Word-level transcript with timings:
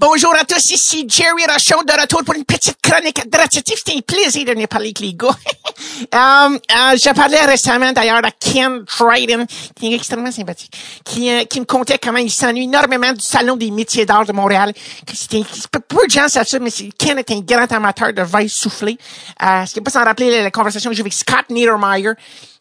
Bonjour 0.00 0.32
à 0.32 0.44
tous, 0.44 0.70
ici 0.70 1.04
Jerry 1.08 1.44
Rochon 1.50 1.82
de 1.82 2.00
retour 2.00 2.22
pour 2.22 2.36
une 2.36 2.44
petite 2.44 2.76
chronique 2.80 3.18
adaptative. 3.18 3.74
C'était 3.78 3.96
un 3.96 4.00
plaisir 4.00 4.44
de 4.44 4.52
venir 4.52 4.68
parler 4.68 4.92
avec 4.96 5.00
les 5.00 5.12
gars. 5.12 5.26
um, 6.46 6.54
uh, 6.54 6.96
je 6.96 7.12
parlais 7.12 7.44
récemment 7.44 7.90
d'ailleurs 7.92 8.24
à 8.24 8.30
Ken 8.30 8.84
Dryden, 8.84 9.44
qui 9.74 9.92
est 9.92 9.96
extrêmement 9.96 10.30
sympathique, 10.30 10.72
qui, 11.04 11.28
uh, 11.28 11.44
qui 11.46 11.58
me 11.58 11.64
contait 11.64 11.98
comment 11.98 12.18
il 12.18 12.30
s'ennuie 12.30 12.62
énormément 12.62 13.12
du 13.12 13.20
Salon 13.20 13.56
des 13.56 13.72
métiers 13.72 14.06
d'art 14.06 14.24
de 14.24 14.32
Montréal. 14.32 14.72
C'était, 15.12 15.42
peu 15.88 16.06
de 16.06 16.10
gens 16.12 16.28
savent 16.28 16.46
ça, 16.46 16.60
mais 16.60 16.70
Ken 16.96 17.18
est 17.18 17.32
un 17.32 17.40
grand 17.40 17.72
amateur 17.72 18.12
de 18.12 18.22
vin 18.22 18.46
soufflé. 18.46 18.96
Uh, 19.42 19.66
ce 19.66 19.74
qui 19.74 19.80
pas 19.80 19.90
sans 19.90 20.04
rappeler 20.04 20.30
la, 20.30 20.42
la 20.44 20.50
conversation 20.52 20.90
que 20.90 20.96
j'ai 20.96 21.02
avec 21.02 21.12
Scott 21.12 21.50
Niedermeyer, 21.50 22.12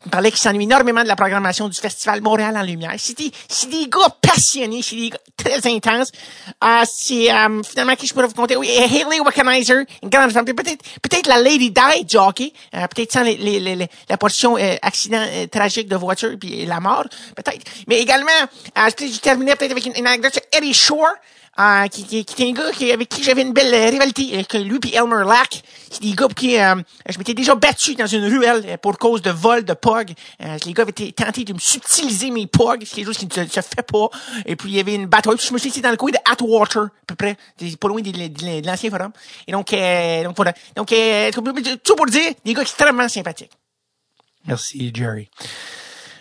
il 0.08 0.10
parlait 0.10 0.32
qu'il 0.32 0.40
s'ennuie 0.40 0.64
énormément 0.64 1.04
de 1.04 1.08
la 1.10 1.18
programmation 1.18 1.68
du 1.68 1.78
Festival 1.78 2.22
Montréal 2.22 2.56
en 2.56 2.64
Lumière. 2.64 2.94
C'est 2.98 3.18
des, 3.18 3.30
c'est 3.50 3.70
des 3.70 3.90
gars 3.90 4.08
passionnés, 4.22 4.82
c'est 4.82 4.96
des 4.96 5.10
gars 5.10 5.20
très 5.36 5.70
intenses. 5.70 6.14
Euh, 6.64 6.84
c'est 6.90 7.28
finalement 7.66 7.96
qui 7.98 8.08
je 8.08 8.14
pourrais 8.14 8.28
vous 8.28 8.34
compter. 8.34 8.56
Oui, 8.56 8.70
Haley 8.70 9.20
Wickenheiser, 9.20 9.86
une 10.02 10.10
grande 10.10 10.32
femme. 10.32 10.46
Peut-être, 10.46 10.82
peut-être 11.02 11.28
la 11.28 11.42
Lady 11.42 11.72
Di 11.72 12.08
jockey. 12.08 12.54
Euh, 12.74 12.88
peut-être 12.88 13.12
sans 13.12 13.24
les, 13.24 13.36
les, 13.36 13.60
les, 13.60 13.88
la 14.08 14.18
portion 14.18 14.58
euh, 14.58 14.76
accident 14.82 15.18
euh, 15.20 15.48
tragique 15.48 15.90
de 15.90 15.98
voiture 15.98 16.38
puis 16.40 16.66
la 16.66 16.80
mort. 16.80 17.06
Peut-être. 17.36 17.66
Mais 17.88 18.00
également, 18.00 18.32
je 18.78 19.20
terminais 19.20 19.58
peut-être 19.58 19.72
avec 19.72 19.86
une, 19.88 19.94
une 19.98 20.08
anecdote 20.08 20.36
sur 20.36 20.44
Eddie 20.58 20.74
Shore. 20.74 21.16
Euh, 21.60 21.88
qui, 21.88 22.04
qui, 22.04 22.24
qui 22.24 22.44
un 22.44 22.52
gars 22.52 22.72
qui, 22.72 22.92
avec 22.92 23.10
qui 23.10 23.24
j'avais 23.24 23.42
une 23.42 23.52
belle 23.52 23.74
euh, 23.74 23.90
rivalité, 23.90 24.38
euh, 24.38 24.44
que 24.44 24.58
lui 24.60 24.80
puis 24.80 24.94
Elmer 24.94 25.24
Lack. 25.26 25.64
C'est 25.90 26.04
des 26.04 26.14
gars 26.14 26.28
qui, 26.28 26.60
euh, 26.60 26.76
je 27.10 27.18
m'étais 27.18 27.34
déjà 27.34 27.56
battu 27.56 27.96
dans 27.96 28.06
une 28.06 28.26
ruelle 28.26 28.64
euh, 28.68 28.78
pour 28.78 29.00
cause 29.00 29.24
de 29.24 29.32
vol 29.32 29.66
de 29.66 29.74
POG. 29.74 30.12
Euh, 30.44 30.58
les 30.64 30.74
gars 30.74 30.84
avaient 30.84 30.92
tenté 30.92 31.44
de 31.46 31.54
me 31.54 31.58
subtiliser 31.58 32.30
mes 32.30 32.46
POG, 32.46 32.84
c'est 32.86 32.98
quelque 32.98 33.08
chose 33.08 33.18
qui 33.18 33.26
ne 33.26 33.32
se, 33.32 33.52
se, 33.52 33.62
fait 33.62 33.82
pas. 33.82 34.10
Et 34.46 34.56
puis 34.56 34.70
il 34.70 34.76
y 34.76 34.80
avait 34.80 34.94
une 34.94 35.08
bataille. 35.08 35.38
Je 35.40 35.52
me 35.52 35.58
suis 35.58 35.72
dit 35.72 35.82
dans 35.82 35.90
le 35.90 35.98
coin 35.98 36.12
de 36.12 36.18
Atwater, 36.32 36.84
à 36.84 36.90
peu 37.08 37.16
près, 37.16 37.36
pas 37.80 37.88
loin 37.88 38.02
de, 38.02 38.12
de, 38.12 38.68
l'ancien 38.68 38.92
forum. 38.92 39.12
Et 39.48 39.52
donc, 39.52 39.74
euh, 39.74 40.24
donc 40.26 40.36
voilà. 40.36 40.54
Donc, 40.76 40.92
euh, 40.92 41.32
tout 41.32 41.96
pour 41.96 42.06
dire, 42.06 42.34
des 42.46 42.54
gars 42.54 42.62
extrêmement 42.62 43.10
sympathiques. 43.10 43.52
Merci, 44.46 44.92
Jerry. 44.94 45.28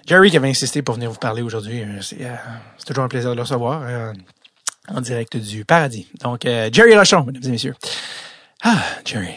Jerry 0.06 0.30
qui 0.30 0.36
avait 0.38 0.48
insisté 0.48 0.80
pour 0.80 0.94
venir 0.94 1.10
vous 1.10 1.18
parler 1.18 1.42
aujourd'hui. 1.42 1.84
C'est 2.00 2.22
euh, 2.22 2.34
toujours 2.86 3.04
un 3.04 3.08
plaisir 3.08 3.30
de 3.30 3.36
le 3.36 3.42
recevoir 3.42 3.82
en 4.88 5.00
direct 5.00 5.36
du 5.36 5.64
paradis. 5.64 6.08
Donc, 6.20 6.44
euh, 6.44 6.68
Jerry 6.72 6.96
Rochon, 6.96 7.24
mesdames 7.24 7.42
et 7.44 7.50
messieurs. 7.50 7.74
Ah, 8.62 8.78
Jerry. 9.04 9.36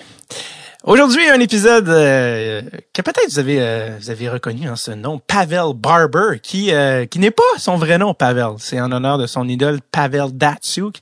Aujourd'hui, 0.86 1.28
un 1.28 1.42
épisode 1.42 1.89
euh, 1.89 2.61
que 2.94 3.02
peut-être 3.02 3.30
vous 3.30 3.39
avez 3.39 3.59
euh, 3.59 3.97
vous 4.00 4.09
avez 4.09 4.30
reconnu 4.30 4.70
en 4.70 4.72
hein, 4.72 4.75
ce 4.77 4.92
nom, 4.92 5.20
Pavel 5.20 5.73
Barber, 5.75 6.39
qui 6.42 6.72
euh, 6.73 7.05
qui 7.05 7.20
n'est 7.20 7.31
pas 7.31 7.44
son 7.58 7.75
vrai 7.75 7.97
nom, 7.97 8.14
Pavel. 8.14 8.52
C'est 8.59 8.80
en 8.80 8.89
honneur 8.94 9.17
de 9.17 9.27
son 9.27 9.47
idole 9.50 9.81
Pavel 9.92 10.31
Datsuk. 10.31 11.00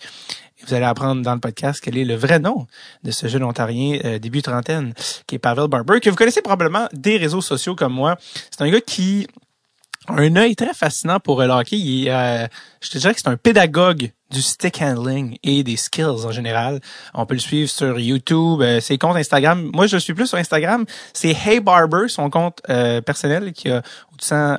Vous 0.66 0.74
allez 0.74 0.86
apprendre 0.86 1.22
dans 1.22 1.34
le 1.36 1.40
podcast 1.40 1.80
quel 1.82 1.96
est 1.96 2.06
le 2.06 2.16
vrai 2.16 2.40
nom 2.40 2.66
de 3.04 3.12
ce 3.12 3.28
jeune 3.28 3.44
ontarien 3.44 4.00
euh, 4.04 4.18
début 4.18 4.42
trentaine, 4.42 4.94
qui 5.28 5.36
est 5.36 5.40
Pavel 5.40 5.68
Barber, 5.68 6.00
que 6.00 6.10
vous 6.10 6.16
connaissez 6.16 6.42
probablement 6.42 6.88
des 6.92 7.18
réseaux 7.18 7.42
sociaux 7.42 7.76
comme 7.76 7.94
moi. 7.94 8.18
C'est 8.50 8.64
un 8.64 8.70
gars 8.70 8.82
qui 8.82 9.28
un 10.08 10.36
œil 10.36 10.56
très 10.56 10.74
fascinant 10.74 11.20
pour 11.20 11.42
le. 11.42 11.64
Il 11.72 12.08
est, 12.08 12.50
je 12.82 12.90
te 12.90 12.98
dirais 12.98 13.14
que 13.14 13.20
c'est 13.20 13.30
un 13.30 13.38
pédagogue 13.38 14.12
du 14.32 14.42
stick 14.42 14.82
handling 14.82 15.38
et 15.44 15.64
des 15.64 15.78
skills 15.78 16.26
en 16.26 16.32
général. 16.32 16.80
On 17.14 17.26
peut 17.26 17.36
le 17.36 17.40
suivre 17.40 17.70
sur 17.70 18.00
YouTube, 18.00 18.62
euh, 18.62 18.80
ses 18.80 18.98
comptes 18.98 19.16
Instagram. 19.16 19.70
Moi, 19.74 19.88
je 19.88 19.98
suis 19.98 20.14
plus 20.14 20.28
sur 20.28 20.38
Instagram. 20.38 20.86
C'est 21.14 21.36
Hey 21.46 21.60
Barber, 21.60 22.08
son 22.10 22.30
compte 22.30 22.62
euh, 22.70 23.02
personnel 23.02 23.54
qui 23.54 23.70
a 23.70 23.82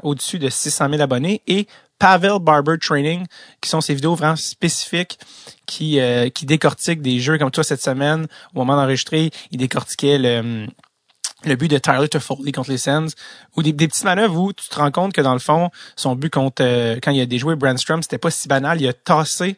au-dessus 0.02 0.38
de 0.38 0.48
600 0.48 0.90
000 0.90 1.02
abonnés 1.02 1.42
et 1.46 1.66
Pavel 1.98 2.38
Barber 2.40 2.76
Training, 2.80 3.26
qui 3.60 3.68
sont 3.68 3.80
ces 3.80 3.94
vidéos 3.94 4.14
vraiment 4.14 4.36
spécifiques 4.36 5.18
qui 5.66 5.98
euh, 5.98 6.30
qui 6.30 6.46
décortiquent 6.46 7.02
des 7.02 7.18
jeux 7.18 7.38
comme 7.38 7.50
toi 7.50 7.64
cette 7.64 7.82
semaine. 7.82 8.26
Au 8.54 8.58
moment 8.60 8.76
d'enregistrer, 8.76 9.30
il 9.50 9.58
décortiquait 9.58 10.18
le 10.18 10.66
le 11.44 11.56
but 11.56 11.68
de 11.68 11.78
Tyler 11.78 12.08
Toffoli 12.08 12.52
contre 12.52 12.70
les 12.70 12.78
Sens, 12.78 13.14
ou 13.56 13.62
des, 13.62 13.72
des, 13.72 13.88
petites 13.88 14.04
manœuvres 14.04 14.40
où 14.40 14.52
tu 14.52 14.68
te 14.68 14.76
rends 14.76 14.90
compte 14.90 15.12
que 15.12 15.20
dans 15.20 15.32
le 15.32 15.38
fond, 15.38 15.70
son 15.96 16.14
but 16.16 16.32
contre 16.32 16.62
euh, 16.62 16.98
quand 17.02 17.10
il 17.10 17.20
a 17.20 17.26
déjoué 17.26 17.54
Brandstrom, 17.54 18.02
c'était 18.02 18.18
pas 18.18 18.30
si 18.30 18.48
banal, 18.48 18.80
il 18.80 18.88
a 18.88 18.92
tassé 18.92 19.56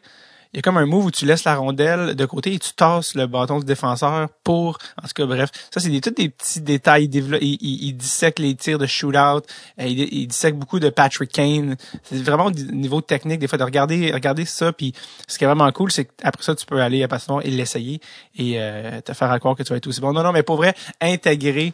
il 0.53 0.57
y 0.57 0.59
a 0.59 0.61
comme 0.61 0.77
un 0.77 0.85
move 0.85 1.05
où 1.05 1.11
tu 1.11 1.25
laisses 1.25 1.45
la 1.45 1.55
rondelle 1.55 2.13
de 2.15 2.25
côté 2.25 2.53
et 2.53 2.59
tu 2.59 2.73
tasses 2.73 3.15
le 3.15 3.25
bâton 3.25 3.59
du 3.59 3.65
défenseur 3.65 4.27
pour, 4.43 4.79
en 5.01 5.07
tout 5.07 5.13
cas, 5.15 5.25
bref. 5.25 5.49
Ça, 5.73 5.79
c'est 5.79 5.89
des, 5.89 6.01
tous 6.01 6.09
des 6.09 6.27
petits 6.27 6.59
détails. 6.59 7.05
Il, 7.05 7.37
il, 7.41 7.57
il, 7.61 7.93
dissèque 7.93 8.39
les 8.39 8.53
tirs 8.55 8.77
de 8.77 8.85
shootout. 8.85 9.45
Euh, 9.79 9.85
il, 9.85 9.99
il 10.13 10.27
dissèque 10.27 10.57
beaucoup 10.57 10.79
de 10.79 10.89
Patrick 10.89 11.31
Kane. 11.31 11.77
C'est 12.03 12.21
vraiment 12.21 12.47
au 12.47 12.51
niveau 12.51 12.99
technique, 12.99 13.39
des 13.39 13.47
fois, 13.47 13.57
de 13.57 13.63
regarder, 13.63 14.11
regarder 14.11 14.43
ça. 14.43 14.73
Puis, 14.73 14.93
ce 15.25 15.37
qui 15.37 15.45
est 15.45 15.47
vraiment 15.47 15.71
cool, 15.71 15.89
c'est 15.89 16.05
qu'après 16.05 16.43
ça, 16.43 16.53
tu 16.53 16.65
peux 16.65 16.81
aller 16.81 17.01
à 17.01 17.07
Passion 17.07 17.39
et 17.39 17.49
l'essayer 17.49 18.01
et 18.35 18.55
euh, 18.57 18.99
te 18.99 19.13
faire 19.13 19.39
croire 19.39 19.55
que 19.55 19.63
tu 19.63 19.69
vas 19.69 19.77
être 19.77 19.87
aussi 19.87 20.01
bon. 20.01 20.11
Non, 20.11 20.23
non, 20.23 20.33
mais 20.33 20.43
pour 20.43 20.57
vrai, 20.57 20.73
intégrer 20.99 21.71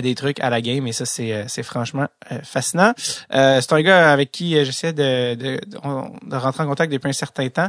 des 0.00 0.14
trucs 0.14 0.40
à 0.40 0.50
la 0.50 0.60
game 0.60 0.86
et 0.86 0.92
ça 0.92 1.04
c'est 1.04 1.32
euh, 1.32 1.44
c'est 1.48 1.62
franchement 1.62 2.06
euh, 2.30 2.38
fascinant. 2.42 2.92
Euh, 3.32 3.60
c'est 3.60 3.72
un 3.72 3.82
gars 3.82 4.12
avec 4.12 4.30
qui 4.30 4.52
j'essaie 4.64 4.92
de, 4.92 5.34
de, 5.34 5.60
de, 5.66 6.36
rentrer 6.36 6.64
en 6.64 6.66
contact 6.66 6.92
depuis 6.92 7.08
un 7.08 7.12
certain 7.12 7.48
temps 7.48 7.68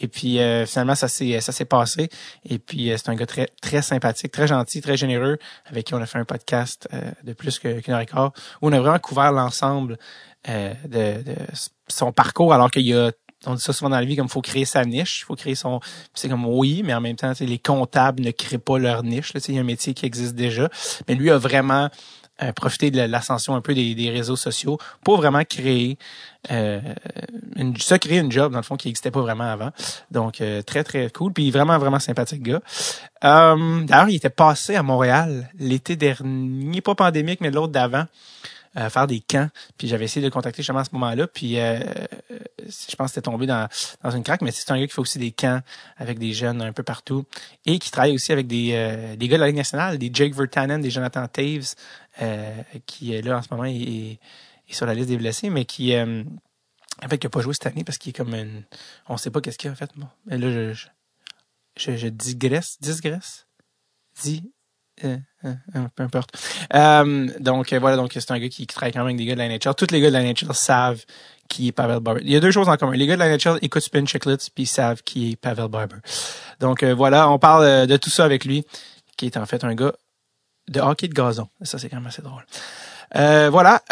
et 0.00 0.08
puis 0.08 0.38
finalement 0.66 0.94
ça 0.94 1.08
s'est 1.08 1.40
ça 1.40 1.52
s'est 1.52 1.64
passé 1.64 2.08
et 2.48 2.58
puis 2.58 2.92
c'est 2.96 3.08
un 3.08 3.14
gars 3.14 3.26
très 3.26 3.48
très 3.60 3.82
sympathique, 3.82 4.32
très 4.32 4.46
gentil, 4.46 4.80
très 4.80 4.96
généreux 4.96 5.38
avec 5.66 5.86
qui 5.86 5.94
on 5.94 6.02
a 6.02 6.06
fait 6.06 6.18
un 6.18 6.24
podcast 6.24 6.88
de 7.24 7.32
plus 7.32 7.58
qu'une 7.58 7.82
heure 7.88 8.00
et 8.00 8.06
quart 8.06 8.32
où 8.60 8.68
on 8.68 8.72
a 8.72 8.80
vraiment 8.80 8.98
couvert 8.98 9.32
l'ensemble 9.32 9.98
de, 10.46 11.22
de 11.22 11.34
son 11.88 12.12
parcours 12.12 12.52
alors 12.52 12.70
qu'il 12.70 12.86
y 12.86 12.94
a 12.94 13.12
on 13.46 13.54
dit 13.54 13.62
ça 13.62 13.72
souvent 13.72 13.90
dans 13.90 13.98
la 13.98 14.04
vie 14.04 14.16
comme 14.16 14.28
faut 14.28 14.42
créer 14.42 14.64
sa 14.64 14.84
niche, 14.84 15.24
faut 15.24 15.36
créer 15.36 15.54
son 15.54 15.80
c'est 16.14 16.28
comme 16.28 16.46
oui, 16.46 16.82
mais 16.84 16.94
en 16.94 17.00
même 17.00 17.16
temps, 17.16 17.32
les 17.40 17.58
comptables 17.58 18.22
ne 18.22 18.30
créent 18.30 18.58
pas 18.58 18.78
leur 18.78 19.02
niche, 19.02 19.32
il 19.48 19.54
y 19.54 19.58
a 19.58 19.60
un 19.60 19.64
métier 19.64 19.94
qui 19.94 20.06
existe 20.06 20.34
déjà, 20.34 20.68
mais 21.08 21.14
lui 21.14 21.30
a 21.30 21.38
vraiment 21.38 21.88
euh, 22.42 22.52
profité 22.52 22.90
de 22.90 23.00
l'ascension 23.00 23.54
un 23.54 23.60
peu 23.60 23.74
des, 23.74 24.10
réseaux 24.10 24.36
sociaux 24.36 24.78
pour 25.04 25.18
vraiment 25.18 25.44
créer 25.44 25.98
euh, 26.50 26.80
une, 27.56 27.76
ça 27.76 27.98
créer 27.98 28.18
une 28.18 28.32
job 28.32 28.52
dans 28.52 28.58
le 28.58 28.64
fond 28.64 28.76
qui 28.76 28.88
n'existait 28.88 29.10
pas 29.10 29.20
vraiment 29.20 29.44
avant. 29.44 29.70
Donc 30.10 30.40
euh, 30.40 30.62
très 30.62 30.82
très 30.82 31.10
cool 31.10 31.32
puis 31.32 31.50
vraiment 31.50 31.78
vraiment 31.78 31.98
sympathique 31.98 32.42
gars. 32.42 32.62
Euh, 33.22 33.84
d'ailleurs, 33.84 34.08
il 34.08 34.16
était 34.16 34.30
passé 34.30 34.74
à 34.74 34.82
Montréal 34.82 35.48
l'été 35.58 35.94
dernier, 35.94 36.80
pas 36.80 36.94
pandémique 36.94 37.40
mais 37.40 37.50
l'autre 37.50 37.72
d'avant 37.72 38.06
euh, 38.76 38.88
faire 38.90 39.06
des 39.06 39.20
camps. 39.20 39.48
Puis 39.76 39.88
j'avais 39.88 40.04
essayé 40.04 40.22
de 40.22 40.26
le 40.26 40.30
contacter 40.30 40.62
justement 40.62 40.80
à 40.80 40.84
ce 40.84 40.90
moment-là. 40.92 41.26
Puis 41.26 41.58
euh, 41.58 41.80
je 42.60 42.96
pense 42.96 43.08
que 43.10 43.14
c'était 43.14 43.30
tombé 43.30 43.46
dans, 43.46 43.68
dans 44.02 44.10
une 44.10 44.22
craque, 44.22 44.42
mais 44.42 44.50
c'est 44.50 44.70
un 44.70 44.78
gars 44.78 44.86
qui 44.86 44.92
fait 44.92 45.00
aussi 45.00 45.18
des 45.18 45.32
camps 45.32 45.60
avec 45.96 46.18
des 46.18 46.32
jeunes 46.32 46.62
un 46.62 46.72
peu 46.72 46.82
partout. 46.82 47.24
Et 47.66 47.78
qui 47.78 47.90
travaille 47.90 48.14
aussi 48.14 48.32
avec 48.32 48.46
des, 48.46 48.70
euh, 48.72 49.16
des 49.16 49.28
gars 49.28 49.36
de 49.36 49.42
la 49.42 49.48
Ligue 49.48 49.56
nationale, 49.56 49.98
des 49.98 50.10
Jake 50.12 50.34
Vertanen, 50.34 50.80
des 50.80 50.90
Jonathan 50.90 51.26
Taves, 51.28 51.74
euh, 52.20 52.62
qui 52.86 53.14
est 53.14 53.22
là 53.22 53.38
en 53.38 53.42
ce 53.42 53.48
moment, 53.50 53.64
il 53.64 54.12
est, 54.12 54.20
sur 54.70 54.86
la 54.86 54.94
liste 54.94 55.08
des 55.08 55.18
blessés, 55.18 55.50
mais 55.50 55.66
qui 55.66 55.94
euh, 55.94 56.24
en 57.04 57.08
fait 57.08 57.18
qui 57.18 57.26
n'a 57.26 57.30
pas 57.30 57.42
joué 57.42 57.52
cette 57.52 57.66
année 57.66 57.84
parce 57.84 57.98
qu'il 57.98 58.10
est 58.10 58.14
comme 58.14 58.34
une. 58.34 58.64
On 59.08 59.18
sait 59.18 59.30
pas 59.30 59.42
qu'est-ce 59.42 59.58
qu'il 59.58 59.68
a 59.68 59.72
en 59.72 59.76
fait. 59.76 59.90
Mais 60.26 60.38
là, 60.38 60.72
je, 60.72 60.86
je, 61.76 61.96
je, 61.96 62.08
digresse, 62.08 62.78
digresse, 62.80 63.46
dis 64.22 64.42
euh, 64.42 64.46
euh, 64.46 64.48
euh, 64.48 64.61
peu 65.96 66.02
importe. 66.02 66.30
Euh, 66.74 67.28
donc 67.40 67.72
voilà, 67.74 67.96
donc 67.96 68.12
c'est 68.14 68.30
un 68.30 68.38
gars 68.38 68.48
qui, 68.48 68.66
qui, 68.66 68.74
travaille 68.74 68.92
quand 68.92 69.00
même 69.00 69.08
avec 69.08 69.18
des 69.18 69.24
gars 69.24 69.34
de 69.34 69.38
la 69.38 69.48
NHL. 69.48 69.74
Tous 69.76 69.90
les 69.90 70.00
gars 70.00 70.08
de 70.08 70.12
la 70.12 70.22
NHL 70.22 70.54
savent 70.54 71.04
qui 71.48 71.68
est 71.68 71.72
Pavel 71.72 72.00
Barber. 72.00 72.22
Il 72.24 72.30
y 72.30 72.36
a 72.36 72.40
deux 72.40 72.50
choses 72.50 72.68
en 72.68 72.76
commun. 72.76 72.94
Les 72.94 73.06
gars 73.06 73.14
de 73.14 73.20
la 73.20 73.36
NHL 73.36 73.58
écoutent 73.62 73.82
Spin 73.82 74.06
Chicklets 74.06 74.36
puis 74.54 74.66
savent 74.66 75.02
qui 75.02 75.32
est 75.32 75.36
Pavel 75.36 75.68
Barber. 75.68 75.96
Donc 76.60 76.84
voilà, 76.84 77.28
on 77.28 77.38
parle 77.38 77.86
de 77.86 77.96
tout 77.96 78.10
ça 78.10 78.24
avec 78.24 78.44
lui, 78.44 78.64
qui 79.16 79.26
est 79.26 79.36
en 79.36 79.46
fait 79.46 79.64
un 79.64 79.74
gars 79.74 79.92
de 80.68 80.80
hockey 80.80 81.08
de 81.08 81.14
gazon. 81.14 81.48
Ça 81.62 81.78
c'est 81.78 81.88
quand 81.88 81.96
même 81.96 82.06
assez 82.06 82.22
drôle. 82.22 82.44
voilà. 83.50 83.82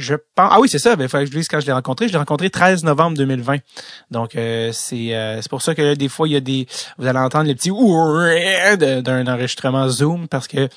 Je 0.00 0.14
pense. 0.14 0.50
Ah 0.50 0.58
oui, 0.60 0.68
c'est 0.68 0.78
ça. 0.78 0.96
Ben, 0.96 1.04
il 1.04 1.08
fallait 1.08 1.24
que 1.24 1.30
je 1.30 1.36
dise 1.36 1.48
quand 1.48 1.60
je 1.60 1.66
l'ai 1.66 1.72
rencontré. 1.72 2.08
Je 2.08 2.12
l'ai 2.12 2.18
rencontré 2.18 2.48
13 2.48 2.84
novembre 2.84 3.16
2020. 3.18 3.58
Donc 4.10 4.34
euh, 4.34 4.70
c'est 4.72 5.14
euh, 5.14 5.40
c'est 5.42 5.50
pour 5.50 5.62
ça 5.62 5.74
que 5.74 5.82
là, 5.82 5.94
des 5.94 6.08
fois 6.08 6.26
il 6.26 6.32
y 6.32 6.36
a 6.36 6.40
des. 6.40 6.66
Vous 6.98 7.06
allez 7.06 7.18
entendre 7.18 7.44
les 7.44 7.54
petits 7.54 7.70
d'un 7.70 9.26
enregistrement 9.26 9.88
Zoom 9.88 10.26
parce 10.28 10.48
que 10.48 10.68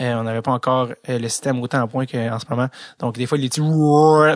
euh, 0.00 0.14
on 0.14 0.24
n'avait 0.24 0.42
pas 0.42 0.52
encore 0.52 0.88
euh, 1.08 1.18
le 1.18 1.28
système 1.28 1.60
autant 1.60 1.82
à 1.82 1.86
point 1.86 2.06
qu'en 2.06 2.38
ce 2.38 2.46
moment. 2.50 2.68
Donc 2.98 3.16
des 3.16 3.26
fois 3.26 3.38
les 3.38 3.48
petits 3.48 3.60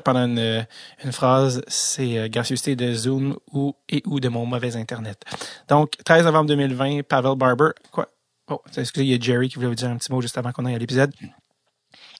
pendant 0.05 0.27
une, 0.27 0.67
une 1.05 1.13
phrase, 1.13 1.63
c'est 1.67 2.19
euh, 2.19 2.29
gracieuseté 2.29 2.77
de 2.77 2.93
Zoom 2.95 3.37
ou 3.53 3.75
et 3.89 4.03
ou 4.07 4.21
de 4.21 4.29
mon 4.29 4.47
mauvais 4.47 4.77
internet. 4.77 5.23
Donc 5.69 5.93
13 6.05 6.25
novembre 6.25 6.47
2020, 6.47 7.03
Pavel 7.03 7.37
Barber. 7.37 7.71
Quoi? 7.91 8.09
Oh, 8.49 8.63
excusez, 8.77 9.05
il 9.05 9.13
y 9.13 9.15
a 9.15 9.19
Jerry 9.19 9.49
qui 9.49 9.57
voulait 9.57 9.67
vous 9.67 9.75
dire 9.75 9.91
un 9.91 9.97
petit 9.97 10.13
mot 10.13 10.21
juste 10.21 10.39
avant 10.39 10.53
qu'on 10.53 10.65
aille 10.67 10.77
à 10.77 10.79
l'épisode. 10.79 11.13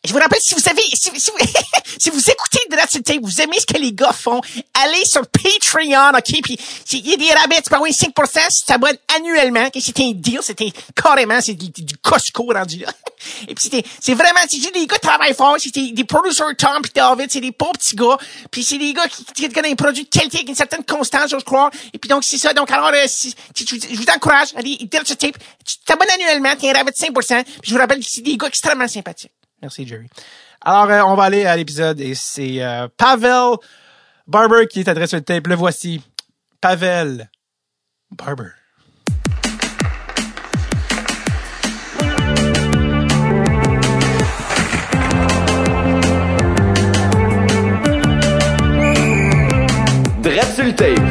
Je 0.07 0.13
vous 0.13 0.19
rappelle, 0.19 0.41
si 0.41 0.55
vous 0.55 0.69
avez, 0.69 0.83
si, 0.95 1.11
si 1.17 1.31
vous, 1.31 1.39
si 1.99 2.11
vous 2.11 2.31
écoutez 2.31 2.57
Tape, 3.03 3.21
vous 3.23 3.41
aimez 3.41 3.59
ce 3.59 3.67
que 3.67 3.79
les 3.79 3.93
gars 3.93 4.13
font, 4.13 4.41
allez 4.75 5.05
sur 5.05 5.23
Patreon, 5.27 6.11
ok? 6.17 6.43
Puis, 6.43 6.59
il 6.93 7.09
y 7.09 7.15
a 7.15 7.17
des 7.17 7.33
rabais, 7.33 7.61
tu 7.63 7.69
peux 7.69 7.77
avoir 7.77 7.91
5%, 7.91 8.51
si 8.51 8.61
tu 8.61 8.67
t'abonnes 8.67 8.97
annuellement, 9.17 9.69
que 9.71 9.81
c'était 9.81 10.05
un 10.05 10.13
deal, 10.13 10.39
c'était 10.43 10.73
carrément, 10.95 11.41
c'est 11.41 11.55
du, 11.55 11.71
Costco 12.03 12.53
rendu 12.53 12.79
là. 12.79 12.89
Et 13.49 13.55
puis 13.55 13.65
c'était, 13.65 13.85
c'est 14.01 14.15
vraiment, 14.15 14.41
c'est 14.49 14.59
juste 14.59 14.75
des 14.75 14.87
gars 14.87 14.97
qui 14.97 15.07
travaillent 15.07 15.35
fort, 15.35 15.57
c'est 15.59 15.73
des, 15.75 16.05
producers 16.05 16.55
Tom 16.57 16.83
pis 16.83 16.91
David, 16.95 17.31
c'est 17.31 17.41
des 17.41 17.53
pauvres 17.53 17.73
petits 17.73 17.97
gars, 17.97 18.17
puis 18.51 18.63
c'est 18.63 18.79
des 18.79 18.93
gars 18.93 19.09
qui, 19.09 19.25
qui, 19.25 19.49
qui 19.49 19.59
ont 19.59 19.63
des 19.63 19.75
produits 19.75 20.05
de 20.05 20.09
qualité 20.09 20.39
avec 20.39 20.49
une 20.49 20.55
certaine 20.55 20.85
constance, 20.85 21.31
je 21.31 21.37
crois. 21.37 21.71
Et 21.93 21.99
puis 21.99 22.09
donc, 22.09 22.25
c'est 22.25 22.39
ça. 22.39 22.53
Donc, 22.53 22.71
alors, 22.71 22.89
euh, 22.89 23.05
si, 23.07 23.35
si, 23.55 23.67
je, 23.67 23.75
je 23.75 23.97
vous 23.97 24.07
encourage, 24.15 24.49
allez, 24.57 24.79
Tape, 24.89 25.05
tu 25.05 25.79
t'abonnes 25.85 26.11
annuellement, 26.15 26.55
t'as 26.61 26.71
un 26.71 26.73
rabais 26.73 26.93
de 26.93 26.97
5%, 26.97 27.45
puis 27.45 27.53
je 27.65 27.73
vous 27.73 27.81
rappelle 27.81 27.99
que 27.99 28.07
c'est 28.09 28.21
des 28.21 28.37
gars 28.37 28.49
extrêmement 28.49 28.89
sympathiques. 28.89 29.33
Merci, 29.67 29.85
Jerry. 29.85 30.07
Alors, 30.61 30.89
euh, 30.89 31.03
on 31.13 31.17
va 31.17 31.25
aller 31.25 31.45
à 31.45 31.57
l'épisode 31.57 32.01
et 32.01 32.15
c'est 32.15 32.63
euh, 32.63 32.87
Pavel 32.97 33.57
Barber 34.29 34.69
qui 34.71 34.79
est 34.79 34.89
adressé 34.89 35.17
le 35.17 35.23
tape. 35.23 35.49
Le 35.49 35.57
voici. 35.57 36.01
Pavel 36.61 37.29
Barber. 38.13 38.51
Sur 50.55 50.65
le 50.65 50.75
tape. 50.75 51.06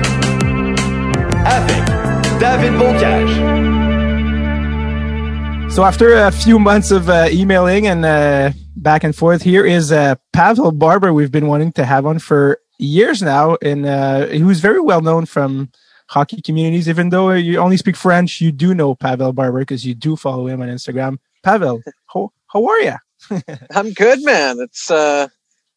So 5.75 5.83
after 5.83 6.13
a 6.13 6.31
few 6.31 6.57
months 6.57 6.89
of 6.89 7.10
uh, 7.10 7.27
emailing 7.30 7.86
and 7.86 8.06
uh, 8.06 8.54
back 8.77 9.04
and 9.04 9.13
forth, 9.13 9.42
here 9.42 9.66
is 9.66 9.92
uh, 9.92 10.16
Pavel 10.31 10.72
Barber. 10.72 11.12
We've 11.12 11.33
been 11.33 11.48
wanting 11.48 11.74
to 11.74 11.83
have 11.83 12.06
on 12.06 12.19
for 12.19 12.60
years 12.80 13.22
now, 13.22 13.57
and 13.62 13.86
uh, 13.86 14.27
who's 14.27 14.62
very 14.62 14.80
well 14.80 15.01
known 15.01 15.25
from 15.25 15.69
hockey 16.07 16.42
communities. 16.42 16.88
Even 16.88 17.10
though 17.10 17.31
you 17.31 17.57
only 17.57 17.75
speak 17.75 17.98
French, 17.98 18.39
you 18.39 18.54
do 18.54 18.74
know 18.74 18.95
Pavel 18.95 19.33
Barber 19.33 19.60
because 19.60 19.86
you 19.86 19.94
do 19.94 20.16
follow 20.16 20.48
him 20.48 20.62
on 20.62 20.69
Instagram. 20.69 21.18
Pavel, 21.44 21.81
how, 22.07 22.31
how 22.48 22.66
are 22.66 22.80
you? 22.80 22.95
I'm 23.71 23.92
good, 23.92 24.24
man. 24.24 24.60
It's 24.60 24.89
uh, 24.89 25.28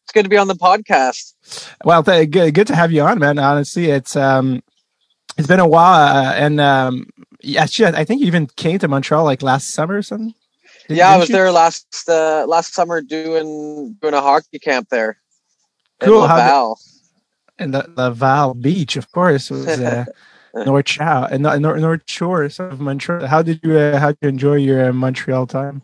it's 0.05 0.13
good 0.13 0.23
to 0.23 0.29
be 0.29 0.37
on 0.37 0.47
the 0.47 0.55
podcast. 0.55 1.33
Well, 1.83 2.03
th- 2.03 2.31
good, 2.31 2.53
good 2.53 2.67
to 2.67 2.75
have 2.75 2.93
you 2.93 3.01
on, 3.01 3.19
man. 3.19 3.37
Honestly, 3.37 3.89
it's 3.89 4.15
um, 4.15 4.63
it's 5.37 5.47
been 5.49 5.59
a 5.59 5.67
while, 5.67 6.15
uh, 6.15 6.33
and 6.35 6.61
um, 6.61 7.05
actually, 7.57 7.95
I 7.95 8.03
think 8.03 8.21
you 8.21 8.27
even 8.27 8.47
came 8.47 8.79
to 8.79 8.87
Montreal 8.87 9.23
like 9.23 9.41
last 9.41 9.71
summer 9.71 9.97
or 9.97 10.01
something. 10.01 10.33
Did- 10.87 10.97
yeah, 10.97 11.09
I 11.09 11.17
was 11.17 11.29
you? 11.29 11.35
there 11.35 11.51
last 11.51 12.09
uh, 12.09 12.45
last 12.47 12.73
summer 12.73 13.01
doing 13.01 13.95
doing 14.01 14.13
a 14.13 14.21
hockey 14.21 14.59
camp 14.59 14.89
there. 14.89 15.17
Cool. 15.99 16.21
Did- 16.21 16.33
Laval. 16.33 16.79
and 17.57 17.73
the, 17.73 17.91
the 17.95 18.11
Val 18.11 18.53
Beach, 18.53 18.95
of 18.95 19.11
course, 19.11 19.49
was 19.49 19.67
uh, 19.67 20.05
North 20.65 20.89
Shore 20.89 21.27
and 21.31 21.43
North, 21.43 21.79
North 21.79 22.01
Shore 22.07 22.43
of 22.43 22.79
Montreal. 22.79 23.27
How 23.27 23.41
did 23.41 23.59
you 23.63 23.77
uh, 23.77 23.99
how 23.99 24.09
did 24.09 24.17
you 24.21 24.29
enjoy 24.29 24.55
your 24.55 24.89
uh, 24.89 24.93
Montreal 24.93 25.47
time? 25.47 25.81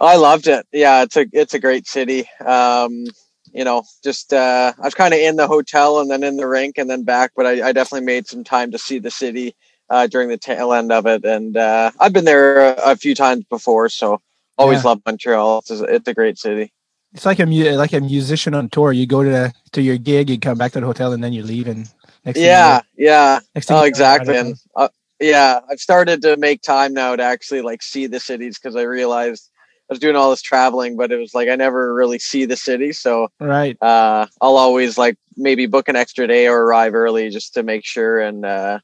I 0.00 0.16
loved 0.16 0.48
it. 0.48 0.66
Yeah, 0.72 1.02
it's 1.02 1.16
a 1.16 1.26
it's 1.32 1.54
a 1.54 1.58
great 1.58 1.86
city. 1.86 2.26
Um, 2.44 3.04
you 3.52 3.64
know, 3.64 3.82
just 4.02 4.32
uh, 4.32 4.72
I 4.78 4.84
was 4.84 4.94
kind 4.94 5.12
of 5.12 5.20
in 5.20 5.36
the 5.36 5.46
hotel 5.46 6.00
and 6.00 6.10
then 6.10 6.22
in 6.22 6.36
the 6.36 6.46
rink 6.46 6.78
and 6.78 6.88
then 6.88 7.02
back, 7.02 7.32
but 7.36 7.46
I, 7.46 7.68
I 7.68 7.72
definitely 7.72 8.06
made 8.06 8.26
some 8.26 8.44
time 8.44 8.70
to 8.70 8.78
see 8.78 8.98
the 8.98 9.10
city 9.10 9.54
uh, 9.90 10.06
during 10.06 10.28
the 10.28 10.38
tail 10.38 10.72
end 10.72 10.92
of 10.92 11.06
it. 11.06 11.24
And 11.24 11.56
uh, 11.56 11.90
I've 11.98 12.12
been 12.12 12.24
there 12.24 12.74
a, 12.74 12.92
a 12.92 12.96
few 12.96 13.14
times 13.14 13.44
before, 13.50 13.88
so 13.88 14.20
always 14.56 14.84
Yeah. 14.84 14.90
loved 14.90 15.02
Montreal. 15.04 15.58
It's 15.58 15.70
a, 15.70 15.84
it's 15.84 16.08
a 16.08 16.14
great 16.14 16.38
city. 16.38 16.72
It's 17.12 17.26
like 17.26 17.40
a 17.40 17.46
mu- 17.46 17.72
like 17.72 17.92
a 17.92 18.00
musician 18.00 18.54
on 18.54 18.68
tour. 18.68 18.92
You 18.92 19.06
go 19.06 19.24
to 19.24 19.30
the, 19.30 19.52
to 19.72 19.82
your 19.82 19.98
gig, 19.98 20.30
you 20.30 20.38
come 20.38 20.56
back 20.56 20.72
to 20.72 20.80
the 20.80 20.86
hotel, 20.86 21.12
and 21.12 21.22
then 21.22 21.32
you 21.32 21.42
leave. 21.42 21.66
And 21.66 21.88
Yeah, 22.34 22.82
yeah. 22.96 23.40
Oh, 23.68 23.82
exactly. 23.82 24.36
And 24.36 24.54
uh, 24.76 24.88
yeah, 25.18 25.60
I've 25.68 25.80
started 25.80 26.22
to 26.22 26.36
make 26.36 26.62
time 26.62 26.94
now 26.94 27.16
to 27.16 27.22
actually 27.22 27.62
like 27.62 27.82
see 27.82 28.06
the 28.06 28.20
cities 28.20 28.58
because 28.58 28.76
I 28.76 28.82
realized 28.82 29.50
I 29.90 29.94
was 29.94 29.98
doing 29.98 30.14
all 30.14 30.30
this 30.30 30.40
traveling, 30.40 30.96
but 30.96 31.10
it 31.10 31.16
was 31.16 31.34
like 31.34 31.48
I 31.48 31.56
never 31.56 31.92
really 31.92 32.20
see 32.20 32.44
the 32.44 32.56
city. 32.56 32.92
So 32.92 33.28
right. 33.40 33.76
uh, 33.82 34.26
I'll 34.40 34.56
always 34.56 34.96
like 34.96 35.16
maybe 35.36 35.66
book 35.66 35.88
an 35.88 35.96
extra 35.96 36.28
day 36.28 36.46
or 36.46 36.62
arrive 36.62 36.94
early 36.94 37.28
just 37.30 37.54
to 37.54 37.64
make 37.64 37.84
sure 37.84 38.20
and 38.20 38.44
uh, 38.44 38.78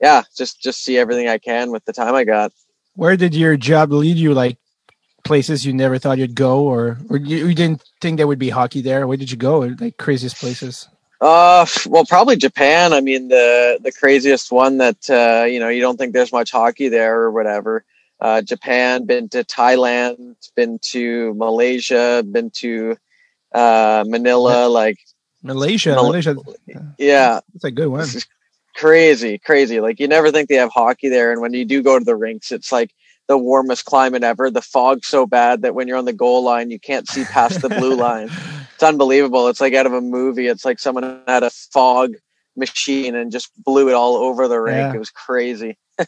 yeah, 0.00 0.22
just 0.36 0.62
just 0.62 0.82
see 0.82 0.98
everything 0.98 1.28
I 1.28 1.38
can 1.38 1.70
with 1.70 1.84
the 1.84 1.92
time 1.92 2.14
I 2.14 2.24
got. 2.24 2.52
Where 2.94 3.16
did 3.16 3.34
your 3.34 3.56
job 3.56 3.92
lead 3.92 4.16
you? 4.16 4.34
Like 4.34 4.58
places 5.24 5.66
you 5.66 5.72
never 5.72 5.98
thought 5.98 6.18
you'd 6.18 6.34
go, 6.34 6.60
or 6.62 6.98
or 7.10 7.16
you, 7.18 7.48
you 7.48 7.54
didn't 7.54 7.82
think 8.00 8.16
there 8.16 8.26
would 8.26 8.38
be 8.38 8.50
hockey 8.50 8.80
there? 8.80 9.06
Where 9.06 9.16
did 9.16 9.30
you 9.30 9.36
go? 9.36 9.60
Like 9.60 9.96
craziest 9.96 10.36
places? 10.36 10.88
Uh, 11.20 11.66
well, 11.86 12.04
probably 12.04 12.36
Japan. 12.36 12.92
I 12.92 13.00
mean, 13.00 13.28
the 13.28 13.78
the 13.82 13.92
craziest 13.92 14.52
one 14.52 14.78
that 14.78 15.10
uh, 15.10 15.44
you 15.44 15.60
know 15.60 15.68
you 15.68 15.80
don't 15.80 15.96
think 15.96 16.12
there's 16.12 16.32
much 16.32 16.50
hockey 16.50 16.88
there 16.88 17.20
or 17.20 17.30
whatever. 17.30 17.84
Uh, 18.18 18.40
Japan, 18.40 19.04
been 19.04 19.28
to 19.28 19.44
Thailand, 19.44 20.36
been 20.54 20.78
to 20.90 21.34
Malaysia, 21.34 22.24
been 22.26 22.50
to 22.50 22.96
uh, 23.52 24.04
Manila. 24.06 24.68
Like, 24.68 24.98
Malaysia. 25.42 25.94
Mal- 25.94 26.04
Malaysia. 26.06 26.36
yeah, 26.96 27.40
That's 27.52 27.64
a 27.64 27.70
good 27.70 27.88
one. 27.88 28.08
Crazy, 28.76 29.38
crazy. 29.38 29.80
Like, 29.80 29.98
you 29.98 30.06
never 30.06 30.30
think 30.30 30.48
they 30.48 30.56
have 30.56 30.70
hockey 30.70 31.08
there, 31.08 31.32
and 31.32 31.40
when 31.40 31.52
you 31.54 31.64
do 31.64 31.82
go 31.82 31.98
to 31.98 32.04
the 32.04 32.14
rinks, 32.16 32.52
it's 32.52 32.70
like 32.70 32.92
the 33.26 33.38
warmest 33.38 33.84
climate 33.86 34.22
ever. 34.22 34.50
The 34.50 34.62
fog's 34.62 35.06
so 35.08 35.26
bad 35.26 35.62
that 35.62 35.74
when 35.74 35.88
you're 35.88 35.96
on 35.96 36.04
the 36.04 36.12
goal 36.12 36.44
line, 36.44 36.70
you 36.70 36.78
can't 36.78 37.08
see 37.08 37.24
past 37.24 37.62
the 37.62 37.68
blue 37.68 37.96
line. 37.96 38.28
It's 38.76 38.82
unbelievable. 38.82 39.48
It's 39.48 39.62
like 39.62 39.72
out 39.72 39.86
of 39.86 39.94
a 39.94 40.02
movie. 40.02 40.48
It's 40.48 40.66
like 40.66 40.78
someone 40.78 41.22
had 41.26 41.42
a 41.42 41.48
fog 41.48 42.12
machine 42.58 43.14
and 43.14 43.32
just 43.32 43.50
blew 43.64 43.88
it 43.88 43.94
all 43.94 44.16
over 44.16 44.48
the 44.48 44.60
rink. 44.60 44.76
Yeah. 44.76 44.94
It 44.94 44.98
was 44.98 45.08
crazy. 45.10 45.78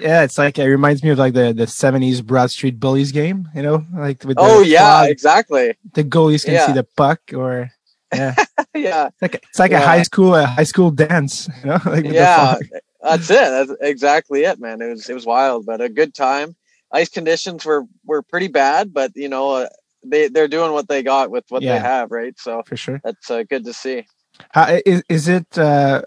Yeah, 0.00 0.22
it's 0.22 0.38
like 0.38 0.58
it 0.58 0.64
reminds 0.66 1.02
me 1.04 1.10
of 1.10 1.18
like 1.18 1.34
the 1.34 1.52
the 1.52 1.66
seventies 1.66 2.22
Broad 2.22 2.50
Street 2.50 2.80
Bullies 2.80 3.12
game. 3.12 3.46
You 3.54 3.62
know, 3.62 3.86
like 3.94 4.24
with 4.24 4.38
Oh 4.40 4.62
yeah, 4.62 5.04
exactly. 5.04 5.74
the 5.92 6.02
goalies 6.02 6.44
can 6.46 6.54
Yeah. 6.54 6.66
see 6.66 6.72
the 6.72 6.84
puck, 6.96 7.20
or 7.34 7.70
yeah, 8.12 8.34
Yeah, 8.74 9.08
it's 9.08 9.22
like 9.22 9.34
it's 9.34 9.58
like 9.58 9.72
a 9.72 9.80
high 9.80 10.02
school 10.02 10.34
a 10.34 10.46
high 10.46 10.64
school 10.64 10.90
dance. 10.90 11.48
You 11.62 11.70
know, 11.70 11.80
like 11.86 12.04
yeah. 12.04 12.58
That's 13.02 13.30
it. 13.30 13.34
That's 13.36 13.72
exactly 13.80 14.44
it, 14.44 14.60
man. 14.60 14.80
It 14.82 14.88
was 14.90 15.08
it 15.08 15.14
was 15.14 15.24
wild, 15.26 15.66
but 15.66 15.80
a 15.80 15.88
good 15.88 16.14
time. 16.14 16.54
Ice 16.92 17.08
conditions 17.08 17.64
were 17.64 17.84
were 18.04 18.22
pretty 18.22 18.48
bad, 18.48 18.92
but 18.92 19.12
you 19.14 19.28
know 19.28 19.50
uh, 19.52 19.68
they 20.04 20.28
they're 20.28 20.48
doing 20.48 20.72
what 20.72 20.88
they 20.88 21.02
got 21.02 21.30
with 21.30 21.44
what 21.48 21.62
Yeah. 21.62 21.74
they 21.74 21.80
have, 21.80 22.10
right? 22.10 22.34
So 22.38 22.62
for 22.66 22.76
sure. 22.76 23.00
that's 23.04 23.30
uh, 23.30 23.44
good 23.48 23.64
to 23.64 23.72
see. 23.72 24.06
How, 24.52 24.78
is 24.86 25.02
is 25.08 25.28
it 25.28 25.56
uh, 25.58 26.02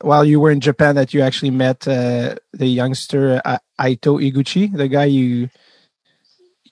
while 0.00 0.24
you 0.24 0.40
were 0.40 0.50
in 0.50 0.60
Japan 0.60 0.94
that 0.96 1.12
you 1.14 1.20
actually 1.22 1.50
met 1.50 1.86
uh, 1.88 2.36
the 2.52 2.66
youngster 2.66 3.40
uh, 3.44 3.58
Aito 3.80 4.18
Iguchi, 4.20 4.72
the 4.76 4.88
guy 4.88 5.04
you 5.06 5.48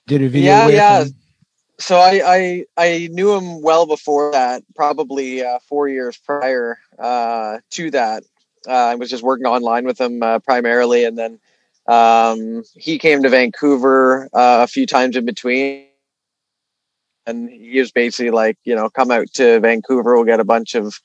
did 0.07 0.21
a 0.21 0.29
video 0.29 0.51
Yeah, 0.51 0.65
with? 0.65 0.75
yeah. 0.75 1.01
and- 1.01 1.13
So 1.77 1.97
I 1.97 2.21
I, 2.25 2.65
I 2.77 3.09
knew 3.11 3.33
him 3.35 3.61
well 3.61 3.85
before 3.85 4.31
that, 4.31 4.63
probably 4.75 5.43
uh, 5.43 5.59
four 5.67 5.87
years 5.87 6.17
prior 6.17 6.79
uh, 6.97 7.59
to 7.71 7.91
that. 7.91 8.23
Uh, 8.67 8.71
I 8.71 8.95
was 8.95 9.09
just 9.09 9.23
working 9.23 9.45
online 9.45 9.85
with 9.85 9.99
him 9.99 10.23
uh, 10.23 10.39
primarily, 10.39 11.03
and 11.03 11.17
then 11.17 11.39
um, 11.87 12.63
he 12.75 12.97
came 12.97 13.21
to 13.23 13.29
Vancouver 13.29 14.25
uh, 14.33 14.63
a 14.63 14.67
few 14.67 14.85
times 14.85 15.15
in 15.15 15.25
between. 15.25 15.87
And 17.27 17.49
he 17.49 17.79
was 17.79 17.91
basically 17.91 18.31
like, 18.31 18.57
you 18.65 18.75
know, 18.75 18.89
come 18.89 19.09
out 19.11 19.27
to 19.33 19.59
Vancouver. 19.59 20.15
We'll 20.15 20.25
get 20.25 20.39
a 20.39 20.45
bunch 20.45 20.75
of 20.75 20.99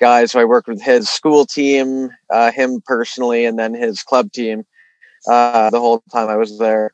guys. 0.00 0.32
So 0.32 0.40
I 0.40 0.44
worked 0.44 0.68
with 0.68 0.82
his 0.82 1.08
school 1.08 1.44
team, 1.44 2.10
uh, 2.30 2.50
him 2.50 2.82
personally, 2.86 3.44
and 3.44 3.58
then 3.58 3.74
his 3.74 4.02
club 4.02 4.32
team 4.32 4.64
the 5.26 5.70
whole 5.74 6.02
time 6.12 6.28
I 6.28 6.36
was 6.36 6.58
there. 6.58 6.92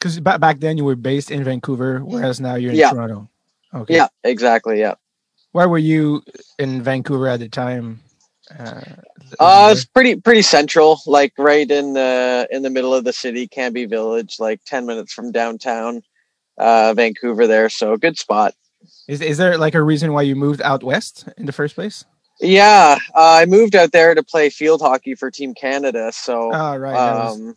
Because 0.00 0.18
back 0.18 0.40
back 0.40 0.60
then 0.60 0.78
you 0.78 0.84
were 0.84 0.96
based 0.96 1.30
in 1.30 1.44
Vancouver, 1.44 2.00
whereas 2.00 2.40
now 2.40 2.54
you're 2.54 2.72
in 2.72 2.78
Yeah. 2.78 2.90
Toronto. 2.90 3.28
Okay. 3.74 3.96
Yeah, 3.96 4.08
exactly. 4.24 4.80
Yeah. 4.80 4.94
Where 5.52 5.68
were 5.68 5.78
you 5.78 6.22
in 6.58 6.82
Vancouver 6.82 7.28
at 7.28 7.40
the 7.40 7.48
time? 7.48 8.00
Uh, 8.58 8.80
Uh, 9.38 9.68
it's 9.72 9.84
pretty 9.84 10.16
pretty 10.16 10.42
central, 10.42 11.00
like 11.06 11.32
right 11.38 11.70
in 11.70 11.92
the 11.92 12.48
in 12.50 12.62
the 12.62 12.70
middle 12.70 12.92
of 12.94 13.04
the 13.04 13.12
city, 13.12 13.46
Cambie 13.46 13.86
Village, 13.88 14.36
like 14.40 14.60
ten 14.64 14.86
minutes 14.86 15.12
from 15.12 15.30
downtown, 15.30 16.02
uh, 16.58 16.94
Vancouver. 16.94 17.46
There, 17.46 17.68
so 17.68 17.96
good 17.96 18.18
spot. 18.18 18.54
is 19.06 19.20
is 19.20 19.36
there 19.38 19.56
like 19.58 19.74
a 19.76 19.82
reason 19.82 20.12
why 20.12 20.22
you 20.22 20.34
moved 20.34 20.62
out 20.62 20.82
west 20.82 21.28
in 21.36 21.46
the 21.46 21.52
first 21.52 21.74
place? 21.76 22.04
Yeah, 22.40 22.96
uh, 23.14 23.34
I 23.42 23.44
moved 23.46 23.76
out 23.76 23.92
there 23.92 24.14
to 24.14 24.22
play 24.22 24.48
field 24.50 24.80
hockey 24.80 25.14
for 25.14 25.30
Team 25.30 25.54
Canada. 25.54 26.10
So, 26.10 26.50
Oh, 26.52 26.76
right. 26.76 26.96
um, 26.96 27.54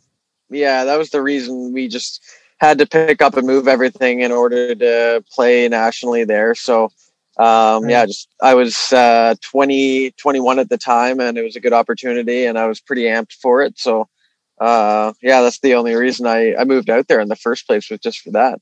yeah, 0.53 0.85
that 0.85 0.97
was 0.97 1.09
the 1.09 1.21
reason 1.21 1.73
we 1.73 1.87
just 1.87 2.21
had 2.59 2.77
to 2.77 2.85
pick 2.85 3.21
up 3.21 3.35
and 3.35 3.45
move 3.45 3.67
everything 3.67 4.21
in 4.21 4.31
order 4.31 4.73
to 4.73 5.23
play 5.31 5.67
nationally 5.67 6.23
there. 6.23 6.55
So, 6.55 6.85
um, 7.37 7.89
yeah, 7.89 8.05
just 8.05 8.29
I 8.41 8.53
was 8.53 8.93
uh, 8.93 9.35
20, 9.41 10.11
21 10.11 10.59
at 10.59 10.69
the 10.69 10.77
time, 10.77 11.19
and 11.19 11.37
it 11.37 11.43
was 11.43 11.55
a 11.55 11.59
good 11.59 11.73
opportunity, 11.73 12.45
and 12.45 12.57
I 12.57 12.67
was 12.67 12.79
pretty 12.79 13.03
amped 13.03 13.33
for 13.33 13.61
it. 13.61 13.77
So, 13.77 14.07
uh, 14.61 15.13
yeah, 15.21 15.41
that's 15.41 15.59
the 15.59 15.75
only 15.75 15.95
reason 15.95 16.27
I, 16.27 16.55
I 16.55 16.63
moved 16.63 16.89
out 16.89 17.07
there 17.07 17.19
in 17.19 17.29
the 17.29 17.35
first 17.35 17.67
place 17.67 17.89
was 17.89 17.99
just 17.99 18.19
for 18.21 18.31
that. 18.31 18.59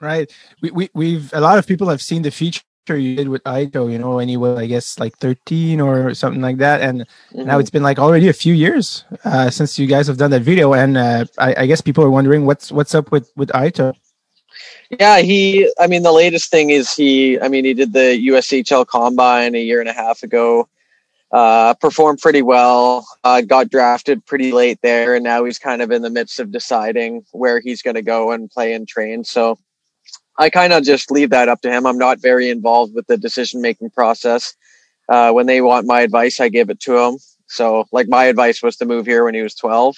Right. 0.00 0.30
We, 0.60 0.70
we 0.70 0.90
we've 0.94 1.32
a 1.32 1.40
lot 1.40 1.58
of 1.58 1.66
people 1.66 1.88
have 1.88 2.02
seen 2.02 2.22
the 2.22 2.30
feature 2.30 2.62
you 2.94 3.16
did 3.16 3.28
with 3.28 3.42
Aito, 3.44 3.90
you 3.90 3.98
know, 3.98 4.16
was 4.38 4.58
I 4.58 4.66
guess 4.66 4.98
like 5.00 5.16
13 5.16 5.80
or 5.80 6.14
something 6.14 6.40
like 6.40 6.58
that. 6.58 6.80
And 6.80 7.06
Mm-hmm. 7.32 7.46
now 7.46 7.58
it's 7.58 7.70
been 7.70 7.82
like 7.82 7.98
already 7.98 8.28
a 8.28 8.32
few 8.32 8.54
years 8.54 9.04
uh, 9.24 9.50
since 9.50 9.78
you 9.78 9.86
guys 9.86 10.06
have 10.06 10.16
done 10.18 10.30
that 10.30 10.42
video. 10.42 10.74
And 10.74 10.96
uh, 10.96 11.24
I, 11.38 11.62
I 11.62 11.66
guess 11.66 11.80
people 11.80 12.04
are 12.04 12.10
wondering 12.10 12.46
what's 12.46 12.70
what's 12.70 12.94
up 12.94 13.10
with 13.10 13.32
with 13.34 13.48
Aito. 13.50 13.94
Yeah, 14.90 15.18
he. 15.18 15.70
I 15.78 15.86
mean, 15.86 16.02
the 16.02 16.12
latest 16.12 16.50
thing 16.50 16.70
is 16.70 16.92
he. 16.92 17.40
I 17.40 17.48
mean, 17.48 17.64
he 17.64 17.74
did 17.74 17.92
the 17.92 18.28
USHL 18.28 18.86
Combine 18.86 19.54
a 19.54 19.62
year 19.62 19.80
and 19.80 19.88
a 19.88 19.92
half 19.92 20.22
ago. 20.22 20.68
Uh, 21.32 21.74
performed 21.74 22.20
pretty 22.20 22.40
well. 22.42 23.06
Uh, 23.24 23.40
got 23.40 23.68
drafted 23.68 24.24
pretty 24.26 24.52
late 24.52 24.78
there, 24.82 25.14
and 25.16 25.24
now 25.24 25.44
he's 25.44 25.58
kind 25.58 25.82
of 25.82 25.90
in 25.90 26.02
the 26.02 26.10
midst 26.10 26.38
of 26.38 26.52
deciding 26.52 27.24
where 27.32 27.60
he's 27.60 27.82
going 27.82 27.96
to 27.96 28.02
go 28.02 28.30
and 28.30 28.48
play 28.50 28.72
and 28.74 28.86
train. 28.86 29.24
So, 29.24 29.58
I 30.38 30.50
kind 30.50 30.72
of 30.72 30.84
just 30.84 31.10
leave 31.10 31.30
that 31.30 31.48
up 31.48 31.60
to 31.62 31.70
him. 31.70 31.86
I'm 31.86 31.98
not 31.98 32.20
very 32.20 32.50
involved 32.50 32.94
with 32.94 33.06
the 33.06 33.16
decision 33.16 33.60
making 33.62 33.90
process. 33.90 34.54
Uh, 35.08 35.32
when 35.32 35.46
they 35.46 35.60
want 35.60 35.86
my 35.86 36.00
advice, 36.00 36.40
I 36.40 36.48
give 36.48 36.68
it 36.70 36.80
to 36.80 36.92
them. 36.92 37.16
So, 37.46 37.86
like 37.92 38.08
my 38.08 38.24
advice 38.24 38.62
was 38.62 38.76
to 38.76 38.84
move 38.86 39.06
here 39.06 39.24
when 39.24 39.34
he 39.34 39.42
was 39.42 39.54
12. 39.54 39.96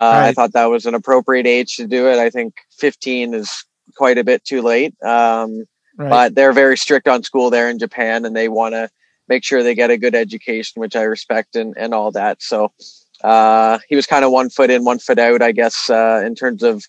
Uh, 0.00 0.04
I 0.26 0.32
thought 0.32 0.52
that 0.52 0.66
was 0.70 0.86
an 0.86 0.94
appropriate 0.94 1.46
age 1.46 1.76
to 1.76 1.86
do 1.86 2.08
it. 2.08 2.18
I 2.18 2.28
think 2.30 2.54
15 2.78 3.34
is 3.34 3.64
quite 3.96 4.18
a 4.18 4.24
bit 4.24 4.44
too 4.44 4.62
late. 4.62 4.94
Um, 5.02 5.64
Right. 5.98 6.08
but 6.08 6.34
they're 6.34 6.54
very 6.54 6.78
strict 6.78 7.06
on 7.06 7.22
school 7.22 7.50
there 7.50 7.68
in 7.68 7.78
Japan 7.78 8.24
and 8.24 8.34
they 8.34 8.48
want 8.48 8.72
to 8.72 8.88
make 9.28 9.44
sure 9.44 9.62
they 9.62 9.74
get 9.74 9.90
a 9.90 9.98
good 9.98 10.14
education, 10.14 10.80
which 10.80 10.96
I 10.96 11.02
respect 11.02 11.54
and, 11.54 11.76
and 11.76 11.92
all 11.92 12.10
that. 12.12 12.42
So, 12.42 12.72
uh, 13.22 13.78
he 13.88 13.94
was 13.94 14.06
kind 14.06 14.24
of 14.24 14.32
one 14.32 14.48
foot 14.48 14.70
in, 14.70 14.84
one 14.84 14.98
foot 14.98 15.18
out, 15.18 15.42
I 15.42 15.52
guess, 15.52 15.90
uh, 15.90 16.22
in 16.24 16.34
terms 16.34 16.62
of 16.62 16.82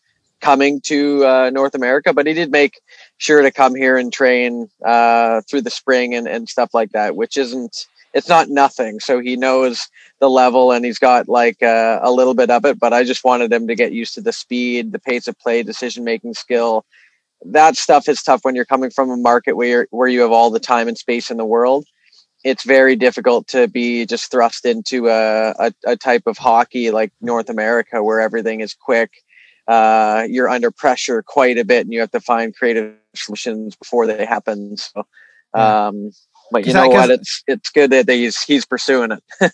coming 0.43 0.81
to, 0.81 1.25
uh, 1.25 1.49
North 1.49 1.75
America, 1.75 2.13
but 2.13 2.27
he 2.27 2.33
did 2.33 2.51
make 2.51 2.73
sure 3.17 3.41
to 3.41 3.51
come 3.51 3.73
here 3.75 3.95
and 3.97 4.11
train, 4.11 4.69
uh, 4.85 5.41
through 5.47 5.61
the 5.61 5.69
spring 5.69 6.13
and, 6.13 6.27
and 6.27 6.49
stuff 6.49 6.71
like 6.73 6.91
that, 6.91 7.15
which 7.15 7.37
isn't, 7.37 7.87
it's 8.13 8.27
not 8.27 8.49
nothing. 8.49 8.99
So 8.99 9.19
he 9.19 9.35
knows 9.37 9.87
the 10.19 10.29
level 10.29 10.71
and 10.73 10.85
he's 10.85 10.99
got 10.99 11.27
like 11.27 11.63
uh, 11.63 11.99
a 12.03 12.11
little 12.11 12.33
bit 12.33 12.49
of 12.49 12.65
it, 12.65 12.77
but 12.79 12.93
I 12.93 13.03
just 13.03 13.23
wanted 13.23 13.51
him 13.51 13.67
to 13.67 13.75
get 13.75 13.93
used 13.93 14.13
to 14.15 14.21
the 14.21 14.33
speed, 14.33 14.91
the 14.91 14.99
pace 14.99 15.27
of 15.27 15.39
play, 15.39 15.63
decision 15.63 16.03
making 16.03 16.33
skill. 16.33 16.85
That 17.45 17.75
stuff 17.75 18.07
is 18.07 18.21
tough 18.21 18.41
when 18.43 18.55
you're 18.55 18.73
coming 18.73 18.91
from 18.91 19.09
a 19.09 19.17
market 19.17 19.53
where 19.57 19.87
where 19.91 20.07
you 20.07 20.21
have 20.21 20.31
all 20.31 20.51
the 20.51 20.59
time 20.59 20.87
and 20.87 20.97
space 20.97 21.31
in 21.31 21.37
the 21.37 21.51
world. 21.55 21.85
It's 22.43 22.63
very 22.63 22.95
difficult 22.95 23.47
to 23.49 23.67
be 23.67 24.05
just 24.05 24.29
thrust 24.31 24.65
into 24.65 25.07
a, 25.07 25.51
a, 25.65 25.73
a 25.93 25.95
type 25.97 26.23
of 26.25 26.37
hockey 26.37 26.91
like 26.91 27.11
North 27.19 27.49
America 27.49 28.03
where 28.03 28.21
everything 28.21 28.61
is 28.61 28.73
quick. 28.73 29.11
Uh, 29.67 30.25
you're 30.29 30.49
under 30.49 30.71
pressure 30.71 31.23
quite 31.23 31.57
a 31.57 31.63
bit 31.63 31.85
and 31.85 31.93
you 31.93 31.99
have 31.99 32.11
to 32.11 32.19
find 32.19 32.55
creative 32.55 32.93
solutions 33.15 33.75
before 33.75 34.05
they 34.05 34.25
happen. 34.25 34.75
So, 34.77 35.05
um, 35.53 36.11
but 36.51 36.65
you 36.67 36.73
know 36.73 36.89
what? 36.89 37.09
It's 37.11 37.43
it's 37.47 37.69
good 37.69 37.91
that 37.91 38.09
he's 38.09 38.41
he's 38.43 38.65
pursuing 38.65 39.11
it. 39.11 39.23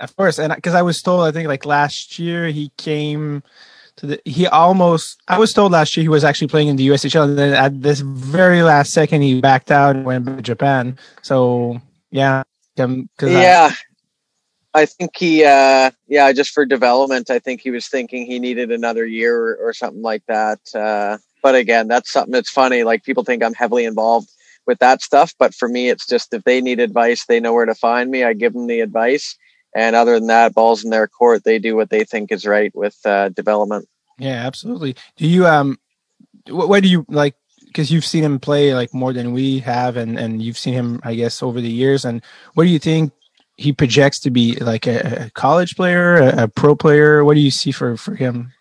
Of 0.00 0.16
course, 0.16 0.38
and 0.38 0.54
because 0.54 0.74
I 0.74 0.82
was 0.82 1.00
told, 1.00 1.22
I 1.24 1.30
think 1.32 1.48
like 1.48 1.64
last 1.64 2.18
year 2.18 2.48
he 2.48 2.70
came 2.76 3.42
to 3.96 4.06
the. 4.06 4.20
He 4.24 4.46
almost. 4.46 5.20
I 5.28 5.38
was 5.38 5.52
told 5.52 5.72
last 5.72 5.96
year 5.96 6.02
he 6.02 6.08
was 6.08 6.24
actually 6.24 6.48
playing 6.48 6.68
in 6.68 6.76
the 6.76 6.88
USHL, 6.88 7.24
and 7.24 7.38
then 7.38 7.54
at 7.54 7.80
this 7.80 8.00
very 8.00 8.62
last 8.62 8.92
second 8.92 9.22
he 9.22 9.40
backed 9.40 9.70
out 9.70 9.96
and 9.96 10.04
went 10.04 10.26
to 10.26 10.42
Japan. 10.42 10.98
So 11.22 11.80
yeah, 12.10 12.42
cause 12.76 13.30
I- 13.30 13.42
yeah 13.42 13.70
I 14.74 14.86
think 14.86 15.16
he 15.16 15.44
uh 15.44 15.90
yeah 16.08 16.32
just 16.32 16.50
for 16.50 16.66
development 16.66 17.30
i 17.30 17.38
think 17.38 17.60
he 17.60 17.70
was 17.70 17.86
thinking 17.86 18.26
he 18.26 18.38
needed 18.38 18.72
another 18.72 19.06
year 19.06 19.36
or, 19.36 19.68
or 19.68 19.72
something 19.72 20.02
like 20.02 20.24
that 20.26 20.58
uh 20.74 21.16
but 21.42 21.54
again 21.54 21.86
that's 21.86 22.10
something 22.10 22.32
that's 22.32 22.50
funny 22.50 22.82
like 22.82 23.04
people 23.04 23.22
think 23.22 23.42
i'm 23.42 23.54
heavily 23.54 23.84
involved 23.84 24.28
with 24.66 24.78
that 24.80 25.00
stuff 25.00 25.32
but 25.38 25.54
for 25.54 25.68
me 25.68 25.90
it's 25.90 26.06
just 26.06 26.34
if 26.34 26.42
they 26.42 26.60
need 26.60 26.80
advice 26.80 27.24
they 27.26 27.38
know 27.38 27.52
where 27.52 27.66
to 27.66 27.74
find 27.74 28.10
me 28.10 28.24
i 28.24 28.32
give 28.32 28.52
them 28.52 28.66
the 28.66 28.80
advice 28.80 29.36
and 29.76 29.94
other 29.94 30.14
than 30.14 30.26
that 30.26 30.54
balls 30.54 30.82
in 30.82 30.90
their 30.90 31.06
court 31.06 31.44
they 31.44 31.60
do 31.60 31.76
what 31.76 31.90
they 31.90 32.02
think 32.02 32.32
is 32.32 32.44
right 32.44 32.72
with 32.74 32.98
uh 33.04 33.28
development 33.28 33.88
yeah, 34.18 34.46
absolutely. 34.46 34.96
Do 35.16 35.26
you 35.26 35.46
um, 35.46 35.78
wh- 36.48 36.68
what 36.68 36.82
do 36.82 36.88
you 36.88 37.04
like? 37.08 37.34
Because 37.66 37.90
you've 37.90 38.04
seen 38.04 38.22
him 38.22 38.38
play 38.38 38.74
like 38.74 38.94
more 38.94 39.12
than 39.12 39.32
we 39.32 39.58
have, 39.60 39.96
and 39.96 40.18
and 40.18 40.42
you've 40.42 40.58
seen 40.58 40.74
him, 40.74 41.00
I 41.02 41.14
guess, 41.14 41.42
over 41.42 41.60
the 41.60 41.70
years. 41.70 42.04
And 42.04 42.22
what 42.54 42.64
do 42.64 42.70
you 42.70 42.78
think 42.78 43.12
he 43.56 43.72
projects 43.72 44.18
to 44.20 44.30
be 44.30 44.56
like 44.56 44.86
a, 44.86 45.26
a 45.26 45.30
college 45.30 45.76
player, 45.76 46.16
a, 46.16 46.44
a 46.44 46.48
pro 46.48 46.74
player? 46.74 47.24
What 47.24 47.34
do 47.34 47.40
you 47.40 47.50
see 47.50 47.70
for 47.70 47.96
for 47.96 48.14
him? 48.14 48.52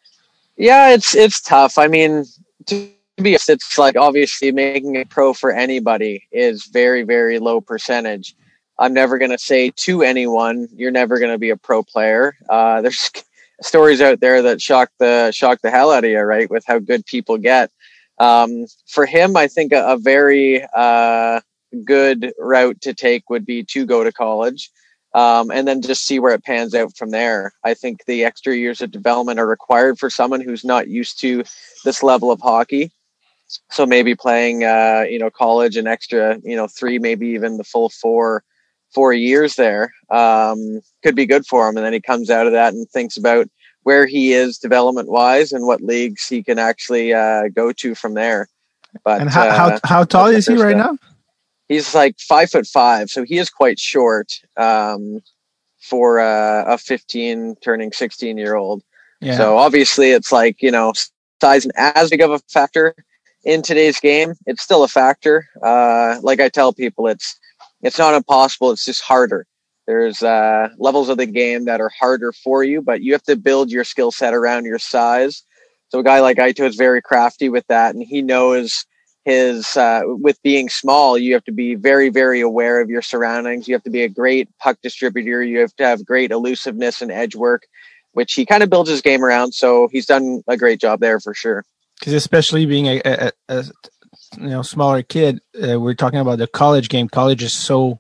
Yeah, 0.58 0.92
it's 0.92 1.16
it's 1.16 1.42
tough. 1.42 1.78
I 1.78 1.88
mean, 1.88 2.26
to 2.68 2.90
be 3.18 3.32
honest, 3.32 3.50
it's 3.50 3.78
like 3.78 3.96
obviously 3.98 4.52
making 4.52 4.98
a 4.98 5.06
pro 5.06 5.34
for 5.34 5.52
anybody 5.52 6.28
is 6.32 6.66
very 6.66 7.04
very 7.04 7.40
low 7.40 7.62
percentage. 7.62 8.36
I'm 8.80 8.94
never 8.94 9.18
gonna 9.18 9.38
say 9.38 9.72
to 9.78 10.04
anyone, 10.04 10.68
you're 10.76 10.92
never 10.92 11.20
gonna 11.20 11.38
be 11.38 11.50
a 11.50 11.58
pro 11.58 11.84
player. 11.84 12.36
Uh, 12.50 12.82
there's 12.82 13.12
stories 13.62 14.02
out 14.02 14.20
there 14.20 14.42
that 14.44 14.62
shock 14.62 14.92
the 15.00 15.32
shock 15.32 15.62
the 15.62 15.72
hell 15.72 15.92
out 15.92 16.04
of 16.04 16.10
you, 16.10 16.20
right? 16.20 16.50
With 16.50 16.66
how 16.68 16.80
good 16.80 17.06
people 17.06 17.38
get. 17.38 17.72
Um, 18.20 18.68
for 18.88 19.06
him, 19.06 19.36
I 19.36 19.48
think 19.48 19.74
a, 19.74 19.94
a 19.94 19.98
very 19.98 20.64
uh, 20.76 21.42
good 21.84 22.32
route 22.38 22.80
to 22.82 22.94
take 22.94 23.30
would 23.30 23.46
be 23.46 23.64
to 23.64 23.86
go 23.86 24.04
to 24.04 24.12
college. 24.12 24.72
Um, 25.14 25.52
and 25.52 25.68
then 25.68 25.82
just 25.82 26.06
see 26.06 26.18
where 26.18 26.34
it 26.34 26.44
pans 26.44 26.74
out 26.74 26.98
from 26.98 27.12
there. 27.12 27.54
I 27.64 27.76
think 27.76 28.06
the 28.06 28.24
extra 28.24 28.56
years 28.56 28.82
of 28.82 28.90
development 28.90 29.40
are 29.40 29.48
required 29.48 30.00
for 30.00 30.10
someone 30.10 30.42
who's 30.42 30.66
not 30.66 30.88
used 30.88 31.20
to 31.22 31.44
this 31.86 32.02
level 32.02 32.32
of 32.32 32.42
hockey. 32.42 32.92
So 33.70 33.86
maybe 33.86 34.16
playing, 34.16 34.64
uh, 34.64 35.06
you 35.08 35.20
know, 35.20 35.30
college 35.30 35.78
an 35.78 35.86
extra, 35.86 36.40
you 36.44 36.56
know, 36.56 36.68
three, 36.68 36.98
maybe 36.98 37.28
even 37.28 37.58
the 37.58 37.64
full 37.64 37.90
four, 37.90 38.44
four 38.92 39.14
years 39.14 39.56
there 39.56 39.94
um, 40.10 40.82
could 41.04 41.16
be 41.16 41.28
good 41.28 41.46
for 41.46 41.70
him. 41.70 41.78
And 41.78 41.86
then 41.86 41.94
he 41.94 42.02
comes 42.02 42.32
out 42.32 42.48
of 42.48 42.54
that 42.54 42.74
and 42.74 42.90
thinks 42.90 43.16
about 43.16 43.48
where 43.84 44.08
he 44.08 44.34
is 44.34 44.58
development 44.58 45.10
wise 45.10 45.52
and 45.52 45.68
what 45.68 45.82
leagues 45.82 46.28
he 46.28 46.42
can 46.42 46.58
actually 46.58 47.14
uh, 47.14 47.50
go 47.50 47.72
to 47.74 47.94
from 47.94 48.16
there. 48.16 48.48
But 49.04 49.22
And 49.22 49.30
how 49.30 49.48
uh, 49.48 49.58
how, 49.58 49.80
how 49.84 50.04
tall 50.04 50.28
is 50.28 50.48
he 50.48 50.56
right 50.56 50.78
now? 50.78 50.98
He's 51.68 51.96
like 51.96 52.20
five 52.20 52.50
foot 52.50 52.68
five, 52.68 53.10
so 53.10 53.24
he 53.24 53.38
is 53.38 53.50
quite 53.50 53.80
short 53.80 54.32
um, 54.58 55.20
for 55.80 56.20
uh, 56.20 56.66
a 56.66 56.78
15 56.78 57.56
turning 57.64 57.92
16 57.92 58.38
year 58.38 58.56
old. 58.56 58.84
Yeah. 59.22 59.38
So 59.38 59.58
obviously, 59.58 60.12
it's 60.12 60.32
like 60.32 60.62
you 60.62 60.72
know, 60.72 60.94
size 61.42 61.62
isn't 61.62 61.76
as 61.78 62.10
big 62.10 62.22
of 62.22 62.32
a 62.32 62.40
factor 62.52 62.96
in 63.44 63.62
today's 63.62 64.00
game. 64.00 64.34
It's 64.46 64.62
still 64.62 64.84
a 64.84 64.88
factor. 64.88 65.48
Uh, 65.62 66.20
like 66.22 66.40
I 66.40 66.50
tell 66.50 66.74
people, 66.74 67.08
it's 67.08 67.40
it's 67.82 67.98
not 67.98 68.14
impossible. 68.14 68.72
It's 68.72 68.86
just 68.86 69.02
harder. 69.02 69.46
There's 69.86 70.24
uh, 70.24 70.70
levels 70.78 71.10
of 71.10 71.18
the 71.18 71.26
game 71.26 71.66
that 71.66 71.82
are 71.82 71.92
harder 72.00 72.32
for 72.32 72.64
you, 72.64 72.82
but 72.82 73.02
you 73.02 73.12
have 73.12 73.24
to 73.24 73.36
build 73.36 73.70
your 73.70 73.84
skill 73.84 74.12
set 74.12 74.34
around 74.34 74.66
your 74.66 74.80
size. 74.80 75.44
So 75.90 76.00
a 76.00 76.04
guy 76.04 76.22
like 76.22 76.38
Aito 76.38 76.66
is 76.66 76.76
very 76.76 77.02
crafty 77.02 77.50
with 77.50 77.68
that, 77.68 77.94
and 77.94 78.04
he 78.04 78.22
knows 78.22 78.86
his 79.26 79.78
uh, 79.78 80.02
with 80.06 80.42
being 80.44 80.70
small. 80.70 81.18
You 81.18 81.34
have 81.34 81.46
to 81.46 81.52
be 81.52 81.76
very, 81.76 82.10
very 82.10 82.42
aware 82.42 82.82
of 82.82 82.90
your 82.90 83.02
surroundings. 83.02 83.68
You 83.68 83.74
have 83.74 83.84
to 83.84 83.90
be 83.90 84.04
a 84.04 84.10
great 84.10 84.50
puck 84.60 84.78
distributor. 84.82 85.42
You 85.42 85.60
have 85.60 85.76
to 85.78 85.86
have 85.86 86.06
great 86.06 86.32
elusiveness 86.32 87.02
and 87.02 87.12
edge 87.12 87.36
work, 87.36 87.66
which 88.12 88.34
he 88.34 88.46
kind 88.46 88.64
of 88.64 88.70
builds 88.70 88.90
his 88.90 89.02
game 89.02 89.24
around. 89.24 89.54
So 89.54 89.88
he's 89.92 90.06
done 90.06 90.44
a 90.48 90.58
great 90.58 90.80
job 90.82 91.00
there 91.00 91.20
for 91.20 91.34
sure. 91.34 91.64
because 92.04 92.14
especially 92.14 92.66
being 92.66 92.88
a, 92.88 93.02
a, 93.06 93.32
a 93.48 93.64
you 94.38 94.50
know 94.50 94.62
smaller 94.62 95.04
kid, 95.04 95.40
uh, 95.56 95.80
we're 95.80 95.94
talking 95.94 96.20
about 96.20 96.38
the 96.38 96.48
college 96.48 96.90
game. 96.90 97.08
College 97.08 97.44
is 97.44 97.54
so, 97.54 98.00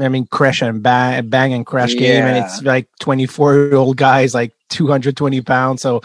I 0.00 0.08
mean, 0.08 0.26
crash 0.26 0.60
and 0.60 0.82
bang, 0.82 1.28
bang 1.28 1.52
and 1.52 1.64
crash 1.64 1.94
game, 1.94 2.24
and 2.24 2.44
it's 2.44 2.62
like 2.62 2.88
twenty 2.98 3.26
four 3.26 3.54
year 3.54 3.76
old 3.76 3.96
guys, 3.96 4.34
like 4.34 4.52
two 4.68 4.88
hundred 4.88 5.16
twenty 5.16 5.40
pounds. 5.40 5.82
So 5.82 6.02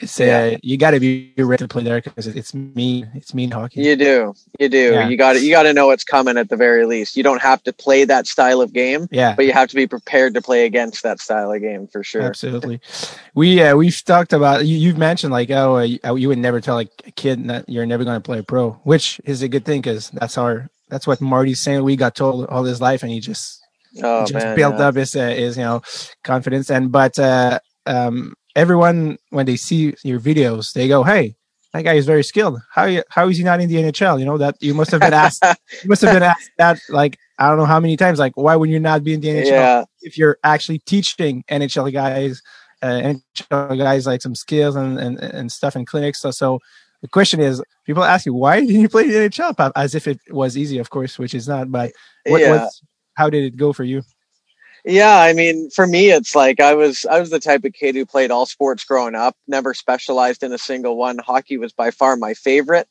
it's 0.00 0.20
uh, 0.20 0.24
Yeah. 0.24 0.56
you 0.62 0.76
got 0.76 0.90
to 0.92 1.00
be 1.00 1.32
ready 1.38 1.64
to 1.64 1.68
play 1.68 1.82
there 1.84 2.00
because 2.00 2.26
it's 2.26 2.52
mean. 2.54 3.10
It's 3.14 3.32
mean 3.34 3.50
hockey. 3.50 3.82
You 3.82 3.96
do, 3.96 4.34
you 4.58 4.68
do. 4.68 4.92
Yeah. 4.92 5.08
You 5.08 5.16
got 5.16 5.34
to, 5.34 5.40
you 5.40 5.50
got 5.50 5.62
to 5.64 5.72
know 5.72 5.86
what's 5.86 6.04
coming 6.04 6.36
at 6.36 6.48
the 6.48 6.56
very 6.56 6.84
least. 6.86 7.16
You 7.16 7.22
don't 7.22 7.40
have 7.42 7.62
to 7.64 7.72
play 7.72 8.04
that 8.04 8.26
style 8.26 8.60
of 8.60 8.72
game, 8.72 9.06
Yeah. 9.10 9.34
but 9.34 9.46
you 9.46 9.52
have 9.52 9.68
to 9.68 9.74
be 9.76 9.86
prepared 9.86 10.34
to 10.34 10.42
play 10.42 10.66
against 10.66 11.02
that 11.04 11.20
style 11.20 11.52
of 11.52 11.60
game 11.60 11.86
for 11.86 12.02
sure. 12.02 12.22
Absolutely. 12.22 12.80
We 13.34 13.62
uh, 13.62 13.76
we've 13.76 14.02
talked 14.04 14.32
about 14.32 14.66
you, 14.66 14.76
you've 14.76 14.98
mentioned 14.98 15.32
like 15.32 15.50
oh 15.50 15.76
uh, 15.76 15.82
you, 15.82 15.98
uh, 16.04 16.14
you 16.14 16.28
would 16.28 16.38
never 16.38 16.60
tell 16.60 16.74
like 16.74 16.90
a 17.06 17.10
kid 17.12 17.46
that 17.48 17.68
you're 17.68 17.86
never 17.86 18.04
going 18.04 18.16
to 18.20 18.24
play 18.24 18.42
pro, 18.42 18.72
which 18.84 19.20
is 19.24 19.42
a 19.42 19.48
good 19.48 19.64
thing 19.64 19.80
because 19.80 20.10
that's 20.10 20.36
our 20.38 20.68
that's 20.88 21.06
what 21.06 21.20
Marty's 21.20 21.60
saying. 21.60 21.82
We 21.82 21.96
got 21.96 22.14
told 22.14 22.46
all 22.46 22.64
his 22.64 22.80
life, 22.80 23.02
and 23.02 23.10
he 23.12 23.20
just 23.20 23.60
Oh 24.02 24.22
just 24.26 24.44
man, 24.44 24.56
built 24.56 24.76
yeah. 24.78 24.88
up 24.88 24.96
his 24.96 25.14
uh, 25.14 25.28
his 25.28 25.56
you 25.56 25.62
know 25.62 25.80
confidence 26.24 26.68
and 26.68 26.90
but 26.90 27.16
uh 27.18 27.60
um 27.86 28.34
everyone 28.56 29.18
when 29.30 29.46
they 29.46 29.56
see 29.56 29.94
your 30.02 30.20
videos 30.20 30.72
they 30.72 30.88
go 30.88 31.02
hey 31.02 31.34
that 31.72 31.82
guy 31.82 31.94
is 31.94 32.06
very 32.06 32.22
skilled 32.22 32.60
how 32.72 32.84
you, 32.84 33.02
how 33.10 33.28
is 33.28 33.36
he 33.36 33.44
not 33.44 33.60
in 33.60 33.68
the 33.68 33.76
nhl 33.76 34.18
you 34.18 34.24
know 34.24 34.38
that 34.38 34.56
you 34.60 34.74
must 34.74 34.90
have 34.90 35.00
been 35.00 35.12
asked 35.12 35.44
you 35.82 35.88
must 35.88 36.02
have 36.02 36.12
been 36.12 36.22
asked 36.22 36.50
that 36.58 36.78
like 36.90 37.18
i 37.38 37.48
don't 37.48 37.58
know 37.58 37.64
how 37.64 37.80
many 37.80 37.96
times 37.96 38.18
like 38.18 38.36
why 38.36 38.54
would 38.54 38.70
you 38.70 38.80
not 38.80 39.02
be 39.02 39.14
in 39.14 39.20
the 39.20 39.28
nhl 39.28 39.46
yeah, 39.50 39.84
if 40.02 40.16
you're 40.16 40.38
actually 40.44 40.78
teaching 40.80 41.44
nhl 41.50 41.92
guys 41.92 42.42
uh, 42.82 43.14
nhl 43.50 43.78
guys 43.78 44.06
like 44.06 44.22
some 44.22 44.34
skills 44.34 44.76
and 44.76 44.98
and, 44.98 45.18
and 45.18 45.50
stuff 45.50 45.74
in 45.76 45.84
clinics 45.84 46.20
so 46.20 46.30
so 46.30 46.60
the 47.04 47.08
question 47.08 47.38
is, 47.38 47.62
people 47.84 48.02
ask 48.02 48.24
you 48.24 48.32
why 48.32 48.60
didn't 48.60 48.80
you 48.80 48.88
play 48.88 49.06
the 49.06 49.28
NHL, 49.28 49.54
Pop? 49.54 49.72
As 49.76 49.94
if 49.94 50.08
it 50.08 50.18
was 50.30 50.56
easy, 50.56 50.78
of 50.78 50.88
course, 50.88 51.18
which 51.18 51.34
is 51.34 51.46
not. 51.46 51.70
But 51.70 51.92
what, 52.26 52.40
Yeah. 52.40 52.48
what's, 52.48 52.80
how 53.12 53.28
did 53.28 53.44
it 53.44 53.58
go 53.58 53.74
for 53.74 53.84
you? 53.84 54.00
Yeah, 54.84 55.18
I 55.18 55.32
mean, 55.32 55.70
for 55.70 55.86
me, 55.86 56.10
it's 56.10 56.34
like 56.34 56.60
I 56.60 56.74
was 56.74 57.06
I 57.10 57.18
was 57.18 57.30
the 57.30 57.40
type 57.40 57.64
of 57.64 57.72
kid 57.72 57.94
who 57.94 58.04
played 58.04 58.30
all 58.30 58.44
sports 58.44 58.84
growing 58.84 59.14
up, 59.14 59.34
never 59.48 59.72
specialized 59.72 60.42
in 60.42 60.52
a 60.52 60.58
single 60.58 60.96
one. 60.96 61.18
Hockey 61.18 61.56
was 61.56 61.72
by 61.72 61.90
far 61.90 62.16
my 62.16 62.34
favorite. 62.34 62.86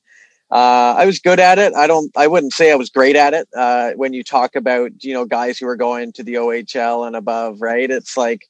Uh, 0.50 0.96
I 0.98 1.06
was 1.06 1.20
good 1.20 1.40
at 1.40 1.60
it. 1.60 1.74
I 1.76 1.86
don't. 1.86 2.12
I 2.18 2.28
wouldn't 2.28 2.54
say 2.54 2.72
I 2.72 2.76
was 2.76 2.90
great 2.90 3.16
at 3.16 3.34
it. 3.36 3.48
Uh, 3.56 3.92
when 3.94 4.14
you 4.14 4.24
talk 4.24 4.56
about 4.56 5.04
you 5.04 5.14
know 5.14 5.26
guys 5.26 5.60
who 5.60 5.68
are 5.68 5.76
going 5.76 6.14
to 6.14 6.24
the 6.24 6.36
OHL 6.36 7.06
and 7.06 7.16
above, 7.16 7.62
right? 7.62 7.90
It's 7.90 8.18
like 8.18 8.48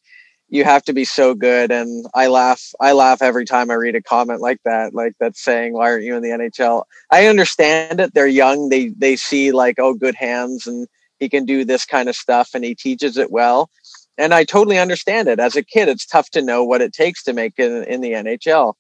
you 0.50 0.64
have 0.64 0.84
to 0.84 0.94
be 0.94 1.04
so 1.06 1.34
good. 1.34 1.72
And 1.72 2.06
I 2.14 2.28
laugh. 2.28 2.62
I 2.80 2.94
laugh 2.94 3.22
every 3.22 3.46
time 3.46 3.70
I 3.72 3.76
read 3.76 3.96
a 3.96 4.02
comment 4.02 4.40
like 4.42 4.60
that, 4.64 4.94
like 4.94 5.14
that's 5.20 5.42
saying, 5.42 5.74
"Why 5.74 5.92
aren't 5.92 6.04
you 6.06 6.16
in 6.16 6.24
the 6.24 6.30
NHL?" 6.30 6.84
I 7.12 7.28
understand 7.28 8.00
it. 8.00 8.14
They're 8.14 8.28
young. 8.28 8.70
They 8.70 8.90
they 8.90 9.18
see 9.18 9.52
like 9.52 9.80
oh, 9.80 9.94
good 9.94 10.16
hands 10.16 10.66
and 10.68 10.88
he 11.24 11.30
can 11.30 11.46
do 11.46 11.66
this 11.66 11.86
kind 11.86 12.08
of 12.10 12.16
stuff 12.16 12.50
and 12.54 12.64
he 12.64 12.76
teaches 12.76 13.18
it 13.18 13.32
well. 13.32 13.70
And 14.18 14.34
i 14.34 14.44
totally 14.44 14.78
understand 14.78 15.28
it. 15.28 15.40
As 15.40 15.56
a 15.56 15.64
kid 15.64 15.88
it's 15.88 16.06
tough 16.06 16.30
to 16.32 16.42
know 16.42 16.64
what 16.64 16.82
it 16.82 16.94
takes 16.94 17.24
to 17.24 17.34
make 17.34 17.54
it 17.58 17.72
in, 17.72 17.84
in 17.86 18.02
the 18.02 18.12
nhl 18.12 18.76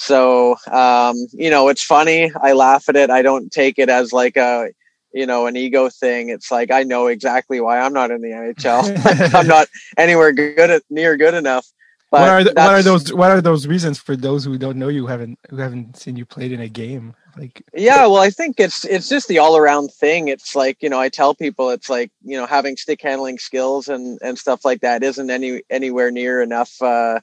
so 0.00 0.56
um, 0.70 1.14
you 1.32 1.50
know 1.50 1.68
it's 1.68 1.84
funny. 1.84 2.32
I 2.42 2.52
laugh 2.52 2.88
at 2.88 2.96
it. 2.96 3.10
I 3.10 3.20
don't 3.20 3.52
take 3.52 3.78
it 3.78 3.90
as 3.90 4.14
like 4.14 4.38
a 4.38 4.70
you 5.12 5.26
know 5.26 5.46
an 5.46 5.56
ego 5.56 5.90
thing. 5.90 6.30
It's 6.30 6.50
like 6.50 6.70
i 6.70 6.82
know 6.82 7.06
exactly 7.06 7.60
why 7.60 7.78
i'm 7.78 7.92
not 7.92 8.10
in 8.10 8.22
the 8.22 8.30
nhl 8.30 9.34
i'm 9.34 9.46
not 9.46 9.68
anywhere 9.98 10.32
good 10.32 10.70
at, 10.70 10.82
near 10.88 11.16
good 11.18 11.34
enough 11.34 11.66
but 12.10 12.20
what 12.20 12.28
are 12.28 12.44
the, 12.44 12.52
what 12.54 12.74
are 12.74 12.82
those 12.82 13.12
what 13.12 13.30
are 13.30 13.40
those 13.40 13.68
reasons 13.68 13.98
for 13.98 14.16
those 14.16 14.44
who 14.44 14.58
don't 14.58 14.76
know 14.76 14.88
you, 14.88 15.06
haven't 15.06 15.38
who 15.48 15.56
haven't 15.56 15.96
seen 15.96 16.16
you 16.16 16.26
played 16.26 16.50
in 16.50 16.60
a 16.60 16.68
game? 16.68 17.14
Like 17.36 17.62
yeah 17.72 18.06
well 18.06 18.18
i 18.18 18.30
think 18.30 18.58
it's 18.58 18.84
it's 18.84 19.08
just 19.08 19.28
the 19.28 19.38
all 19.38 19.56
around 19.56 19.92
thing. 19.92 20.26
It's 20.26 20.56
like 20.56 20.82
you 20.82 20.88
know 20.88 20.98
i 20.98 21.08
tell 21.08 21.34
people 21.34 21.70
it's 21.70 21.88
like 21.88 22.10
you 22.24 22.36
know 22.36 22.46
having 22.46 22.76
stick 22.76 23.00
handling 23.00 23.38
skills 23.38 23.88
and 23.88 24.18
and 24.22 24.36
stuff 24.36 24.64
like 24.64 24.80
that 24.80 25.04
isn't 25.04 25.30
any 25.30 25.62
anywhere 25.70 26.10
near 26.10 26.42
enough 26.42 26.82
uh 26.82 27.20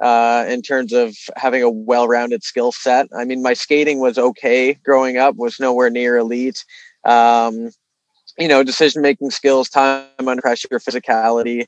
uh 0.00 0.44
in 0.48 0.62
terms 0.62 0.92
of 0.92 1.16
having 1.36 1.62
a 1.62 1.70
well-rounded 1.70 2.42
skill 2.42 2.72
set. 2.72 3.06
I 3.16 3.24
mean 3.24 3.40
my 3.40 3.54
skating 3.54 4.00
was 4.00 4.18
okay 4.18 4.74
growing 4.74 5.16
up 5.16 5.36
was 5.36 5.60
nowhere 5.60 5.90
near 5.90 6.16
elite. 6.16 6.64
Um 7.04 7.70
you 8.36 8.48
know 8.48 8.64
decision 8.64 9.00
making 9.00 9.30
skills 9.30 9.68
time 9.68 10.06
under 10.18 10.42
pressure 10.42 10.66
physicality 10.70 11.66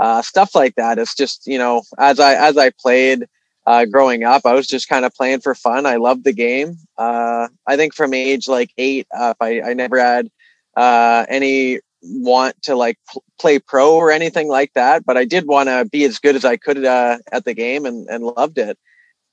uh 0.00 0.22
stuff 0.22 0.54
like 0.54 0.74
that 0.74 0.98
it's 0.98 1.14
just 1.14 1.46
you 1.46 1.58
know 1.58 1.82
as 1.98 2.18
i 2.18 2.34
as 2.34 2.56
i 2.56 2.70
played 2.70 3.26
uh, 3.66 3.86
growing 3.86 4.24
up. 4.24 4.42
I 4.44 4.54
was 4.54 4.66
just 4.66 4.88
kind 4.88 5.04
of 5.04 5.14
playing 5.14 5.40
for 5.40 5.54
fun. 5.54 5.86
I 5.86 5.96
loved 5.96 6.24
the 6.24 6.32
game. 6.32 6.76
Uh, 6.98 7.48
I 7.66 7.76
think 7.76 7.94
from 7.94 8.14
age 8.14 8.48
like 8.48 8.72
eight 8.76 9.06
up, 9.16 9.38
I, 9.40 9.62
I 9.62 9.74
never 9.74 9.98
had 9.98 10.30
uh, 10.76 11.24
any 11.28 11.80
want 12.02 12.60
to 12.62 12.76
like 12.76 12.98
pl- 13.10 13.24
play 13.40 13.58
pro 13.58 13.94
or 13.94 14.10
anything 14.10 14.48
like 14.48 14.72
that, 14.74 15.04
but 15.06 15.16
I 15.16 15.24
did 15.24 15.46
want 15.46 15.68
to 15.68 15.86
be 15.90 16.04
as 16.04 16.18
good 16.18 16.36
as 16.36 16.44
I 16.44 16.56
could 16.56 16.84
uh, 16.84 17.18
at 17.32 17.44
the 17.44 17.54
game 17.54 17.86
and, 17.86 18.06
and 18.08 18.24
loved 18.24 18.58
it. 18.58 18.78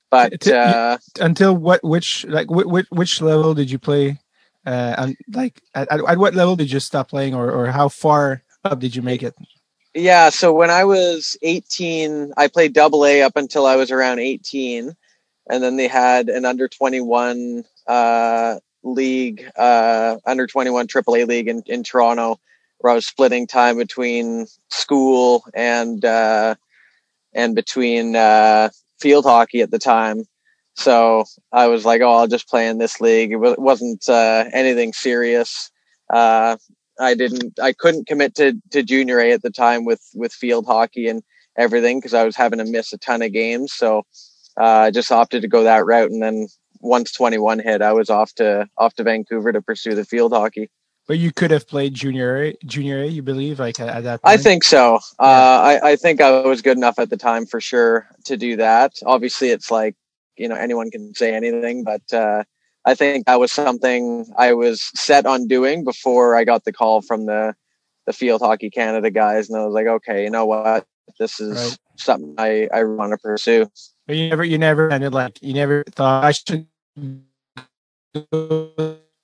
But 0.10 0.48
uh, 0.48 0.98
until 1.20 1.56
what 1.56 1.84
which 1.84 2.26
like 2.26 2.50
which, 2.50 2.86
which 2.90 3.22
level 3.22 3.54
did 3.54 3.72
you 3.72 3.80
play? 3.80 4.20
Uh, 4.66 4.96
and 4.98 5.18
like 5.34 5.62
at, 5.74 5.92
at, 5.92 6.02
at 6.08 6.18
what 6.18 6.36
level 6.36 6.56
did 6.56 6.72
you 6.72 6.80
stop 6.80 7.10
playing, 7.10 7.34
or 7.34 7.50
or 7.50 7.68
how 7.68 7.88
far 7.88 8.44
up 8.64 8.80
did 8.80 8.96
you 8.96 9.02
make 9.02 9.24
it? 9.24 9.36
Yeah, 9.94 10.30
so 10.30 10.54
when 10.54 10.70
I 10.70 10.86
was 10.86 11.36
18, 11.42 12.34
I 12.38 12.48
played 12.48 12.74
double 12.74 13.06
A 13.06 13.24
up 13.24 13.34
until 13.36 13.66
I 13.66 13.76
was 13.76 13.92
around 13.92 14.20
18. 14.20 14.96
And 15.50 15.64
then 15.64 15.76
they 15.76 15.88
had 15.88 16.30
an 16.30 16.46
under 16.46 16.70
21 16.70 17.66
uh, 17.88 18.60
league, 18.84 19.50
uh, 19.58 20.18
under 20.26 20.48
21 20.48 20.88
AAA 20.88 21.28
league 21.28 21.50
in, 21.50 21.64
in 21.66 21.84
Toronto, 21.84 22.40
where 22.80 22.92
I 22.92 22.96
was 22.96 23.06
splitting 23.08 23.48
time 23.48 23.78
between 23.78 24.48
school 24.70 25.44
and 25.54 26.04
uh, 26.06 26.56
and 27.34 27.56
between 27.56 28.16
uh, 28.16 28.70
field 29.00 29.26
hockey 29.26 29.62
at 29.62 29.72
the 29.72 29.80
time. 29.80 30.24
So 30.76 31.26
I 31.52 31.68
was 31.68 31.86
like, 31.86 32.02
oh, 32.02 32.12
I'll 32.12 32.28
just 32.28 32.48
play 32.48 32.68
in 32.68 32.78
this 32.78 33.02
league. 33.02 33.32
It 33.34 33.38
wa- 33.38 33.56
wasn't 33.58 34.08
uh, 34.08 34.46
anything 34.54 34.94
serious. 34.94 35.70
Uh, 36.10 36.58
I 37.02 37.16
didn't 37.16 37.60
I 37.60 37.74
couldn't 37.74 38.08
commit 38.08 38.36
to 38.36 38.54
to 38.72 38.84
junior 38.84 39.20
A 39.20 39.32
at 39.32 39.42
the 39.42 39.50
time 39.50 39.86
with 39.86 40.02
with 40.14 40.32
field 40.32 40.66
hockey 40.66 41.08
and 41.08 41.24
everything 41.58 42.00
because 42.00 42.14
I 42.14 42.24
was 42.24 42.36
having 42.36 42.60
to 42.60 42.66
miss 42.66 42.94
a 42.94 42.98
ton 42.98 43.22
of 43.22 43.34
games. 43.34 43.74
So 43.74 44.04
uh, 44.60 44.64
I 44.64 44.92
just 44.92 45.12
opted 45.12 45.42
to 45.42 45.48
go 45.48 45.64
that 45.64 45.86
route. 45.86 46.12
And 46.12 46.22
then 46.22 46.48
once 46.80 47.12
21 47.12 47.60
hit, 47.60 47.82
I 47.82 47.94
was 47.94 48.10
off 48.10 48.34
to 48.36 48.68
off 48.78 48.94
to 48.96 49.04
Vancouver 49.04 49.52
to 49.52 49.62
pursue 49.62 49.96
the 49.96 50.06
field 50.06 50.34
hockey. 50.34 50.70
But 51.08 51.18
you 51.18 51.32
could 51.34 51.52
have 51.52 51.68
played 51.68 51.94
junior 51.94 52.44
A, 52.44 52.56
junior 52.66 53.02
A, 53.02 53.08
you 53.08 53.22
believe, 53.24 53.60
like 53.60 53.80
at, 53.80 53.90
at 53.90 54.04
that. 54.04 54.20
I 54.24 54.38
think 54.38 54.64
so. 54.64 55.00
Uh, 55.20 55.80
I, 55.84 55.92
I 55.92 55.96
think 55.96 56.22
I 56.22 56.42
was 56.42 56.62
good 56.62 56.78
enough 56.78 57.00
at 57.00 57.10
the 57.10 57.18
time 57.18 57.46
for 57.46 57.60
sure 57.60 58.08
to 58.26 58.38
do 58.38 58.56
that. 58.58 58.94
Obviously, 59.06 59.50
it's 59.50 59.72
like 59.72 59.96
you 60.38 60.48
know 60.48 60.56
anyone 60.56 60.92
can 60.92 61.14
say 61.16 61.34
anything, 61.34 61.84
but 61.84 62.02
uh, 62.14 62.44
I 62.86 62.96
think 62.96 63.26
that 63.28 63.40
was 63.40 63.52
something 63.52 64.26
I 64.38 64.54
was 64.54 64.82
set 64.96 65.26
on 65.26 65.48
doing 65.48 65.84
before 65.84 66.36
I 66.36 66.44
got 66.44 66.64
the 66.64 66.74
call 66.74 67.02
from 67.02 67.26
the 67.26 67.54
the 68.08 68.14
Field 68.14 68.42
Hockey 68.42 68.72
Canada 68.72 69.12
guys, 69.12 69.48
and 69.50 69.60
I 69.60 69.66
was 69.66 69.74
like, 69.76 69.86
okay, 69.86 70.24
you 70.24 70.32
know 70.32 70.46
what, 70.46 70.88
this 71.20 71.40
is 71.40 71.56
Right. 71.56 71.78
something 71.98 72.34
I 72.38 72.68
I 72.74 72.84
want 72.84 73.12
to 73.12 73.18
pursue. 73.18 73.68
But 74.08 74.16
you 74.16 74.30
never, 74.30 74.44
you 74.44 74.58
never 74.58 74.90
ended 74.90 75.14
like 75.14 75.42
you 75.42 75.54
never 75.54 75.84
thought 75.96 76.24
I 76.24 76.32
should 76.32 76.68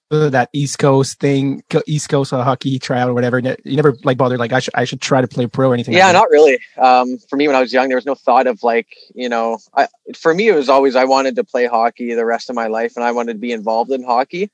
that 0.10 0.50
East 0.54 0.80
Coast 0.80 1.20
thing, 1.20 1.64
East 1.86 2.10
Coast 2.10 2.32
uh, 2.32 2.44
hockey 2.44 2.80
trial 2.80 3.10
or 3.10 3.14
whatever. 3.14 3.40
You 3.40 3.58
never 3.66 3.98
like 4.04 4.18
bothered 4.18 4.40
like 4.40 4.54
I 4.54 4.60
should 4.60 4.76
I 4.76 4.86
should 4.86 5.02
try 5.02 5.22
to 5.22 5.28
play 5.28 5.48
pro 5.48 5.70
or 5.70 5.74
anything. 5.74 5.94
Yeah, 5.94 6.06
like 6.06 6.14
that. 6.14 6.20
not 6.20 6.30
really. 6.30 6.60
Um, 6.78 7.18
for 7.30 7.36
me, 7.36 7.48
when 7.48 7.56
I 7.56 7.62
was 7.62 7.74
young, 7.74 7.90
there 7.90 7.98
was 7.98 8.06
no 8.06 8.16
thought 8.16 8.48
of 8.48 8.64
like, 8.64 8.88
you 9.14 9.30
know, 9.30 9.58
I, 9.76 9.88
for 10.16 10.34
me, 10.34 10.48
it 10.48 10.56
was 10.56 10.70
always 10.70 10.96
I 10.96 11.06
wanted 11.06 11.36
to 11.36 11.44
play 11.44 11.66
hockey 11.66 12.14
the 12.14 12.26
rest 12.26 12.50
of 12.50 12.56
my 12.56 12.68
life 12.68 12.94
and 12.96 13.04
I 13.04 13.12
wanted 13.12 13.34
to 13.34 13.40
be 13.40 13.52
involved 13.52 13.92
in 13.92 14.04
hockey. 14.04 14.52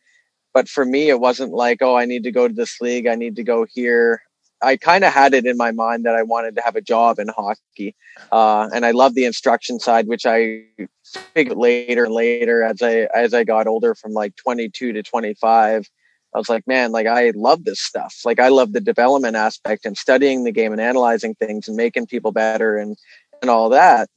But 0.54 0.70
for 0.70 0.86
me, 0.86 1.10
it 1.10 1.20
wasn't 1.20 1.52
like, 1.52 1.82
oh, 1.82 1.96
I 1.96 2.06
need 2.06 2.24
to 2.24 2.32
go 2.32 2.48
to 2.48 2.54
this 2.54 2.80
league. 2.80 3.08
I 3.08 3.16
need 3.16 3.36
to 3.38 3.44
go 3.44 3.66
here. 3.66 4.22
I 4.63 4.78
kind 4.78 5.04
of 5.04 5.13
had 5.13 5.34
it 5.34 5.45
in 5.45 5.58
my 5.58 5.71
mind 5.71 6.06
that 6.06 6.15
I 6.15 6.23
wanted 6.23 6.56
to 6.56 6.62
have 6.62 6.76
a 6.76 6.82
job 6.82 7.19
in 7.19 7.28
hockey. 7.28 7.95
Uh, 8.32 8.69
and 8.73 8.86
I 8.86 8.91
love 8.91 9.15
the 9.15 9.26
instruction 9.26 9.80
side, 9.80 10.08
which 10.08 10.26
I 10.26 10.63
figured 11.36 11.58
later 11.58 12.06
and 12.06 12.13
later 12.13 12.63
as 12.63 12.82
I, 12.82 13.08
as 13.13 13.34
I 13.34 13.43
got 13.43 13.67
older 13.67 13.95
from 13.95 14.13
like 14.13 14.36
22 14.38 14.93
to 14.93 15.04
25. 15.04 15.89
I 16.34 16.38
was 16.38 16.49
like, 16.49 16.65
man, 16.65 16.91
like 16.91 17.06
I 17.08 17.32
love 17.36 17.63
this 17.63 17.80
stuff. 17.80 18.21
Like 18.26 18.39
I 18.39 18.47
love 18.47 18.73
the 18.73 18.82
development 18.82 19.36
aspect 19.36 19.86
and 19.86 19.97
studying 19.97 20.43
the 20.43 20.52
game 20.52 20.71
and 20.71 20.82
analyzing 20.82 21.36
things 21.36 21.67
and 21.67 21.78
making 21.78 22.08
people 22.08 22.32
better 22.32 22.78
and 22.78 22.97
and 23.41 23.52
all 23.52 23.69
that. 23.69 24.10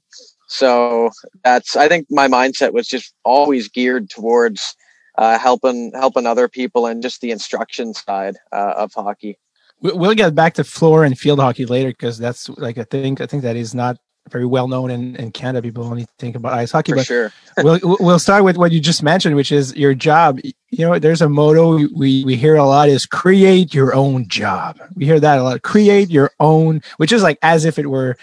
So 0.48 1.10
that's 1.44 1.76
I 1.76 1.88
think 1.88 2.06
my 2.10 2.28
mindset 2.28 2.72
was 2.72 2.86
just 2.86 3.12
always 3.24 3.68
geared 3.68 4.08
towards 4.08 4.74
uh, 5.18 5.38
helping 5.38 5.92
helping 5.94 6.26
other 6.26 6.48
people 6.48 6.86
and 6.86 7.02
just 7.02 7.20
the 7.20 7.32
instruction 7.32 7.92
side 7.92 8.36
uh, 8.52 8.74
of 8.76 8.92
hockey. 8.94 9.38
We- 9.80 9.92
We'll 9.92 10.14
get 10.14 10.34
back 10.34 10.54
to 10.54 10.64
floor 10.64 11.04
and 11.04 11.18
field 11.18 11.38
hockey 11.40 11.66
later 11.66 11.90
because 11.90 12.18
that's 12.18 12.48
like 12.50 12.78
I 12.78 12.84
think 12.84 13.20
I 13.20 13.26
think 13.26 13.42
that 13.42 13.56
is 13.56 13.74
not 13.74 13.96
very 14.30 14.46
well 14.46 14.66
known 14.66 14.90
in, 14.90 15.14
in 15.16 15.30
Canada. 15.30 15.62
People 15.62 15.84
only 15.84 16.06
think 16.18 16.34
about 16.34 16.52
ice 16.54 16.72
hockey, 16.72 16.92
For 16.92 16.96
but 16.96 17.06
sure. 17.06 17.32
we'll 17.58 17.78
we'll 18.00 18.18
start 18.18 18.42
with 18.42 18.56
what 18.56 18.72
you 18.72 18.80
just 18.80 19.02
mentioned, 19.02 19.36
which 19.36 19.52
is 19.52 19.74
your 19.76 19.94
job. 19.94 20.40
You 20.70 20.86
know, 20.86 20.98
there's 20.98 21.22
a 21.22 21.28
motto 21.28 21.76
we 21.94 22.24
we 22.24 22.36
hear 22.36 22.56
a 22.56 22.64
lot 22.64 22.88
is 22.88 23.06
create 23.06 23.72
your 23.74 23.94
own 23.94 24.26
job. 24.28 24.78
We 24.96 25.04
hear 25.04 25.20
that 25.20 25.38
a 25.38 25.42
lot. 25.42 25.62
Create 25.62 26.10
your 26.10 26.32
own, 26.40 26.82
which 26.96 27.12
is 27.12 27.22
like 27.22 27.38
as 27.42 27.64
if 27.64 27.78
it 27.78 27.86
were 27.88 28.16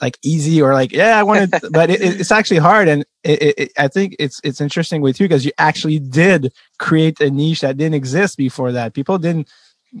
like 0.00 0.18
easy 0.24 0.60
or 0.62 0.72
like 0.72 0.90
yeah, 0.90 1.18
I 1.18 1.22
want 1.22 1.52
to, 1.52 1.70
but 1.72 1.90
it, 1.90 2.00
it's 2.02 2.32
actually 2.32 2.58
hard. 2.58 2.88
And 2.88 3.04
it, 3.22 3.54
it- 3.58 3.72
I 3.78 3.86
think 3.88 4.16
it's 4.18 4.40
it's 4.42 4.60
interesting 4.60 5.00
with 5.02 5.20
you 5.20 5.28
because 5.28 5.44
you 5.44 5.52
actually 5.58 5.98
did 6.00 6.52
create 6.78 7.20
a 7.20 7.30
niche 7.30 7.60
that 7.60 7.76
didn't 7.76 7.94
exist 7.94 8.36
before 8.36 8.72
that. 8.72 8.94
People 8.94 9.18
didn't 9.18 9.48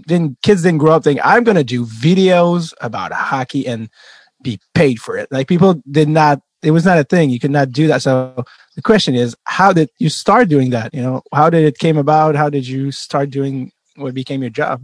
didn't 0.06 0.40
kids 0.42 0.62
didn't 0.62 0.78
grow 0.78 0.92
up 0.92 1.04
thinking 1.04 1.22
I'm 1.24 1.44
going 1.44 1.56
to 1.56 1.64
do 1.64 1.84
videos 1.84 2.72
about 2.80 3.12
hockey 3.12 3.66
and 3.66 3.88
be 4.42 4.58
paid 4.74 5.00
for 5.00 5.16
it. 5.16 5.28
Like 5.30 5.48
people 5.48 5.82
did 5.90 6.08
not. 6.08 6.40
It 6.62 6.72
was 6.72 6.84
not 6.84 6.98
a 6.98 7.04
thing. 7.04 7.30
You 7.30 7.40
could 7.40 7.50
not 7.50 7.70
do 7.72 7.86
that. 7.86 8.02
So 8.02 8.44
the 8.76 8.82
question 8.82 9.14
is, 9.14 9.34
how 9.44 9.72
did 9.72 9.88
you 9.98 10.10
start 10.10 10.48
doing 10.50 10.70
that? 10.70 10.92
You 10.92 11.00
know, 11.02 11.22
how 11.32 11.48
did 11.48 11.64
it 11.64 11.78
came 11.78 11.96
about? 11.96 12.36
How 12.36 12.50
did 12.50 12.66
you 12.68 12.92
start 12.92 13.30
doing 13.30 13.72
what 13.96 14.12
became 14.12 14.42
your 14.42 14.50
job? 14.50 14.82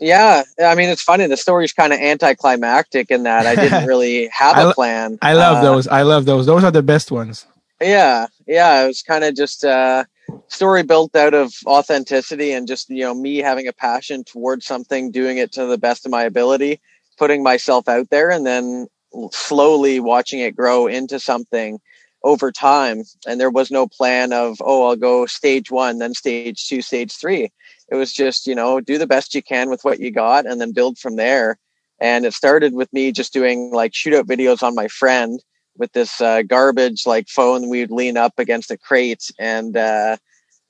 Yeah, 0.00 0.42
I 0.62 0.74
mean 0.74 0.90
it's 0.90 1.02
funny. 1.02 1.26
The 1.26 1.36
story's 1.36 1.72
kind 1.72 1.92
of 1.92 1.98
anticlimactic 1.98 3.10
in 3.10 3.24
that 3.24 3.46
I 3.46 3.54
didn't 3.56 3.86
really 3.92 4.28
have 4.28 4.56
I 4.56 4.70
a 4.70 4.74
plan. 4.74 5.18
I 5.22 5.32
love 5.32 5.56
Uh, 5.58 5.62
those. 5.62 5.88
I 5.88 6.02
love 6.02 6.24
those. 6.24 6.46
Those 6.46 6.62
are 6.62 6.70
the 6.70 6.82
best 6.82 7.10
ones. 7.10 7.46
Yeah, 7.80 8.26
yeah. 8.46 8.84
It 8.84 8.86
was 8.86 9.02
kind 9.02 9.24
of 9.24 9.34
just 9.34 9.64
a 9.64 10.06
story 10.48 10.82
built 10.82 11.14
out 11.16 11.34
of 11.34 11.52
authenticity 11.66 12.52
and 12.52 12.66
just 12.66 12.88
you 12.90 13.02
know 13.02 13.14
me 13.14 13.38
having 13.38 13.68
a 13.68 13.72
passion 13.72 14.24
towards 14.24 14.66
something, 14.66 15.10
doing 15.10 15.38
it 15.38 15.52
to 15.52 15.66
the 15.66 15.78
best 15.78 16.04
of 16.04 16.12
my 16.12 16.22
ability, 16.22 16.80
putting 17.18 17.42
myself 17.42 17.88
out 17.88 18.10
there, 18.10 18.30
and 18.30 18.46
then 18.46 18.86
slowly 19.32 20.00
watching 20.00 20.40
it 20.40 20.56
grow 20.56 20.86
into 20.86 21.18
something. 21.18 21.80
over 22.24 22.50
time 22.50 23.04
and 23.28 23.38
there 23.40 23.50
was 23.50 23.70
no 23.70 23.86
plan 23.86 24.32
of 24.32 24.56
oh 24.60 24.88
i'll 24.88 24.96
go 24.96 25.24
stage 25.24 25.70
one 25.70 25.98
then 25.98 26.12
stage 26.12 26.66
two 26.66 26.82
stage 26.82 27.12
three 27.12 27.48
it 27.90 27.94
was 27.94 28.12
just 28.12 28.46
you 28.46 28.56
know 28.56 28.80
do 28.80 28.98
the 28.98 29.06
best 29.06 29.36
you 29.36 29.42
can 29.42 29.70
with 29.70 29.84
what 29.84 30.00
you 30.00 30.10
got 30.10 30.44
and 30.44 30.60
then 30.60 30.72
build 30.72 30.98
from 30.98 31.14
there 31.14 31.56
and 32.00 32.26
it 32.26 32.34
started 32.34 32.74
with 32.74 32.92
me 32.92 33.12
just 33.12 33.32
doing 33.32 33.70
like 33.70 33.92
shootout 33.92 34.24
videos 34.24 34.64
on 34.64 34.74
my 34.74 34.88
friend 34.88 35.40
with 35.78 35.92
this 35.92 36.20
uh, 36.20 36.42
garbage 36.42 37.06
like 37.06 37.28
phone 37.28 37.68
we'd 37.68 37.90
lean 37.90 38.16
up 38.16 38.34
against 38.38 38.70
a 38.70 38.78
crate 38.78 39.30
and 39.38 39.76
uh, 39.76 40.16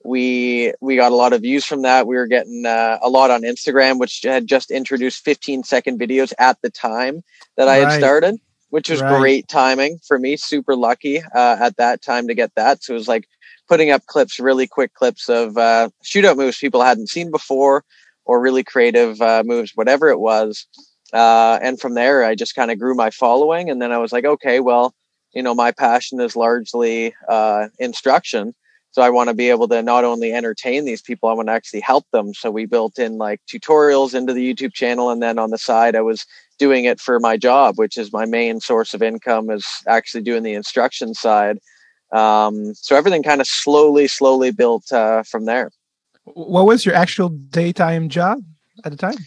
we 0.05 0.73
we 0.81 0.97
got 0.97 1.13
a 1.13 1.17
lot 1.17 1.33
of 1.33 1.43
views 1.43 1.65
from 1.65 1.83
that. 1.83 2.07
We 2.07 2.17
were 2.17 2.27
getting 2.27 2.65
uh, 2.67 2.99
a 3.03 3.09
lot 3.09 3.31
on 3.31 3.43
instagram 3.43 3.99
which 3.99 4.21
had 4.25 4.47
just 4.47 4.71
introduced 4.71 5.25
15 5.25 5.65
second 5.65 5.99
videos 6.01 6.33
at 6.39 6.59
the 6.63 6.71
time 6.71 7.23
that 7.57 7.69
i 7.69 7.77
had 7.77 7.93
started 7.93 8.37
which 8.71 8.91
was 8.91 9.03
Right. 9.03 9.11
great 9.21 9.49
timing 9.49 9.99
for 10.07 10.19
me 10.19 10.37
super 10.37 10.77
lucky 10.77 11.19
uh, 11.35 11.57
at 11.61 11.77
that 11.77 12.03
time 12.03 12.29
to 12.29 12.35
get 12.35 12.53
that. 12.57 12.83
So 12.83 12.93
it 12.93 12.99
was 12.99 13.09
like 13.09 13.27
putting 13.69 13.91
up 13.91 14.05
clips 14.07 14.39
really 14.41 14.67
quick 14.67 14.95
clips 14.95 15.29
of 15.29 15.57
uh, 15.57 15.91
shootout 16.05 16.37
moves 16.37 16.59
people 16.59 16.83
hadn't 16.83 17.09
seen 17.09 17.31
before 17.31 17.85
or 18.25 18.41
really 18.41 18.65
creative 18.65 19.21
uh, 19.23 19.43
moves 19.47 19.73
whatever 19.75 20.09
it 20.09 20.21
was 20.21 20.67
uh, 21.13 21.59
and 21.63 21.81
from 21.81 21.95
there 21.95 22.25
i 22.25 22.35
just 22.35 22.55
kind 22.55 22.71
of 22.71 22.79
grew 22.79 22.95
my 22.95 23.11
following 23.11 23.71
and 23.71 23.81
then 23.81 23.93
i 23.93 23.99
was 23.99 24.13
like 24.13 24.25
okay 24.25 24.61
well 24.61 24.95
you 25.35 25.43
know 25.43 25.55
my 25.55 25.71
passion 25.73 26.21
is 26.21 26.37
largely 26.37 27.15
uh, 27.29 27.69
instruction. 27.79 28.55
So 28.91 29.03
i 29.03 29.11
want 29.11 29.29
to 29.29 29.35
be 29.35 29.51
able 29.51 29.69
to 29.69 29.83
not 29.83 30.05
only 30.05 30.33
entertain 30.33 30.85
these 30.85 31.03
people 31.03 31.29
i 31.29 31.33
want 31.33 31.49
to 31.49 31.53
actually 31.53 31.81
help 31.81 32.07
them. 32.13 32.35
So 32.35 32.51
we 32.51 32.67
built 32.67 32.99
in 32.99 33.19
like 33.19 33.41
tutorials 33.47 34.15
into 34.15 34.33
the 34.33 34.55
youtube 34.55 34.73
channel 34.73 35.11
and 35.11 35.23
then 35.23 35.39
on 35.39 35.51
the 35.51 35.59
side 35.59 35.95
i 35.95 36.01
was 36.01 36.25
doing 36.59 36.87
it 36.87 36.99
for 37.01 37.21
my 37.21 37.37
job 37.37 37.79
which 37.79 37.97
is 37.97 38.13
my 38.13 38.25
main 38.25 38.61
source 38.61 38.95
of 38.95 39.03
income 39.03 39.51
is 39.51 39.67
actually 39.87 40.23
doing 40.23 40.43
the 40.43 40.55
instruction 40.55 41.15
side. 41.15 41.59
Um, 42.11 42.75
so 42.75 42.97
everything 42.97 43.23
kind 43.23 43.41
of 43.41 43.47
slowly 43.47 44.09
slowly 44.09 44.51
built 44.51 44.91
uh, 44.91 45.23
from 45.23 45.45
there. 45.45 45.71
What 46.25 46.67
was 46.67 46.85
your 46.87 46.95
actual 46.95 47.29
daytime 47.29 48.09
job 48.09 48.43
at 48.85 48.91
the 48.91 48.99
time? 48.99 49.19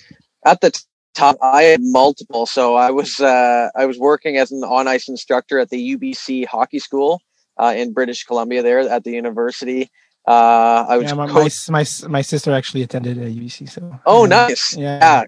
at 0.45 0.61
the 0.61 0.71
top 1.13 1.37
i 1.41 1.63
had 1.63 1.81
multiple 1.83 2.45
so 2.45 2.75
i 2.75 2.89
was 2.89 3.19
uh, 3.19 3.69
i 3.75 3.85
was 3.85 3.97
working 3.99 4.37
as 4.37 4.51
an 4.51 4.63
on 4.63 4.87
ice 4.87 5.07
instructor 5.09 5.59
at 5.59 5.69
the 5.69 5.95
ubc 5.95 6.45
hockey 6.45 6.79
school 6.79 7.21
uh, 7.57 7.73
in 7.75 7.91
british 7.93 8.23
columbia 8.23 8.61
there 8.63 8.79
at 8.79 9.03
the 9.03 9.11
university 9.11 9.89
uh, 10.27 10.85
i 10.87 10.97
was 10.97 11.07
Yeah, 11.07 11.15
my, 11.15 11.25
my, 11.25 11.31
coach- 11.33 11.69
my 11.69 11.85
my 12.09 12.21
sister 12.21 12.51
actually 12.53 12.83
attended 12.83 13.17
a 13.17 13.29
UBC. 13.29 13.69
So 13.69 13.99
oh 14.05 14.23
yeah. 14.23 14.29
nice 14.29 14.77
Yeah. 14.77 14.99
yeah 14.99 15.23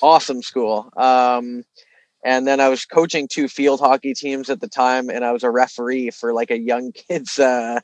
awesome 0.00 0.42
school 0.42 0.90
um, 0.96 1.64
and 2.24 2.46
then 2.46 2.60
i 2.60 2.68
was 2.68 2.84
coaching 2.84 3.28
two 3.28 3.48
field 3.48 3.80
hockey 3.80 4.14
teams 4.14 4.48
at 4.50 4.60
the 4.60 4.68
time 4.68 5.10
and 5.10 5.24
i 5.24 5.32
was 5.32 5.42
a 5.42 5.50
referee 5.50 6.10
for 6.10 6.32
like 6.32 6.50
a 6.50 6.58
young 6.58 6.92
kids 7.08 7.38
uh, 7.38 7.80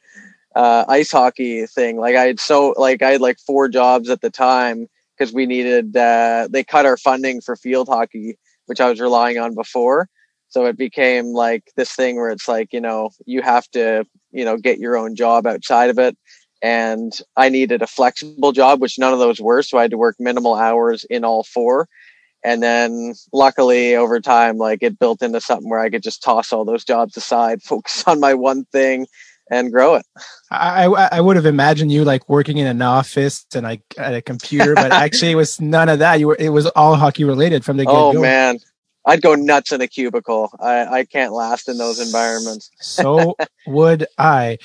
uh, 0.57 0.85
ice 0.89 1.11
hockey 1.11 1.67
thing 1.67 1.97
like 1.99 2.15
i 2.17 2.23
had 2.29 2.41
so 2.41 2.75
like 2.79 3.03
i 3.03 3.11
had 3.11 3.21
like 3.21 3.39
four 3.41 3.69
jobs 3.69 4.09
at 4.09 4.21
the 4.21 4.31
time 4.31 4.89
because 5.17 5.33
we 5.33 5.47
needed 5.47 5.97
uh, 5.97 6.49
they 6.51 6.65
cut 6.65 6.87
our 6.87 6.97
funding 6.97 7.41
for 7.41 7.57
field 7.57 7.89
hockey 7.89 8.37
which 8.67 8.81
i 8.81 8.89
was 8.89 9.01
relying 9.01 9.39
on 9.39 9.55
before. 9.55 10.09
So 10.49 10.67
it 10.67 10.79
became 10.79 11.33
like 11.33 11.65
this 11.77 11.93
thing 11.93 12.17
where 12.17 12.31
it's 12.31 12.49
like 12.49 12.73
you 12.73 12.81
know 12.81 13.11
you 13.27 13.43
have 13.43 13.69
to 13.71 14.05
you 14.31 14.45
know 14.45 14.57
get 14.57 14.79
your 14.79 14.97
own 14.97 15.17
job 15.17 15.47
outside 15.47 15.91
of 15.91 15.99
it. 15.99 16.17
And 16.63 17.13
i 17.37 17.49
needed 17.49 17.83
a 17.83 17.87
flexible 17.87 18.53
job 18.53 18.81
which 18.81 18.99
none 18.99 19.13
of 19.13 19.19
those 19.19 19.41
were 19.41 19.63
so 19.63 19.79
i 19.79 19.83
had 19.83 19.91
to 19.91 19.99
work 19.99 20.17
minimal 20.19 20.55
hours 20.55 21.05
in 21.11 21.25
all 21.25 21.45
four. 21.45 21.89
And 22.47 22.63
then 22.63 23.15
luckily 23.33 23.97
over 23.97 24.21
time 24.21 24.59
like 24.59 24.83
it 24.83 24.99
built 24.99 25.23
into 25.23 25.41
something 25.41 25.69
where 25.69 25.81
i 25.81 25.91
could 25.91 26.03
just 26.03 26.23
toss 26.23 26.53
all 26.53 26.65
those 26.65 26.85
jobs 26.85 27.17
aside 27.17 27.63
focus 27.73 28.05
on 28.07 28.21
my 28.21 28.35
one 28.35 28.65
thing 28.67 29.07
and 29.51 29.73
grow 29.73 29.95
it 29.95 30.07
I, 30.51 30.85
I 30.85 31.21
would 31.21 31.37
have 31.37 31.47
imagined 31.47 31.91
you 31.91 32.05
like 32.05 32.29
working 32.29 32.59
in 32.59 32.67
an 32.67 32.83
office 32.83 33.45
and 33.55 33.65
like 33.65 33.83
at 33.99 34.15
a 34.15 34.23
computer, 34.23 34.75
but 34.75 34.93
actually 34.93 35.33
it 35.33 35.37
was 35.37 35.61
none 35.61 35.89
of 35.89 35.99
that. 35.99 36.21
You 36.21 36.29
were 36.29 36.37
it 36.39 36.51
was 36.51 36.67
all 36.67 36.95
hockey 36.95 37.25
related 37.25 37.65
from 37.65 37.77
the 37.77 37.85
get 37.85 37.95
oh 37.95 38.13
man 38.13 38.59
i'd 39.07 39.21
go 39.21 39.35
nuts 39.35 39.71
in 39.73 39.81
a 39.81 39.89
cubicle 39.89 40.51
i 40.61 40.85
i 40.87 41.05
can't 41.05 41.33
last 41.33 41.69
in 41.69 41.77
those 41.77 41.99
environments 41.99 42.71
So 42.81 43.37
would 43.67 44.07
I, 44.19 44.59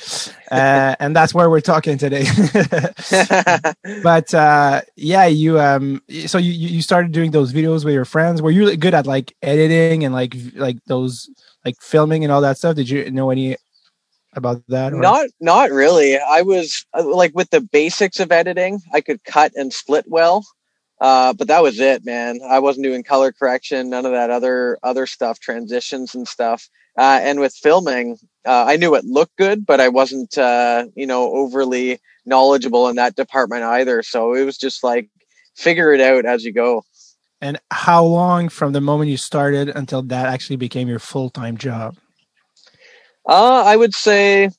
uh, 0.52 0.96
and 1.00 1.16
that's 1.16 1.34
where 1.34 1.50
we're 1.50 1.62
talking 1.62 1.98
today. 1.98 2.26
but 4.04 4.34
uh, 4.34 4.82
yeah, 4.96 5.26
you 5.26 5.60
um, 5.60 6.02
so 6.28 6.38
you 6.38 6.52
you 6.52 6.82
started 6.82 7.12
doing 7.12 7.32
those 7.32 7.54
videos 7.54 7.86
with 7.86 7.94
your 7.94 8.06
friends. 8.06 8.42
Were 8.42 8.52
you 8.52 8.62
really 8.62 8.78
good 8.78 8.94
at 8.94 9.08
like 9.08 9.34
editing 9.42 10.04
and 10.04 10.14
like 10.14 10.36
like 10.56 10.78
those 10.86 11.30
like 11.66 11.76
filming 11.82 12.24
and 12.24 12.32
all 12.32 12.42
that 12.42 12.58
stuff? 12.58 12.76
Did 12.76 12.90
you 12.90 13.10
know 13.10 13.30
any 13.30 13.56
about 14.34 14.62
that? 14.68 14.94
or- 14.94 14.98
not 14.98 15.28
not 15.40 15.72
really. 15.72 16.18
I 16.18 16.42
was 16.42 16.86
uh, 16.98 17.04
like 17.04 17.32
with 17.36 17.50
the 17.50 17.62
basics 17.62 18.20
of 18.20 18.32
editing 18.32 18.80
i 18.94 19.02
could 19.02 19.24
cut 19.24 19.52
and 19.56 19.74
split 19.74 20.06
well 20.08 20.46
uh, 21.02 21.32
but 21.32 21.48
that 21.48 21.64
was 21.64 21.80
it 21.80 22.06
man. 22.06 22.42
I 22.46 22.60
wasn't 22.60 22.84
doing 22.84 23.04
color 23.04 23.32
correction 23.32 23.90
none 23.90 24.06
of 24.06 24.12
that 24.12 24.30
other 24.30 24.78
other 24.84 25.06
stuff 25.06 25.40
transitions 25.40 26.16
and 26.16 26.28
stuff. 26.28 26.70
Uh, 26.98 27.20
and 27.22 27.40
with 27.40 27.54
filming 27.56 28.18
uh, 28.46 28.66
i 28.68 28.76
knew 28.76 28.96
it 28.96 29.06
looked 29.06 29.36
good 29.38 29.66
but 29.66 29.80
i 29.80 29.88
wasn't 29.88 30.38
uh, 30.38 30.86
you 30.96 31.08
know 31.08 31.32
overly 31.34 32.00
knowledgeable 32.30 32.88
in 32.88 32.96
that 32.96 33.16
department 33.16 33.64
either. 33.64 34.02
So 34.04 34.34
it 34.34 34.46
was 34.46 34.58
just 34.58 34.84
like 34.84 35.10
figure 35.56 35.92
it 35.92 36.00
out 36.00 36.26
as 36.26 36.46
you 36.46 36.54
go. 36.54 36.84
And 37.42 37.60
how 37.72 38.04
long 38.04 38.50
from 38.50 38.74
the 38.74 38.82
moment 38.82 39.10
you 39.10 39.18
started 39.18 39.70
until 39.70 40.02
that 40.04 40.28
actually 40.28 40.58
became 40.58 40.88
your 40.88 41.00
full 41.00 41.30
time 41.30 41.58
job? 41.58 41.98
Uh, 43.30 43.64
I 43.64 43.76
would 43.78 43.94
say 43.94 44.50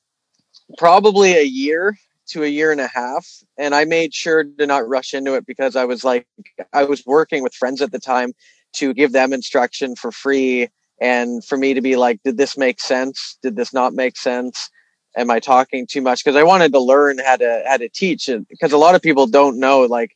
probably 0.77 1.33
a 1.33 1.43
year 1.43 1.97
to 2.29 2.43
a 2.43 2.47
year 2.47 2.71
and 2.71 2.79
a 2.79 2.87
half. 2.87 3.27
And 3.57 3.75
I 3.75 3.83
made 3.83 4.13
sure 4.13 4.45
to 4.45 4.65
not 4.65 4.87
rush 4.87 5.13
into 5.13 5.35
it 5.35 5.45
because 5.45 5.75
I 5.75 5.83
was 5.85 6.05
like, 6.05 6.25
I 6.73 6.85
was 6.85 7.05
working 7.05 7.43
with 7.43 7.53
friends 7.53 7.81
at 7.81 7.91
the 7.91 7.99
time 7.99 8.31
to 8.75 8.93
give 8.93 9.11
them 9.11 9.33
instruction 9.33 9.95
for 9.97 10.13
free. 10.13 10.69
And 11.01 11.43
for 11.43 11.57
me 11.57 11.73
to 11.73 11.81
be 11.81 11.97
like, 11.97 12.21
did 12.23 12.37
this 12.37 12.57
make 12.57 12.79
sense? 12.79 13.37
Did 13.43 13.57
this 13.57 13.73
not 13.73 13.93
make 13.93 14.17
sense? 14.17 14.69
Am 15.17 15.29
I 15.29 15.41
talking 15.41 15.85
too 15.85 16.01
much? 16.01 16.23
Because 16.23 16.37
I 16.37 16.43
wanted 16.43 16.71
to 16.71 16.79
learn 16.79 17.19
how 17.19 17.35
to 17.35 17.63
how 17.67 17.75
to 17.77 17.89
teach 17.89 18.29
it. 18.29 18.47
Because 18.47 18.71
a 18.71 18.77
lot 18.77 18.95
of 18.95 19.01
people 19.01 19.27
don't 19.27 19.59
know 19.59 19.81
like 19.81 20.15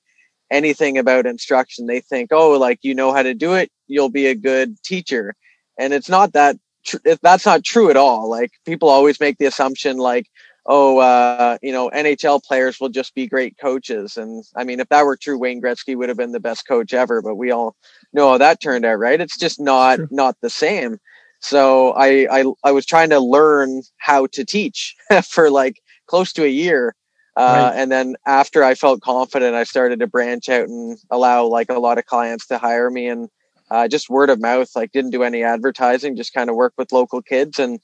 anything 0.50 0.98
about 0.98 1.26
instruction. 1.26 1.88
They 1.88 2.00
think, 2.00 2.32
oh, 2.32 2.52
like 2.58 2.80
you 2.84 2.96
know 2.96 3.12
how 3.14 3.24
to 3.24 3.34
do 3.34 3.56
it, 3.56 3.70
you'll 3.88 4.12
be 4.12 4.28
a 4.28 4.36
good 4.36 4.82
teacher. 4.84 5.36
And 5.78 5.94
it's 5.94 6.08
not 6.08 6.34
that 6.34 6.56
tr- 6.86 6.98
if 7.06 7.20
that's 7.22 7.46
not 7.46 7.64
true 7.64 7.90
at 7.90 7.98
all. 7.98 8.30
Like 8.30 8.52
people 8.66 8.90
always 8.90 9.20
make 9.20 9.38
the 9.38 9.46
assumption 9.46 9.98
like, 9.98 10.28
oh, 10.66 11.00
uh, 11.00 11.58
you 11.62 11.72
know, 11.72 11.90
NHL 11.92 12.44
players 12.44 12.80
will 12.80 12.90
just 12.90 13.14
be 13.16 13.28
great 13.28 13.58
coaches. 13.60 14.18
And 14.18 14.44
I 14.56 14.64
mean, 14.64 14.80
if 14.80 14.90
that 14.90 15.06
were 15.06 15.18
true, 15.18 15.38
Wayne 15.38 15.62
Gretzky 15.62 15.96
would 15.96 16.10
have 16.10 16.18
been 16.18 16.32
the 16.32 16.40
best 16.40 16.68
coach 16.68 16.94
ever. 16.94 17.22
But 17.22 17.36
we 17.36 17.52
all 17.52 17.76
know 18.14 18.32
how 18.32 18.38
that 18.40 18.62
turned 18.62 18.86
out, 18.86 19.00
right? 19.00 19.22
It's 19.22 19.38
just 19.38 19.60
not 19.60 19.98
True. 19.98 20.08
not 20.12 20.38
the 20.42 20.50
same. 20.50 21.00
So 21.40 21.92
I, 21.92 22.28
I 22.32 22.46
I 22.64 22.72
was 22.72 22.86
trying 22.86 23.10
to 23.12 23.20
learn 23.20 23.82
how 23.98 24.28
to 24.28 24.46
teach 24.46 24.96
for 25.30 25.50
like 25.52 25.82
close 26.08 26.34
to 26.34 26.44
a 26.44 26.48
year. 26.48 26.96
Uh, 27.38 27.72
Right. 27.72 27.82
And 27.82 27.92
then 27.92 28.16
after 28.26 28.64
I 28.64 28.76
felt 28.76 29.02
confident, 29.02 29.56
I 29.56 29.64
started 29.66 30.00
to 30.00 30.08
branch 30.08 30.50
out 30.50 30.70
and 30.70 30.98
allow 31.12 31.46
like 31.46 31.70
a 31.70 31.80
lot 31.80 31.98
of 31.98 32.06
clients 32.06 32.48
to 32.48 32.58
hire 32.58 32.90
me 32.90 33.08
and 33.08 33.30
uh, 33.70 33.88
just 33.88 34.10
word 34.10 34.30
of 34.30 34.40
mouth. 34.40 34.70
Like 34.76 34.92
didn't 34.92 35.12
do 35.12 35.24
any 35.24 35.44
advertising, 35.44 36.16
just 36.16 36.34
kind 36.34 36.50
of 36.50 36.56
work 36.56 36.74
with 36.78 36.92
local 36.92 37.22
kids 37.22 37.60
and 37.60 37.80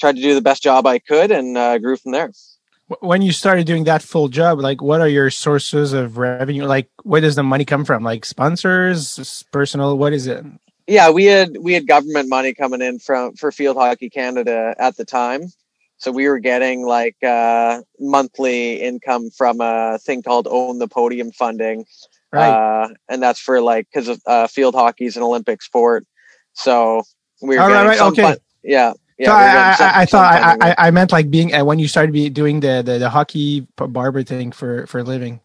tried 0.00 0.16
to 0.16 0.22
do 0.22 0.34
the 0.34 0.42
best 0.42 0.62
job 0.62 0.86
I 0.86 0.98
could 0.98 1.30
and 1.30 1.56
uh, 1.56 1.78
grew 1.78 1.96
from 1.96 2.12
there. 2.12 2.32
When 3.00 3.22
you 3.22 3.32
started 3.32 3.66
doing 3.66 3.84
that 3.84 4.02
full 4.02 4.28
job, 4.28 4.60
like 4.60 4.82
what 4.82 5.00
are 5.00 5.08
your 5.08 5.30
sources 5.30 5.92
of 5.92 6.18
revenue? 6.18 6.64
Like 6.64 6.90
where 7.04 7.20
does 7.20 7.36
the 7.36 7.42
money 7.42 7.64
come 7.64 7.84
from? 7.84 8.02
Like 8.02 8.24
sponsors, 8.24 9.44
personal? 9.50 9.96
What 9.96 10.12
is 10.12 10.26
it? 10.26 10.44
Yeah, 10.86 11.10
we 11.10 11.24
had 11.24 11.56
we 11.58 11.72
had 11.72 11.86
government 11.86 12.28
money 12.28 12.52
coming 12.52 12.82
in 12.82 12.98
from 12.98 13.34
for 13.34 13.52
Field 13.52 13.76
Hockey 13.76 14.10
Canada 14.10 14.74
at 14.78 14.96
the 14.96 15.04
time. 15.04 15.44
So 15.96 16.10
we 16.10 16.28
were 16.28 16.40
getting 16.40 16.84
like 16.84 17.16
uh, 17.22 17.82
monthly 18.00 18.82
income 18.82 19.30
from 19.30 19.60
a 19.60 19.98
thing 19.98 20.22
called 20.22 20.48
Own 20.50 20.80
the 20.80 20.88
Podium 20.88 21.30
funding, 21.30 21.86
Right. 22.32 22.48
uh, 22.50 22.88
and 23.08 23.22
that's 23.22 23.40
for 23.40 23.60
like 23.60 23.86
because 23.92 24.18
uh, 24.26 24.46
field 24.46 24.74
hockey 24.74 25.04
is 25.06 25.16
an 25.16 25.22
Olympic 25.22 25.62
sport. 25.62 26.06
So 26.54 27.02
we 27.42 27.56
were 27.56 27.62
Oh, 27.62 27.68
right, 27.86 27.98
some 27.98 28.12
okay. 28.12 28.22
fun- 28.22 28.38
yeah, 28.62 28.92
yeah. 29.18 29.28
so 29.28 29.32
I, 29.34 29.44
getting 29.44 29.86
I, 29.86 30.00
I 30.02 30.06
thought 30.06 30.34
I. 30.34 30.70
I, 30.70 30.74
I 30.88 30.90
meant 30.90 31.12
like 31.12 31.30
being 31.30 31.54
uh, 31.54 31.64
when 31.64 31.78
you 31.78 31.88
started 31.88 32.12
be 32.12 32.28
doing 32.30 32.60
the, 32.60 32.82
the, 32.84 32.98
the 32.98 33.10
hockey 33.10 33.66
barber 33.76 34.22
thing 34.22 34.52
for, 34.52 34.86
for 34.86 35.00
a 35.00 35.04
living. 35.04 35.40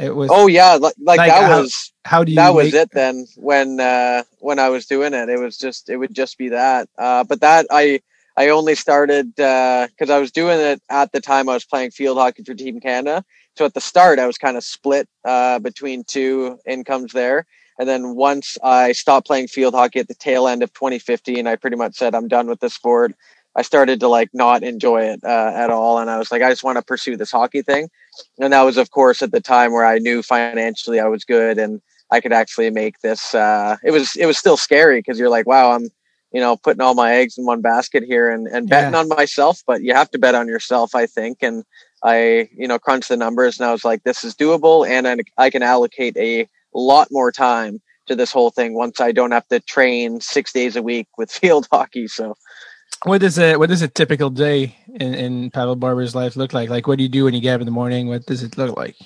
It 0.00 0.14
was 0.14 0.30
oh 0.30 0.46
yeah, 0.46 0.74
like, 0.74 0.94
like, 1.00 1.18
Like, 1.18 1.28
that 1.32 1.42
how- 1.50 1.60
was 1.60 1.92
how 2.04 2.24
do 2.24 2.32
you 2.32 2.36
that 2.36 2.54
was 2.54 2.74
it 2.74 2.90
then 2.92 3.26
when 3.36 3.80
uh 3.80 4.22
when 4.40 4.58
i 4.58 4.68
was 4.68 4.86
doing 4.86 5.14
it 5.14 5.28
it 5.30 5.38
was 5.38 5.56
just 5.56 5.88
it 5.88 5.96
would 5.96 6.14
just 6.14 6.36
be 6.36 6.50
that 6.50 6.88
uh 6.98 7.24
but 7.24 7.40
that 7.40 7.66
i 7.70 8.00
i 8.36 8.48
only 8.48 8.74
started 8.74 9.38
uh 9.40 9.86
because 9.88 10.10
i 10.10 10.18
was 10.18 10.30
doing 10.30 10.60
it 10.60 10.82
at 10.90 11.12
the 11.12 11.20
time 11.20 11.48
i 11.48 11.54
was 11.54 11.64
playing 11.64 11.90
field 11.90 12.18
hockey 12.18 12.42
for 12.44 12.54
team 12.54 12.78
canada 12.80 13.24
so 13.56 13.64
at 13.64 13.74
the 13.74 13.80
start 13.80 14.18
i 14.18 14.26
was 14.26 14.38
kind 14.38 14.56
of 14.56 14.64
split 14.64 15.08
uh 15.24 15.58
between 15.58 16.04
two 16.04 16.58
incomes 16.66 17.12
there 17.12 17.46
and 17.78 17.88
then 17.88 18.14
once 18.14 18.58
i 18.62 18.92
stopped 18.92 19.26
playing 19.26 19.48
field 19.48 19.74
hockey 19.74 20.00
at 20.00 20.08
the 20.08 20.14
tail 20.14 20.46
end 20.48 20.62
of 20.62 20.72
2015 20.74 21.46
i 21.46 21.56
pretty 21.56 21.76
much 21.76 21.94
said 21.94 22.14
i'm 22.14 22.28
done 22.28 22.46
with 22.46 22.60
the 22.60 22.70
sport 22.70 23.14
I 23.56 23.62
started 23.62 24.00
to 24.00 24.08
like 24.08 24.30
not 24.32 24.64
enjoy 24.64 25.02
it 25.02 25.20
uh, 25.22 25.52
at 25.54 25.70
all, 25.70 25.98
and 25.98 26.10
I 26.10 26.18
was 26.18 26.32
like, 26.32 26.42
I 26.42 26.50
just 26.50 26.64
want 26.64 26.76
to 26.76 26.82
pursue 26.82 27.16
this 27.16 27.30
hockey 27.30 27.62
thing, 27.62 27.88
and 28.40 28.52
that 28.52 28.62
was 28.62 28.76
of 28.76 28.90
course 28.90 29.22
at 29.22 29.30
the 29.30 29.40
time 29.40 29.72
where 29.72 29.86
I 29.86 29.98
knew 29.98 30.22
financially 30.22 30.98
I 30.98 31.06
was 31.06 31.24
good 31.24 31.56
and 31.58 31.80
I 32.10 32.20
could 32.20 32.32
actually 32.32 32.70
make 32.70 33.00
this. 33.00 33.32
Uh, 33.34 33.76
it 33.84 33.92
was 33.92 34.16
it 34.16 34.26
was 34.26 34.38
still 34.38 34.56
scary 34.56 34.98
because 34.98 35.18
you're 35.20 35.30
like, 35.30 35.46
wow, 35.46 35.70
I'm 35.70 35.88
you 36.32 36.40
know 36.40 36.56
putting 36.56 36.80
all 36.80 36.94
my 36.94 37.14
eggs 37.14 37.38
in 37.38 37.46
one 37.46 37.60
basket 37.60 38.02
here 38.02 38.28
and 38.28 38.48
and 38.48 38.68
betting 38.68 38.92
Yeah. 38.92 38.98
on 39.00 39.08
myself, 39.08 39.62
but 39.68 39.82
you 39.82 39.94
have 39.94 40.10
to 40.10 40.18
bet 40.18 40.34
on 40.34 40.48
yourself, 40.48 40.96
I 40.96 41.06
think, 41.06 41.38
and 41.40 41.62
I 42.04 42.50
you 42.56 42.68
know 42.68 42.78
crunched 42.78 43.08
the 43.08 43.16
numbers 43.16 43.58
and 43.58 43.66
I 43.66 43.72
was 43.72 43.84
like, 43.84 44.04
this 44.04 44.22
is 44.22 44.34
doable, 44.34 44.86
and 44.86 45.08
I, 45.08 45.16
I 45.38 45.50
can 45.50 45.62
allocate 45.62 46.16
a 46.16 46.46
lot 46.74 47.08
more 47.10 47.32
time 47.32 47.80
to 48.06 48.14
this 48.14 48.30
whole 48.30 48.50
thing 48.50 48.74
once 48.74 49.00
I 49.00 49.12
don't 49.12 49.30
have 49.30 49.48
to 49.48 49.60
train 49.60 50.20
six 50.20 50.52
days 50.52 50.76
a 50.76 50.82
week 50.82 51.08
with 51.16 51.32
field 51.40 51.66
hockey. 51.72 52.06
So. 52.06 52.36
What 53.04 53.20
does 53.20 53.38
a 53.38 53.56
what 53.56 53.68
does 53.68 53.82
a 53.82 53.88
typical 53.88 54.30
day 54.30 54.76
in, 54.88 55.14
in 55.14 55.50
Pavel 55.50 55.76
Barber's 55.76 56.14
life 56.14 56.36
look 56.36 56.52
like? 56.52 56.70
Like, 56.70 56.86
what 56.86 56.96
do 56.96 57.02
you 57.02 57.08
do 57.08 57.24
when 57.24 57.34
you 57.34 57.40
get 57.40 57.54
up 57.54 57.60
in 57.60 57.66
the 57.66 57.72
morning? 57.72 58.08
What 58.08 58.24
does 58.24 58.42
it 58.42 58.56
look 58.56 58.76
like? 58.76 58.96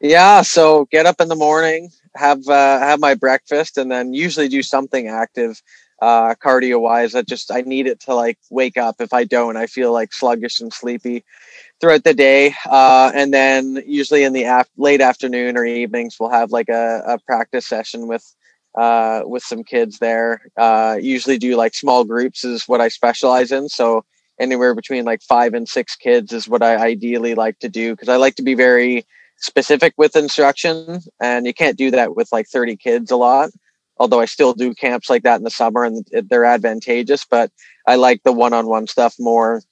Yeah, 0.00 0.42
so 0.42 0.86
get 0.90 1.06
up 1.06 1.20
in 1.20 1.28
the 1.28 1.34
morning, 1.34 1.90
have 2.16 2.46
uh, 2.48 2.78
have 2.78 3.00
my 3.00 3.14
breakfast, 3.14 3.78
and 3.78 3.90
then 3.90 4.14
usually 4.14 4.48
do 4.48 4.62
something 4.62 5.08
active, 5.08 5.62
uh, 6.02 6.34
cardio 6.34 6.80
wise. 6.80 7.14
I 7.14 7.22
just 7.22 7.50
I 7.50 7.62
need 7.62 7.86
it 7.86 8.00
to 8.00 8.14
like 8.14 8.38
wake 8.50 8.76
up. 8.76 8.96
If 9.00 9.14
I 9.14 9.24
don't, 9.24 9.56
I 9.56 9.66
feel 9.66 9.92
like 9.92 10.12
sluggish 10.12 10.60
and 10.60 10.72
sleepy 10.72 11.24
throughout 11.80 12.04
the 12.04 12.14
day. 12.14 12.54
Uh, 12.66 13.10
and 13.14 13.32
then 13.32 13.82
usually 13.86 14.24
in 14.24 14.32
the 14.32 14.44
af- 14.44 14.70
late 14.76 15.00
afternoon 15.00 15.56
or 15.56 15.64
evenings, 15.64 16.16
we'll 16.18 16.30
have 16.30 16.50
like 16.50 16.68
a, 16.68 17.02
a 17.06 17.18
practice 17.20 17.66
session 17.66 18.08
with 18.08 18.24
uh, 18.76 19.22
with 19.24 19.42
some 19.42 19.64
kids 19.64 19.98
there. 19.98 20.42
Uh, 20.56 20.98
usually 21.00 21.38
do 21.38 21.56
like 21.56 21.74
small 21.74 22.04
groups 22.04 22.44
is 22.44 22.68
what 22.68 22.80
I 22.80 22.88
specialize 22.88 23.50
in. 23.50 23.68
So 23.68 24.04
anywhere 24.38 24.74
between 24.74 25.04
like 25.04 25.22
five 25.22 25.54
and 25.54 25.68
six 25.68 25.96
kids 25.96 26.32
is 26.32 26.48
what 26.48 26.62
I 26.62 26.76
ideally 26.76 27.34
like 27.34 27.58
to 27.60 27.68
do 27.68 27.92
because 27.92 28.08
I 28.08 28.16
like 28.16 28.36
to 28.36 28.42
be 28.42 28.54
very 28.54 29.04
specific 29.38 29.94
with 29.96 30.16
instruction 30.16 31.00
and 31.20 31.46
you 31.46 31.54
can't 31.54 31.78
do 31.78 31.90
that 31.92 32.16
with 32.16 32.28
like 32.32 32.46
30 32.48 32.76
kids 32.76 33.10
a 33.10 33.16
lot 33.16 33.50
although 33.98 34.20
i 34.20 34.24
still 34.24 34.52
do 34.52 34.74
camps 34.74 35.08
like 35.08 35.22
that 35.22 35.36
in 35.36 35.44
the 35.44 35.50
summer 35.50 35.84
and 35.84 36.04
they're 36.28 36.44
advantageous 36.44 37.24
but 37.24 37.50
i 37.86 37.94
like 37.94 38.20
the 38.24 38.32
one-on-one 38.32 38.86
stuff 38.88 39.14
more 39.18 39.62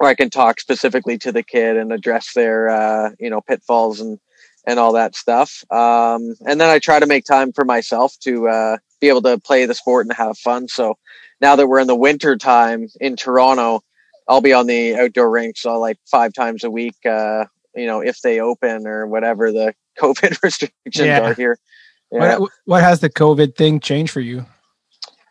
where 0.00 0.10
i 0.10 0.14
can 0.14 0.30
talk 0.30 0.60
specifically 0.60 1.18
to 1.18 1.30
the 1.32 1.42
kid 1.42 1.76
and 1.76 1.92
address 1.92 2.32
their 2.34 2.68
uh, 2.68 3.10
you 3.18 3.30
know 3.30 3.40
pitfalls 3.40 4.00
and 4.00 4.18
and 4.66 4.78
all 4.78 4.92
that 4.92 5.14
stuff 5.14 5.64
um, 5.70 6.34
and 6.46 6.60
then 6.60 6.70
i 6.70 6.78
try 6.78 6.98
to 6.98 7.06
make 7.06 7.24
time 7.24 7.52
for 7.52 7.64
myself 7.64 8.16
to 8.20 8.48
uh, 8.48 8.76
be 9.00 9.08
able 9.08 9.22
to 9.22 9.38
play 9.38 9.66
the 9.66 9.74
sport 9.74 10.06
and 10.06 10.14
have 10.16 10.38
fun 10.38 10.68
so 10.68 10.96
now 11.40 11.56
that 11.56 11.66
we're 11.66 11.80
in 11.80 11.86
the 11.86 11.94
winter 11.94 12.36
time 12.36 12.88
in 13.00 13.16
toronto 13.16 13.80
i'll 14.28 14.40
be 14.40 14.52
on 14.52 14.66
the 14.66 14.96
outdoor 14.96 15.30
rinks 15.30 15.60
so 15.62 15.78
like 15.78 15.98
five 16.10 16.32
times 16.32 16.64
a 16.64 16.70
week 16.70 16.96
uh, 17.06 17.44
you 17.74 17.86
know, 17.86 18.00
if 18.00 18.20
they 18.20 18.40
open 18.40 18.86
or 18.86 19.06
whatever 19.06 19.52
the 19.52 19.74
COVID 20.00 20.42
restrictions 20.42 21.06
Yeah. 21.06 21.20
are 21.20 21.34
here. 21.34 21.58
Yeah. 22.10 22.38
What 22.38 22.50
what 22.64 22.82
has 22.82 23.00
the 23.00 23.10
COVID 23.10 23.54
thing 23.54 23.78
changed 23.80 24.12
for 24.12 24.20
you? 24.20 24.44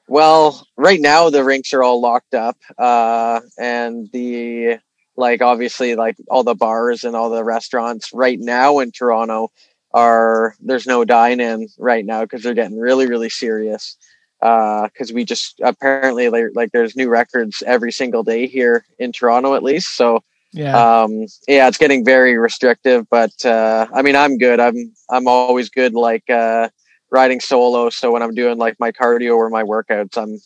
Well, 0.10 0.68
right 0.76 1.00
now 1.00 1.30
the 1.30 1.44
rinks 1.44 1.72
are 1.74 1.84
all 1.84 2.02
locked 2.02 2.34
up, 2.34 2.58
uh, 2.80 3.42
and 3.60 4.10
the 4.12 4.80
like 5.16 5.44
obviously 5.44 5.94
like 5.96 6.18
all 6.30 6.44
the 6.44 6.56
bars 6.56 7.04
and 7.04 7.16
all 7.16 7.30
the 7.30 7.44
restaurants 7.44 8.12
right 8.12 8.40
now 8.40 8.80
in 8.80 8.92
Toronto 8.92 9.52
are 9.94 10.56
there's 10.62 10.88
no 10.88 11.06
dine 11.06 11.40
in 11.40 11.68
right 11.78 12.04
now 12.04 12.22
because 12.24 12.42
they're 12.42 12.56
getting 12.56 12.80
really 12.80 13.06
really 13.08 13.30
serious. 13.30 13.98
Because 14.42 15.12
we 15.14 15.26
just 15.26 15.60
apparently 15.62 16.30
like, 16.30 16.46
like 16.56 16.72
there's 16.72 16.96
new 16.96 17.10
records 17.10 17.62
every 17.68 17.92
single 17.92 18.24
day 18.24 18.48
here 18.48 18.86
in 18.98 19.12
Toronto 19.12 19.54
at 19.54 19.64
least. 19.64 19.96
So 19.96 20.24
Yeah, 20.54 21.04
um 21.04 21.28
yeah 21.48 21.68
it's 21.68 21.78
getting 21.78 22.04
very 22.04 22.36
restrictive 22.36 23.06
but 23.12 23.46
uh 23.46 23.86
i 23.94 24.02
mean 24.02 24.16
i'm 24.16 24.40
good 24.40 24.60
i'm 24.60 24.92
i'm 25.08 25.28
always 25.28 25.70
good 25.70 25.94
like 25.94 26.28
uh 26.28 26.68
riding 27.12 27.40
solo 27.40 27.90
so 27.90 28.12
when 28.12 28.22
i'm 28.22 28.34
doing 28.34 28.58
like 28.58 28.80
my 28.80 28.92
cardio 28.92 29.36
or 29.36 29.50
my 29.50 29.64
workouts 29.64 30.18
i'm 30.18 30.38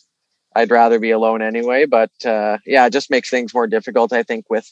i'd 0.56 0.70
rather 0.70 0.98
be 0.98 1.10
alone 1.10 1.42
anyway 1.42 1.84
but 1.84 2.10
uh 2.24 2.58
yeah 2.66 2.86
it 2.86 2.92
just 2.92 3.10
makes 3.10 3.30
things 3.30 3.54
more 3.54 3.66
difficult 3.66 4.12
i 4.12 4.22
think 4.22 4.44
with 4.48 4.68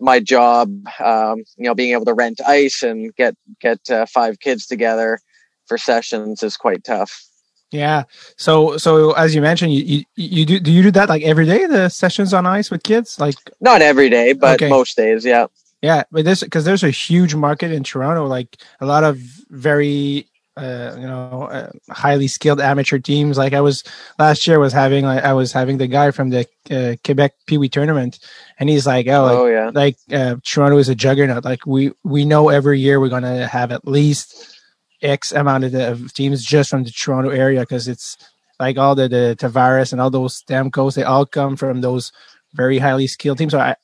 my 0.00 0.20
job 0.20 0.68
um 1.00 1.38
you 1.56 1.64
know 1.64 1.74
being 1.74 1.92
able 1.92 2.04
to 2.04 2.14
rent 2.14 2.40
ice 2.46 2.82
and 2.82 3.14
get 3.16 3.36
get 3.60 3.78
uh, 3.90 4.06
five 4.06 4.38
kids 4.40 4.66
together 4.66 5.18
for 5.66 5.78
sessions 5.78 6.42
is 6.42 6.56
quite 6.56 6.84
tough 6.84 7.24
yeah. 7.72 8.04
So 8.36 8.76
so 8.76 9.12
as 9.12 9.34
you 9.34 9.40
mentioned, 9.40 9.72
you, 9.72 9.82
you 9.82 10.04
you 10.14 10.44
do 10.44 10.60
do 10.60 10.70
you 10.70 10.82
do 10.82 10.90
that 10.92 11.08
like 11.08 11.22
every 11.22 11.46
day? 11.46 11.66
The 11.66 11.88
sessions 11.88 12.34
on 12.34 12.44
ice 12.46 12.70
with 12.70 12.82
kids, 12.82 13.18
like 13.18 13.36
not 13.62 13.80
every 13.80 14.10
day 14.10 14.34
but 14.34 14.60
Okay. 14.60 14.68
most 14.68 14.94
days 14.96 15.24
yeah 15.24 15.46
Yeah, 15.80 16.04
but 16.12 16.24
this 16.24 16.42
because 16.42 16.64
there's 16.64 16.84
a 16.84 16.90
huge 16.90 17.34
market 17.34 17.72
in 17.72 17.82
Toronto, 17.82 18.26
like 18.26 18.56
a 18.80 18.86
lot 18.86 19.04
of 19.04 19.16
very 19.50 20.28
uh, 20.56 20.96
you 20.98 21.06
know 21.06 21.48
uh, 21.50 21.70
highly 21.90 22.28
skilled 22.28 22.60
amateur 22.60 22.98
teams. 22.98 23.38
Like 23.38 23.52
I 23.52 23.60
was 23.60 23.84
last 24.18 24.46
year 24.46 24.58
was 24.58 24.72
having 24.72 25.04
like 25.04 25.24
I 25.24 25.32
was 25.32 25.52
having 25.52 25.78
the 25.78 25.86
guy 25.86 26.10
from 26.10 26.30
the 26.30 26.46
uh, 26.70 26.96
Quebec 27.04 27.34
Pee 27.46 27.58
Wee 27.58 27.68
tournament, 27.68 28.18
and 28.58 28.68
he's 28.68 28.86
like, 28.86 29.06
oh, 29.08 29.22
like, 29.22 29.38
oh 29.38 29.46
yeah 29.46 29.70
like 29.74 29.96
uh, 30.12 30.36
Toronto 30.44 30.78
is 30.78 30.88
a 30.88 30.94
juggernaut. 30.94 31.44
Like 31.44 31.66
we 31.66 31.92
we 32.04 32.24
know 32.24 32.48
every 32.48 32.80
year 32.80 33.00
we're 33.00 33.08
gonna 33.08 33.46
have 33.46 33.72
at 33.72 33.86
least 33.86 34.58
X 35.02 35.32
amount 35.32 35.64
of, 35.64 35.72
the, 35.72 35.92
of 35.92 36.12
teams 36.12 36.44
just 36.44 36.70
from 36.70 36.84
the 36.84 36.90
Toronto 36.90 37.30
area 37.30 37.60
because 37.60 37.88
it's 37.88 38.16
like 38.60 38.78
all 38.78 38.94
the 38.94 39.08
the 39.08 39.36
Tavares 39.38 39.92
and 39.92 40.00
all 40.00 40.10
those 40.10 40.42
Stamkos. 40.42 40.94
They 40.94 41.02
all 41.02 41.26
come 41.26 41.56
from 41.56 41.80
those 41.80 42.12
very 42.54 42.78
highly 42.78 43.06
skilled 43.06 43.38
teams. 43.38 43.52
So 43.52 43.58
I 43.58 43.76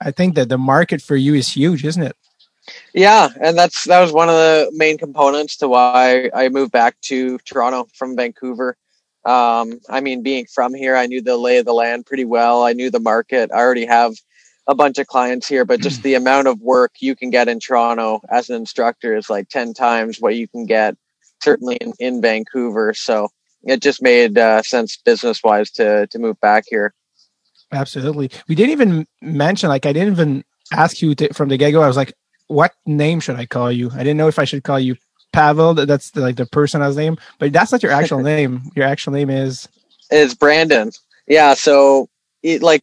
I 0.00 0.10
think 0.10 0.34
that 0.34 0.48
the 0.48 0.58
market 0.58 1.02
for 1.02 1.16
you 1.16 1.34
is 1.34 1.52
huge, 1.52 1.84
isn't 1.84 2.02
it? 2.02 2.16
Yeah, 2.92 3.28
and 3.40 3.56
that's 3.56 3.84
that 3.84 4.00
was 4.00 4.12
one 4.12 4.28
of 4.28 4.34
the 4.34 4.70
main 4.74 4.98
components 4.98 5.56
to 5.58 5.68
why 5.68 6.30
I 6.34 6.48
moved 6.48 6.72
back 6.72 7.00
to 7.02 7.38
Toronto 7.38 7.88
from 7.94 8.16
Vancouver. 8.16 8.76
Um, 9.24 9.80
I 9.88 10.00
mean, 10.00 10.22
being 10.22 10.46
from 10.46 10.74
here, 10.74 10.96
I 10.96 11.06
knew 11.06 11.22
the 11.22 11.36
lay 11.36 11.58
of 11.58 11.66
the 11.66 11.72
land 11.74 12.06
pretty 12.06 12.24
well. 12.24 12.62
I 12.62 12.72
knew 12.72 12.90
the 12.90 13.00
market. 13.00 13.50
I 13.52 13.58
already 13.58 13.86
have 13.86 14.14
a 14.66 14.74
bunch 14.74 14.98
of 14.98 15.06
clients 15.06 15.46
here, 15.46 15.64
but 15.64 15.80
just 15.80 16.02
the 16.04 16.14
amount 16.14 16.48
of 16.48 16.60
work 16.60 16.92
you 17.00 17.14
can 17.14 17.30
get 17.30 17.48
in 17.48 17.60
Toronto 17.60 18.20
as 18.30 18.48
an 18.48 18.56
instructor 18.56 19.16
is 19.16 19.28
like 19.28 19.48
ten 19.48 19.74
times 19.74 20.20
what 20.20 20.36
you 20.36 20.48
can 20.48 20.66
get 20.66 20.96
certainly 21.42 21.76
in, 21.76 21.92
in 21.98 22.22
Vancouver. 22.22 22.94
So 22.94 23.28
it 23.64 23.82
just 23.82 24.02
made 24.02 24.38
uh, 24.38 24.62
sense 24.62 24.96
business 24.96 25.42
wise 25.42 25.70
to 25.72 26.06
to 26.06 26.18
move 26.18 26.40
back 26.40 26.64
here. 26.68 26.94
Absolutely. 27.72 28.30
We 28.48 28.54
didn't 28.54 28.72
even 28.72 29.06
mention, 29.20 29.68
like, 29.68 29.86
I 29.86 29.92
didn't 29.92 30.12
even 30.12 30.44
ask 30.72 31.02
you 31.02 31.14
to, 31.16 31.32
from 31.34 31.48
the 31.48 31.56
get 31.56 31.72
go. 31.72 31.82
I 31.82 31.88
was 31.88 31.96
like, 31.96 32.12
what 32.54 32.74
name 32.86 33.20
should 33.20 33.36
I 33.36 33.46
call 33.46 33.72
you? 33.72 33.90
I 33.92 33.98
didn't 33.98 34.16
know 34.16 34.28
if 34.28 34.38
I 34.38 34.44
should 34.44 34.62
call 34.62 34.78
you 34.78 34.96
Pavel. 35.32 35.74
That's 35.74 36.12
the, 36.12 36.20
like 36.20 36.36
the 36.36 36.46
person's 36.46 36.96
name, 36.96 37.18
but 37.40 37.52
that's 37.52 37.72
not 37.72 37.82
your 37.82 37.92
actual 37.92 38.20
name. 38.22 38.70
Your 38.76 38.86
actual 38.86 39.12
name 39.12 39.28
is 39.28 39.68
Is 40.10 40.34
Brandon? 40.34 40.92
Yeah. 41.26 41.54
So 41.54 42.08
it, 42.42 42.62
like 42.62 42.82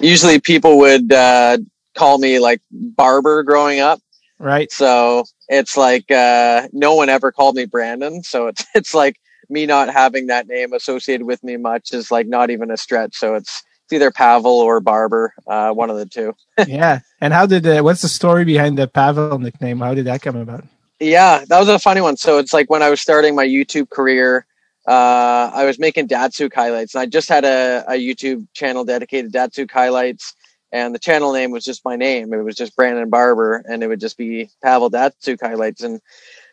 usually 0.00 0.40
people 0.40 0.78
would 0.78 1.12
uh, 1.12 1.58
call 1.94 2.18
me 2.18 2.40
like 2.40 2.60
Barber 2.72 3.44
growing 3.44 3.78
up. 3.78 4.00
right. 4.40 4.70
So 4.72 5.24
it's 5.48 5.76
like 5.76 6.10
uh, 6.10 6.66
no 6.72 6.94
one 6.94 7.08
ever 7.08 7.30
called 7.30 7.54
me 7.54 7.66
Brandon. 7.66 8.24
So 8.24 8.48
it's 8.48 8.64
it's 8.74 8.94
like 8.94 9.16
me 9.48 9.66
not 9.66 9.90
having 9.90 10.26
that 10.26 10.48
name 10.48 10.72
associated 10.72 11.26
with 11.26 11.44
me 11.44 11.56
much 11.56 11.92
is 11.92 12.10
like 12.10 12.26
not 12.26 12.50
even 12.50 12.70
a 12.72 12.76
stretch. 12.76 13.14
So 13.14 13.36
it's 13.36 13.62
it's 13.92 14.02
either 14.02 14.10
Pavel 14.10 14.52
or 14.52 14.80
Barber, 14.80 15.34
uh, 15.46 15.70
one 15.72 15.90
of 15.90 15.96
the 15.96 16.06
two. 16.06 16.34
yeah. 16.66 17.00
And 17.20 17.32
how 17.32 17.46
did 17.46 17.62
the, 17.62 17.82
what's 17.82 18.02
the 18.02 18.08
story 18.08 18.44
behind 18.44 18.78
the 18.78 18.88
Pavel 18.88 19.38
nickname? 19.38 19.80
How 19.80 19.94
did 19.94 20.06
that 20.06 20.22
come 20.22 20.36
about? 20.36 20.64
Yeah, 20.98 21.44
that 21.48 21.58
was 21.58 21.68
a 21.68 21.78
funny 21.78 22.00
one. 22.00 22.16
So 22.16 22.38
it's 22.38 22.52
like 22.52 22.70
when 22.70 22.82
I 22.82 22.88
was 22.88 23.00
starting 23.00 23.34
my 23.34 23.46
YouTube 23.46 23.90
career, 23.90 24.46
uh, 24.86 25.50
I 25.52 25.64
was 25.64 25.78
making 25.78 26.08
Datsyuk 26.08 26.54
highlights, 26.54 26.94
and 26.94 27.02
I 27.02 27.06
just 27.06 27.28
had 27.28 27.44
a, 27.44 27.84
a 27.86 27.92
YouTube 27.92 28.46
channel 28.54 28.84
dedicated 28.84 29.32
to 29.32 29.38
Datsyuk 29.38 29.70
highlights, 29.70 30.34
and 30.72 30.94
the 30.94 30.98
channel 30.98 31.32
name 31.32 31.50
was 31.50 31.64
just 31.64 31.84
my 31.84 31.94
name. 31.94 32.32
It 32.32 32.42
was 32.42 32.56
just 32.56 32.74
Brandon 32.74 33.10
Barber, 33.10 33.64
and 33.68 33.82
it 33.82 33.88
would 33.88 34.00
just 34.00 34.16
be 34.16 34.48
Pavel 34.62 34.90
Datsyuk 34.90 35.40
highlights. 35.40 35.82
And 35.82 36.00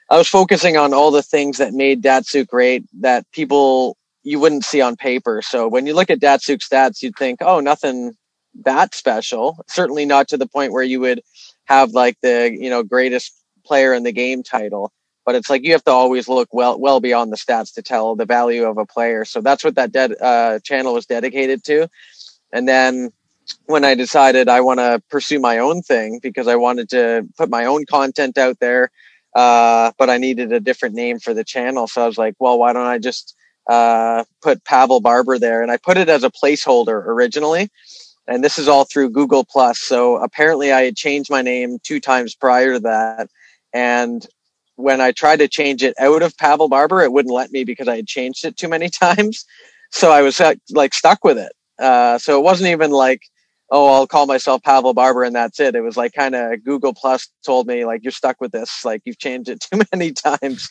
I 0.10 0.18
was 0.18 0.28
focusing 0.28 0.78
on 0.78 0.94
all 0.94 1.10
the 1.10 1.24
things 1.24 1.58
that 1.58 1.74
made 1.74 2.04
Datsyuk 2.04 2.48
great 2.48 2.86
that 3.02 3.26
people 3.32 3.98
you 4.30 4.40
wouldn't 4.40 4.64
see 4.66 4.82
on 4.82 4.96
paper. 4.96 5.42
So 5.42 5.68
when 5.68 5.88
you 5.88 5.96
look 5.96 6.12
at 6.12 6.20
Datsyuk 6.20 6.60
stats, 6.60 7.02
you'd 7.02 7.16
think, 7.18 7.40
oh, 7.42 7.60
nothing 7.60 8.14
that 8.64 8.94
special. 8.94 9.58
Certainly 9.68 10.06
not 10.06 10.28
to 10.30 10.38
the 10.38 10.48
point 10.48 10.72
where 10.74 10.84
you 10.84 11.00
would 11.00 11.22
have 11.66 11.92
like 11.92 12.18
the 12.22 12.52
you 12.54 12.70
know 12.70 12.84
greatest 12.84 13.34
player 13.66 13.94
in 13.94 14.04
the 14.04 14.12
game 14.12 14.44
title. 14.44 14.92
But 15.26 15.36
it's 15.36 15.50
like 15.50 15.64
you 15.64 15.74
have 15.74 15.84
to 15.86 15.92
always 15.92 16.28
look 16.30 16.50
well 16.54 16.80
well 16.80 17.00
beyond 17.00 17.32
the 17.32 17.38
stats 17.38 17.74
to 17.76 17.82
tell 17.82 18.16
the 18.16 18.26
value 18.26 18.66
of 18.66 18.78
a 18.78 18.86
player. 18.86 19.26
So 19.26 19.42
that's 19.42 19.64
what 19.64 19.76
that 19.76 19.92
dead 19.92 20.14
uh, 20.22 20.60
channel 20.60 20.94
was 20.94 21.08
dedicated 21.08 21.64
to. 21.66 21.90
And 22.54 22.68
then 22.68 23.12
when 23.66 23.86
I 23.86 23.96
decided 23.96 24.50
I 24.50 24.62
want 24.62 24.80
to 24.80 25.02
pursue 25.10 25.40
my 25.40 25.60
own 25.60 25.82
thing 25.82 26.20
because 26.22 26.48
I 26.48 26.56
wanted 26.56 26.90
to 26.90 27.28
put 27.38 27.50
my 27.50 27.66
own 27.66 27.86
content 27.86 28.38
out 28.38 28.60
there, 28.60 28.92
uh, 29.36 29.92
but 29.98 30.10
I 30.10 30.18
needed 30.18 30.54
a 30.54 30.60
different 30.60 30.96
name 30.96 31.20
for 31.20 31.34
the 31.34 31.44
channel. 31.44 31.88
So 31.88 32.04
I 32.04 32.08
was 32.08 32.18
like, 32.18 32.36
well, 32.40 32.60
why 32.60 32.74
don't 32.74 32.88
I 32.88 33.00
just 33.00 33.36
uh, 33.70 34.24
put 34.42 34.64
Pavel 34.66 35.00
Barber 35.00 35.40
there, 35.40 35.62
and 35.62 35.72
I 35.72 35.78
put 35.78 35.98
it 35.98 36.10
as 36.10 36.24
a 36.24 36.32
placeholder 36.32 37.06
originally. 37.06 37.70
And 38.28 38.44
this 38.44 38.60
is 38.60 38.68
all 38.68 38.84
through 38.84 39.10
Google 39.10 39.44
Plus. 39.44 39.80
So 39.80 40.18
apparently, 40.18 40.72
I 40.72 40.82
had 40.82 40.96
changed 40.96 41.32
my 41.32 41.42
name 41.42 41.80
two 41.84 42.00
times 42.00 42.36
prior 42.36 42.74
to 42.74 42.80
that, 42.82 43.30
and 43.74 44.28
when 44.80 45.02
I 45.02 45.12
tried 45.12 45.40
to 45.40 45.48
change 45.50 45.84
it 45.84 45.94
out 46.00 46.22
of 46.22 46.38
Pavel 46.38 46.70
Barber, 46.70 47.02
it 47.02 47.12
wouldn't 47.12 47.34
let 47.34 47.52
me 47.52 47.66
because 47.66 47.90
I 47.90 47.98
had 47.98 48.08
changed 48.08 48.46
it 48.46 48.56
too 48.56 48.70
many 48.70 48.90
times. 49.02 49.46
So 49.92 50.12
I 50.12 50.22
was 50.22 50.42
like 50.72 50.94
stuck 50.94 51.24
with 51.24 51.38
it. 51.38 51.52
Uh, 51.78 52.18
so 52.18 52.38
it 52.40 52.44
wasn't 52.44 52.70
even 52.70 52.92
like, 52.92 53.22
oh, 53.72 53.94
I'll 53.94 54.08
call 54.08 54.26
myself 54.26 54.64
Pavel 54.64 54.94
Barber 54.94 55.24
and 55.24 55.36
that's 55.36 55.60
it. 55.60 55.76
It 55.76 55.82
was 55.82 55.98
like 55.98 56.14
kind 56.14 56.34
of 56.34 56.64
Google 56.64 56.94
Plus 56.94 57.28
told 57.46 57.68
me 57.68 57.86
like 57.86 58.04
you're 58.04 58.12
stuck 58.12 58.40
with 58.40 58.52
this, 58.52 58.86
like 58.86 59.02
you've 59.06 59.20
changed 59.20 59.50
it 59.50 59.60
too 59.72 59.82
many 59.92 60.14
times. 60.14 60.70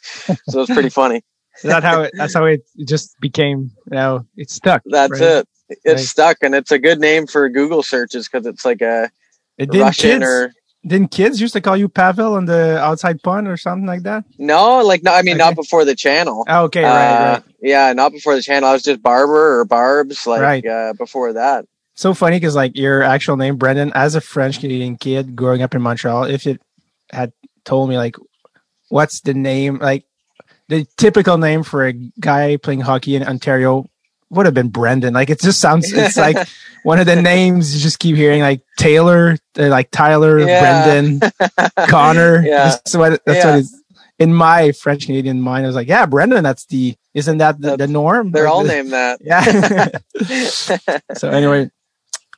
so 0.49 0.63
it's 0.63 0.73
pretty 0.73 0.91
funny. 0.91 1.23
That 1.63 1.83
how 1.83 2.03
it, 2.03 2.13
that's 2.15 2.35
how 2.35 2.45
it 2.45 2.63
just 2.87 3.19
became. 3.21 3.71
You 3.91 3.97
know, 3.97 4.27
it's 4.37 4.55
stuck. 4.55 4.83
That's 4.87 5.13
right? 5.13 5.23
it. 5.23 5.49
It's 5.69 5.85
right. 5.85 5.99
stuck, 5.99 6.37
and 6.43 6.55
it's 6.55 6.71
a 6.71 6.79
good 6.79 6.99
name 6.99 7.27
for 7.27 7.49
Google 7.49 7.83
searches 7.83 8.29
because 8.29 8.47
it's 8.47 8.65
like 8.65 8.81
a 8.81 9.11
it 9.59 9.69
Russian 9.73 10.21
kids, 10.21 10.25
or 10.25 10.53
didn't 10.87 11.11
kids 11.11 11.41
used 11.41 11.53
to 11.55 11.61
call 11.61 11.77
you 11.77 11.89
Pavel 11.89 12.35
on 12.35 12.47
the 12.47 12.79
outside 12.79 13.23
pun 13.23 13.47
or 13.47 13.57
something 13.57 13.87
like 13.87 14.03
that? 14.05 14.25
No, 14.39 14.83
like 14.83 15.03
no, 15.03 15.13
I 15.13 15.23
mean 15.23 15.35
okay. 15.35 15.45
not 15.45 15.57
before 15.57 15.85
the 15.85 15.95
channel. 15.95 16.45
Oh, 16.49 16.65
okay, 16.65 16.85
right, 16.85 17.11
uh, 17.11 17.33
right. 17.33 17.43
Yeah, 17.61 17.93
not 17.93 18.13
before 18.13 18.35
the 18.35 18.43
channel. 18.43 18.69
I 18.69 18.73
was 18.73 18.83
just 18.83 19.03
Barber 19.03 19.61
or 19.61 19.65
Barbs, 19.65 20.27
like 20.27 20.41
right. 20.41 20.67
uh, 20.67 20.95
before 20.97 21.35
that. 21.35 21.67
So 21.95 22.15
funny 22.15 22.37
because 22.37 22.55
like 22.55 22.77
your 22.77 23.03
actual 23.03 23.37
name, 23.37 23.57
Brendan, 23.57 23.93
as 23.95 24.15
a 24.15 24.21
French 24.21 24.61
Canadian 24.61 24.97
kid 24.97 25.35
growing 25.35 25.63
up 25.63 25.75
in 25.75 25.83
Montreal, 25.83 26.25
if 26.25 26.47
it 26.47 26.63
had 27.11 27.33
told 27.65 27.89
me 27.91 27.97
like, 27.97 28.15
what's 28.89 29.21
the 29.21 29.35
name, 29.35 29.79
like 29.79 30.05
the 30.69 30.87
typical 30.97 31.39
name 31.39 31.63
for 31.63 31.87
a 31.87 31.93
guy 31.93 32.57
playing 32.57 32.81
hockey 32.81 33.17
in 33.17 33.23
Ontario 33.23 33.89
would 34.31 34.47
have 34.47 34.55
been 34.55 34.69
Brendan. 34.69 35.15
Like 35.15 35.31
it 35.31 35.41
just 35.41 35.61
sounds, 35.61 35.93
it's 35.93 36.17
like 36.27 36.37
one 36.83 37.01
of 37.01 37.07
the 37.07 37.21
names 37.21 37.75
you 37.75 37.81
just 37.81 37.99
keep 37.99 38.17
hearing, 38.17 38.41
like 38.41 38.63
Taylor, 38.77 39.37
uh, 39.59 39.69
like 39.69 39.91
Tyler, 39.91 40.39
yeah. 40.39 40.85
Brendan, 40.85 41.31
Connor. 41.89 42.43
Yeah. 42.45 42.69
That's 42.69 42.97
what, 42.97 43.25
that's 43.25 43.45
yeah. 43.45 43.51
what 43.51 43.59
is 43.61 43.83
in 44.19 44.35
my 44.35 44.73
French 44.73 45.07
Canadian 45.07 45.41
mind. 45.41 45.65
I 45.65 45.69
was 45.69 45.77
like, 45.77 45.89
yeah, 45.89 46.05
Brendan, 46.05 46.45
that's 46.45 46.67
the, 46.67 46.97
isn't 47.15 47.39
that 47.39 47.61
the, 47.61 47.77
the 47.77 47.87
norm? 47.87 48.33
They're 48.33 48.45
like 48.45 48.53
all 48.53 48.63
the, 48.63 48.69
named 48.69 48.93
that. 48.93 49.21
Yeah. 49.23 50.99
so 51.15 51.31
anyway, 51.31 51.71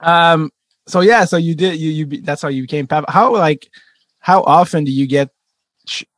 um, 0.01 0.51
so 0.87 1.01
yeah, 1.01 1.25
so 1.25 1.37
you 1.37 1.55
did, 1.55 1.81
you, 1.81 1.91
you, 1.91 2.23
that's 2.23 2.43
how 2.43 2.49
you 2.49 2.63
became 2.63 2.87
Pavel. 2.87 3.07
How, 3.11 3.33
like, 3.33 3.69
how 4.21 4.43
often 4.43 4.85
do 4.85 4.93
you 4.93 5.07
get 5.07 5.31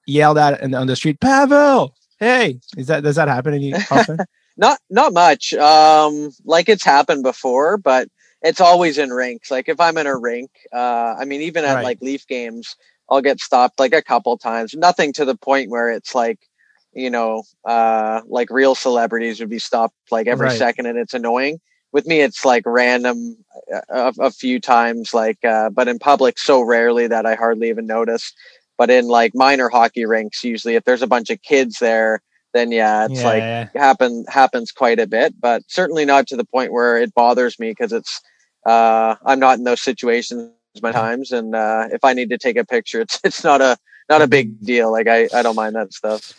yelled 0.06 0.38
at 0.38 0.60
in, 0.60 0.74
on 0.74 0.86
the 0.86 0.96
street, 0.96 1.20
Pavel? 1.20 1.94
Hey, 2.22 2.60
is 2.76 2.86
that, 2.86 3.02
does 3.02 3.16
that 3.16 3.26
happen 3.26 3.52
any 3.52 3.74
often? 3.90 4.18
Not 4.56 4.78
not 4.88 5.12
much. 5.12 5.54
Um, 5.54 6.30
like 6.44 6.68
it's 6.68 6.84
happened 6.84 7.24
before, 7.24 7.78
but 7.78 8.08
it's 8.42 8.60
always 8.60 8.96
in 8.96 9.10
rinks. 9.10 9.50
Like 9.50 9.68
if 9.68 9.80
I'm 9.80 9.98
in 9.98 10.06
a 10.06 10.16
rink, 10.16 10.50
uh, 10.72 11.16
I 11.18 11.24
mean, 11.24 11.40
even 11.40 11.64
at 11.64 11.74
right. 11.74 11.84
like 11.84 12.00
Leaf 12.00 12.26
games, 12.28 12.76
I'll 13.10 13.22
get 13.22 13.40
stopped 13.40 13.80
like 13.80 13.92
a 13.92 14.02
couple 14.02 14.38
times. 14.38 14.72
Nothing 14.74 15.12
to 15.14 15.24
the 15.24 15.34
point 15.34 15.70
where 15.70 15.90
it's 15.90 16.14
like, 16.14 16.38
you 16.92 17.10
know, 17.10 17.42
uh, 17.64 18.20
like 18.26 18.50
real 18.50 18.76
celebrities 18.76 19.40
would 19.40 19.50
be 19.50 19.58
stopped 19.58 19.96
like 20.12 20.28
every 20.28 20.46
right. 20.46 20.58
second, 20.58 20.86
and 20.86 20.98
it's 20.98 21.14
annoying. 21.14 21.60
With 21.90 22.06
me, 22.06 22.20
it's 22.20 22.44
like 22.44 22.62
random 22.66 23.36
uh, 23.74 24.12
a, 24.16 24.26
a 24.26 24.30
few 24.30 24.60
times, 24.60 25.12
like, 25.12 25.44
uh, 25.44 25.70
but 25.70 25.88
in 25.88 25.98
public, 25.98 26.38
so 26.38 26.62
rarely 26.62 27.08
that 27.08 27.26
I 27.26 27.34
hardly 27.34 27.68
even 27.68 27.86
notice. 27.86 28.32
But 28.82 28.90
in 28.90 29.06
like 29.06 29.30
minor 29.32 29.68
hockey 29.68 30.06
rinks, 30.06 30.42
usually 30.42 30.74
if 30.74 30.82
there's 30.82 31.02
a 31.02 31.06
bunch 31.06 31.30
of 31.30 31.40
kids 31.40 31.78
there, 31.78 32.20
then 32.52 32.72
yeah, 32.72 33.04
it's 33.04 33.20
yeah, 33.20 33.24
like 33.24 33.38
yeah. 33.38 33.68
happen 33.76 34.24
happens 34.26 34.72
quite 34.72 34.98
a 34.98 35.06
bit, 35.06 35.40
but 35.40 35.62
certainly 35.68 36.04
not 36.04 36.26
to 36.26 36.36
the 36.36 36.44
point 36.44 36.72
where 36.72 36.96
it 36.96 37.14
bothers 37.14 37.60
me 37.60 37.70
because 37.70 37.92
it's 37.92 38.20
uh, 38.66 39.14
I'm 39.24 39.38
not 39.38 39.58
in 39.58 39.62
those 39.62 39.80
situations 39.80 40.50
my 40.82 40.90
times, 40.90 41.30
and 41.30 41.54
uh, 41.54 41.90
if 41.92 42.02
I 42.02 42.12
need 42.12 42.30
to 42.30 42.38
take 42.38 42.56
a 42.56 42.64
picture, 42.64 43.00
it's 43.00 43.20
it's 43.22 43.44
not 43.44 43.60
a 43.60 43.78
not 44.08 44.20
a 44.20 44.26
big 44.26 44.58
deal. 44.58 44.90
Like 44.90 45.06
I 45.06 45.28
I 45.32 45.42
don't 45.42 45.54
mind 45.54 45.76
that 45.76 45.92
stuff. 45.92 46.32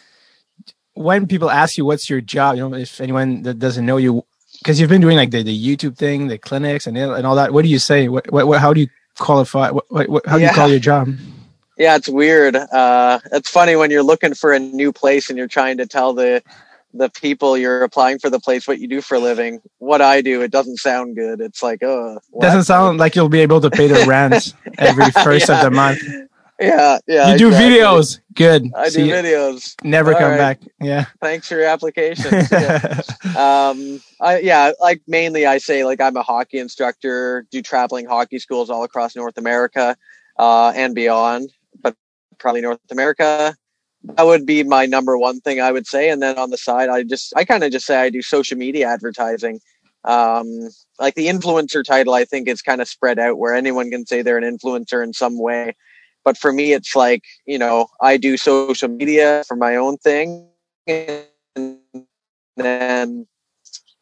When 0.95 1.27
people 1.27 1.49
ask 1.49 1.77
you 1.77 1.86
what's 1.86 2.10
your 2.10 2.19
job, 2.19 2.58
you 2.58 2.69
know, 2.69 2.75
if 2.75 2.99
anyone 2.99 3.43
that 3.43 3.58
doesn't 3.58 3.86
know 3.86 3.95
you, 3.95 4.25
because 4.58 4.82
you've 4.82 4.89
been 4.89 4.99
doing 4.99 5.15
like 5.15 5.32
the, 5.32 5.43
the 5.43 5.58
YouTube 5.58 5.95
thing, 5.97 6.27
the 6.27 6.38
clinics, 6.38 6.88
and 6.88 6.97
and 6.97 7.25
all 7.25 7.36
that, 7.36 7.53
what 7.53 7.63
do 7.63 7.69
you 7.69 7.79
say? 7.79 8.10
What 8.10 8.29
what, 8.34 8.60
how 8.60 8.73
do 8.73 8.82
you 8.82 8.89
qualify? 9.17 9.69
What, 9.69 9.86
what 9.89 10.25
how 10.25 10.36
do 10.36 10.43
yeah. 10.43 10.49
you 10.49 10.56
call 10.56 10.67
your 10.67 10.79
job? 10.79 11.08
Yeah, 11.77 11.95
it's 11.95 12.09
weird. 12.09 12.55
Uh, 12.55 13.19
it's 13.31 13.49
funny 13.49 13.75
when 13.75 13.89
you're 13.89 14.03
looking 14.03 14.33
for 14.33 14.53
a 14.53 14.59
new 14.59 14.91
place 14.91 15.29
and 15.29 15.38
you're 15.38 15.47
trying 15.47 15.77
to 15.77 15.88
tell 15.88 16.13
the 16.13 16.43
the 16.93 17.09
people 17.09 17.57
you're 17.57 17.83
applying 17.83 18.19
for 18.19 18.29
the 18.29 18.39
place 18.39 18.67
what 18.67 18.79
you 18.79 18.88
do 18.88 19.01
for 19.01 19.15
a 19.15 19.19
living. 19.19 19.59
What 19.79 20.01
I 20.01 20.21
do, 20.21 20.41
it 20.41 20.51
doesn't 20.51 20.77
sound 20.77 21.15
good. 21.15 21.41
It's 21.41 21.63
like, 21.63 21.81
oh, 21.83 22.19
doesn't 22.39 22.65
sound 22.65 22.99
like 22.99 23.15
you'll 23.15 23.29
be 23.29 23.39
able 23.39 23.62
to 23.62 23.71
pay 23.71 23.88
the 23.88 24.05
rent 24.07 24.53
every 24.77 25.09
first 25.23 25.49
yeah. 25.49 25.57
of 25.57 25.63
the 25.63 25.71
month. 25.71 26.03
Yeah, 26.59 26.99
yeah. 27.07 27.31
You 27.31 27.38
do 27.38 27.47
exactly. 27.47 27.71
videos. 27.71 28.19
Good. 28.36 28.71
I 28.75 28.89
See, 28.89 29.05
do 29.05 29.12
videos. 29.12 29.75
Never 29.83 30.13
All 30.13 30.19
come 30.19 30.29
right. 30.31 30.38
back. 30.38 30.62
Yeah. 30.79 31.05
Thanks 31.19 31.47
for 31.47 31.55
your 31.55 31.65
application. 31.65 32.45
yeah. 32.51 33.01
um, 33.36 34.01
I, 34.21 34.39
yeah, 34.41 34.71
like 34.79 35.01
mainly 35.07 35.45
I 35.47 35.57
say 35.57 35.83
like 35.83 35.99
I'm 35.99 36.15
a 36.15 36.23
hockey 36.23 36.59
instructor, 36.59 37.47
do 37.49 37.62
traveling 37.63 38.05
hockey 38.05 38.38
schools 38.38 38.69
all 38.69 38.83
across 38.83 39.15
North 39.15 39.38
America 39.38 39.97
uh, 40.38 40.71
and 40.75 40.93
beyond 40.93 41.49
probably 42.43 42.62
North 42.62 42.79
America. 42.91 43.56
That 44.03 44.25
would 44.25 44.45
be 44.45 44.63
my 44.63 44.86
number 44.86 45.17
one 45.17 45.39
thing 45.39 45.62
I 45.62 45.71
would 45.71 45.88
say. 45.88 46.10
And 46.10 46.21
then 46.21 46.38
on 46.38 46.51
the 46.51 46.58
side, 46.58 46.89
I 46.89 47.03
just, 47.03 47.34
I 47.36 47.45
kind 47.45 47.63
of 47.63 47.71
just 47.71 47.88
say 47.88 47.95
I 47.95 48.10
do 48.12 48.21
social 48.21 48.58
media 48.58 48.88
advertising. 48.88 49.62
Um, 50.03 50.69
like 50.99 51.15
the 51.15 51.27
influencer 51.27 51.84
title, 51.84 52.13
I 52.13 52.25
think 52.25 52.49
is 52.49 52.62
kind 52.62 52.82
of 52.82 52.89
spread 52.89 53.17
out 53.17 53.39
where 53.39 53.56
anyone 53.56 53.89
can 53.89 54.06
say 54.06 54.21
they're 54.21 54.38
an 54.38 54.58
influencer 54.58 55.01
in 55.01 55.13
some 55.13 55.39
way. 55.39 55.75
But 56.25 56.38
for 56.38 56.51
me, 56.51 56.73
it's 56.73 56.95
like, 56.95 57.23
you 57.45 57.58
know, 57.58 57.88
I 58.01 58.17
do 58.17 58.36
social 58.36 58.89
media 58.89 59.43
for 59.47 59.56
my 59.56 59.77
own 59.77 59.97
thing. 59.97 60.49
And 60.86 61.77
then 62.58 63.25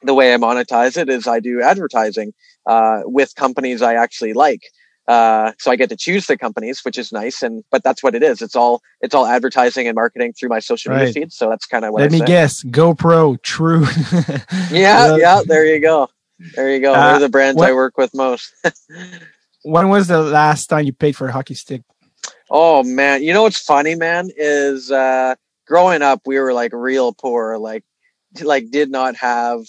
the 0.01 0.13
way 0.15 0.33
I 0.33 0.37
monetize 0.37 0.97
it 0.97 1.09
is 1.09 1.27
I 1.27 1.39
do 1.39 1.61
advertising 1.61 2.33
uh, 2.65 3.01
with 3.05 3.35
companies 3.35 3.83
I 3.83 3.93
actually 3.93 4.33
like. 4.33 4.63
Uh, 5.11 5.51
so 5.59 5.69
I 5.71 5.75
get 5.75 5.89
to 5.89 5.97
choose 5.97 6.25
the 6.27 6.37
companies, 6.37 6.85
which 6.85 6.97
is 6.97 7.11
nice. 7.11 7.43
And 7.43 7.65
but 7.69 7.83
that's 7.83 8.01
what 8.01 8.15
it 8.15 8.23
is. 8.23 8.41
It's 8.41 8.55
all 8.55 8.81
it's 9.01 9.13
all 9.13 9.25
advertising 9.25 9.85
and 9.85 9.95
marketing 9.95 10.31
through 10.31 10.47
my 10.47 10.59
social 10.59 10.93
media 10.93 11.11
feed. 11.11 11.33
So 11.33 11.49
that's 11.49 11.65
kind 11.65 11.83
of 11.83 11.91
what. 11.91 12.03
Let 12.03 12.11
I 12.11 12.13
me 12.13 12.19
say. 12.19 12.25
guess. 12.25 12.63
GoPro, 12.63 13.41
True. 13.41 13.85
yeah, 14.71 15.17
yeah. 15.17 15.41
There 15.45 15.65
you 15.65 15.81
go. 15.81 16.09
There 16.55 16.73
you 16.73 16.79
go. 16.79 16.93
Uh, 16.93 17.11
They're 17.11 17.27
the 17.27 17.29
brands 17.29 17.57
what, 17.57 17.69
I 17.69 17.73
work 17.73 17.97
with 17.97 18.13
most. 18.13 18.53
when 19.63 19.89
was 19.89 20.07
the 20.07 20.21
last 20.21 20.67
time 20.67 20.85
you 20.85 20.93
paid 20.93 21.17
for 21.17 21.27
a 21.27 21.31
hockey 21.33 21.55
stick? 21.55 21.81
Oh 22.49 22.81
man, 22.83 23.21
you 23.21 23.33
know 23.33 23.43
what's 23.43 23.59
funny, 23.59 23.95
man, 23.95 24.29
is 24.37 24.91
uh, 24.91 25.35
growing 25.67 26.01
up 26.01 26.21
we 26.25 26.39
were 26.39 26.53
like 26.53 26.71
real 26.71 27.11
poor, 27.11 27.57
like 27.57 27.83
like 28.41 28.71
did 28.71 28.89
not 28.89 29.17
have 29.17 29.59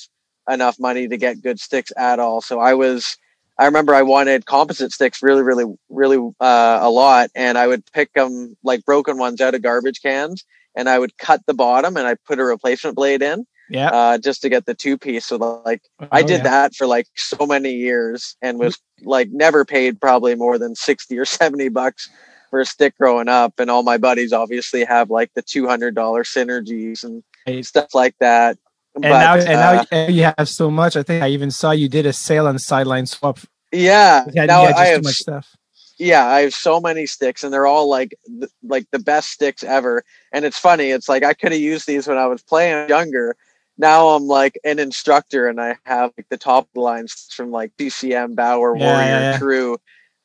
enough 0.48 0.78
money 0.78 1.08
to 1.08 1.16
get 1.16 1.42
good 1.42 1.58
sticks 1.58 1.90
at 1.96 2.20
all. 2.20 2.40
So 2.40 2.60
I 2.60 2.74
was 2.74 3.16
I 3.58 3.66
remember 3.66 3.94
I 3.94 4.02
wanted 4.02 4.46
composite 4.46 4.92
sticks 4.92 5.22
really, 5.22 5.42
really, 5.42 5.64
really 5.88 6.18
uh, 6.40 6.78
a 6.80 6.90
lot, 6.90 7.30
and 7.34 7.58
I 7.58 7.66
would 7.66 7.84
pick 7.92 8.12
them 8.14 8.56
like 8.64 8.84
broken 8.84 9.18
ones 9.18 9.40
out 9.40 9.54
of 9.54 9.62
garbage 9.62 10.00
cans, 10.02 10.44
and 10.74 10.88
I 10.88 10.98
would 10.98 11.16
cut 11.18 11.42
the 11.46 11.54
bottom 11.54 11.96
and 11.96 12.06
I 12.06 12.16
put 12.26 12.38
a 12.38 12.44
replacement 12.44 12.96
blade 12.96 13.22
in, 13.22 13.46
yeah, 13.68 13.88
uh, 13.88 14.18
just 14.18 14.42
to 14.42 14.48
get 14.48 14.66
the 14.66 14.74
two 14.74 14.96
piece. 14.96 15.26
So 15.26 15.36
like 15.36 15.82
oh, 16.00 16.08
I 16.10 16.22
did 16.22 16.38
yeah. 16.38 16.50
that 16.50 16.74
for 16.74 16.86
like 16.86 17.06
so 17.14 17.46
many 17.46 17.72
years, 17.72 18.36
and 18.40 18.58
was 18.58 18.78
like 19.02 19.28
never 19.30 19.64
paid 19.64 20.00
probably 20.00 20.34
more 20.34 20.58
than 20.58 20.74
sixty 20.74 21.18
or 21.18 21.24
seventy 21.26 21.68
bucks 21.68 22.08
for 22.50 22.60
a 22.60 22.66
stick 22.66 22.96
growing 22.98 23.28
up. 23.28 23.54
And 23.58 23.70
all 23.70 23.82
my 23.82 23.98
buddies 23.98 24.32
obviously 24.32 24.84
have 24.84 25.10
like 25.10 25.30
the 25.34 25.42
two 25.42 25.66
hundred 25.66 25.94
dollar 25.94 26.24
synergies 26.24 27.04
and 27.04 27.22
stuff 27.64 27.94
like 27.94 28.14
that. 28.20 28.58
And 28.94 29.02
but, 29.02 29.08
now, 29.08 29.34
and 29.34 29.48
uh, 29.48 29.84
now 29.90 30.06
you 30.06 30.30
have 30.36 30.48
so 30.48 30.70
much. 30.70 30.96
I 30.96 31.02
think 31.02 31.22
I 31.22 31.28
even 31.28 31.50
saw 31.50 31.70
you 31.70 31.88
did 31.88 32.04
a 32.04 32.12
sale 32.12 32.46
on 32.46 32.56
SidelineSwap. 32.56 33.44
Yeah, 33.72 34.26
had, 34.36 34.48
now 34.48 34.64
I 34.64 34.86
have 34.86 35.02
so 35.02 35.08
much 35.08 35.16
stuff. 35.16 35.56
Yeah, 35.98 36.26
I 36.26 36.40
have 36.40 36.52
so 36.52 36.80
many 36.80 37.06
sticks, 37.06 37.42
and 37.42 37.52
they're 37.52 37.66
all 37.66 37.88
like 37.88 38.14
th- 38.26 38.50
like 38.62 38.86
the 38.90 38.98
best 38.98 39.30
sticks 39.30 39.62
ever. 39.62 40.04
And 40.32 40.44
it's 40.44 40.58
funny. 40.58 40.90
It's 40.90 41.08
like 41.08 41.24
I 41.24 41.32
could 41.32 41.52
have 41.52 41.60
used 41.60 41.86
these 41.86 42.06
when 42.06 42.18
I 42.18 42.26
was 42.26 42.42
playing 42.42 42.88
younger. 42.88 43.34
Now 43.78 44.08
I'm 44.08 44.24
like 44.24 44.58
an 44.64 44.78
instructor, 44.78 45.48
and 45.48 45.58
I 45.60 45.78
have 45.84 46.12
like 46.18 46.28
the 46.28 46.36
top 46.36 46.68
lines 46.74 47.28
from 47.34 47.50
like 47.50 47.72
CCM, 47.78 48.34
Bauer, 48.34 48.76
yeah, 48.76 48.84
Warrior, 48.84 49.06
yeah. 49.06 49.38
True, 49.38 49.78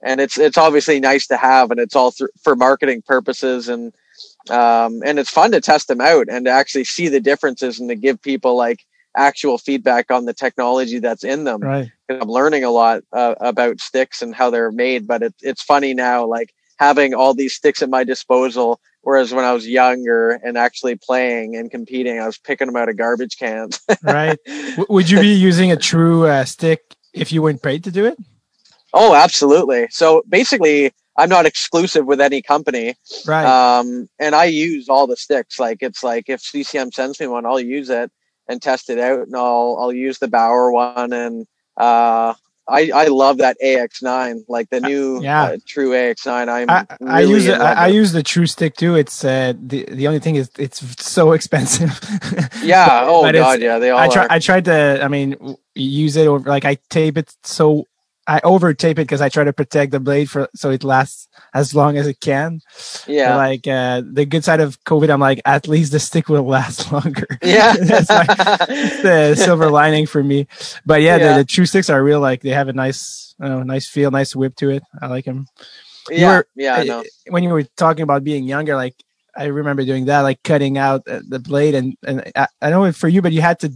and 0.04 0.20
it's 0.20 0.38
it's 0.38 0.58
obviously 0.58 1.00
nice 1.00 1.28
to 1.28 1.38
have, 1.38 1.72
and 1.72 1.80
it's 1.80 1.96
all 1.96 2.12
th- 2.12 2.32
for 2.44 2.56
marketing 2.58 3.02
purposes 3.02 3.70
and 3.70 3.94
um, 4.50 5.02
and 5.06 5.20
it's 5.20 5.30
fun 5.30 5.52
to 5.52 5.62
test 5.62 5.88
them 5.88 6.02
out 6.02 6.28
and 6.30 6.46
to 6.46 6.52
actually 6.52 6.84
see 6.84 7.08
the 7.08 7.20
differences 7.20 7.80
and 7.80 7.90
to 7.90 7.96
give 7.96 8.22
people 8.22 8.56
like 8.56 8.86
actual 9.16 9.58
feedback 9.58 10.12
on 10.12 10.26
the 10.26 10.34
technology 10.34 11.00
that's 11.00 11.24
in 11.24 11.44
them. 11.44 11.62
Right. 11.62 11.90
I'm 12.10 12.30
learning 12.30 12.64
a 12.64 12.72
lot 12.72 13.04
uh, 13.12 13.36
about 13.40 13.80
sticks 13.80 14.22
and 14.22 14.34
how 14.34 14.50
they're 14.50 14.72
made, 14.72 15.08
but 15.08 15.24
it, 15.24 15.36
it's 15.42 15.62
funny 15.62 15.94
now, 15.94 16.26
like 16.26 16.54
having 16.78 17.14
all 17.14 17.34
these 17.34 17.54
sticks 17.54 17.82
at 17.82 17.90
my 17.90 18.04
disposal 18.04 18.80
Whereas 19.08 19.34
when 19.34 19.46
I 19.46 19.54
was 19.54 19.66
younger 19.66 20.32
and 20.44 20.58
actually 20.58 20.98
playing 20.98 21.56
and 21.56 21.72
competing, 21.72 22.20
I 22.20 22.26
was 22.26 22.38
picking 22.38 22.68
them 22.68 22.76
out 22.76 22.90
of 22.90 22.98
garbage 22.98 23.38
cans. 23.38 23.80
right. 24.04 24.38
W- 24.46 24.86
would 24.90 25.10
you 25.10 25.22
be 25.22 25.34
using 25.34 25.72
a 25.72 25.78
true 25.78 26.26
uh, 26.26 26.44
stick 26.44 26.94
if 27.14 27.32
you 27.32 27.42
weren't 27.42 27.62
paid 27.62 27.86
to 27.86 27.92
do 27.92 28.04
it? 28.06 28.18
oh, 28.94 29.16
absolutely. 29.16 29.88
So 29.92 30.24
basically, 30.28 30.92
I'm 31.18 31.30
not 31.30 31.46
exclusive 31.46 32.06
with 32.06 32.22
any 32.22 32.42
company. 32.42 32.96
Right. 33.26 33.46
Um, 33.46 34.08
and 34.20 34.36
I 34.36 34.46
use 34.46 34.88
all 34.88 35.08
the 35.08 35.18
sticks. 35.18 35.60
Like 35.60 35.80
it's 35.82 36.04
like 36.04 36.30
if 36.30 36.42
CCM 36.42 36.92
sends 36.92 37.20
me 37.20 37.28
one, 37.28 37.46
I'll 37.46 37.60
use 37.60 37.90
it 37.90 38.12
and 38.48 38.62
test 38.62 38.90
it 38.90 39.00
out, 39.00 39.28
and 39.28 39.36
I'll 39.36 39.78
I'll 39.80 39.94
use 39.94 40.20
the 40.20 40.28
Bauer 40.28 40.72
one, 40.72 41.12
and 41.14 41.46
uh, 41.76 42.34
I 42.68 42.92
I 42.94 43.08
love 43.08 43.38
that 43.38 43.58
AX9, 43.64 44.44
like 44.48 44.70
the 44.70 44.82
new 44.82 45.22
yeah. 45.22 45.44
uh, 45.44 45.58
true 45.66 45.92
AX9. 45.92 46.50
I'm 46.50 46.70
I, 46.70 46.86
I 47.06 47.22
use 47.22 47.48
it. 47.48 47.60
I, 47.60 47.74
I 47.74 47.88
use 47.88 48.12
the 48.12 48.24
true 48.24 48.46
stick 48.46 48.76
too. 48.76 48.96
It's 48.96 49.24
uh, 49.24 49.54
the 49.60 49.86
the 49.90 50.08
only 50.08 50.20
thing 50.20 50.36
is 50.36 50.50
it's 50.58 51.04
so 51.04 51.32
expensive. 51.38 52.00
Yeah. 52.62 52.88
But- 52.88 53.08
oh 53.08 53.22
but 53.24 53.36
god. 53.36 53.62
Yeah. 53.62 53.80
They 53.80 53.90
all 53.90 54.00
I 54.00 54.08
try. 54.08 54.28
I 54.30 54.40
tried 54.40 54.66
to. 54.66 55.00
I 55.02 55.08
mean, 55.08 55.58
use 55.76 56.16
it 56.16 56.28
over. 56.28 56.48
Like 56.50 56.66
I 56.66 56.78
tape 56.90 57.18
it 57.18 57.34
so. 57.44 57.86
I 58.28 58.42
over 58.44 58.74
tape 58.74 59.00
it 59.00 59.04
because 59.08 59.22
I 59.22 59.30
try 59.30 59.46
to 59.46 59.54
protect 59.54 59.94
the 59.94 60.02
blade 60.02 60.30
for 60.30 60.50
so 60.54 60.70
it 60.70 60.84
lasts 60.84 61.30
as 61.54 61.74
long 61.74 61.98
as 61.98 62.08
it 62.08 62.20
can. 62.20 62.60
But, 63.06 63.14
yeah. 63.14 63.36
like 63.38 63.66
uh, 63.68 64.02
the 64.06 64.26
good 64.26 64.44
side 64.44 64.60
of 64.60 64.84
COVID, 64.84 65.10
I'm 65.10 65.22
like 65.22 65.42
at 65.46 65.68
least 65.68 65.94
the 65.94 66.00
stick 66.00 66.28
will 66.28 66.44
last 66.58 66.92
longer. 66.92 67.28
Yeah. 67.42 67.74
That's 67.82 68.10
like 68.10 68.28
the 69.02 69.36
silver 69.36 69.70
lining 69.72 70.08
for 70.08 70.22
me. 70.24 70.48
But 70.86 71.02
yeah, 71.02 71.16
Yeah. 71.18 71.32
The, 71.34 71.38
the 71.40 71.46
true 71.46 71.66
sticks 71.66 71.90
are 71.90 72.04
real. 72.04 72.20
Like 72.20 72.42
they 72.42 72.50
have 72.50 72.68
a 72.68 72.74
nice, 72.74 73.34
don't 73.40 73.50
know, 73.50 73.64
nice 73.64 73.88
feel, 73.88 74.12
nice 74.12 74.36
whip 74.36 74.56
to 74.58 74.72
it. 74.72 74.84
I 75.02 75.08
like 75.08 75.26
them. 75.26 75.48
yeah. 76.12 76.38
were- 76.38 76.48
yeah. 76.56 76.76
I 76.76 76.84
know. 76.84 77.04
when 77.30 77.44
you 77.44 77.50
were 77.50 77.64
talking 77.78 78.04
about 78.04 78.24
being 78.26 78.44
younger, 78.44 78.76
like 78.76 78.96
I 79.38 79.46
remember 79.46 79.86
doing 79.86 80.06
that, 80.06 80.22
like 80.22 80.44
cutting 80.44 80.78
out 80.78 81.08
uh, 81.08 81.22
the 81.28 81.40
blade, 81.40 81.76
and 81.76 81.96
and 82.04 82.30
I, 82.36 82.48
I 82.62 82.70
know 82.72 82.92
for 82.92 83.08
you, 83.08 83.22
but 83.22 83.32
you 83.32 83.42
had 83.42 83.60
to 83.60 83.72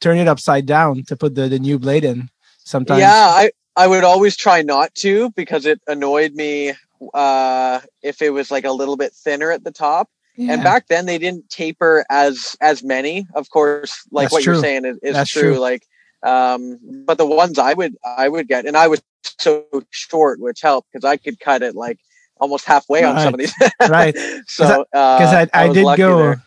turn 0.00 0.18
it 0.18 0.28
upside 0.28 0.66
down 0.66 1.02
to 1.08 1.16
put 1.16 1.34
the 1.34 1.48
the 1.48 1.58
new 1.58 1.78
blade 1.78 2.04
in. 2.04 2.30
Sometimes, 2.64 3.00
Yeah, 3.00 3.26
I 3.34 3.50
I 3.80 3.86
would 3.86 4.04
always 4.04 4.36
try 4.36 4.60
not 4.60 4.94
to 4.96 5.30
because 5.30 5.64
it 5.64 5.80
annoyed 5.86 6.34
me 6.34 6.74
uh 7.14 7.80
if 8.02 8.20
it 8.20 8.28
was 8.28 8.50
like 8.50 8.64
a 8.64 8.72
little 8.72 8.98
bit 8.98 9.14
thinner 9.14 9.50
at 9.50 9.64
the 9.64 9.70
top. 9.70 10.10
Yeah. 10.36 10.52
And 10.52 10.62
back 10.62 10.88
then 10.88 11.06
they 11.06 11.16
didn't 11.16 11.48
taper 11.48 12.04
as 12.10 12.58
as 12.60 12.82
many. 12.82 13.26
Of 13.34 13.48
course, 13.48 14.06
like 14.10 14.24
That's 14.24 14.32
what 14.34 14.42
true. 14.42 14.52
you're 14.52 14.62
saying 14.62 14.84
is, 14.84 14.98
is 15.02 15.14
That's 15.14 15.30
true. 15.30 15.54
true. 15.54 15.58
Like 15.58 15.86
um 16.22 16.78
but 17.06 17.16
the 17.16 17.24
ones 17.24 17.58
I 17.58 17.72
would 17.72 17.96
I 18.04 18.28
would 18.28 18.48
get 18.48 18.66
and 18.66 18.76
I 18.76 18.86
was 18.88 19.00
so 19.38 19.64
short 19.88 20.40
which 20.40 20.60
helped 20.60 20.88
because 20.92 21.06
I 21.06 21.16
could 21.16 21.40
cut 21.40 21.62
it 21.62 21.74
like 21.74 21.98
almost 22.38 22.66
halfway 22.66 23.02
on 23.02 23.18
some 23.18 23.32
of 23.32 23.40
these. 23.40 23.54
right. 23.88 24.14
so 24.46 24.84
because 24.92 25.32
uh, 25.32 25.46
I, 25.54 25.64
I, 25.64 25.68
was 25.68 25.74
did 25.74 25.96
go. 25.96 26.18
there. 26.18 26.42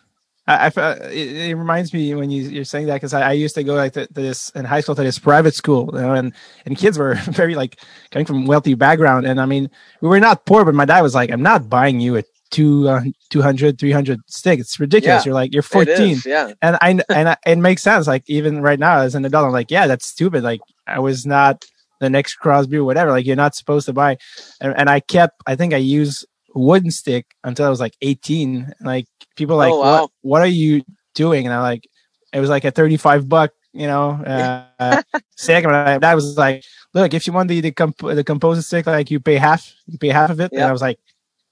I, 0.46 0.70
I 0.76 0.92
it, 1.10 1.50
it 1.50 1.54
reminds 1.54 1.94
me 1.94 2.14
when 2.14 2.30
you, 2.30 2.42
you're 2.48 2.64
saying 2.64 2.86
that 2.86 2.94
because 2.94 3.14
I, 3.14 3.30
I 3.30 3.32
used 3.32 3.54
to 3.54 3.64
go 3.64 3.74
like 3.74 3.92
to, 3.94 4.06
to 4.06 4.12
this 4.12 4.50
in 4.50 4.64
high 4.64 4.80
school 4.80 4.94
to 4.94 5.02
this 5.02 5.18
private 5.18 5.54
school, 5.54 5.90
you 5.92 6.00
know, 6.00 6.14
and 6.14 6.32
and 6.66 6.76
kids 6.76 6.98
were 6.98 7.14
very 7.30 7.54
like 7.54 7.80
coming 8.10 8.26
from 8.26 8.46
wealthy 8.46 8.74
background, 8.74 9.26
and 9.26 9.40
I 9.40 9.46
mean 9.46 9.70
we 10.00 10.08
were 10.08 10.20
not 10.20 10.44
poor, 10.46 10.64
but 10.64 10.74
my 10.74 10.84
dad 10.84 11.00
was 11.00 11.14
like, 11.14 11.30
I'm 11.30 11.42
not 11.42 11.68
buying 11.68 12.00
you 12.00 12.16
a 12.16 12.24
two 12.50 12.88
uh, 12.88 13.02
200 13.30 13.78
300 13.78 14.20
stick. 14.26 14.60
It's 14.60 14.78
ridiculous. 14.78 15.24
Yeah, 15.24 15.30
you're 15.30 15.34
like 15.34 15.52
you're 15.52 15.62
14, 15.62 15.90
is, 15.90 16.26
yeah. 16.26 16.52
and 16.62 16.76
I 16.80 17.00
and 17.08 17.28
I, 17.30 17.36
it 17.46 17.56
makes 17.56 17.82
sense. 17.82 18.06
Like 18.06 18.24
even 18.26 18.60
right 18.60 18.78
now 18.78 18.98
as 19.00 19.14
an 19.14 19.24
adult, 19.24 19.46
I'm 19.46 19.52
like, 19.52 19.70
yeah, 19.70 19.86
that's 19.86 20.06
stupid. 20.06 20.42
Like 20.42 20.60
I 20.86 20.98
was 20.98 21.26
not 21.26 21.64
the 22.00 22.10
next 22.10 22.36
Crosby 22.36 22.76
or 22.76 22.84
whatever. 22.84 23.10
Like 23.10 23.26
you're 23.26 23.36
not 23.36 23.54
supposed 23.54 23.86
to 23.86 23.92
buy, 23.92 24.18
and, 24.60 24.74
and 24.76 24.90
I 24.90 25.00
kept. 25.00 25.42
I 25.46 25.56
think 25.56 25.72
I 25.74 25.78
used 25.78 26.26
wooden 26.54 26.90
stick 26.90 27.26
until 27.44 27.66
I 27.66 27.68
was 27.70 27.80
like 27.80 27.96
18. 28.00 28.72
Like 28.80 29.06
people 29.36 29.56
like, 29.56 29.72
Oh, 29.72 29.80
wow. 29.80 30.00
what 30.02 30.10
what 30.22 30.42
are 30.42 30.46
you 30.46 30.82
doing? 31.14 31.46
And 31.46 31.54
I'm 31.54 31.62
like, 31.62 31.86
it 32.32 32.40
was 32.40 32.50
like 32.50 32.64
a 32.64 32.70
35 32.70 33.28
buck, 33.28 33.52
you 33.72 33.86
know, 33.86 34.10
uh, 34.10 35.02
stick. 35.36 35.64
And 35.64 35.72
my 35.72 35.98
dad 35.98 36.14
was 36.14 36.36
like, 36.36 36.64
look, 36.92 37.14
if 37.14 37.26
you 37.26 37.32
want 37.32 37.48
the 37.48 37.60
the, 37.60 37.72
comp- 37.72 37.98
the 37.98 38.24
composite 38.24 38.64
stick, 38.64 38.86
like 38.86 39.10
you 39.10 39.20
pay 39.20 39.36
half, 39.36 39.72
you 39.86 39.98
pay 39.98 40.08
half 40.08 40.30
of 40.30 40.40
it. 40.40 40.52
And 40.52 40.62
I 40.62 40.72
was 40.72 40.82
like, 40.82 40.98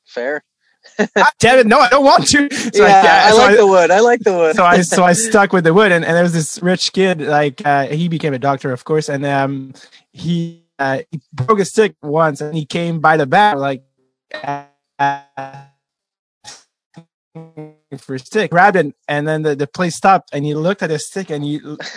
Fair. 0.05 0.45
"God 0.99 1.33
damn 1.39 1.59
it, 1.61 1.67
no, 1.67 1.79
I 1.79 1.89
don't 1.89 2.05
want 2.05 2.27
to. 2.29 2.49
So 2.75 2.85
yeah, 2.85 3.23
I, 3.27 3.31
so 3.31 3.37
like 3.37 3.57
the 3.57 3.67
wood. 3.67 3.91
I 3.91 4.01
like 4.01 4.21
the 4.21 4.33
wood. 4.33 4.57
so 4.57 4.65
I 4.65 4.81
so 4.83 5.05
I 5.05 5.13
stuck 5.29 5.53
with 5.53 5.63
the 5.65 5.73
wood, 5.73 5.93
and, 5.93 6.05
and 6.05 6.17
there 6.17 6.25
was 6.25 6.33
this 6.33 6.61
rich 6.61 6.93
kid, 6.93 7.21
like 7.21 7.65
uh, 7.65 7.87
he 7.87 8.09
became 8.09 8.35
a 8.35 8.39
doctor, 8.39 8.73
of 8.73 8.85
course, 8.85 9.09
and 9.09 9.25
um, 9.25 9.75
he 10.13 10.65
uh, 10.81 10.99
he 11.11 11.21
broke 11.33 11.61
a 11.61 11.65
stick 11.65 11.95
once, 12.03 12.41
and 12.41 12.55
he 12.57 12.67
came 12.67 12.99
by 13.01 13.17
the 13.17 13.27
back 13.27 13.57
like 13.57 13.85
uh, 14.35 14.65
for 17.99 18.15
a 18.15 18.19
stick, 18.19 18.51
grabbed 18.51 18.77
it, 18.77 18.95
and 19.09 19.27
then 19.29 19.43
the, 19.43 19.55
the 19.57 19.67
place 19.67 19.97
stopped, 19.97 20.31
and 20.33 20.45
he 20.45 20.55
looked 20.55 20.83
at 20.83 20.89
the 20.89 20.99
stick, 20.99 21.31
and 21.31 21.45
he 21.45 21.57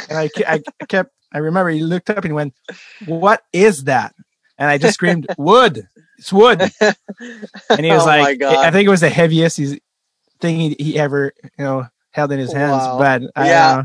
and 0.09 0.17
I, 0.17 0.29
I 0.47 0.63
kept 0.87 1.11
I 1.33 1.39
remember 1.39 1.69
he 1.69 1.81
looked 1.81 2.09
up 2.09 2.17
and 2.17 2.25
he 2.27 2.31
went, 2.33 2.53
"What 2.99 3.43
is 3.53 3.85
that?" 3.85 4.15
And 4.57 4.69
I 4.69 4.77
just 4.77 4.93
screamed, 4.95 5.27
"Wood! 5.37 5.87
It's 6.17 6.31
wood!" 6.33 6.61
And 6.81 7.85
he 7.85 7.91
was 7.91 8.03
Oh 8.03 8.07
like, 8.07 8.41
I 8.43 8.71
think 8.71 8.87
it 8.87 8.89
was 8.89 9.01
the 9.01 9.09
heaviest 9.09 9.59
thing 10.39 10.59
he, 10.59 10.75
he 10.79 10.99
ever, 10.99 11.33
you 11.43 11.65
know, 11.65 11.87
held 12.11 12.31
in 12.31 12.39
his 12.39 12.53
hands. 12.53 12.87
Wow. 12.87 12.97
But 12.97 13.23
I, 13.35 13.49
Yeah. 13.49 13.67
uh, 13.79 13.83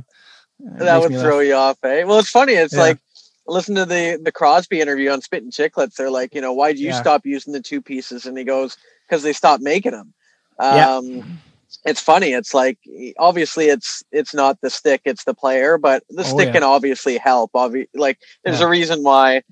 that 0.79 1.01
would 1.01 1.12
throw 1.12 1.37
laugh. 1.39 1.47
you 1.47 1.55
off, 1.55 1.79
eh? 1.85 2.05
Well, 2.05 2.18
it's 2.21 2.31
funny. 2.31 2.53
It's 2.55 2.75
Yeah. 2.75 2.81
like 2.81 2.99
listen 3.47 3.75
to 3.77 3.85
the 3.85 4.21
the 4.23 4.33
Crosby 4.33 4.81
interview 4.81 5.11
on 5.11 5.21
Spittin' 5.23 5.51
Chiclets. 5.51 5.95
They're 5.97 6.11
like, 6.11 6.35
you 6.35 6.41
know, 6.41 6.53
why 6.53 6.73
do 6.73 6.81
you 6.81 6.89
Yeah. 6.89 7.01
stop 7.01 7.27
using 7.27 7.53
the 7.53 7.61
two 7.61 7.81
pieces? 7.83 8.27
And 8.27 8.37
he 8.39 8.45
goes, 8.45 8.77
because 9.11 9.22
they 9.24 9.32
stopped 9.32 9.62
making 9.62 9.92
them. 9.92 10.14
Yeah. 10.61 10.96
Um, 10.96 11.38
it's 11.84 12.00
funny. 12.00 12.32
It's 12.32 12.52
like 12.54 12.78
obviously 13.18 13.66
it's 13.66 14.02
it's 14.12 14.34
not 14.34 14.61
the 14.61 14.70
stick, 14.70 15.00
it's 15.04 15.24
the 15.24 15.34
player, 15.34 15.78
but 15.78 16.02
the 16.11 16.22
Oh, 16.22 16.24
stick 16.24 16.46
yeah. 16.46 16.52
can 16.52 16.62
obviously 16.62 17.16
help. 17.18 17.52
Obvi- 17.52 17.88
like 17.94 18.18
there's 18.44 18.61
Yeah. 18.61 18.66
a 18.66 18.68
reason 18.68 19.02
why 19.02 19.42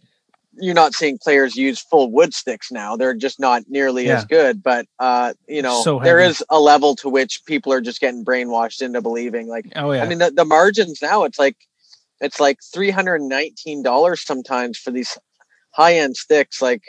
you're 0.60 0.74
not 0.74 0.92
seeing 0.94 1.18
players 1.18 1.54
use 1.56 1.80
full 1.80 2.10
wood 2.10 2.34
sticks 2.34 2.72
now. 2.72 2.96
They're 2.96 3.14
just 3.14 3.38
not 3.38 3.62
nearly 3.68 4.10
as 4.10 4.24
good. 4.24 4.62
But 4.62 4.86
uh, 4.98 5.34
you 5.48 5.62
know, 5.62 5.82
So 5.82 6.00
there 6.00 6.18
is 6.20 6.44
a 6.50 6.58
level 6.60 6.96
to 6.96 7.08
which 7.08 7.44
people 7.46 7.72
are 7.72 7.80
just 7.80 8.00
getting 8.00 8.24
brainwashed 8.24 8.82
into 8.82 9.00
believing 9.00 9.46
like 9.48 9.66
Oh 9.76 9.92
yeah. 9.92 10.02
I 10.02 10.08
mean, 10.08 10.18
the, 10.18 10.30
the 10.30 10.44
margins 10.44 11.00
now 11.00 11.24
it's 11.24 11.38
like 11.38 11.56
it's 12.20 12.40
like 12.40 12.58
three 12.74 12.90
hundred 12.90 13.20
and 13.20 13.28
nineteen 13.28 13.82
dollars 13.82 14.22
sometimes 14.24 14.76
for 14.76 14.90
these 14.90 15.16
high 15.70 15.94
end 15.94 16.16
sticks. 16.16 16.60
Like 16.60 16.82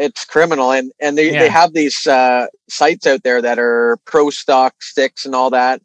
it's 0.00 0.24
criminal, 0.24 0.72
and 0.72 0.92
and 1.00 1.16
they 1.18 1.32
Yeah. 1.32 1.40
they 1.40 1.48
have 1.48 1.72
these 1.74 2.06
uh, 2.06 2.46
sites 2.68 3.06
out 3.06 3.22
there 3.22 3.40
that 3.42 3.58
are 3.58 3.98
pro 4.06 4.30
stock 4.30 4.82
sticks 4.82 5.26
and 5.26 5.34
all 5.34 5.50
that. 5.50 5.80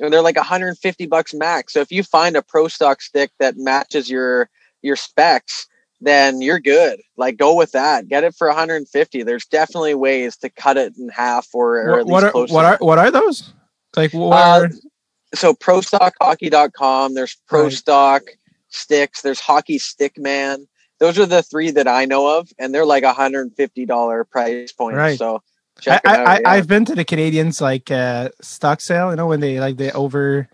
And 0.00 0.12
they're 0.12 0.22
like 0.22 0.36
150 0.36 1.06
bucks 1.06 1.32
max. 1.32 1.72
So 1.74 1.80
if 1.80 1.92
you 1.92 2.02
find 2.02 2.36
a 2.36 2.42
pro 2.42 2.66
stock 2.68 3.00
stick 3.02 3.30
that 3.38 3.56
matches 3.56 4.10
your 4.10 4.48
your 4.82 4.96
specs, 4.96 5.66
then 6.00 6.40
you're 6.42 6.58
good. 6.58 7.00
Like 7.16 7.36
go 7.36 7.54
with 7.54 7.72
that. 7.72 8.08
Get 8.08 8.24
it 8.24 8.34
for 8.34 8.48
150. 8.48 9.22
There's 9.22 9.46
definitely 9.46 9.94
ways 9.94 10.36
to 10.38 10.50
cut 10.50 10.76
it 10.76 10.94
in 10.98 11.08
half 11.10 11.46
or, 11.54 11.76
or 11.78 12.00
at 12.00 12.06
what, 12.06 12.24
what 12.24 12.34
are 12.34 12.46
what 12.54 12.64
are 12.64 12.78
what 12.80 12.98
are 12.98 13.10
those? 13.12 13.52
Like 13.96 14.12
what 14.12 14.32
Uh, 14.38 14.60
are, 14.64 14.70
so 15.34 15.54
prostockhockey.com 15.54 17.14
there's 17.14 17.36
pro 17.46 17.64
Right. 17.64 17.72
stock 17.72 18.22
sticks 18.70 19.20
there's 19.22 19.40
hockey 19.40 19.78
stick 19.78 20.18
man 20.18 20.66
those 21.02 21.18
are 21.18 21.26
the 21.26 21.42
three 21.42 21.70
that 21.72 21.88
i 21.88 22.04
know 22.04 22.38
of 22.38 22.48
and 22.58 22.72
they're 22.72 22.86
like 22.86 23.02
a 23.02 23.12
$150 23.12 24.30
price 24.30 24.72
point 24.72 24.96
Right. 24.96 25.18
so 25.18 25.42
I, 25.88 25.98
check 25.98 26.04
it 26.04 26.14
out 26.14 26.26
I 26.26 26.40
yeah. 26.40 26.50
I've 26.50 26.68
been 26.68 26.84
to 26.86 26.94
the 26.94 27.04
Canadiens 27.04 27.60
like 27.60 27.90
uh 27.90 28.28
stock 28.40 28.80
sale, 28.80 29.10
you 29.10 29.16
know, 29.16 29.26
when 29.26 29.40
they 29.40 29.58
like 29.58 29.76
they 29.78 29.90
over 29.90 30.48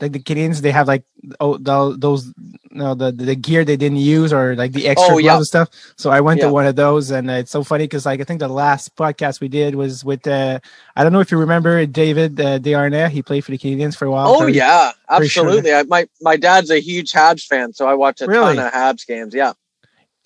like 0.00 0.12
the 0.12 0.20
Canadiens 0.20 0.60
they 0.60 0.70
have 0.72 0.86
like 0.88 1.04
oh 1.40 1.56
the, 1.56 1.96
those 1.98 2.26
you 2.70 2.78
know 2.82 2.94
the 2.94 3.10
the 3.12 3.34
gear 3.34 3.64
they 3.64 3.76
didn't 3.76 3.98
use 3.98 4.32
or 4.32 4.54
like 4.56 4.72
the 4.72 4.86
extra 4.88 5.14
Oh, 5.14 5.18
gloves 5.18 5.24
yeah. 5.24 5.36
and 5.36 5.46
stuff. 5.46 5.68
So 5.96 6.10
I 6.10 6.20
went 6.20 6.38
Yeah. 6.40 6.46
to 6.48 6.52
one 6.52 6.66
of 6.66 6.76
those 6.76 7.10
and 7.10 7.30
it's 7.30 7.50
so 7.50 7.64
funny 7.64 7.84
because 7.84 8.04
like 8.04 8.20
I 8.20 8.24
think 8.24 8.40
the 8.40 8.48
last 8.48 8.94
podcast 8.96 9.40
we 9.40 9.48
did 9.48 9.74
was 9.74 10.04
with 10.04 10.26
uh 10.26 10.58
I 10.96 11.02
don't 11.02 11.12
know 11.12 11.20
if 11.20 11.30
you 11.30 11.38
remember 11.38 11.86
David 11.86 12.38
uh, 12.40 12.58
Desharnais. 12.58 13.10
He 13.10 13.22
played 13.22 13.44
for 13.44 13.52
the 13.52 13.58
Canadiens 13.58 13.96
for 13.96 14.04
a 14.04 14.10
while. 14.10 14.28
oh 14.28 14.38
Pretty- 14.42 14.58
yeah 14.58 14.92
pretty 15.08 15.28
sure. 15.28 15.44
absolutely 15.46 15.72
I, 15.72 15.82
my 15.84 16.06
my 16.20 16.36
dad's 16.36 16.70
a 16.70 16.80
huge 16.80 17.12
habs 17.12 17.44
fan 17.46 17.72
so 17.72 17.86
i 17.88 17.94
watch 17.94 18.20
a 18.20 18.26
Really? 18.26 18.56
ton 18.56 18.66
of 18.66 18.72
habs 18.72 19.06
games 19.06 19.34
yeah 19.34 19.52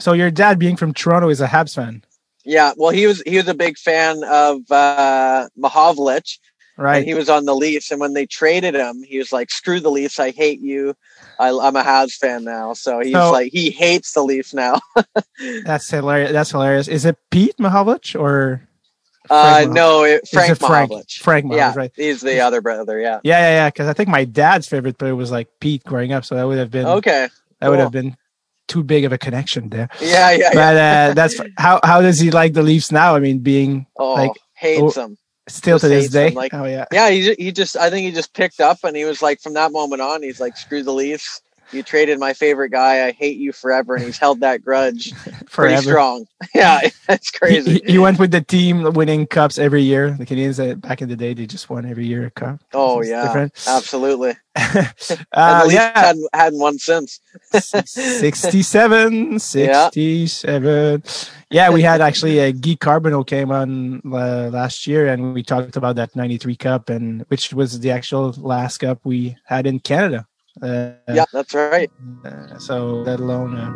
So 0.01 0.13
your 0.15 0.31
dad 0.31 0.59
being 0.59 0.77
from 0.77 0.95
Toronto 0.95 1.29
is 1.29 1.41
a 1.43 1.47
Habs 1.47 1.75
fan, 1.75 2.03
yeah 2.45 2.73
well 2.77 2.91
he 2.91 3.07
was 3.07 3.21
he 3.27 3.37
was 3.37 3.49
a 3.49 3.55
big 3.55 3.77
fan 3.79 4.25
of 4.25 4.57
uh 4.71 5.47
Mahovlich, 5.59 6.39
right? 6.77 6.99
and 6.99 7.07
he 7.07 7.15
was 7.15 7.29
on 7.29 7.45
the 7.45 7.55
Leafs. 7.55 7.91
And 7.91 8.01
when 8.01 8.15
they 8.15 8.27
traded 8.27 8.75
him, 8.75 9.03
he 9.03 9.19
was 9.19 9.33
like, 9.33 9.51
"Screw 9.51 9.81
the 9.81 9.91
Leafs! 9.91 10.19
I 10.19 10.31
hate 10.31 10.61
you. 10.61 10.95
I, 11.39 11.49
I'm 11.51 11.77
a 11.77 11.83
Habs 11.83 12.13
fan 12.15 12.45
now." 12.45 12.73
So 12.75 13.01
he's 13.01 13.13
So- 13.13 13.33
like, 13.33 13.53
he 13.53 13.71
hates 13.71 14.13
the 14.13 14.23
Leafs 14.23 14.53
now. 14.55 14.81
That's 15.65 15.89
hilarious. 15.91 16.33
That's 16.33 16.51
hilarious. 16.51 16.89
Is 16.89 17.05
it 17.05 17.17
Pete 17.31 17.57
Mahovlich 17.59 18.19
or 18.19 18.67
Uh, 19.29 19.55
Frank 19.63 19.71
Mahovlich. 19.71 19.75
no, 19.75 20.05
it, 20.05 20.29
Frank 20.29 20.51
it 20.53 20.55
Frank? 20.59 20.91
Mahovlich. 20.91 21.13
Frank 21.21 21.47
Mahovlich, 21.47 21.57
yeah, 21.57 21.73
right? 21.77 21.93
he's 21.97 22.21
the 22.21 22.41
other 22.41 22.61
brother. 22.61 22.99
Yeah. 22.99 23.21
Yeah, 23.23 23.39
yeah, 23.41 23.51
yeah. 23.51 23.69
Because 23.69 23.89
I 23.89 23.93
think 23.93 24.09
my 24.09 24.25
dad's 24.25 24.67
favorite 24.67 24.99
player 24.99 25.15
was 25.15 25.31
like 25.31 25.49
Pete 25.61 25.85
growing 25.85 26.13
up, 26.13 26.25
so 26.25 26.35
that 26.35 26.45
would 26.47 26.59
have 26.59 26.71
been 26.71 26.87
Okay. 26.87 27.29
that 27.61 27.69
would 27.69 27.79
have 27.79 27.93
been 27.93 28.17
too 28.67 28.83
big 28.83 29.05
of 29.05 29.13
a 29.13 29.19
connection 29.19 29.69
there. 29.69 29.89
Yeah, 30.01 30.31
yeah, 30.31 30.37
yeah. 30.39 30.51
But 30.55 30.77
uh, 30.77 31.15
that's 31.15 31.35
how 31.59 31.81
how 31.85 32.01
does 32.03 32.19
he 32.19 32.31
like 32.31 32.55
the 32.55 32.63
Leafs 32.63 32.91
now? 32.91 33.15
I 33.15 33.21
mean, 33.21 33.39
being 33.41 33.87
Oh, 33.97 34.15
like, 34.15 34.33
hates 34.55 34.97
oh, 34.97 35.05
him. 35.05 35.17
Still 35.51 35.79
to 35.79 35.89
this 35.89 36.09
day. 36.09 36.31
like, 36.31 36.55
oh 36.55 36.65
yeah. 36.65 36.87
Yeah, 36.93 37.11
he 37.11 37.35
he 37.35 37.53
just 37.53 37.77
I 37.77 37.91
think 37.91 38.07
he 38.07 38.13
just 38.13 38.35
picked 38.35 38.61
up 38.61 38.79
and 38.85 38.97
he 38.97 39.05
was 39.05 39.23
like 39.23 39.41
from 39.41 39.55
that 39.55 39.73
moment 39.73 40.01
on 40.01 40.23
he's 40.23 40.41
like 40.41 40.57
screw 40.57 40.83
the 40.83 40.93
Leafs. 40.93 41.43
You 41.73 41.83
traded 41.83 42.19
my 42.19 42.33
favorite 42.33 42.71
guy. 42.71 43.07
I 43.07 43.13
hate 43.13 43.39
you 43.39 43.53
forever, 43.53 43.95
and 43.95 44.05
he's 44.05 44.19
held 44.19 44.41
that 44.41 44.63
grudge 44.65 45.13
pretty 45.51 45.77
strong. 45.83 46.27
Yeah, 46.55 46.81
that's 47.07 47.31
crazy. 47.31 47.75
he- 47.85 47.93
he 47.93 47.99
went 47.99 48.19
with 48.19 48.31
the 48.31 48.41
team 48.41 48.95
winning 48.95 49.27
cups 49.27 49.59
every 49.59 49.83
year. 49.83 50.13
The 50.13 50.25
Canadiens 50.25 50.59
uh, 50.59 50.75
back 50.75 51.03
in 51.03 51.09
the 51.09 51.17
day, 51.17 51.35
they 51.35 51.47
just 51.47 51.69
won 51.69 51.85
every 51.85 52.07
year 52.07 52.27
a 52.27 52.31
cup. 52.31 52.61
Oh 52.73 53.03
yeah, 53.03 53.25
different. 53.27 53.53
absolutely. 53.69 54.37
uh, 54.57 55.69
yeah, 55.71 55.93
hadn't, 55.99 56.29
hadn't 56.33 56.59
won 56.59 56.79
since. 56.79 57.21
67, 57.53 59.39
67. 59.39 61.03
Yeah, 61.51 61.71
we 61.71 61.83
had 61.83 62.01
actually 62.01 62.39
a 62.39 62.53
Guy 62.53 62.77
Carbonneau 62.77 63.27
came 63.27 63.51
on 63.51 64.01
uh, 64.13 64.49
last 64.53 64.87
year, 64.87 65.09
and 65.09 65.35
we 65.35 65.43
talked 65.43 65.77
about 65.77 65.97
that 65.97 66.15
'93 66.17 66.57
Cup, 66.57 66.89
and 66.89 67.25
which 67.29 67.53
was 67.53 67.81
the 67.81 67.91
actual 67.91 68.31
last 68.39 68.79
cup 68.79 69.01
we 69.05 69.37
had 69.45 69.67
in 69.67 69.81
Canada. 69.81 70.27
Uh, 70.63 70.93
Yeah, 71.09 71.25
that's 71.33 71.55
right. 71.55 71.91
uh, 72.25 72.59
so 72.59 73.03
let 73.07 73.19
alone. 73.21 73.57
uh, 73.57 73.71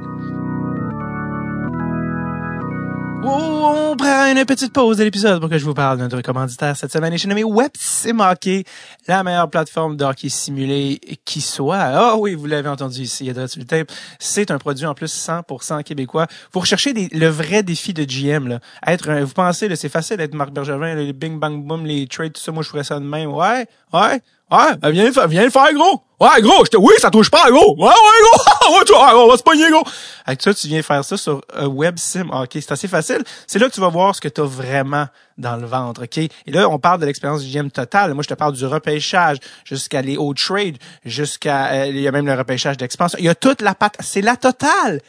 Oh, 3.26 3.90
on 3.92 3.96
prend 3.96 4.26
une 4.36 4.44
petite 4.44 4.74
pause 4.74 4.98
de 4.98 5.04
l'épisode 5.04 5.40
pour 5.40 5.48
que 5.48 5.56
je 5.56 5.64
vous 5.64 5.72
parle 5.72 5.96
de 5.96 6.02
notre 6.02 6.20
commanditaire 6.20 6.76
cette 6.76 6.92
semaine. 6.92 7.10
Et 7.14 7.16
j'ai 7.16 7.26
nommé 7.26 7.42
Websim 7.42 8.20
Hockey, 8.20 8.64
la 9.08 9.22
meilleure 9.22 9.48
plateforme 9.48 9.96
de 9.96 10.04
hockey 10.04 10.28
simulé 10.28 11.00
qui 11.24 11.40
soit. 11.40 11.78
Ah 11.78 12.16
oui, 12.18 12.34
vous 12.34 12.44
l'avez 12.44 12.68
entendu 12.68 13.00
ici, 13.00 13.24
il 13.24 13.28
y 13.28 13.30
a 13.30 13.32
de 13.32 13.46
sur 13.46 13.60
le 13.60 13.66
tape. 13.66 13.90
C'est 14.18 14.50
un 14.50 14.58
produit 14.58 14.84
en 14.84 14.92
plus 14.92 15.10
100% 15.10 15.82
québécois. 15.84 16.26
Vous 16.52 16.60
recherchez 16.60 16.92
des- 16.92 17.08
le 17.12 17.28
vrai 17.28 17.62
défi 17.62 17.94
de 17.94 18.04
GM. 18.04 18.46
Là. 18.46 18.58
Être, 18.86 19.08
un- 19.08 19.24
vous 19.24 19.32
pensez, 19.32 19.68
là, 19.68 19.76
c'est 19.76 19.88
facile 19.88 20.18
d'être 20.18 20.34
Marc 20.34 20.50
Bergevin, 20.52 20.94
les 20.94 21.14
bing 21.14 21.38
bang 21.38 21.64
boom, 21.64 21.86
les 21.86 22.06
trades, 22.06 22.34
tout 22.34 22.42
ça. 22.42 22.52
Moi, 22.52 22.62
je 22.62 22.68
ferais 22.68 22.84
ça 22.84 23.00
de 23.00 23.06
même. 23.06 23.30
Ouais, 23.32 23.66
ouais, 23.94 24.20
ouais. 24.50 24.76
Ben, 24.78 24.90
viens, 24.90 25.10
viens 25.26 25.44
le 25.44 25.50
faire, 25.50 25.72
gros. 25.72 26.02
Ouais, 26.20 26.40
gros. 26.40 26.64
Je 26.64 26.70
te, 26.70 26.76
oui, 26.76 26.94
ça 26.98 27.10
touche 27.10 27.30
pas, 27.30 27.50
gros. 27.50 27.76
Ouais, 27.76 27.88
ouais, 27.88 27.92
gros. 28.22 28.74
ouais, 28.78 28.84
tu, 28.84 28.92
ouais, 28.92 28.98
on 29.14 29.28
va 29.28 29.36
se 29.36 29.42
pogner, 29.42 29.70
gros. 29.70 29.84
Avec 30.24 30.40
ça, 30.42 30.54
tu 30.54 30.68
viens 30.68 30.82
faire 30.82 31.04
ça 31.04 31.16
sur 31.16 31.42
euh, 31.56 31.68
WebSim. 31.68 32.30
OK, 32.30 32.50
c'est 32.52 32.72
assez 32.72 32.88
facile. 32.88 33.22
C'est 33.46 33.58
là 33.58 33.68
que 33.68 33.74
tu 33.74 33.80
vas 33.80 33.88
voir 33.88 34.14
ce 34.14 34.20
que 34.20 34.28
tu 34.28 34.40
as 34.40 34.44
vraiment 34.44 35.06
dans 35.36 35.56
le 35.56 35.66
ventre, 35.66 36.04
OK? 36.04 36.18
Et 36.18 36.30
là, 36.46 36.68
on 36.68 36.78
parle 36.78 37.00
de 37.00 37.06
l'expérience 37.06 37.42
du 37.42 37.50
GM 37.50 37.70
total. 37.70 38.14
Moi, 38.14 38.22
je 38.22 38.28
te 38.28 38.34
parle 38.34 38.54
du 38.54 38.64
repêchage 38.64 39.38
jusqu'à 39.64 40.02
les 40.02 40.16
hauts 40.16 40.34
trades, 40.34 40.78
jusqu'à 41.04 41.72
euh, 41.72 41.86
il 41.86 42.00
y 42.00 42.08
a 42.08 42.12
même 42.12 42.26
le 42.26 42.34
repêchage 42.34 42.76
d'expansion. 42.76 43.18
Il 43.18 43.24
y 43.24 43.28
a 43.28 43.34
toute 43.34 43.60
la 43.60 43.74
patte, 43.74 43.96
c'est 44.00 44.22
la 44.22 44.36
totale. 44.36 45.00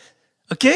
OK? 0.51 0.67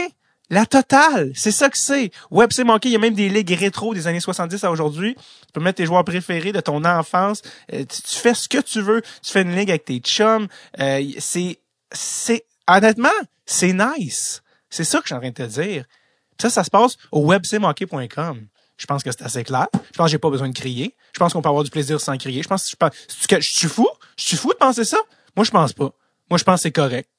La 0.49 0.65
totale, 0.65 1.31
c'est 1.35 1.51
ça 1.51 1.69
que 1.69 1.77
c'est. 1.77 2.11
Hockey, 2.31 2.89
il 2.89 2.91
y 2.91 2.95
a 2.95 2.99
même 2.99 3.13
des 3.13 3.29
ligues 3.29 3.51
rétro 3.51 3.93
des 3.93 4.07
années 4.07 4.19
70 4.19 4.63
à 4.63 4.71
aujourd'hui. 4.71 5.15
Tu 5.15 5.53
peux 5.53 5.61
mettre 5.61 5.77
tes 5.77 5.85
joueurs 5.85 6.03
préférés 6.03 6.51
de 6.51 6.59
ton 6.59 6.83
enfance. 6.85 7.43
Euh, 7.71 7.85
tu, 7.85 8.17
fais 8.17 8.33
ce 8.33 8.49
que 8.49 8.57
tu 8.57 8.81
veux. 8.81 9.01
Tu 9.21 9.31
fais 9.31 9.43
une 9.43 9.55
ligue 9.55 9.69
avec 9.69 9.85
tes 9.85 9.99
chums. 9.99 10.47
Euh, 10.79 11.03
c'est, 11.19 11.59
c'est, 11.91 12.45
honnêtement, 12.67 13.09
c'est 13.45 13.73
nice. 13.73 14.41
C'est 14.71 14.83
ça 14.83 14.99
que 14.99 15.03
je 15.03 15.09
suis 15.09 15.15
en 15.15 15.19
train 15.19 15.29
de 15.29 15.35
te 15.35 15.43
dire. 15.43 15.85
Ça, 16.41 16.49
ça 16.49 16.63
se 16.63 16.71
passe 16.71 16.97
au 17.11 17.25
websimhockey.com. 17.25 18.47
Je 18.77 18.85
pense 18.87 19.03
que 19.03 19.11
c'est 19.11 19.23
assez 19.23 19.43
clair. 19.43 19.67
Je 19.73 19.97
pense 19.97 20.05
que 20.05 20.11
j'ai 20.11 20.17
pas 20.17 20.29
besoin 20.31 20.49
de 20.49 20.57
crier. 20.57 20.95
Je 21.13 21.19
pense 21.19 21.33
qu'on 21.33 21.41
peut 21.41 21.49
avoir 21.49 21.63
du 21.63 21.69
plaisir 21.69 22.01
sans 22.01 22.17
crier. 22.17 22.41
Je 22.41 22.47
pense, 22.47 22.71
je 22.71 22.75
pense, 22.75 22.91
je 23.29 23.39
suis 23.41 23.67
fou? 23.67 23.87
Je 24.17 24.23
suis 24.23 24.37
fou 24.37 24.49
de 24.51 24.57
penser 24.57 24.83
ça? 24.83 24.97
Moi, 25.35 25.43
je 25.43 25.51
pense 25.51 25.73
pas. 25.73 25.91
Moi, 26.29 26.37
je 26.37 26.43
pense 26.43 26.55
que 26.55 26.61
c'est 26.61 26.71
correct. 26.71 27.09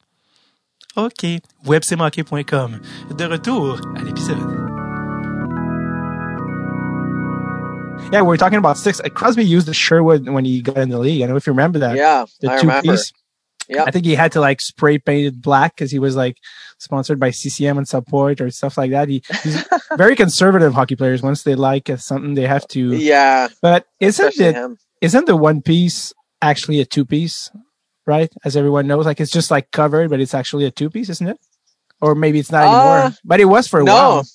OK. 0.96 1.40
websimhockey.com. 1.64 2.80
De 3.16 3.24
retour 3.26 3.80
à 3.96 4.02
l'épisode. 4.02 4.38
Yeah, 8.12 8.22
we 8.22 8.34
are 8.34 8.36
talking 8.38 8.58
about 8.58 8.76
six. 8.76 9.00
Crosby 9.14 9.44
used 9.44 9.66
the 9.68 9.74
Sherwood 9.74 10.28
when 10.28 10.44
he 10.44 10.62
got 10.62 10.78
in 10.78 10.88
the 10.88 10.98
league. 10.98 11.22
I 11.22 11.26
don't 11.26 11.30
know 11.34 11.36
if 11.36 11.46
you 11.46 11.52
remember 11.52 11.78
that. 11.80 11.96
Yeah, 11.96 12.24
the 12.40 12.50
I 12.50 12.56
two 12.56 12.66
remember. 12.66 12.92
piece. 12.92 13.12
Yeah. 13.68 13.84
I 13.86 13.92
think 13.92 14.04
he 14.04 14.16
had 14.16 14.32
to 14.32 14.40
like 14.40 14.60
spray 14.60 14.98
paint 14.98 15.26
it 15.28 15.40
black 15.40 15.76
because 15.76 15.92
he 15.92 16.00
was 16.00 16.16
like 16.16 16.36
sponsored 16.78 17.20
by 17.20 17.30
CCM 17.30 17.78
and 17.78 17.86
support 17.86 18.40
or 18.40 18.50
stuff 18.50 18.76
like 18.76 18.90
that. 18.90 19.08
He, 19.08 19.22
he's 19.44 19.64
very 19.96 20.16
conservative 20.16 20.74
hockey 20.74 20.96
players. 20.96 21.22
Once 21.22 21.44
they 21.44 21.54
like 21.54 21.88
uh, 21.88 21.98
something, 21.98 22.34
they 22.34 22.48
have 22.48 22.66
to. 22.68 22.94
Yeah, 22.94 23.46
But 23.62 23.86
isn't 24.00 24.26
especially 24.26 24.46
it 24.50 24.54
him. 24.56 24.76
isn't 25.00 25.26
the 25.26 25.36
one 25.36 25.62
piece 25.62 26.12
actually 26.42 26.80
a 26.80 26.84
two 26.84 27.04
piece, 27.04 27.48
right? 28.06 28.32
As 28.44 28.56
everyone 28.56 28.86
knows, 28.86 29.06
like 29.06 29.20
it's 29.20 29.30
just 29.30 29.50
like 29.50 29.70
covered, 29.70 30.10
but 30.10 30.20
it's 30.20 30.34
actually 30.34 30.64
a 30.64 30.70
two 30.70 30.90
piece, 30.90 31.08
isn't 31.08 31.28
it? 31.28 31.38
Or 32.00 32.14
maybe 32.14 32.38
it's 32.38 32.50
not 32.52 32.64
Uh, 32.64 32.70
anymore. 32.70 33.16
But 33.24 33.40
it 33.40 33.46
was 33.46 33.66
for 33.68 33.80
a 33.80 33.84
no. 33.84 33.94
while. 33.94 34.26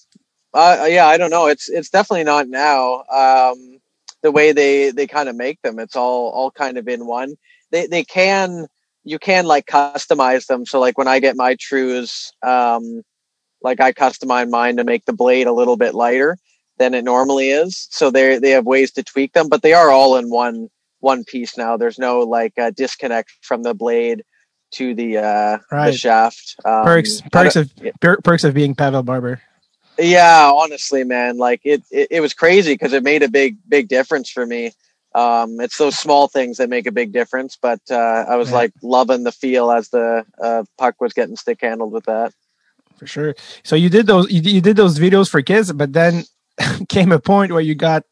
Uh, 0.54 0.86
yeah, 0.90 1.08
I 1.08 1.18
don't 1.18 1.32
know. 1.32 1.48
It's 1.48 1.68
it's 1.70 1.90
definitely 1.90 2.24
not 2.24 2.48
now. 2.48 3.04
Um, 3.12 3.80
the 4.22 4.32
way 4.32 4.52
they 4.54 4.92
they 4.92 5.08
kind 5.08 5.28
of 5.30 5.36
make 5.36 5.62
them, 5.62 5.80
it's 5.80 5.96
all 5.96 6.30
all 6.32 6.52
kind 6.52 6.78
of 6.78 6.88
in 6.88 7.06
one. 7.06 7.36
They 7.72 7.88
they 7.88 8.04
can 8.04 8.68
you 9.04 9.20
can 9.20 9.46
like 9.46 9.66
customize 9.66 10.48
them. 10.48 10.66
So 10.66 10.80
like 10.80 10.98
when 10.98 11.08
I 11.08 11.20
get 11.20 11.36
my 11.36 11.56
trues, 11.60 12.32
um, 12.42 13.04
like 13.62 13.82
I 13.82 13.92
customize 13.92 14.50
mine 14.50 14.78
to 14.78 14.84
make 14.84 15.06
the 15.06 15.14
blade 15.14 15.48
a 15.48 15.54
little 15.54 15.78
bit 15.78 15.94
lighter 15.94 16.38
than 16.78 16.94
it 16.94 17.04
normally 17.04 17.50
is. 17.50 17.88
So 17.92 18.10
they 18.10 18.40
they 18.40 18.52
have 18.52 18.66
ways 18.66 18.92
to 18.94 19.04
tweak 19.04 19.34
them, 19.34 19.50
but 19.50 19.62
they 19.62 19.74
are 19.74 19.92
all 19.92 20.16
in 20.18 20.30
one 20.30 20.70
one 21.06 21.24
piece 21.24 21.58
now. 21.58 21.78
There's 21.78 22.00
no 22.00 22.20
like 22.22 22.58
uh, 22.60 22.72
disconnect 22.72 23.32
from 23.42 23.64
the 23.64 23.74
blade 23.74 24.24
to 24.74 24.94
the 24.96 25.18
uh 25.20 25.58
the 25.70 25.94
shaft. 25.94 26.56
Um, 26.66 26.84
Perks 26.86 27.22
perks 27.32 27.56
of 27.56 27.72
per, 28.02 28.18
perks 28.18 28.44
of 28.44 28.54
being 28.54 28.76
Pavel 28.76 29.04
Barber. 29.04 29.42
yeah 29.98 30.52
honestly 30.54 31.04
man 31.06 31.38
like 31.38 31.62
it 31.64 31.82
it, 31.92 32.08
it 32.12 32.22
was 32.22 32.34
crazy 32.34 32.74
because 32.74 32.92
it 32.92 33.04
made 33.04 33.24
a 33.24 33.30
big 33.30 33.56
big 33.70 33.88
difference 33.88 34.30
for 34.30 34.46
me 34.46 34.72
um 35.14 35.62
it's 35.62 35.78
those 35.78 35.98
small 35.98 36.28
things 36.28 36.58
that 36.58 36.70
make 36.70 36.86
a 36.88 36.92
big 36.92 37.14
difference 37.14 37.58
but 37.62 37.80
uh 37.90 38.26
i 38.28 38.36
was 38.36 38.50
Yeah. 38.50 38.58
like 38.60 38.74
loving 38.84 39.24
the 39.24 39.32
feel 39.32 39.72
as 39.72 39.88
the 39.90 40.26
uh 40.42 40.64
puck 40.78 40.96
was 41.00 41.14
getting 41.14 41.38
stick 41.38 41.60
handled 41.62 41.94
with 41.94 42.06
that 42.06 42.34
for 42.98 43.08
sure. 43.08 43.36
So 43.64 43.76
you 43.76 43.90
did 43.90 44.08
those 44.08 44.32
you, 44.32 44.42
you 44.42 44.62
did 44.62 44.76
those 44.78 45.00
videos 45.00 45.30
for 45.30 45.42
kids, 45.42 45.72
but 45.72 45.92
then 45.94 46.24
came 46.90 47.12
a 47.12 47.20
point 47.20 47.52
where 47.52 47.62
you 47.62 47.76
got 47.76 48.04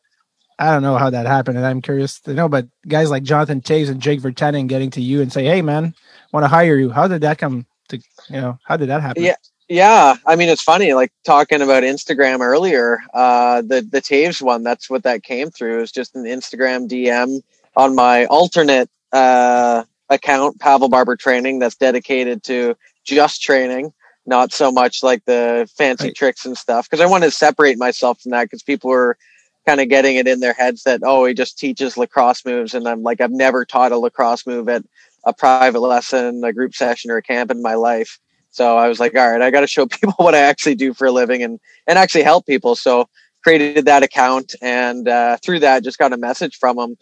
I 0.64 0.72
don't 0.74 0.82
know 0.82 0.97
how 0.97 1.09
that 1.09 1.26
happened, 1.26 1.57
and 1.57 1.66
I'm 1.66 1.82
curious 1.82 2.20
to 2.22 2.34
know. 2.34 2.47
But 2.47 2.68
guys 2.88 3.09
like 3.11 3.24
Jonathan 3.24 3.61
Toews 3.61 3.89
and 3.89 4.01
Jake 4.01 4.22
Virtanen 4.22 4.68
getting 4.68 4.89
to 4.91 5.01
you 5.01 5.22
and 5.22 5.32
say, 5.32 5.43
"Hey, 5.45 5.61
man, 5.61 5.93
want 6.32 6.43
to 6.43 6.47
hire 6.47 6.78
you?" 6.78 6.89
How 6.89 7.07
did 7.07 7.22
that 7.22 7.38
come 7.38 7.66
to 7.89 7.97
you 8.30 8.41
know? 8.41 8.57
How 8.64 8.78
did 8.78 8.88
that 8.89 9.01
happen? 9.01 9.24
Yeah. 9.24 9.36
yeah 9.70 10.16
i 10.26 10.36
mean 10.36 10.49
it's 10.49 10.61
funny 10.61 10.93
like 10.93 11.11
talking 11.26 11.61
about 11.61 11.84
instagram 11.84 12.39
earlier 12.41 12.99
uh 13.14 13.61
the 13.61 13.82
the 13.91 14.01
Toews 14.01 14.41
one 14.41 14.61
that's 14.64 14.89
what 14.89 15.03
that 15.03 15.24
came 15.24 15.49
through 15.51 15.82
is 15.82 15.91
just 15.91 16.16
an 16.16 16.26
instagram 16.26 16.88
dm 16.89 17.41
on 17.78 17.95
my 17.95 18.26
alternate 18.26 18.89
uh 19.14 19.84
account 20.09 20.59
pavel 20.59 20.89
barber 20.89 21.16
training 21.16 21.59
that's 21.59 21.76
dedicated 21.78 22.43
to 22.43 22.76
just 23.05 23.41
training 23.41 23.93
not 24.26 24.51
so 24.51 24.70
much 24.72 25.01
like 25.01 25.24
the 25.26 25.68
fancy 25.78 26.07
Right. 26.07 26.16
tricks 26.16 26.45
and 26.45 26.57
stuff 26.57 26.89
because 26.89 27.01
i 27.01 27.05
wanted 27.05 27.28
to 27.28 27.32
separate 27.32 27.78
myself 27.78 28.22
from 28.22 28.32
that 28.32 28.43
because 28.45 28.64
people 28.64 28.89
were 28.89 29.18
kind 29.66 29.82
of 29.82 29.89
getting 29.89 30.16
it 30.16 30.28
in 30.28 30.39
their 30.39 30.53
heads 30.53 30.84
that 30.84 31.01
oh 31.03 31.26
he 31.26 31.34
just 31.34 31.57
teaches 31.57 31.97
lacrosse 31.97 32.45
moves 32.45 32.74
and 32.74 32.88
i'm 32.88 33.03
like 33.03 33.22
i've 33.22 33.32
never 33.32 33.66
taught 33.66 33.91
a 33.91 33.97
lacrosse 33.97 34.45
move 34.45 34.68
at 34.70 34.84
a 35.26 35.34
private 35.34 35.80
lesson 35.80 36.43
a 36.43 36.51
group 36.51 36.76
session 36.76 37.09
or 37.09 37.18
a 37.18 37.24
camp 37.24 37.49
in 37.49 37.61
my 37.61 37.76
life 37.76 38.20
so 38.53 38.78
I 38.78 38.88
was 38.88 38.99
like, 38.99 39.16
all 39.16 39.32
right, 39.32 39.41
I 39.41 39.49
got 39.49 39.61
to 39.61 39.68
show 39.68 39.88
people 39.88 40.14
what 40.18 40.36
I 40.36 40.39
actually 40.39 40.76
do 40.76 40.93
for 40.93 41.07
a 41.07 41.11
living 41.11 41.43
and 41.43 41.59
and 41.88 41.99
actually 41.99 42.24
help 42.24 42.45
people. 42.45 42.76
So 42.76 43.09
created 43.43 43.86
that 43.86 44.03
account 44.03 44.55
and 44.61 45.09
uh, 45.09 45.38
through 45.43 45.59
that 45.59 45.84
just 45.84 45.97
got 45.97 46.14
a 46.14 46.18
message 46.18 46.55
from 46.55 46.80
him, 46.80 46.97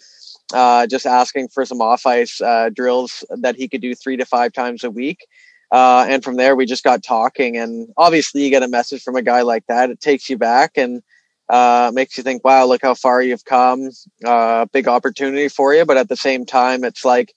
uh, 0.53 0.87
just 0.87 1.05
asking 1.05 1.49
for 1.49 1.65
some 1.65 1.81
off 1.81 2.05
ice 2.07 2.41
uh, 2.41 2.69
drills 2.73 3.23
that 3.29 3.55
he 3.55 3.67
could 3.67 3.81
do 3.81 3.93
three 3.93 4.17
to 4.17 4.25
five 4.25 4.53
times 4.53 4.83
a 4.83 4.89
week. 4.89 5.27
Uh, 5.71 6.05
and 6.09 6.23
from 6.23 6.35
there, 6.35 6.55
we 6.55 6.65
just 6.65 6.83
got 6.83 7.03
talking. 7.03 7.57
And 7.57 7.89
obviously, 7.95 8.43
you 8.43 8.49
get 8.49 8.63
a 8.63 8.67
message 8.67 9.03
from 9.03 9.15
a 9.15 9.21
guy 9.21 9.41
like 9.41 9.67
that, 9.67 9.89
it 9.89 10.01
takes 10.01 10.29
you 10.29 10.37
back 10.37 10.77
and 10.77 11.03
uh, 11.51 11.91
makes 11.93 12.17
you 12.17 12.23
think, 12.23 12.45
wow, 12.45 12.65
look 12.65 12.81
how 12.81 12.95
far 12.95 13.21
you've 13.21 13.45
come. 13.45 13.89
Uh, 14.25 14.65
big 14.71 14.87
opportunity 14.87 15.49
for 15.49 15.73
you. 15.73 15.85
But 15.85 15.97
at 15.97 16.09
the 16.09 16.15
same 16.15 16.45
time, 16.45 16.85
it's 16.85 17.03
like 17.03 17.33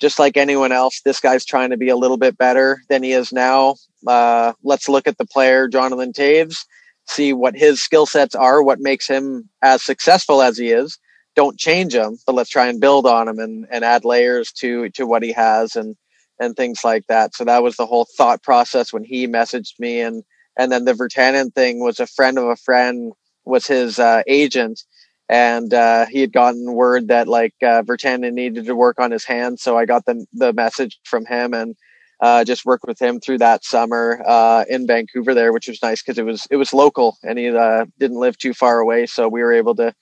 just 0.00 0.18
like 0.18 0.38
anyone 0.38 0.72
else, 0.72 1.02
this 1.04 1.20
guy's 1.20 1.44
trying 1.44 1.70
to 1.70 1.76
be 1.76 1.90
a 1.90 1.96
little 1.96 2.16
bit 2.16 2.38
better 2.38 2.82
than 2.88 3.02
he 3.02 3.12
is 3.12 3.32
now. 3.32 3.76
Uh, 4.06 4.54
let's 4.64 4.88
look 4.88 5.06
at 5.06 5.18
the 5.18 5.26
player, 5.26 5.68
Jonathan 5.68 6.14
Toews, 6.14 6.64
see 7.06 7.34
what 7.34 7.54
his 7.54 7.82
skill 7.82 8.06
sets 8.06 8.34
are, 8.34 8.62
what 8.62 8.80
makes 8.80 9.06
him 9.06 9.50
as 9.62 9.82
successful 9.82 10.40
as 10.40 10.56
he 10.56 10.70
is. 10.70 10.98
Don't 11.36 11.58
change 11.58 11.94
him, 11.94 12.18
but 12.26 12.34
let's 12.34 12.50
try 12.50 12.68
and 12.68 12.80
build 12.80 13.06
on 13.06 13.28
him 13.28 13.38
and, 13.38 13.66
and 13.70 13.84
add 13.84 14.04
layers 14.04 14.50
to 14.54 14.88
to 14.90 15.06
what 15.06 15.22
he 15.22 15.32
has 15.32 15.76
and 15.76 15.94
and 16.40 16.56
things 16.56 16.80
like 16.84 17.06
that. 17.08 17.34
So 17.34 17.44
that 17.44 17.62
was 17.62 17.76
the 17.76 17.86
whole 17.86 18.06
thought 18.16 18.42
process 18.42 18.92
when 18.92 19.04
he 19.04 19.28
messaged 19.28 19.78
me 19.78 20.00
and 20.00 20.24
and 20.58 20.72
then 20.72 20.84
the 20.84 20.94
Virtanen 20.94 21.54
thing 21.54 21.80
was 21.80 22.00
a 22.00 22.06
friend 22.06 22.38
of 22.38 22.46
a 22.46 22.56
friend 22.56 23.12
was 23.48 23.66
his 23.66 23.98
uh, 23.98 24.22
agent 24.26 24.82
and 25.28 25.74
uh, 25.74 26.06
he 26.06 26.20
had 26.20 26.32
gotten 26.32 26.72
word 26.72 27.08
that 27.08 27.28
like 27.28 27.54
uh, 27.62 27.82
Virtanen 27.82 28.32
needed 28.32 28.64
to 28.66 28.74
work 28.74 28.98
on 28.98 29.10
his 29.10 29.24
hand, 29.24 29.60
so 29.60 29.76
I 29.76 29.84
got 29.84 30.04
the 30.06 30.24
the 30.32 30.52
message 30.52 30.98
from 31.04 31.26
him 31.26 31.52
and 31.52 31.76
uh, 32.20 32.44
just 32.44 32.64
worked 32.64 32.84
with 32.86 33.00
him 33.00 33.20
through 33.20 33.38
that 33.38 33.64
summer 33.64 34.22
uh, 34.26 34.64
in 34.68 34.86
Vancouver 34.86 35.34
there, 35.34 35.52
which 35.52 35.68
was 35.68 35.82
nice 35.82 36.02
because 36.02 36.18
it 36.18 36.24
was 36.24 36.46
it 36.50 36.56
was 36.56 36.72
local 36.72 37.16
and 37.22 37.38
he 37.38 37.48
uh, 37.48 37.84
didn't 37.98 38.18
live 38.18 38.38
too 38.38 38.54
far 38.54 38.80
away, 38.80 39.06
so 39.06 39.28
we 39.28 39.42
were 39.42 39.52
able 39.52 39.74
to 39.76 39.94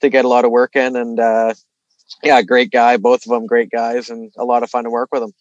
to 0.00 0.08
get 0.08 0.24
a 0.24 0.28
lot 0.28 0.44
of 0.44 0.50
work 0.50 0.74
in. 0.74 0.96
And 0.96 1.20
uh, 1.20 1.54
yeah, 2.22 2.42
great 2.42 2.70
guy. 2.70 2.96
Both 2.96 3.26
of 3.26 3.30
them 3.30 3.46
great 3.46 3.70
guys, 3.70 4.10
and 4.10 4.32
a 4.36 4.44
lot 4.44 4.62
of 4.62 4.70
fun 4.70 4.84
to 4.84 4.90
work 4.90 5.10
with 5.12 5.22
them. 5.22 5.32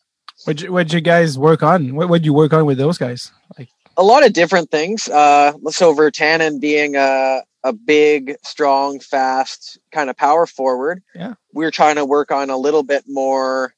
What 0.46 0.70
what 0.70 0.94
you 0.94 1.02
guys 1.02 1.38
work 1.40 1.64
on? 1.64 1.96
What 1.96 2.10
would 2.10 2.24
you 2.24 2.34
work 2.34 2.54
on 2.54 2.66
with 2.66 2.78
those 2.78 3.00
guys? 3.00 3.32
Like 3.58 3.70
a 3.98 4.04
lot 4.04 4.26
of 4.26 4.34
different 4.34 4.72
things. 4.72 5.08
Uh, 5.10 5.54
so 5.70 5.94
Virtanen 5.94 6.60
being 6.60 6.96
a 6.96 7.42
a 7.66 7.72
big, 7.72 8.36
strong, 8.44 9.00
fast 9.00 9.80
kind 9.94 10.10
of 10.10 10.18
power 10.18 10.46
forward. 10.46 11.02
Yeah, 11.16 11.36
we 11.54 11.64
were 11.64 11.72
trying 11.72 11.96
to 11.96 12.06
work 12.06 12.32
on 12.32 12.50
a 12.50 12.58
little 12.58 12.84
bit 12.84 13.06
more 13.08 13.74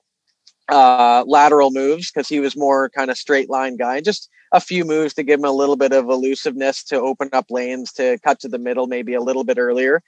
uh, 0.70 1.24
lateral 1.28 1.72
moves 1.72 2.12
because 2.12 2.28
he 2.28 2.40
was 2.40 2.58
more 2.58 2.90
kind 2.90 3.12
of 3.12 3.18
straight 3.18 3.50
line 3.50 3.78
guy. 3.78 4.02
Just 4.02 4.30
a 4.52 4.60
few 4.60 4.86
moves 4.86 5.14
to 5.16 5.24
give 5.24 5.40
him 5.40 5.46
a 5.46 5.52
little 5.52 5.76
bit 5.76 5.92
of 5.92 6.10
elusiveness 6.10 6.84
to 6.86 7.00
open 7.00 7.30
up 7.34 7.46
lanes 7.50 7.92
to 7.94 8.18
cut 8.24 8.40
to 8.40 8.48
the 8.48 8.58
middle 8.58 8.88
maybe 8.88 9.14
a 9.14 9.22
little 9.22 9.44
bit 9.44 9.58
earlier. 9.58 10.02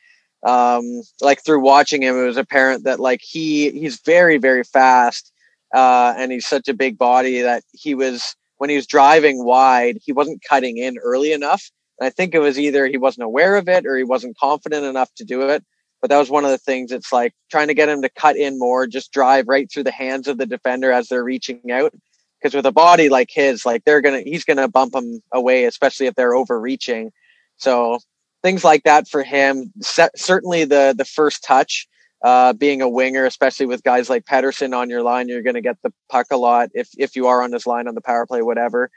Um, 0.44 1.02
like 1.22 1.44
through 1.44 1.62
watching 1.62 2.04
him, 2.04 2.16
it 2.18 2.26
was 2.26 2.38
apparent 2.38 2.84
that 2.86 3.00
like 3.00 3.22
he 3.22 3.72
he's 3.72 4.00
very 4.02 4.38
very 4.38 4.64
fast, 4.64 5.32
uh, 5.74 6.14
and 6.18 6.32
he's 6.32 6.48
such 6.48 6.68
a 6.68 6.74
big 6.74 6.98
body 6.98 7.42
that 7.42 7.64
he 7.74 7.94
was 7.94 8.36
when 8.58 8.70
he 8.70 8.76
was 8.76 8.88
driving 8.88 9.44
wide, 9.44 9.98
he 10.04 10.12
wasn't 10.12 10.44
cutting 10.48 10.78
in 10.78 10.98
early 10.98 11.32
enough. 11.32 11.70
And 12.00 12.08
I 12.08 12.10
think 12.10 12.34
it 12.34 12.40
was 12.40 12.60
either 12.60 12.88
he 12.88 12.98
wasn't 12.98 13.26
aware 13.26 13.56
of 13.56 13.68
it 13.68 13.86
or 13.86 13.98
he 13.98 14.04
wasn't 14.04 14.38
confident 14.38 14.86
enough 14.86 15.14
to 15.16 15.26
do 15.26 15.50
it. 15.50 15.64
But 16.02 16.12
that 16.12 16.20
was 16.20 16.30
one 16.30 16.46
of 16.46 16.52
the 16.52 16.60
things. 16.60 16.92
It's 16.92 17.12
like 17.12 17.34
trying 17.50 17.68
to 17.70 17.74
get 17.74 17.90
him 17.90 18.04
to 18.04 18.10
cut 18.10 18.38
in 18.38 18.60
more, 18.60 18.86
just 18.86 19.12
drive 19.12 19.48
right 19.48 19.72
through 19.72 19.84
the 19.84 19.92
hands 19.92 20.28
of 20.28 20.38
the 20.38 20.46
defender 20.46 20.92
as 20.92 21.08
they're 21.08 21.24
reaching 21.24 21.72
out. 21.72 21.94
Because 22.40 22.54
with 22.54 22.68
a 22.68 22.72
body 22.72 23.10
like 23.10 23.30
his, 23.32 23.66
like 23.66 23.84
they're 23.84 24.02
gonna, 24.02 24.22
he's 24.22 24.46
gonna 24.46 24.68
bump 24.68 24.94
them 24.94 25.22
away, 25.34 25.66
especially 25.66 26.06
if 26.06 26.14
they're 26.14 26.36
overreaching. 26.36 27.12
So 27.58 28.00
things 28.44 28.64
like 28.64 28.84
that 28.84 29.08
for 29.08 29.24
him. 29.24 29.74
certainly 29.82 30.66
the 30.66 30.94
the 30.96 31.06
first 31.06 31.44
touch, 31.44 31.88
uh, 32.22 32.54
being 32.54 32.82
a 32.82 32.90
winger, 32.90 33.26
especially 33.26 33.66
with 33.66 33.84
guys 33.84 34.10
like 34.10 34.26
Pettersson 34.26 34.76
on 34.76 34.90
your 34.90 35.04
line, 35.04 35.28
you're 35.28 35.44
going 35.44 35.56
to 35.56 35.62
get 35.62 35.82
the 35.84 35.94
puck 36.10 36.28
a 36.32 36.38
lot 36.38 36.70
if 36.74 36.90
if 36.98 37.16
you 37.16 37.28
are 37.28 37.42
on 37.42 37.52
his 37.52 37.68
line 37.68 37.88
on 37.88 37.96
the 37.96 38.02
power 38.02 38.26
play, 38.26 38.42
whatever. 38.42 38.90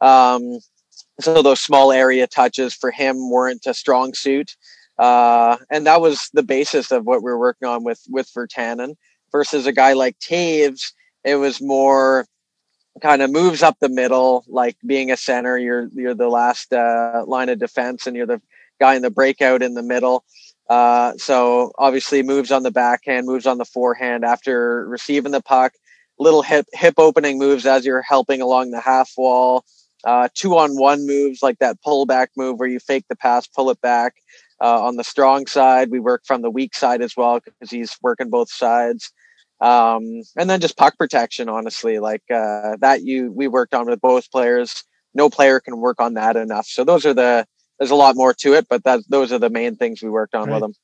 Um, 0.00 0.58
so 1.20 1.42
those 1.42 1.60
small 1.60 1.92
area 1.92 2.26
touches 2.26 2.74
for 2.74 2.90
him 2.90 3.30
weren't 3.30 3.66
a 3.66 3.74
strong 3.74 4.14
suit. 4.14 4.56
Uh, 4.98 5.56
and 5.70 5.86
that 5.86 6.00
was 6.00 6.30
the 6.32 6.42
basis 6.42 6.90
of 6.90 7.04
what 7.04 7.22
we 7.22 7.30
were 7.30 7.38
working 7.38 7.68
on 7.68 7.84
with 7.84 8.02
with 8.08 8.30
Virtanen 8.32 8.96
versus 9.32 9.66
a 9.66 9.72
guy 9.72 9.92
like 9.92 10.18
Toews. 10.18 10.92
It 11.24 11.36
was 11.36 11.60
more 11.60 12.26
kind 13.02 13.20
of 13.20 13.30
moves 13.30 13.62
up 13.62 13.76
the 13.78 13.88
middle, 13.88 14.44
like 14.48 14.76
being 14.86 15.10
a 15.10 15.16
center. 15.16 15.58
You're 15.58 15.88
you're 15.94 16.14
the 16.14 16.28
last 16.28 16.72
uh, 16.72 17.24
line 17.26 17.48
of 17.48 17.58
defense, 17.58 18.06
and 18.06 18.16
you're 18.16 18.26
the 18.26 18.40
guy 18.80 18.94
in 18.94 19.02
the 19.02 19.10
breakout 19.10 19.62
in 19.62 19.74
the 19.74 19.82
middle. 19.82 20.24
Uh, 20.68 21.12
so 21.16 21.72
obviously 21.78 22.22
moves 22.22 22.50
on 22.50 22.62
the 22.62 22.70
backhand, 22.70 23.26
moves 23.26 23.46
on 23.46 23.58
the 23.58 23.64
forehand 23.64 24.24
after 24.24 24.86
receiving 24.88 25.32
the 25.32 25.42
puck. 25.42 25.72
Little 26.18 26.42
hip 26.42 26.66
hip 26.72 26.94
opening 26.98 27.38
moves 27.38 27.66
as 27.66 27.84
you're 27.84 28.02
helping 28.02 28.40
along 28.40 28.70
the 28.70 28.80
half 28.80 29.12
wall. 29.16 29.64
Uh, 30.04 30.28
two 30.34 30.56
on 30.56 30.76
one 30.76 31.06
moves 31.06 31.42
like 31.42 31.58
that 31.58 31.76
pullback 31.86 32.28
move 32.36 32.58
where 32.58 32.68
you 32.68 32.78
fake 32.78 33.04
the 33.08 33.16
pass, 33.16 33.46
pull 33.46 33.70
it 33.70 33.80
back. 33.80 34.14
Uh, 34.60 34.82
on 34.82 34.96
the 34.96 35.04
strong 35.04 35.46
side, 35.46 35.90
we 35.90 36.00
work 36.00 36.22
from 36.24 36.40
the 36.40 36.50
weak 36.50 36.74
side 36.74 37.02
as 37.02 37.16
well 37.16 37.40
because 37.40 37.70
he's 37.70 37.96
working 38.02 38.30
both 38.30 38.50
sides. 38.50 39.12
Um, 39.60 40.22
and 40.36 40.48
then 40.48 40.60
just 40.60 40.76
puck 40.76 40.96
protection, 40.98 41.48
honestly, 41.48 41.98
like 41.98 42.22
uh, 42.30 42.76
that 42.80 43.02
you 43.02 43.32
we 43.32 43.48
worked 43.48 43.74
on 43.74 43.86
with 43.86 44.00
both 44.00 44.30
players. 44.30 44.84
No 45.14 45.30
player 45.30 45.60
can 45.60 45.78
work 45.78 46.00
on 46.00 46.14
that 46.14 46.36
enough. 46.36 46.66
So 46.66 46.84
those 46.84 47.04
are 47.06 47.14
the 47.14 47.46
there's 47.78 47.90
a 47.90 47.96
lot 47.96 48.16
more 48.16 48.32
to 48.34 48.54
it, 48.54 48.66
but 48.68 48.84
that 48.84 49.00
those 49.08 49.32
are 49.32 49.38
the 49.38 49.50
main 49.50 49.76
things 49.76 50.02
we 50.02 50.10
worked 50.10 50.34
on 50.34 50.48
right. 50.48 50.54
with 50.54 50.64
him. 50.64 50.74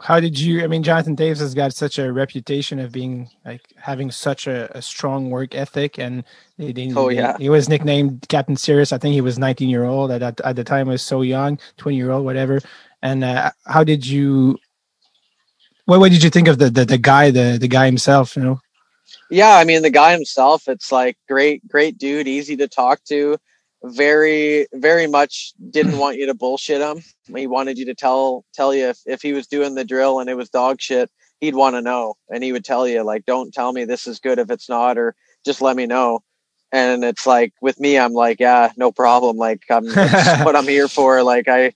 How 0.00 0.20
did 0.20 0.38
you? 0.38 0.64
I 0.64 0.66
mean, 0.66 0.82
Jonathan 0.82 1.16
Toews 1.16 1.38
has 1.38 1.54
got 1.54 1.72
such 1.72 1.98
a 1.98 2.12
reputation 2.12 2.78
of 2.80 2.90
being 2.90 3.30
like 3.44 3.62
having 3.76 4.10
such 4.10 4.46
a, 4.46 4.76
a 4.76 4.82
strong 4.82 5.30
work 5.30 5.54
ethic, 5.54 5.98
and 5.98 6.24
they, 6.58 6.72
they, 6.72 6.92
oh 6.94 7.08
yeah, 7.08 7.38
he 7.38 7.48
was 7.48 7.68
nicknamed 7.68 8.26
Captain 8.28 8.56
Serious. 8.56 8.92
I 8.92 8.98
think 8.98 9.14
he 9.14 9.20
was 9.20 9.38
19 9.38 9.68
year 9.68 9.84
old 9.84 10.10
at 10.10 10.22
at, 10.22 10.40
at 10.40 10.56
the 10.56 10.64
time. 10.64 10.88
Was 10.88 11.02
so 11.02 11.22
young, 11.22 11.58
20 11.76 11.96
year 11.96 12.10
old, 12.10 12.24
whatever. 12.24 12.60
And 13.02 13.22
uh, 13.22 13.52
how 13.66 13.84
did 13.84 14.06
you? 14.06 14.58
What 15.86 16.00
what 16.00 16.10
did 16.10 16.24
you 16.24 16.30
think 16.30 16.48
of 16.48 16.58
the, 16.58 16.70
the 16.70 16.84
the 16.84 16.98
guy 16.98 17.30
the 17.30 17.56
the 17.60 17.68
guy 17.68 17.86
himself? 17.86 18.36
You 18.36 18.42
know. 18.42 18.60
Yeah, 19.30 19.56
I 19.56 19.64
mean 19.64 19.82
the 19.82 19.90
guy 19.90 20.12
himself. 20.12 20.66
It's 20.66 20.90
like 20.90 21.16
great 21.28 21.66
great 21.68 21.98
dude, 21.98 22.26
easy 22.26 22.56
to 22.56 22.66
talk 22.66 23.02
to 23.04 23.38
very 23.84 24.66
very 24.72 25.06
much 25.06 25.52
didn't 25.70 25.98
want 25.98 26.16
you 26.16 26.26
to 26.26 26.34
bullshit 26.34 26.80
him. 26.80 27.02
He 27.34 27.46
wanted 27.46 27.78
you 27.78 27.84
to 27.86 27.94
tell 27.94 28.44
tell 28.54 28.74
you 28.74 28.88
if, 28.88 29.00
if 29.06 29.22
he 29.22 29.32
was 29.32 29.46
doing 29.46 29.74
the 29.74 29.84
drill 29.84 30.20
and 30.20 30.30
it 30.30 30.36
was 30.36 30.48
dog 30.48 30.80
shit 30.80 31.10
he'd 31.40 31.54
want 31.54 31.76
to 31.76 31.82
know. 31.82 32.14
And 32.30 32.42
he 32.42 32.52
would 32.52 32.64
tell 32.64 32.88
you 32.88 33.02
like 33.02 33.26
don't 33.26 33.52
tell 33.52 33.72
me 33.72 33.84
this 33.84 34.06
is 34.06 34.20
good 34.20 34.38
if 34.38 34.50
it's 34.50 34.68
not 34.68 34.96
or 34.96 35.14
just 35.44 35.60
let 35.60 35.76
me 35.76 35.86
know. 35.86 36.20
And 36.72 37.04
it's 37.04 37.26
like 37.26 37.52
with 37.60 37.78
me 37.78 37.98
i'm 37.98 38.14
like 38.14 38.40
yeah 38.40 38.72
no 38.76 38.90
problem. 38.90 39.36
Like 39.36 39.62
i'm 39.70 39.86
what 40.44 40.56
i'm 40.56 40.68
here 40.68 40.88
for. 40.88 41.22
Like 41.22 41.48
i 41.48 41.72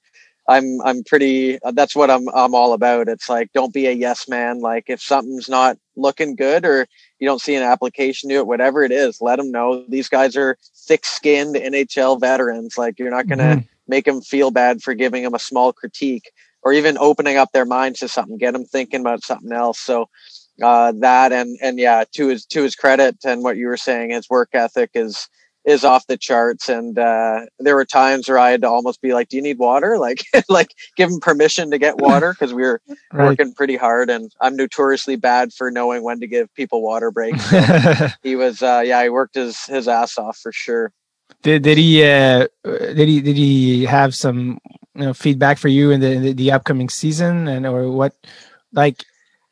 i'm 0.49 0.81
i'm 0.83 1.05
pretty 1.05 1.59
that's 1.75 1.95
what 1.95 2.11
i'm 2.11 2.27
i'm 2.35 2.55
all 2.55 2.73
about. 2.73 3.09
It's 3.09 3.29
like 3.29 3.53
don't 3.53 3.75
be 3.75 3.87
a 3.87 3.93
yes 3.93 4.29
man. 4.29 4.61
Like 4.61 4.85
if 4.89 5.03
something's 5.03 5.49
not 5.49 5.77
looking 5.95 6.37
good 6.37 6.65
or 6.65 6.87
you 7.19 7.27
don't 7.27 7.41
see 7.41 7.55
an 7.55 7.63
application 7.63 8.29
to 8.31 8.37
it, 8.37 8.47
whatever 8.47 8.83
it 8.83 8.93
is, 8.93 9.21
let 9.21 9.37
them 9.37 9.51
know. 9.51 9.85
These 9.89 10.09
guys 10.09 10.37
are 10.37 10.57
thick 10.87 11.05
skinned 11.05 11.57
NHL 11.57 12.21
veterans. 12.21 12.79
Like 12.79 12.99
you're 12.99 13.11
not 13.11 13.27
going 13.27 13.39
to 13.39 13.45
mm-hmm. 13.45 13.67
make 13.87 14.05
them 14.05 14.21
feel 14.21 14.51
bad 14.51 14.83
for 14.83 14.95
giving 14.95 15.23
them 15.23 15.35
a 15.35 15.39
small 15.39 15.73
critique 15.73 16.31
or 16.63 16.73
even 16.73 16.99
opening 16.99 17.37
up 17.37 17.53
their 17.53 17.65
minds 17.65 18.01
to 18.01 18.09
something, 18.09 18.39
get 18.39 18.53
them 18.53 18.65
thinking 18.65 19.01
about 19.01 19.23
something 19.23 19.53
else. 19.53 19.79
So, 19.79 20.09
uh, 20.63 20.93
that 20.99 21.33
and, 21.33 21.57
and 21.63 21.79
yeah, 21.79 22.05
to 22.13 22.29
his, 22.29 22.45
to 22.47 22.63
his 22.63 22.75
credit 22.75 23.17
and 23.25 23.43
what 23.43 23.57
you 23.57 23.69
were 23.69 23.77
saying, 23.77 24.11
his 24.11 24.29
work 24.29 24.51
ethic 24.53 24.91
is, 24.95 25.29
is 25.65 25.85
off 25.85 26.07
the 26.07 26.17
charts. 26.17 26.69
And 26.69 26.99
uh, 26.99 27.47
there 27.59 27.75
were 27.75 27.85
times 27.85 28.29
where 28.29 28.39
I 28.39 28.51
had 28.51 28.63
to 28.63 28.69
almost 28.69 29.01
be 29.01 29.13
like, 29.13 29.29
"Do 29.29 29.37
you 29.37 29.43
need 29.43 29.59
water?" 29.59 29.99
Like, 30.09 30.25
like 30.49 30.75
give 30.97 31.11
him 31.11 31.21
permission 31.21 31.71
to 31.71 31.79
get 31.79 31.99
water 31.99 32.33
because 32.33 32.55
we 32.55 32.63
were 32.63 32.81
right. 33.13 33.27
working 33.29 33.53
pretty 33.53 33.77
hard. 33.77 34.09
And 34.11 34.33
I'm 34.41 34.57
notoriously 34.57 35.17
bad 35.17 35.53
for 35.53 35.71
knowing 35.71 36.03
when 36.03 36.21
to 36.21 36.27
give 36.27 36.53
people 36.55 36.83
water 36.83 37.11
breaks. 37.11 37.45
So 37.51 38.09
he 38.23 38.37
was, 38.37 38.63
uh, 38.63 38.83
yeah, 38.85 39.03
he 39.03 39.09
worked 39.09 39.35
his 39.35 39.65
his 39.67 39.89
ass 39.89 40.17
off 40.19 40.39
for 40.39 40.53
sure. 40.53 40.93
Did 41.43 41.63
did 41.63 41.79
he 41.79 42.03
uh, 42.03 42.49
did 42.65 43.09
he 43.09 43.21
did 43.21 43.37
he 43.37 43.85
have 43.85 44.15
some 44.15 44.59
you 44.95 45.05
know 45.05 45.15
feedback 45.15 45.59
for 45.59 45.69
you 45.69 45.91
in 45.91 46.01
the, 46.01 46.11
in 46.11 46.23
the, 46.23 46.33
the 46.33 46.53
upcoming 46.53 46.89
season 46.89 47.49
and 47.49 47.67
or 47.67 47.91
what 47.91 48.15
like 48.73 49.05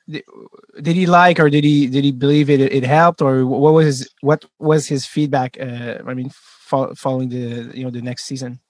did 0.09 0.97
he 0.97 1.07
like 1.07 1.41
or 1.41 1.51
did 1.51 1.65
he 1.65 1.87
did 1.87 2.05
he 2.05 2.13
believe 2.13 2.49
it 2.51 2.61
it 2.61 2.85
helped? 2.85 3.21
Or 3.23 3.45
what 3.47 3.75
was 3.75 3.87
his 3.87 4.11
what 4.21 4.45
was 4.59 4.87
his 4.87 5.07
feedback 5.07 5.57
uh, 5.61 5.99
i 6.07 6.15
mean 6.15 6.31
fo- 6.33 6.95
following 6.95 7.29
the 7.29 7.71
you 7.77 7.85
know 7.85 7.91
the 7.91 8.03
next 8.03 8.25
season? 8.25 8.61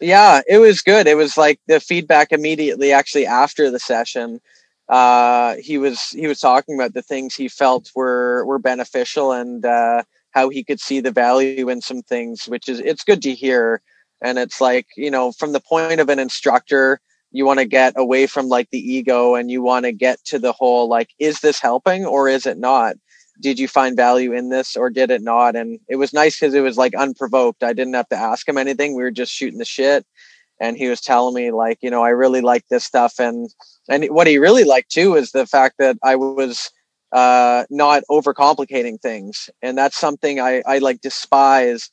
Yeah 0.00 0.40
it 0.48 0.58
was 0.58 0.80
good. 0.80 1.06
It 1.06 1.16
was 1.16 1.36
like 1.36 1.60
the 1.66 1.80
feedback 1.80 2.32
immediately 2.32 2.92
actually 2.92 3.26
after 3.26 3.70
the 3.70 3.78
session 3.78 4.40
uh, 4.90 5.54
he 5.60 5.78
was 5.78 6.10
he 6.10 6.26
was 6.26 6.40
talking 6.40 6.74
about 6.74 6.94
the 6.94 7.02
things 7.02 7.34
he 7.34 7.48
felt 7.48 7.92
were 7.94 8.44
were 8.44 8.58
beneficial 8.58 9.30
and 9.30 9.64
uh, 9.64 10.02
how 10.32 10.48
he 10.48 10.64
could 10.64 10.80
see 10.80 10.98
the 10.98 11.12
value 11.12 11.68
in 11.68 11.80
some 11.80 12.02
things 12.02 12.46
which 12.46 12.68
is 12.68 12.80
it's 12.80 13.04
good 13.04 13.22
to 13.22 13.32
hear. 13.32 13.82
And 14.20 14.36
it's 14.38 14.60
like 14.60 14.88
you 14.96 15.10
know 15.10 15.30
from 15.32 15.52
the 15.52 15.60
point 15.60 16.00
of 16.00 16.08
an 16.08 16.18
instructor 16.18 17.00
you 17.32 17.46
want 17.46 17.60
to 17.60 17.64
get 17.64 17.94
away 17.96 18.26
from 18.26 18.48
like 18.48 18.68
the 18.70 18.78
ego 18.78 19.34
and 19.34 19.50
you 19.50 19.62
want 19.62 19.84
to 19.84 19.92
get 19.92 20.22
to 20.24 20.38
the 20.38 20.52
whole 20.52 20.88
like 20.88 21.10
is 21.18 21.40
this 21.40 21.60
helping 21.60 22.04
or 22.04 22.28
is 22.28 22.46
it 22.46 22.58
not? 22.58 22.96
Did 23.40 23.58
you 23.58 23.68
find 23.68 23.96
value 23.96 24.32
in 24.32 24.50
this 24.50 24.76
or 24.76 24.90
did 24.90 25.10
it 25.10 25.22
not? 25.22 25.56
And 25.56 25.78
it 25.88 25.96
was 25.96 26.12
nice 26.12 26.38
because 26.38 26.54
it 26.54 26.60
was 26.60 26.76
like 26.76 26.94
unprovoked. 26.94 27.62
I 27.62 27.72
didn't 27.72 27.94
have 27.94 28.08
to 28.10 28.16
ask 28.16 28.48
him 28.48 28.58
anything. 28.58 28.94
We 28.94 29.02
were 29.02 29.10
just 29.10 29.32
shooting 29.32 29.58
the 29.58 29.64
shit. 29.64 30.04
And 30.60 30.76
he 30.76 30.88
was 30.88 31.00
telling 31.00 31.34
me 31.34 31.52
like 31.52 31.78
you 31.80 31.90
know 31.90 32.02
i 32.02 32.10
really 32.10 32.40
like 32.42 32.66
this 32.68 32.84
stuff. 32.84 33.18
And 33.18 33.48
and 33.88 34.04
what 34.06 34.26
he 34.26 34.38
really 34.38 34.64
liked 34.64 34.90
too 34.90 35.14
is 35.16 35.32
the 35.32 35.46
fact 35.46 35.76
that 35.78 35.96
i 36.02 36.16
was 36.16 36.70
uh 37.12 37.64
not 37.70 38.02
overcomplicating 38.10 39.00
things. 39.00 39.48
And 39.62 39.78
that's 39.78 39.96
something 39.96 40.40
i 40.40 40.62
i 40.66 40.78
like 40.78 41.00
despise 41.00 41.90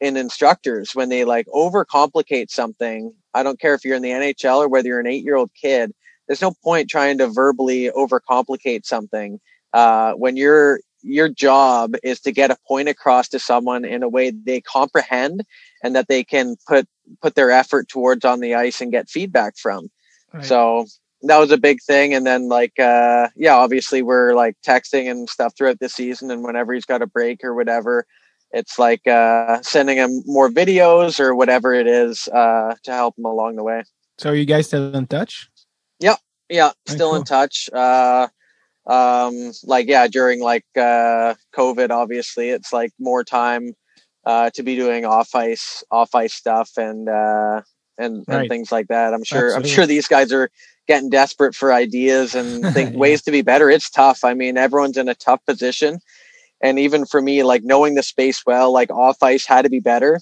in 0.00 0.16
instructors 0.16 0.94
when 0.94 1.08
they 1.08 1.24
like 1.24 1.46
overcomplicate 1.48 2.50
something. 2.50 3.14
I 3.34 3.42
don't 3.42 3.60
care 3.60 3.74
if 3.74 3.84
you're 3.84 3.96
in 3.96 4.02
the 4.02 4.10
NHL 4.10 4.58
or 4.58 4.68
whether 4.68 4.88
you're 4.88 5.00
an 5.00 5.06
eight 5.06 5.24
year 5.24 5.36
old 5.36 5.50
kid. 5.60 5.92
There's 6.26 6.42
no 6.42 6.52
point 6.62 6.88
trying 6.88 7.18
to 7.18 7.28
verbally 7.28 7.90
overcomplicate 7.90 8.84
something. 8.84 9.40
Uh, 9.72 10.12
when 10.12 10.36
your 10.36 10.80
your 11.02 11.28
job 11.28 11.94
is 12.02 12.20
to 12.20 12.32
get 12.32 12.50
a 12.50 12.56
point 12.66 12.88
across 12.88 13.28
to 13.28 13.38
someone 13.38 13.84
in 13.84 14.02
a 14.02 14.08
way 14.08 14.30
they 14.30 14.60
comprehend 14.60 15.44
and 15.82 15.96
that 15.96 16.08
they 16.08 16.22
can 16.24 16.56
put 16.68 16.86
put 17.22 17.34
their 17.34 17.50
effort 17.50 17.88
towards 17.88 18.24
on 18.24 18.40
the 18.40 18.54
ice 18.54 18.80
and 18.80 18.92
get 18.92 19.08
feedback 19.08 19.56
from. 19.56 19.90
Right. 20.32 20.44
So 20.44 20.86
that 21.22 21.38
was 21.38 21.50
a 21.50 21.58
big 21.58 21.78
thing. 21.82 22.14
And 22.14 22.26
then 22.26 22.48
like 22.48 22.78
uh, 22.78 23.28
yeah, 23.36 23.54
obviously 23.54 24.02
we're 24.02 24.34
like 24.34 24.56
texting 24.66 25.10
and 25.10 25.28
stuff 25.28 25.54
throughout 25.56 25.80
the 25.80 25.88
season 25.88 26.30
and 26.30 26.44
whenever 26.44 26.72
he's 26.72 26.84
got 26.84 27.02
a 27.02 27.06
break 27.06 27.44
or 27.44 27.54
whatever, 27.54 28.06
it's 28.52 28.78
like 28.78 29.06
uh, 29.06 29.60
sending 29.62 29.96
him 29.98 30.22
more 30.26 30.48
videos 30.50 31.20
or 31.20 31.34
whatever 31.34 31.72
it 31.74 31.86
is 31.86 32.28
uh, 32.28 32.74
to 32.84 32.92
help 32.92 33.16
him 33.18 33.24
along 33.24 33.56
the 33.56 33.62
way. 33.62 33.82
So 34.18 34.30
are 34.30 34.34
you 34.34 34.44
guys 34.44 34.66
still 34.66 34.94
in 34.94 35.06
touch? 35.06 35.48
Yep. 36.00 36.18
Yeah, 36.48 36.72
still 36.86 37.10
in 37.14 37.20
cool. 37.20 37.24
touch. 37.24 37.70
Uh, 37.72 38.26
um, 38.86 39.52
like 39.64 39.86
yeah, 39.86 40.06
during 40.08 40.40
like 40.42 40.64
uh, 40.76 41.34
COVID, 41.54 41.90
obviously, 41.90 42.50
it's 42.50 42.72
like 42.72 42.90
more 42.98 43.22
time 43.22 43.74
uh, 44.24 44.50
to 44.50 44.62
be 44.62 44.74
doing 44.74 45.04
off 45.04 45.34
ice, 45.34 45.84
off 45.90 46.14
ice 46.14 46.34
stuff, 46.34 46.70
and 46.76 47.08
uh, 47.08 47.62
and 47.98 48.24
Right. 48.26 48.40
and 48.40 48.48
things 48.48 48.72
like 48.72 48.88
that. 48.88 49.14
I'm 49.14 49.22
sure. 49.24 49.46
Absolutely. 49.48 49.70
I'm 49.70 49.74
sure 49.74 49.86
these 49.86 50.08
guys 50.08 50.32
are 50.32 50.50
getting 50.88 51.08
desperate 51.10 51.54
for 51.54 51.72
ideas 51.72 52.34
and 52.34 52.64
think 52.74 52.90
Yeah. 52.94 52.98
ways 52.98 53.22
to 53.22 53.30
be 53.30 53.42
better. 53.42 53.70
It's 53.70 53.88
tough. 53.90 54.24
I 54.24 54.34
mean, 54.34 54.56
everyone's 54.56 54.96
in 54.96 55.08
a 55.08 55.14
tough 55.14 55.44
position, 55.46 56.00
and 56.62 56.78
even 56.78 57.06
for 57.06 57.20
me, 57.22 57.42
like 57.42 57.62
knowing 57.64 57.94
the 57.94 58.02
space 58.02 58.42
well, 58.46 58.72
like 58.72 58.90
off 58.90 59.22
ice 59.22 59.46
had 59.46 59.62
to 59.62 59.70
be 59.70 59.80
better. 59.80 60.20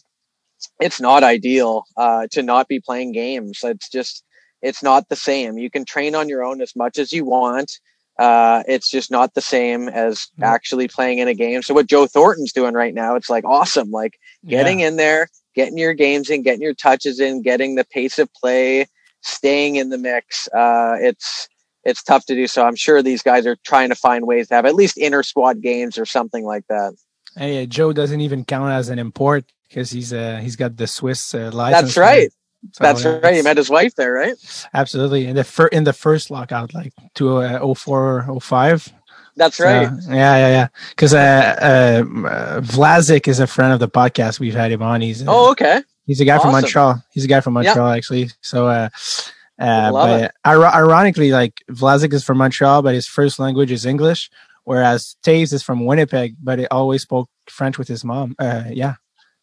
It's 0.80 1.00
not 1.00 1.22
ideal 1.22 1.84
uh, 1.96 2.26
to 2.32 2.42
not 2.42 2.68
be 2.68 2.80
playing 2.80 3.12
games. 3.12 3.60
It's 3.62 3.88
just 3.88 4.24
it's 4.62 4.82
not 4.82 5.08
the 5.08 5.16
same. 5.16 5.58
You 5.58 5.70
can 5.70 5.84
train 5.84 6.14
on 6.14 6.28
your 6.28 6.44
own 6.44 6.60
as 6.60 6.74
much 6.76 6.98
as 6.98 7.12
you 7.12 7.24
want. 7.24 7.72
Uh, 8.18 8.64
it's 8.66 8.90
just 8.90 9.10
not 9.10 9.34
the 9.34 9.40
same 9.40 9.88
as 9.88 10.26
Mhm. 10.38 10.44
actually 10.44 10.88
playing 10.88 11.18
in 11.18 11.28
a 11.28 11.34
game. 11.34 11.62
So 11.62 11.74
what 11.74 11.86
Joe 11.86 12.06
Thornton's 12.06 12.52
doing 12.52 12.74
right 12.74 12.94
now, 12.94 13.14
it's 13.14 13.30
like 13.30 13.44
awesome. 13.44 13.90
Like 13.92 14.18
getting 14.48 14.80
in 14.80 14.96
there, 14.96 15.28
getting 15.54 15.78
your 15.78 15.94
games 15.94 16.28
in, 16.28 16.42
getting 16.42 16.62
your 16.62 16.74
touches 16.74 17.20
in, 17.20 17.42
getting 17.42 17.76
the 17.76 17.84
pace 17.84 18.18
of 18.18 18.32
play, 18.34 18.86
staying 19.22 19.76
in 19.76 19.90
the 19.90 19.98
mix. 19.98 20.48
Uh, 20.48 20.96
it's 21.00 21.48
it's 21.84 22.02
tough 22.02 22.26
to 22.26 22.34
do. 22.34 22.46
So 22.46 22.64
I'm 22.64 22.76
sure 22.76 23.02
these 23.02 23.22
guys 23.22 23.46
are 23.46 23.56
trying 23.64 23.88
to 23.90 23.94
find 23.94 24.26
ways 24.26 24.48
to 24.48 24.54
have 24.54 24.66
at 24.66 24.74
least 24.74 24.96
inter 24.98 25.22
squad 25.22 25.60
games 25.62 25.98
or 25.98 26.04
something 26.06 26.44
like 26.44 26.64
that. 26.68 26.94
Hey, 27.36 27.62
uh, 27.62 27.66
Joe 27.66 27.92
doesn't 27.92 28.20
even 28.20 28.44
count 28.44 28.72
as 28.72 28.88
an 28.88 28.98
import 28.98 29.44
because 29.68 29.90
he's 29.90 30.12
uh 30.12 30.38
he's 30.42 30.56
got 30.56 30.76
the 30.76 30.86
Swiss 30.86 31.34
uh, 31.34 31.50
license. 31.52 31.94
That's 31.94 31.96
right. 31.96 32.30
So, 32.72 32.82
That's 32.84 33.04
uh, 33.06 33.20
right. 33.22 33.34
He 33.36 33.42
met 33.42 33.56
his 33.56 33.70
wife 33.70 33.94
there, 33.94 34.12
right? 34.12 34.34
absolutely 34.74 35.26
in 35.26 35.36
the 35.36 35.44
fir- 35.44 35.68
in 35.68 35.84
the 35.84 35.92
first 35.92 36.28
lockout, 36.30 36.74
like 36.74 36.92
to 37.14 37.36
uh, 37.36 37.74
04, 37.74 38.26
05. 38.40 38.92
That's 39.36 39.56
So, 39.58 39.64
right. 39.64 39.88
yeah, 40.08 40.36
yeah, 40.36 40.48
yeah. 40.48 40.68
Because 40.90 41.14
uh, 41.14 41.56
uh, 41.60 42.60
Vlasic 42.60 43.28
is 43.28 43.38
a 43.38 43.46
friend 43.46 43.72
of 43.72 43.78
the 43.78 43.88
podcast. 43.88 44.40
We've 44.40 44.54
had 44.56 44.72
him 44.72 44.82
on. 44.82 45.00
He's 45.00 45.22
uh, 45.22 45.26
Oh, 45.28 45.50
okay. 45.52 45.82
He's 46.06 46.20
a 46.20 46.24
guy 46.24 46.38
from 46.40 46.50
Montreal. 46.52 47.00
He's 47.12 47.24
a 47.24 47.28
guy 47.28 47.40
from 47.40 47.54
Yeah. 47.54 47.62
Montreal, 47.74 47.90
actually. 47.92 48.30
So, 48.40 48.66
uh, 48.66 48.88
uh, 49.58 49.90
but 49.92 50.34
ir- 50.46 50.64
ironically, 50.64 51.32
like 51.32 51.62
Vlasic 51.70 52.12
is 52.12 52.24
from 52.24 52.38
Montreal, 52.38 52.82
but 52.82 52.94
his 52.94 53.06
first 53.06 53.38
language 53.38 53.70
is 53.70 53.84
English, 53.86 54.30
whereas 54.64 55.16
Toews 55.24 55.52
is 55.52 55.62
from 55.62 55.84
Winnipeg, 55.84 56.36
but 56.42 56.58
he 56.58 56.66
always 56.68 57.02
spoke 57.02 57.28
French 57.48 57.78
with 57.78 57.88
his 57.88 58.04
mom. 58.04 58.34
Uh, 58.38 58.64
yeah, 58.70 58.94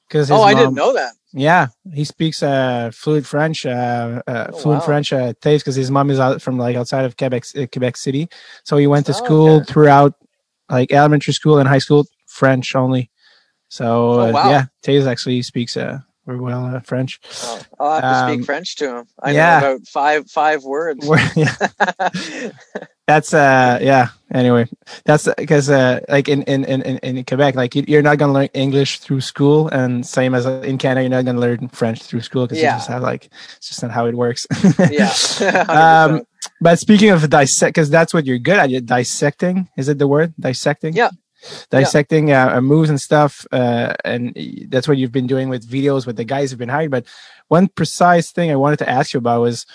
because 0.08 0.32
Oh, 0.32 0.42
I 0.42 0.54
didn't 0.54 0.76
know 0.76 0.94
that. 0.94 1.14
Yeah, 1.34 1.68
he 1.94 2.06
speaks 2.06 2.42
uh, 2.42 2.92
fluent 2.94 3.26
French, 3.26 3.66
uh, 3.66 4.22
uh, 4.26 4.48
Oh, 4.54 4.58
fluent 4.62 4.82
wow. 4.82 4.86
French 4.86 5.12
uh, 5.12 5.34
Toews 5.42 5.60
because 5.60 5.76
his 5.76 5.92
mom 5.92 6.10
is 6.10 6.20
out 6.20 6.42
from 6.42 6.58
like 6.58 6.78
outside 6.78 7.04
of 7.04 7.18
Quebec, 7.18 7.44
uh, 7.58 7.66
Quebec 7.70 7.98
City. 7.98 8.30
So 8.64 8.78
he 8.78 8.88
went 8.88 9.06
to 9.08 9.12
Oh, 9.12 9.16
school 9.18 9.58
okay. 9.58 9.74
throughout, 9.74 10.14
like 10.70 10.94
elementary 10.94 11.34
school 11.34 11.58
and 11.60 11.68
high 11.68 11.80
school, 11.80 12.06
French 12.28 12.74
only. 12.74 13.12
So 13.68 14.12
Oh, 14.12 14.20
uh, 14.30 14.32
wow. 14.32 14.50
yeah, 14.50 14.66
Toews 14.84 15.08
actually 15.08 15.42
speaks 15.42 15.76
very 16.26 16.40
well 16.40 16.66
uh, 16.66 16.80
French. 16.82 17.20
Oh, 17.44 17.62
I'll 17.80 17.92
have 17.94 18.02
to 18.02 18.08
Um, 18.08 18.34
speak 18.34 18.46
French 18.46 18.76
to 18.78 18.98
him. 18.98 19.06
I 19.22 19.32
yeah. 19.32 19.60
know 19.60 19.76
about 19.76 19.88
five 19.88 20.32
five 20.32 20.64
words. 20.64 21.08
Yeah, 21.36 21.54
that's 23.08 23.34
uh 23.36 23.78
yeah 23.82 24.08
anyway 24.34 24.68
that's 25.06 25.28
because 25.38 25.70
uh 25.70 26.00
like 26.10 26.28
in 26.28 26.42
in 26.44 26.64
in 26.66 26.82
in- 26.82 27.24
quebec 27.26 27.54
like 27.54 27.76
you- 27.76 27.86
you're 27.88 28.02
not 28.02 28.18
gonna 28.18 28.34
learn 28.34 28.50
english 28.56 28.98
through 29.00 29.22
school 29.22 29.68
and 29.70 30.04
same 30.06 30.34
as 30.34 30.48
uh, 30.48 30.62
in 30.66 30.78
canada 30.80 31.02
you're 31.02 31.10
not 31.12 31.24
gonna 31.24 31.40
learn 31.40 31.68
french 31.70 32.02
through 32.02 32.22
school 32.22 32.48
because 32.48 32.60
Yeah. 32.60 32.74
you 32.74 32.78
just 32.80 32.90
have 32.90 33.04
like 33.04 33.30
it's 33.58 33.68
just 33.70 33.84
not 33.84 33.92
how 33.92 34.08
it 34.08 34.16
works 34.16 34.48
yeah. 34.90 35.10
100%. 35.14 35.70
um 35.70 36.26
but 36.62 36.80
speaking 36.80 37.12
of 37.12 37.30
dissect 37.30 37.76
because 37.76 37.92
that's 37.92 38.12
what 38.14 38.26
you're 38.26 38.40
good 38.40 38.58
at 38.58 38.72
you're 38.72 38.82
dissecting 38.82 39.70
is 39.78 39.88
it 39.88 40.00
the 40.00 40.08
word 40.08 40.34
dissecting 40.40 40.96
Yeah. 40.96 41.10
Dissecting 41.70 42.32
uh, 42.32 42.52
uh, 42.56 42.62
moves 42.62 42.90
and 42.90 43.00
stuff 43.02 43.46
uh 43.52 43.94
and 44.04 44.38
that's 44.70 44.88
what 44.88 44.98
you've 44.98 45.12
been 45.12 45.28
doing 45.28 45.50
with 45.50 45.70
videos 45.70 46.06
with 46.08 46.16
the 46.18 46.24
guys 46.24 46.50
who've 46.50 46.60
been 46.60 46.70
hired 46.70 46.92
but 46.92 47.06
one 47.48 47.68
precise 47.68 48.32
thing 48.32 48.52
i 48.52 48.56
wanted 48.56 48.80
to 48.80 48.90
ask 48.90 49.14
you 49.14 49.18
about 49.18 49.42
was 49.42 49.66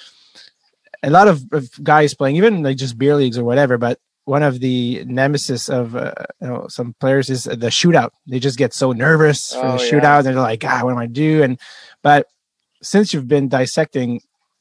a 1.03 1.11
lot 1.11 1.29
of, 1.29 1.43
of 1.53 1.71
guys 1.83 2.15
playing, 2.15 2.37
even 2.37 2.63
like 2.63 2.77
just 2.77 2.99
beer 2.99 3.15
leagues 3.17 3.39
or 3.39 3.45
whatever. 3.45 3.79
But 3.79 3.99
one 4.25 4.43
of 4.43 4.61
the 4.61 5.03
nemesis 5.07 5.69
of 5.69 5.97
uh, 5.97 6.13
you 6.41 6.47
know 6.47 6.67
some 6.69 6.95
players 7.01 7.31
is 7.31 7.45
the 7.45 7.69
shootout. 7.69 8.11
They 8.27 8.39
just 8.39 8.59
get 8.59 8.75
so 8.75 8.93
nervous 8.93 9.55
for 9.55 9.65
Oh, 9.65 9.77
the 9.79 9.85
yeah. 9.85 9.91
shootout. 9.91 10.19
And 10.19 10.27
they're 10.27 10.35
like, 10.35 10.65
ah, 10.65 10.81
what 10.83 10.93
am 10.93 10.99
I 10.99 11.07
do? 11.07 11.43
And 11.43 11.59
but 12.03 12.27
since 12.83 13.15
you've 13.15 13.29
been 13.29 13.49
dissecting 13.49 14.21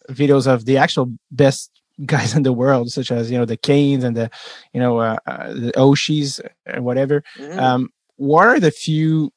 videos 0.10 0.48
of 0.48 0.66
the 0.66 0.78
actual 0.78 1.12
best 1.32 1.79
guys 2.06 2.36
in 2.38 2.44
the 2.44 2.54
world, 2.54 2.92
such 2.92 3.12
as 3.12 3.30
you 3.32 3.38
know 3.38 3.46
the 3.46 3.58
Kanes 3.58 4.04
and 4.04 4.16
the 4.16 4.30
you 4.74 4.80
know 4.80 5.00
uh, 5.00 5.18
uh, 5.28 5.54
the 5.54 5.72
Oshies 5.76 6.40
and 6.66 6.84
whatever, 6.86 7.24
Mhm. 7.38 7.58
um, 7.60 7.90
what 8.18 8.48
are 8.48 8.60
the 8.60 8.72
few 8.72 9.32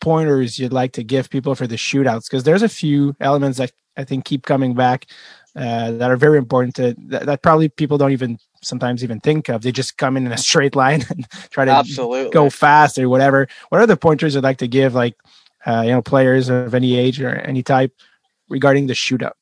pointers 0.00 0.58
you'd 0.58 0.72
like 0.72 0.92
to 0.92 1.02
give 1.04 1.30
people 1.30 1.54
for 1.54 1.66
the 1.66 1.76
shootouts? 1.76 2.24
Because 2.30 2.44
there's 2.44 2.62
a 2.62 2.68
few 2.68 3.14
elements 3.20 3.58
that 3.58 3.72
I 3.96 4.04
think 4.04 4.24
keep 4.24 4.46
coming 4.46 4.74
back 4.74 5.06
uh, 5.56 5.90
that 5.92 6.10
are 6.10 6.16
very 6.16 6.38
important 6.38 6.74
to 6.76 6.94
that, 7.08 7.26
that 7.26 7.42
probably 7.42 7.68
people 7.68 7.98
don't 7.98 8.12
even 8.12 8.38
sometimes 8.62 9.02
even 9.02 9.20
think 9.20 9.48
of. 9.48 9.62
They 9.62 9.72
just 9.72 9.96
come 9.98 10.16
in 10.16 10.26
in 10.26 10.32
a 10.32 10.38
straight 10.48 10.76
line 10.76 11.04
and 11.10 11.26
try 11.50 11.64
to 11.64 11.70
Absolutely. 11.72 12.30
go 12.30 12.48
fast 12.50 12.98
or 12.98 13.08
whatever. 13.08 13.48
What 13.68 13.80
are 13.80 13.86
the 13.86 13.96
pointers 13.96 14.34
you'd 14.34 14.44
like 14.44 14.58
to 14.58 14.68
give, 14.68 14.94
like 14.94 15.16
uh, 15.66 15.82
you 15.84 15.90
know, 15.90 16.02
players 16.02 16.48
of 16.48 16.74
any 16.74 16.96
age 16.96 17.20
or 17.20 17.30
any 17.34 17.62
type 17.62 17.92
regarding 18.48 18.86
the 18.86 18.94
shootout? 18.94 19.32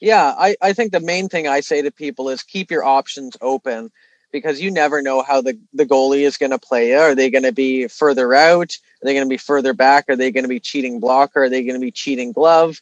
Yeah, 0.00 0.34
I, 0.36 0.56
I 0.62 0.72
think 0.74 0.92
the 0.92 1.00
main 1.00 1.28
thing 1.28 1.48
I 1.48 1.60
say 1.60 1.82
to 1.82 1.90
people 1.90 2.28
is 2.28 2.42
keep 2.42 2.70
your 2.70 2.84
options 2.84 3.36
open 3.40 3.90
because 4.30 4.60
you 4.60 4.70
never 4.70 5.00
know 5.02 5.22
how 5.22 5.40
the, 5.40 5.58
the 5.72 5.86
goalie 5.86 6.20
is 6.26 6.36
going 6.36 6.52
to 6.52 6.58
play. 6.58 6.94
Are 6.94 7.14
they 7.14 7.30
going 7.30 7.44
to 7.44 7.52
be 7.52 7.88
further 7.88 8.34
out? 8.34 8.76
Are 9.02 9.06
they 9.06 9.14
going 9.14 9.24
to 9.26 9.28
be 9.30 9.38
further 9.38 9.72
back? 9.72 10.04
Are 10.08 10.16
they 10.16 10.30
going 10.30 10.44
to 10.44 10.48
be 10.48 10.60
cheating 10.60 11.00
blocker? 11.00 11.44
Are 11.44 11.48
they 11.48 11.62
going 11.62 11.80
to 11.80 11.84
be 11.84 11.90
cheating 11.90 12.32
glove? 12.32 12.80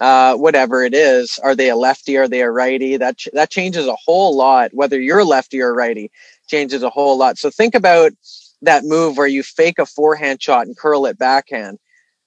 Uh, 0.00 0.36
whatever 0.36 0.82
it 0.84 0.94
is, 0.94 1.38
are 1.42 1.54
they 1.54 1.70
a 1.70 1.76
lefty? 1.76 2.16
Are 2.16 2.28
they 2.28 2.42
a 2.42 2.50
righty? 2.50 2.96
That 2.96 3.18
ch- 3.18 3.28
that 3.32 3.50
changes 3.50 3.86
a 3.86 3.96
whole 3.96 4.36
lot. 4.36 4.72
Whether 4.72 5.00
you're 5.00 5.24
lefty 5.24 5.60
or 5.60 5.74
righty 5.74 6.10
changes 6.48 6.82
a 6.82 6.90
whole 6.90 7.18
lot. 7.18 7.38
So 7.38 7.50
think 7.50 7.74
about 7.74 8.12
that 8.62 8.84
move 8.84 9.16
where 9.16 9.26
you 9.26 9.42
fake 9.42 9.78
a 9.78 9.86
forehand 9.86 10.42
shot 10.42 10.66
and 10.66 10.76
curl 10.76 11.06
it 11.06 11.18
backhand. 11.18 11.78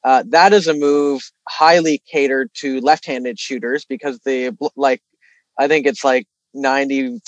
Uh, 0.04 0.24
that 0.30 0.54
is 0.54 0.68
a 0.68 0.74
move 0.74 1.32
highly 1.48 2.02
catered 2.12 2.50
to 2.56 2.80
left-handed 2.82 3.40
shooters 3.40 3.86
because 3.86 4.20
the 4.20 4.56
like. 4.76 5.02
I 5.60 5.68
think 5.68 5.88
it's 5.88 6.04
like 6.04 6.28
95% 6.56 7.20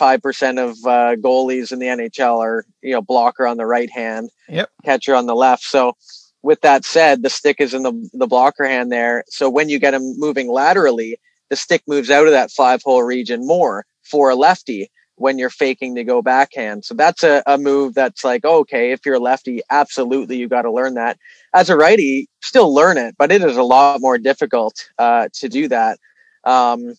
of 0.59 0.71
uh, 0.85 1.15
goalies 1.15 1.71
in 1.71 1.79
the 1.79 1.87
NHL 1.87 2.39
are, 2.39 2.65
you 2.81 2.91
know, 2.93 3.01
blocker 3.01 3.47
on 3.47 3.57
the 3.57 3.65
right 3.65 3.89
hand, 3.89 4.29
Yep. 4.49 4.69
catcher 4.85 5.15
on 5.15 5.25
the 5.25 5.35
left. 5.35 5.63
So 5.63 5.93
with 6.41 6.61
that 6.61 6.85
said, 6.85 7.23
the 7.23 7.29
stick 7.29 7.57
is 7.59 7.73
in 7.73 7.83
the, 7.83 8.09
the 8.13 8.27
blocker 8.27 8.65
hand 8.65 8.91
there. 8.91 9.23
So 9.27 9.49
when 9.49 9.69
you 9.69 9.79
get 9.79 9.93
him 9.93 10.15
moving 10.17 10.47
laterally, 10.49 11.19
the 11.49 11.55
stick 11.55 11.83
moves 11.87 12.09
out 12.09 12.25
of 12.27 12.31
that 12.33 12.51
five 12.51 12.81
hole 12.83 13.03
region 13.03 13.45
more 13.45 13.85
for 14.03 14.29
a 14.29 14.35
lefty 14.35 14.89
when 15.19 15.37
you're 15.37 15.49
faking 15.49 15.95
to 15.95 16.03
go 16.03 16.21
backhand. 16.21 16.85
So 16.85 16.93
that's 16.95 17.23
a, 17.23 17.43
a 17.45 17.57
move 17.57 17.93
that's 17.93 18.23
like, 18.23 18.45
okay, 18.45 18.91
if 18.91 19.05
you're 19.05 19.15
a 19.15 19.19
lefty, 19.19 19.61
absolutely, 19.69 20.37
you 20.37 20.47
got 20.47 20.63
to 20.63 20.71
learn 20.71 20.93
that. 20.95 21.17
As 21.53 21.69
a 21.69 21.75
righty, 21.75 22.27
still 22.41 22.73
learn 22.73 22.97
it, 22.97 23.15
but 23.17 23.31
it 23.31 23.43
is 23.43 23.57
a 23.57 23.63
lot 23.63 24.01
more 24.01 24.17
difficult 24.17 24.89
uh, 24.97 25.27
to 25.33 25.49
do 25.49 25.67
that. 25.67 25.99
Um, 26.45 26.95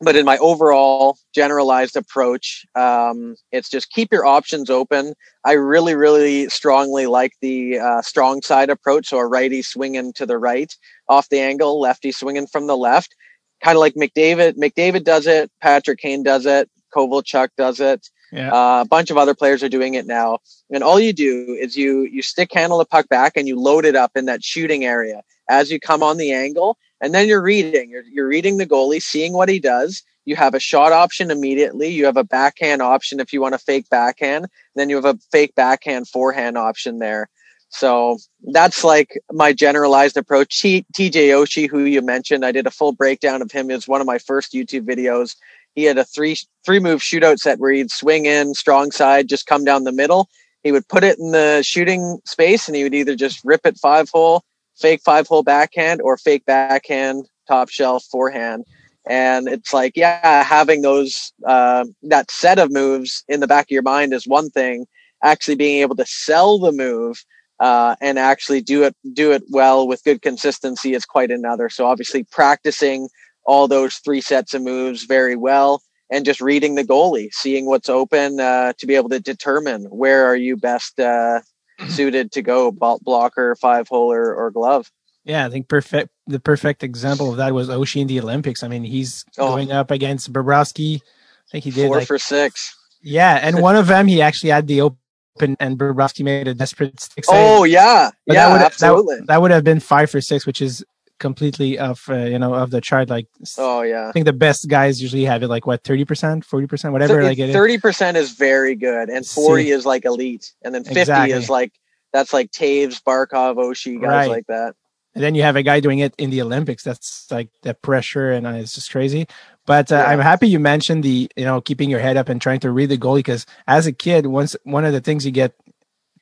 but 0.00 0.16
in 0.16 0.26
my 0.26 0.36
overall 0.38 1.16
generalized 1.34 1.96
approach, 1.96 2.66
um, 2.74 3.36
it's 3.52 3.70
just 3.70 3.90
keep 3.90 4.12
your 4.12 4.26
options 4.26 4.68
open. 4.68 5.14
I 5.44 5.52
really, 5.52 5.94
really 5.94 6.48
strongly 6.48 7.06
like 7.06 7.32
the 7.40 7.78
uh, 7.78 8.02
strong 8.02 8.42
side 8.42 8.70
approach. 8.70 9.08
So 9.08 9.18
a 9.18 9.26
righty 9.26 9.62
swinging 9.62 10.12
to 10.14 10.26
the 10.26 10.36
right 10.36 10.72
off 11.08 11.28
the 11.28 11.40
angle, 11.40 11.80
lefty 11.80 12.12
swinging 12.12 12.46
from 12.46 12.66
the 12.66 12.76
left. 12.76 13.14
Kind 13.62 13.76
of 13.76 13.80
like 13.80 13.94
McDavid. 13.94 14.54
McDavid 14.54 15.04
does 15.04 15.26
it. 15.26 15.50
Patrick 15.62 16.00
Kane 16.00 16.22
does 16.22 16.44
it. 16.44 16.68
Kovalchuk 16.94 17.48
does 17.56 17.80
it. 17.80 18.08
Yeah. 18.32 18.50
Uh, 18.52 18.82
a 18.82 18.88
bunch 18.88 19.10
of 19.10 19.16
other 19.16 19.34
players 19.34 19.62
are 19.62 19.68
doing 19.68 19.94
it 19.94 20.06
now. 20.06 20.38
And 20.70 20.82
all 20.82 20.98
you 20.98 21.12
do 21.12 21.56
is 21.60 21.76
you 21.76 22.02
you 22.02 22.22
stick 22.22 22.52
handle 22.52 22.78
the 22.78 22.84
puck 22.84 23.08
back 23.08 23.36
and 23.36 23.46
you 23.46 23.58
load 23.58 23.84
it 23.84 23.96
up 23.96 24.12
in 24.14 24.24
that 24.26 24.42
shooting 24.42 24.84
area 24.84 25.22
as 25.48 25.70
you 25.70 25.78
come 25.78 26.02
on 26.02 26.16
the 26.16 26.32
angle, 26.32 26.78
and 27.00 27.14
then 27.14 27.28
you're 27.28 27.42
reading. 27.42 27.90
You're 27.90 28.04
you're 28.10 28.28
reading 28.28 28.56
the 28.56 28.66
goalie, 28.66 29.02
seeing 29.02 29.32
what 29.32 29.48
he 29.48 29.60
does. 29.60 30.02
You 30.24 30.36
have 30.36 30.54
a 30.54 30.60
shot 30.60 30.92
option 30.92 31.30
immediately. 31.30 31.88
You 31.88 32.06
have 32.06 32.16
a 32.16 32.24
backhand 32.24 32.80
option 32.80 33.20
if 33.20 33.32
you 33.32 33.40
want 33.40 33.52
to 33.52 33.58
fake 33.58 33.88
backhand. 33.90 34.46
Then 34.74 34.88
you 34.88 34.96
have 34.96 35.04
a 35.04 35.18
fake 35.30 35.54
backhand 35.54 36.08
forehand 36.08 36.56
option 36.56 36.98
there. 36.98 37.28
So 37.68 38.18
that's 38.52 38.84
like 38.84 39.20
my 39.32 39.52
generalized 39.52 40.16
approach. 40.16 40.60
T- 40.60 40.86
TJ 40.94 41.30
Oshie, 41.30 41.68
who 41.68 41.80
you 41.80 42.02
mentioned, 42.02 42.44
I 42.44 42.52
did 42.52 42.66
a 42.66 42.70
full 42.70 42.92
breakdown 42.92 43.42
of 43.42 43.50
him. 43.50 43.70
It's 43.70 43.88
one 43.88 44.00
of 44.00 44.06
my 44.06 44.18
first 44.18 44.52
YouTube 44.52 44.86
videos. 44.86 45.34
He 45.74 45.84
had 45.84 45.98
a 45.98 46.04
three 46.04 46.36
three 46.64 46.78
move 46.78 47.00
shootout 47.00 47.38
set 47.38 47.58
where 47.58 47.72
he'd 47.72 47.90
swing 47.90 48.26
in 48.26 48.54
strong 48.54 48.90
side, 48.90 49.28
just 49.28 49.46
come 49.46 49.64
down 49.64 49.84
the 49.84 49.92
middle. 49.92 50.28
He 50.62 50.72
would 50.72 50.88
put 50.88 51.04
it 51.04 51.18
in 51.18 51.32
the 51.32 51.62
shooting 51.62 52.20
space, 52.24 52.68
and 52.68 52.76
he 52.76 52.82
would 52.82 52.94
either 52.94 53.16
just 53.16 53.40
rip 53.44 53.66
it 53.66 53.78
five 53.78 54.08
hole, 54.08 54.42
fake 54.76 55.02
five 55.04 55.26
hole 55.26 55.42
backhand, 55.42 56.00
or 56.00 56.16
fake 56.16 56.44
backhand 56.46 57.26
top 57.46 57.68
shelf 57.68 58.04
forehand. 58.10 58.64
And 59.06 59.48
it's 59.48 59.74
like, 59.74 59.92
yeah, 59.96 60.42
having 60.42 60.80
those 60.80 61.32
uh, 61.46 61.84
that 62.04 62.30
set 62.30 62.58
of 62.58 62.72
moves 62.72 63.22
in 63.28 63.40
the 63.40 63.46
back 63.46 63.66
of 63.66 63.70
your 63.70 63.82
mind 63.82 64.14
is 64.14 64.26
one 64.26 64.48
thing. 64.50 64.86
Actually, 65.22 65.56
being 65.56 65.80
able 65.80 65.96
to 65.96 66.06
sell 66.06 66.58
the 66.58 66.72
move 66.72 67.22
uh, 67.60 67.96
and 68.00 68.18
actually 68.18 68.60
do 68.60 68.82
it 68.82 68.96
do 69.12 69.32
it 69.32 69.42
well 69.50 69.86
with 69.86 70.04
good 70.04 70.22
consistency 70.22 70.94
is 70.94 71.04
quite 71.04 71.30
another. 71.30 71.68
So 71.68 71.86
obviously, 71.86 72.24
practicing 72.24 73.08
all 73.44 73.68
those 73.68 73.96
three 73.96 74.20
sets 74.20 74.54
of 74.54 74.62
moves 74.62 75.04
very 75.04 75.36
well 75.36 75.82
and 76.10 76.24
just 76.24 76.40
reading 76.40 76.74
the 76.74 76.84
goalie, 76.84 77.32
seeing 77.32 77.66
what's 77.66 77.88
open 77.88 78.40
uh, 78.40 78.72
to 78.78 78.86
be 78.86 78.94
able 78.94 79.08
to 79.08 79.20
determine 79.20 79.84
where 79.84 80.26
are 80.26 80.36
you 80.36 80.56
best 80.56 80.98
uh, 81.00 81.40
suited 81.88 82.32
to 82.32 82.42
go, 82.42 82.70
blocker, 82.70 83.56
five 83.56 83.88
holer, 83.88 84.36
or 84.36 84.50
glove. 84.50 84.90
Yeah, 85.24 85.46
I 85.46 85.50
think 85.50 85.68
perfect. 85.68 86.10
The 86.26 86.40
perfect 86.40 86.82
example 86.82 87.30
of 87.30 87.38
that 87.38 87.54
was 87.54 87.68
Oshie 87.68 88.02
in 88.02 88.06
the 88.06 88.20
Olympics. 88.20 88.62
I 88.62 88.68
mean, 88.68 88.84
he's 88.84 89.24
oh. 89.38 89.48
going 89.48 89.72
up 89.72 89.90
against 89.90 90.32
Bobrovsky. 90.32 90.96
I 90.96 91.50
think 91.50 91.64
he 91.64 91.70
did 91.70 91.86
four 91.86 91.98
like, 91.98 92.06
for 92.06 92.18
six. 92.18 92.76
Yeah, 93.02 93.38
and 93.42 93.60
one 93.60 93.76
of 93.76 93.86
them 93.86 94.06
he 94.06 94.22
actually 94.22 94.50
had 94.50 94.66
the 94.66 94.82
open, 94.82 95.56
and 95.60 95.78
Bobrovsky 95.78 96.24
made 96.24 96.48
a 96.48 96.54
desperate 96.54 97.00
stick 97.00 97.24
save. 97.24 97.34
Oh 97.36 97.64
yeah, 97.64 98.10
but 98.26 98.34
yeah, 98.34 98.50
that 98.50 98.66
absolutely. 98.66 99.16
That, 99.16 99.26
that 99.28 99.42
would 99.42 99.50
have 99.50 99.64
been 99.64 99.80
five 99.80 100.10
for 100.10 100.20
six, 100.20 100.46
which 100.46 100.60
is 100.60 100.84
completely 101.20 101.78
of 101.78 102.02
uh, 102.08 102.14
you 102.16 102.38
know 102.38 102.54
of 102.54 102.70
the 102.70 102.80
chart 102.80 103.08
like 103.08 103.28
oh 103.58 103.82
yeah 103.82 104.08
i 104.08 104.12
think 104.12 104.26
the 104.26 104.32
best 104.32 104.68
guys 104.68 105.00
usually 105.00 105.24
have 105.24 105.42
it 105.42 105.48
like 105.48 105.64
what 105.64 105.82
30% 105.84 106.04
40% 106.04 106.92
whatever 106.92 107.22
so 107.22 107.26
like 107.26 107.38
30% 107.38 108.14
is 108.16 108.32
very 108.32 108.74
good 108.74 109.08
and 109.08 109.24
40 109.24 109.62
See. 109.62 109.70
is 109.70 109.86
like 109.86 110.04
elite 110.04 110.52
and 110.62 110.74
then 110.74 110.82
50 110.82 111.00
exactly. 111.00 111.32
is 111.32 111.48
like 111.48 111.72
that's 112.14 112.32
like 112.32 112.52
Toews 112.52 113.02
Barkov, 113.02 113.56
Oshie, 113.56 114.00
guys 114.00 114.08
right. 114.08 114.30
like 114.30 114.46
that. 114.46 114.76
And 115.16 115.22
then 115.22 115.34
you 115.34 115.42
have 115.42 115.56
a 115.56 115.62
guy 115.62 115.80
doing 115.80 115.98
it 115.98 116.14
in 116.16 116.30
the 116.30 116.42
Olympics. 116.42 116.82
That's 116.82 117.30
like 117.30 117.48
the 117.62 117.74
pressure, 117.74 118.30
and 118.30 118.46
uh, 118.46 118.50
it's 118.50 118.74
just 118.74 118.90
crazy. 118.90 119.26
But 119.66 119.92
uh, 119.92 119.96
yeah. 119.96 120.06
I'm 120.06 120.20
happy 120.20 120.48
you 120.48 120.58
mentioned 120.58 121.04
the 121.04 121.30
you 121.36 121.44
know 121.44 121.60
keeping 121.60 121.90
your 121.90 122.00
head 122.00 122.16
up 122.16 122.28
and 122.28 122.40
trying 122.40 122.60
to 122.60 122.70
read 122.70 122.88
the 122.88 122.98
goalie 122.98 123.18
because 123.18 123.46
as 123.66 123.86
a 123.86 123.92
kid, 123.92 124.26
once 124.26 124.56
one 124.64 124.84
of 124.84 124.92
the 124.92 125.00
things 125.00 125.26
you 125.26 125.30
get 125.30 125.54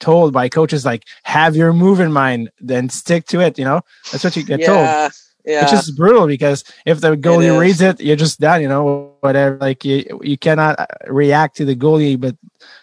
told 0.02 0.34
by 0.34 0.48
coaches 0.48 0.84
like 0.84 1.04
have 1.22 1.56
your 1.56 1.72
move 1.72 1.98
in 2.00 2.12
mind, 2.12 2.50
then 2.60 2.90
stick 2.90 3.22
to 3.32 3.40
it. 3.40 3.58
You 3.58 3.64
know 3.64 3.80
that's 4.10 4.24
what 4.24 4.36
you 4.36 4.44
get 4.44 4.60
yeah. 4.60 4.66
told. 4.72 5.12
Yeah. 5.44 5.64
Which 5.64 5.72
is 5.72 5.90
brutal 5.90 6.28
because 6.28 6.62
if 6.86 7.00
the 7.00 7.16
goalie 7.16 7.58
reads 7.58 7.80
it, 7.80 8.00
you're 8.00 8.14
just 8.14 8.38
done, 8.38 8.62
you 8.62 8.68
know, 8.68 9.16
whatever. 9.26 9.58
Like 9.58 9.84
you, 9.84 10.20
you 10.22 10.38
cannot 10.38 10.78
uh, 10.78 10.86
react 11.08 11.56
to 11.56 11.64
the 11.64 11.74
goalie, 11.74 12.14
but 12.14 12.36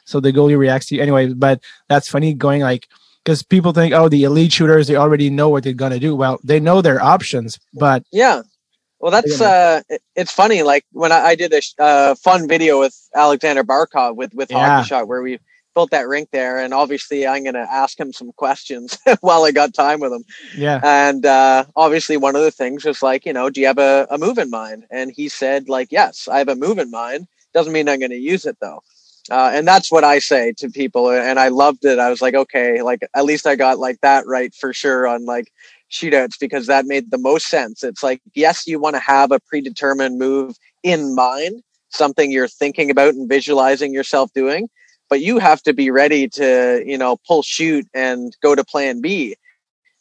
so 0.03 0.19
the 0.19 0.33
goalie 0.33 0.57
reacts 0.57 0.87
to 0.87 0.95
you 0.95 1.01
anyway. 1.01 1.31
But 1.31 1.63
that's 1.87 2.09
funny 2.09 2.33
going 2.33 2.61
like, 2.61 2.89
because 3.23 3.43
people 3.43 3.71
think, 3.71 3.93
oh, 3.93 4.09
the 4.09 4.23
elite 4.23 4.51
shooters, 4.51 4.87
they 4.87 4.97
already 4.97 5.29
know 5.29 5.47
what 5.47 5.63
they're 5.63 5.71
going 5.71 5.93
to 5.93 5.99
do. 5.99 6.17
Well, 6.17 6.37
they 6.43 6.59
know 6.59 6.81
their 6.81 7.01
options, 7.01 7.57
but. 7.73 8.03
Yeah. 8.11 8.41
Well, 8.99 9.13
that's, 9.13 9.39
uh, 9.39 9.79
it's 10.17 10.33
funny. 10.33 10.61
Like 10.61 10.83
when 10.91 11.13
I, 11.13 11.19
I 11.31 11.35
did 11.35 11.53
a 11.53 11.61
uh, 11.81 12.15
fun 12.15 12.45
video 12.49 12.81
with 12.81 12.93
Alexander 13.15 13.63
Barkov 13.63 14.17
with, 14.17 14.33
with 14.33 14.51
yeah. 14.51 14.59
Hockey 14.59 14.89
Shot 14.89 15.07
where 15.07 15.21
we 15.21 15.39
built 15.75 15.91
that 15.91 16.07
rink 16.07 16.29
there. 16.31 16.57
And 16.57 16.73
obviously 16.73 17.27
I'm 17.27 17.43
going 17.43 17.53
to 17.53 17.71
ask 17.71 17.99
him 17.99 18.11
some 18.11 18.31
questions 18.33 18.97
while 19.21 19.43
I 19.43 19.51
got 19.51 19.73
time 19.73 19.99
with 19.99 20.11
him. 20.11 20.23
Yeah. 20.55 20.79
And, 20.83 21.25
uh, 21.25 21.65
obviously 21.75 22.17
one 22.17 22.35
of 22.35 22.41
the 22.41 22.51
things 22.51 22.85
was 22.85 23.01
like, 23.01 23.25
you 23.25 23.33
know, 23.33 23.49
do 23.49 23.61
you 23.61 23.67
have 23.67 23.77
a, 23.77 24.07
a 24.09 24.17
move 24.17 24.37
in 24.37 24.49
mind? 24.49 24.85
And 24.89 25.11
he 25.11 25.29
said 25.29 25.69
like, 25.69 25.91
yes, 25.91 26.27
I 26.27 26.39
have 26.39 26.49
a 26.49 26.55
move 26.55 26.79
in 26.79 26.91
mind. 26.91 27.27
Doesn't 27.53 27.73
mean 27.73 27.89
I'm 27.89 27.99
going 27.99 28.11
to 28.11 28.17
use 28.17 28.45
it 28.45 28.57
though. 28.61 28.81
Uh, 29.31 29.51
and 29.53 29.67
that's 29.67 29.91
what 29.91 30.03
I 30.03 30.19
say 30.19 30.53
to 30.57 30.69
people. 30.69 31.11
And 31.11 31.39
I 31.39 31.49
loved 31.49 31.85
it. 31.85 31.99
I 31.99 32.09
was 32.09 32.21
like, 32.21 32.33
okay, 32.33 32.81
like 32.81 33.01
at 33.13 33.25
least 33.25 33.45
I 33.45 33.55
got 33.55 33.77
like 33.77 34.01
that 34.01 34.25
right 34.25 34.53
for 34.55 34.73
sure 34.73 35.07
on 35.07 35.25
like 35.25 35.51
shootouts 35.91 36.39
because 36.39 36.67
that 36.67 36.85
made 36.85 37.11
the 37.11 37.17
most 37.17 37.47
sense. 37.47 37.83
It's 37.83 38.03
like, 38.03 38.21
yes, 38.33 38.65
you 38.67 38.79
want 38.79 38.95
to 38.95 39.01
have 39.01 39.31
a 39.31 39.39
predetermined 39.39 40.17
move 40.17 40.57
in 40.83 41.15
mind, 41.15 41.61
something 41.89 42.31
you're 42.31 42.47
thinking 42.47 42.89
about 42.89 43.13
and 43.13 43.29
visualizing 43.29 43.93
yourself 43.93 44.31
doing, 44.33 44.69
but 45.09 45.21
you 45.21 45.39
have 45.39 45.61
to 45.63 45.73
be 45.73 45.89
ready 45.91 46.27
to, 46.29 46.83
you 46.85 46.97
know, 46.97 47.17
pull 47.27 47.41
shoot 47.41 47.87
and 47.93 48.35
go 48.41 48.55
to 48.55 48.63
plan 48.63 49.01
B 49.01 49.35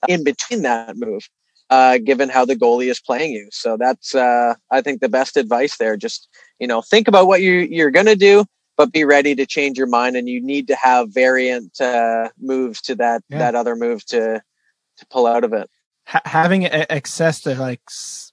in 0.06 0.24
between 0.24 0.62
that 0.62 0.96
move. 0.96 1.28
Uh, 1.70 1.98
given 1.98 2.30
how 2.30 2.46
the 2.46 2.56
goalie 2.56 2.90
is 2.90 2.98
playing 2.98 3.30
you. 3.30 3.46
So 3.52 3.76
that's, 3.76 4.14
uh, 4.14 4.54
I 4.70 4.80
think 4.80 5.02
the 5.02 5.09
best 5.11 5.36
advice 5.36 5.76
there. 5.76 5.98
Just, 5.98 6.26
you 6.59 6.66
know, 6.66 6.80
think 6.80 7.09
about 7.09 7.26
what 7.26 7.42
you, 7.42 7.56
you're 7.56 7.90
going 7.90 8.06
to 8.06 8.16
do, 8.16 8.46
but 8.78 8.90
be 8.90 9.04
ready 9.04 9.34
to 9.34 9.44
change 9.44 9.76
your 9.76 9.86
mind 9.86 10.16
and 10.16 10.30
you 10.30 10.40
need 10.40 10.66
to 10.68 10.76
have 10.76 11.11
variant 11.11 11.78
uh, 11.78 12.30
moves 12.40 12.80
to 12.82 12.94
that 12.94 13.22
yeah. 13.28 13.38
that 13.38 13.54
other 13.54 13.76
move 13.76 14.02
to 14.06 14.40
to 14.96 15.06
pull 15.11 15.26
out 15.26 15.44
of 15.44 15.52
it 15.52 15.68
H- 16.14 16.22
having 16.24 16.66
access 16.66 17.40
to 17.42 17.54
like 17.54 17.82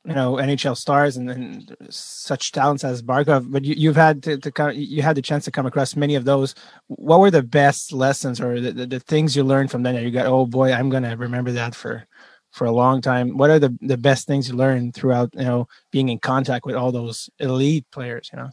you 0.06 0.14
know 0.14 0.36
nhl 0.36 0.78
stars 0.78 1.18
and, 1.18 1.30
and 1.30 1.76
such 1.90 2.52
talents 2.52 2.84
as 2.84 3.02
barkov 3.02 3.52
but 3.52 3.66
you, 3.66 3.90
have 3.90 3.96
had 3.96 4.24
to, 4.24 4.38
to 4.38 4.52
come, 4.52 4.72
you 4.74 5.02
had 5.02 5.18
the 5.18 5.22
chance 5.22 5.46
to 5.46 5.52
come 5.52 5.66
across 5.66 5.96
many 5.96 6.16
of 6.16 6.26
those. 6.26 6.56
What 6.88 7.20
were 7.20 7.32
the 7.32 7.44
best 7.44 7.92
lessons 7.92 8.40
or 8.40 8.62
the, 8.62 8.72
the, 8.72 8.86
the 8.86 9.00
things 9.00 9.36
you 9.36 9.44
learned 9.44 9.72
from 9.72 9.84
them 9.84 9.96
that 9.96 10.04
you 10.04 10.12
got 10.12 10.28
oh 10.28 10.46
boy 10.46 10.72
i'm 10.72 10.90
gonna 10.90 11.18
remember 11.18 11.52
that 11.54 11.76
for 11.76 12.08
for 12.52 12.66
a 12.66 12.72
long 12.72 13.02
time 13.02 13.38
what 13.38 13.50
are 13.50 13.60
the, 13.60 13.78
the 13.82 13.98
best 13.98 14.28
things 14.28 14.48
you 14.50 14.56
learned 14.56 14.94
throughout 14.94 15.30
you 15.34 15.44
know 15.44 15.68
being 15.92 16.10
in 16.10 16.20
contact 16.20 16.66
with 16.66 16.76
all 16.76 16.92
those 16.92 17.30
elite 17.40 17.86
players 17.92 18.30
you 18.32 18.40
know? 18.40 18.50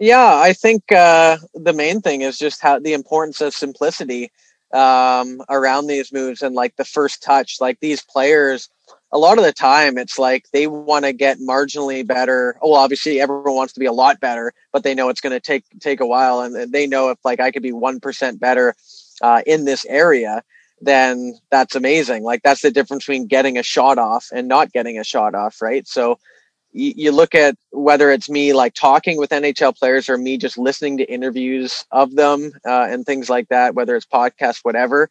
Yeah, 0.00 0.40
I 0.42 0.54
think 0.54 0.90
uh, 0.92 1.36
the 1.54 1.74
main 1.74 2.00
thing 2.00 2.22
is 2.22 2.38
just 2.38 2.62
how 2.62 2.78
the 2.78 2.94
importance 2.94 3.42
of 3.42 3.54
simplicity 3.54 4.32
um, 4.72 5.42
around 5.48 5.86
these 5.86 6.12
moves 6.12 6.42
and 6.42 6.54
like 6.54 6.76
the 6.76 6.84
first 6.84 7.22
touch. 7.22 7.60
Like 7.60 7.80
these 7.80 8.02
players, 8.02 8.68
a 9.12 9.18
lot 9.18 9.38
of 9.38 9.44
the 9.44 9.52
time, 9.52 9.98
it's 9.98 10.18
like 10.18 10.46
they 10.52 10.66
want 10.66 11.04
to 11.04 11.12
get 11.12 11.38
marginally 11.38 12.06
better. 12.06 12.56
Well, 12.62 12.74
obviously, 12.74 13.20
everyone 13.20 13.54
wants 13.54 13.72
to 13.74 13.80
be 13.80 13.86
a 13.86 13.92
lot 13.92 14.20
better, 14.20 14.52
but 14.72 14.82
they 14.84 14.94
know 14.94 15.08
it's 15.08 15.20
going 15.20 15.32
to 15.32 15.40
take 15.40 15.64
take 15.80 16.00
a 16.00 16.06
while, 16.06 16.40
and 16.40 16.72
they 16.72 16.86
know 16.86 17.10
if 17.10 17.18
like 17.24 17.40
I 17.40 17.50
could 17.50 17.62
be 17.62 17.72
one 17.72 18.00
percent 18.00 18.40
better 18.40 18.74
uh, 19.22 19.42
in 19.46 19.64
this 19.64 19.84
area, 19.86 20.42
then 20.80 21.34
that's 21.50 21.74
amazing. 21.74 22.22
Like 22.22 22.42
that's 22.42 22.62
the 22.62 22.70
difference 22.70 23.04
between 23.04 23.26
getting 23.26 23.58
a 23.58 23.62
shot 23.62 23.98
off 23.98 24.28
and 24.32 24.48
not 24.48 24.72
getting 24.72 24.98
a 24.98 25.04
shot 25.04 25.34
off, 25.34 25.60
right? 25.60 25.86
So 25.86 26.18
you, 26.72 27.12
look 27.12 27.34
at 27.34 27.56
whether 27.72 28.10
it's 28.10 28.28
me 28.28 28.52
like 28.52 28.74
talking 28.74 29.18
with 29.18 29.30
NHL 29.30 29.76
players 29.76 30.08
or 30.08 30.16
me 30.16 30.36
just 30.36 30.58
listening 30.58 30.96
to 30.98 31.12
interviews 31.12 31.84
of 31.90 32.14
them 32.14 32.52
uh, 32.66 32.86
and 32.88 33.04
things 33.04 33.28
like 33.28 33.48
that, 33.48 33.74
whether 33.74 33.96
it's 33.96 34.06
podcast, 34.06 34.60
whatever. 34.62 35.08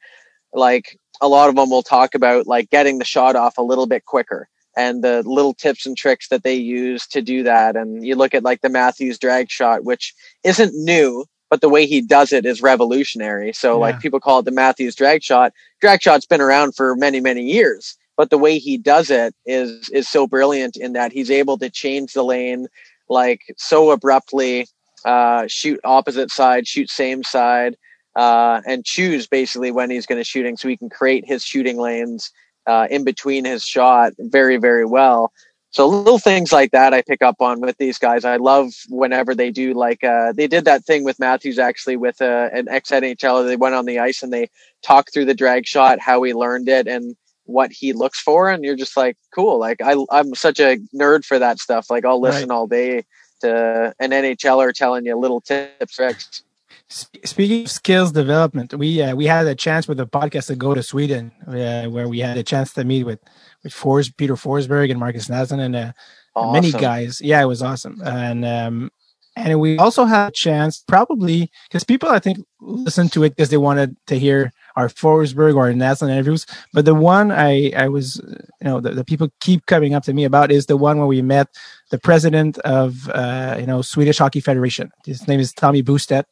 Like 0.53 0.97
a 1.21 1.27
lot 1.27 1.49
of 1.49 1.55
them 1.55 1.69
will 1.69 1.83
talk 1.83 2.15
about 2.15 2.47
like 2.47 2.69
getting 2.69 2.99
the 2.99 3.05
shot 3.05 3.35
off 3.35 3.57
a 3.57 3.63
little 3.63 3.87
bit 3.87 4.05
quicker 4.05 4.47
and 4.77 5.03
the 5.03 5.21
little 5.23 5.53
tips 5.53 5.85
and 5.85 5.97
tricks 5.97 6.29
that 6.29 6.43
they 6.43 6.55
use 6.55 7.05
to 7.07 7.21
do 7.21 7.43
that. 7.43 7.75
And 7.75 8.05
you 8.05 8.15
look 8.15 8.33
at 8.33 8.43
like 8.43 8.61
the 8.61 8.69
Matthews 8.69 9.19
drag 9.19 9.49
shot, 9.49 9.83
which 9.83 10.13
isn't 10.43 10.73
new, 10.73 11.25
but 11.49 11.61
the 11.61 11.69
way 11.69 11.85
he 11.85 12.01
does 12.01 12.31
it 12.31 12.45
is 12.45 12.61
revolutionary. 12.61 13.51
So 13.51 13.73
yeah. 13.73 13.79
like 13.79 13.99
people 13.99 14.19
call 14.19 14.39
it 14.39 14.45
the 14.45 14.51
Matthews 14.51 14.95
drag 14.95 15.23
shot. 15.23 15.51
Drag 15.81 16.01
shot's 16.01 16.25
been 16.25 16.41
around 16.41 16.75
for 16.75 16.95
many, 16.95 17.19
many 17.19 17.43
years 17.43 17.97
but 18.19 18.29
the 18.29 18.37
way 18.37 18.59
he 18.59 18.77
does 18.77 19.09
it 19.09 19.33
is 19.45 19.89
is 19.91 20.09
so 20.09 20.27
brilliant 20.27 20.75
in 20.75 20.91
that 20.91 21.13
he's 21.13 21.31
able 21.31 21.57
to 21.57 21.69
change 21.69 22.11
the 22.11 22.21
lane 22.21 22.67
like 23.07 23.39
so 23.55 23.91
abruptly 23.91 24.67
uh, 25.05 25.45
shoot 25.47 25.79
opposite 25.85 26.29
side 26.29 26.67
shoot 26.67 26.89
same 26.89 27.23
side 27.23 27.77
uh, 28.17 28.59
and 28.67 28.83
choose 28.83 29.25
basically 29.25 29.71
when 29.71 29.89
he's 29.89 30.05
going 30.05 30.19
to 30.19 30.25
shooting 30.25 30.57
so 30.57 30.67
he 30.67 30.75
can 30.75 30.89
create 30.89 31.23
his 31.25 31.45
shooting 31.45 31.77
lanes 31.77 32.29
uh, 32.67 32.87
in 32.91 33.05
between 33.05 33.45
his 33.45 33.63
shot 33.63 34.11
very 34.19 34.57
very 34.57 34.85
well. 34.85 35.31
So 35.71 35.87
little 35.87 36.19
things 36.19 36.51
like 36.51 36.71
that 36.71 36.93
i 36.93 37.01
pick 37.01 37.21
up 37.21 37.37
on 37.39 37.61
with 37.61 37.77
these 37.77 37.99
guys. 37.99 38.25
I 38.25 38.35
love 38.35 38.73
whenever 38.89 39.33
they 39.33 39.49
do 39.49 39.73
like 39.73 40.03
uh, 40.03 40.33
they 40.33 40.47
did 40.47 40.65
that 40.65 40.83
thing 40.83 41.05
with 41.05 41.19
matthews 41.19 41.57
actually 41.57 41.95
with 41.95 42.21
uh, 42.21 42.49
an 42.51 42.67
ex 42.67 42.89
nhl 42.89 43.47
they 43.47 43.55
went 43.55 43.75
on 43.75 43.85
the 43.85 43.99
ice 43.99 44.21
and 44.23 44.33
they 44.33 44.49
talked 44.83 45.13
through 45.13 45.25
the 45.25 45.41
drag 45.43 45.65
shot 45.65 45.99
how 45.99 46.21
he 46.23 46.33
learned 46.33 46.67
it 46.67 46.85
and 46.85 47.15
what 47.49 47.71
he 47.71 47.93
looks 47.93 48.19
for 48.19 48.49
and 48.49 48.63
you're 48.63 48.75
just 48.75 48.95
like 48.95 49.17
cool 49.33 49.59
like 49.59 49.81
I, 49.81 49.95
i'm 50.11 50.35
such 50.35 50.59
a 50.59 50.77
nerd 50.95 51.25
for 51.25 51.39
that 51.39 51.59
stuff 51.59 51.89
like 51.89 52.05
i'll 52.05 52.21
listen 52.21 52.49
right. 52.49 52.55
all 52.55 52.67
day 52.67 53.03
to 53.41 53.93
an 53.99 54.11
nhler 54.11 54.73
telling 54.73 55.05
you 55.05 55.15
little 55.17 55.41
tips 55.41 55.95
tricks 55.95 56.43
Speaking 56.91 57.65
of 57.65 57.71
skills 57.71 58.11
development, 58.11 58.73
we 58.73 58.99
uh, 58.99 59.15
we 59.15 59.27
had 59.27 59.45
a 59.45 59.53
chance 59.53 59.87
with 59.87 59.99
the 59.99 60.07
podcast 60.07 60.47
to 60.47 60.55
go 60.55 60.73
to 60.73 60.81
Sweden, 60.81 61.31
uh, 61.45 61.85
where 61.85 62.07
we 62.07 62.17
had 62.17 62.35
a 62.35 62.41
chance 62.41 62.73
to 62.73 62.83
meet 62.83 63.03
with 63.03 63.19
with 63.63 63.73
Fors, 63.73 64.09
Peter 64.09 64.33
Forsberg 64.33 64.89
and 64.89 64.99
Marcus 64.99 65.27
Naslund 65.27 65.59
and 65.59 65.75
uh, 65.75 65.91
awesome. 66.35 66.53
many 66.53 66.71
guys. 66.71 67.21
Yeah, 67.21 67.43
it 67.43 67.45
was 67.45 67.61
awesome, 67.61 68.01
and 68.03 68.43
um, 68.43 68.91
and 69.39 69.59
we 69.59 69.77
also 69.77 70.05
had 70.05 70.29
a 70.29 70.31
chance, 70.31 70.83
probably 70.87 71.49
because 71.67 71.83
people 71.83 72.09
I 72.09 72.19
think 72.19 72.39
listened 72.59 73.11
to 73.13 73.23
it 73.23 73.29
because 73.29 73.49
they 73.49 73.57
wanted 73.57 73.95
to 74.07 74.19
hear 74.19 74.51
our 74.75 74.87
Forsberg 74.87 75.55
or 75.55 75.71
Naslund 75.73 76.11
interviews. 76.11 76.45
But 76.73 76.85
the 76.85 76.95
one 76.95 77.31
I, 77.31 77.71
I 77.75 77.87
was, 77.87 78.21
you 78.61 78.65
know, 78.65 78.79
the, 78.79 78.91
the, 78.91 79.03
people 79.03 79.29
keep 79.39 79.65
coming 79.65 79.93
up 79.93 80.03
to 80.03 80.13
me 80.13 80.23
about 80.23 80.51
is 80.51 80.65
the 80.65 80.77
one 80.77 80.97
where 80.97 81.07
we 81.07 81.21
met 81.21 81.47
the 81.89 81.99
president 81.99 82.57
of, 82.59 83.09
uh, 83.09 83.57
you 83.59 83.65
know, 83.65 83.81
Swedish 83.81 84.19
Hockey 84.19 84.39
Federation. 84.39 84.91
His 85.05 85.27
name 85.27 85.39
is 85.39 85.53
Tommy 85.53 85.83
Boustedt. 85.83 86.25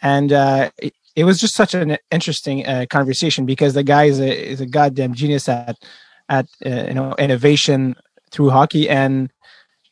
And 0.00 0.32
uh, 0.32 0.70
it, 0.78 0.94
it, 1.16 1.24
was 1.24 1.40
just 1.40 1.54
such 1.54 1.74
an 1.74 1.98
interesting 2.10 2.66
uh, 2.66 2.86
conversation 2.90 3.46
because 3.46 3.74
the 3.74 3.82
guy 3.82 4.04
is 4.04 4.20
a, 4.20 4.50
is 4.50 4.60
a 4.60 4.66
goddamn 4.66 5.14
genius 5.14 5.48
at, 5.48 5.76
at 6.28 6.46
uh, 6.64 6.84
you 6.88 6.94
know, 6.94 7.14
innovation 7.18 7.96
through 8.30 8.50
hockey. 8.50 8.88
And 8.88 9.30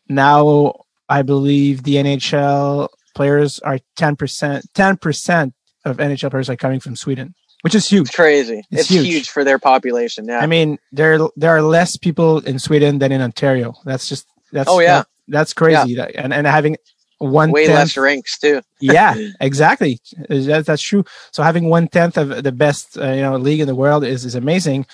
now 0.09 0.75
I 1.19 1.23
believe 1.23 1.83
the 1.83 1.97
NHL 1.97 2.89
players 3.15 3.59
are 3.61 3.79
10%, 3.99 4.63
10% 4.75 5.53
of 5.85 5.97
NHL 5.99 6.31
players 6.31 6.49
are 6.51 6.57
coming 6.57 6.81
from 6.81 6.95
Sweden, 6.97 7.35
which 7.63 7.75
is 7.75 7.85
huge. 7.89 8.09
It's 8.09 8.17
crazy. 8.17 8.59
It's 8.71 8.83
It's, 8.83 8.89
huge. 8.91 9.07
huge. 9.07 9.29
for 9.29 9.43
their 9.45 9.59
population. 9.59 10.25
Yeah. 10.27 10.39
I 10.45 10.47
mean, 10.47 10.79
there 10.93 11.19
there 11.37 11.51
are 11.57 11.63
less 11.63 11.97
people 12.07 12.39
in 12.51 12.59
Sweden 12.59 12.99
than 13.01 13.11
in 13.13 13.21
Ontario. 13.21 13.75
That's 13.85 14.09
just 14.09 14.25
that's 14.53 14.69
Oh, 14.71 14.81
yeah. 14.81 14.99
that- 14.99 15.09
that's 15.29 15.53
crazy. 15.53 15.95
That- 15.97 16.15
And 16.17 16.33
and 16.37 16.47
having 16.47 16.77
one 17.23 17.51
way 17.53 17.67
tenth- 17.67 17.79
less 17.79 17.97
ranks 17.97 18.39
too. 18.39 18.61
yeah, 18.81 19.15
exactly. 19.41 20.01
That, 20.29 20.65
that's 20.67 20.83
true. 20.83 21.05
So 21.31 21.43
having 21.43 21.69
one 21.69 21.89
tenth 21.89 22.17
of 22.17 22.43
the 22.43 22.53
best 22.53 22.99
uh, 22.99 23.13
you 23.13 23.23
know 23.23 23.37
league 23.37 23.61
in 23.61 23.67
the 23.69 23.75
world 23.77 24.05
is 24.05 24.25
is 24.25 24.35
amazing, 24.35 24.87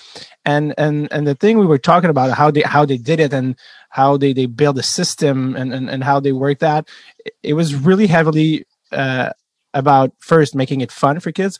and 0.45 0.73
and 0.77 1.07
and 1.11 1.25
the 1.27 1.35
thing 1.35 1.57
we 1.57 1.65
were 1.65 1.79
talking 1.79 2.09
about 2.09 2.31
how 2.37 2.51
they 2.51 2.61
how 2.61 2.85
they 2.85 2.97
did 2.97 3.19
it 3.19 3.33
and 3.33 3.55
how 3.89 4.17
they 4.17 4.33
they 4.33 4.45
build 4.45 4.77
a 4.77 4.83
system 4.83 5.55
and 5.55 5.73
and, 5.73 5.89
and 5.89 6.03
how 6.03 6.19
they 6.19 6.31
work 6.31 6.59
that 6.59 6.87
it- 7.25 7.33
it 7.43 7.53
was 7.53 7.73
really 7.75 8.07
heavily 8.07 8.65
uh, 8.91 9.31
about 9.73 10.11
first 10.19 10.55
making 10.55 10.81
it 10.81 10.91
fun 10.91 11.19
for 11.19 11.31
kids, 11.31 11.59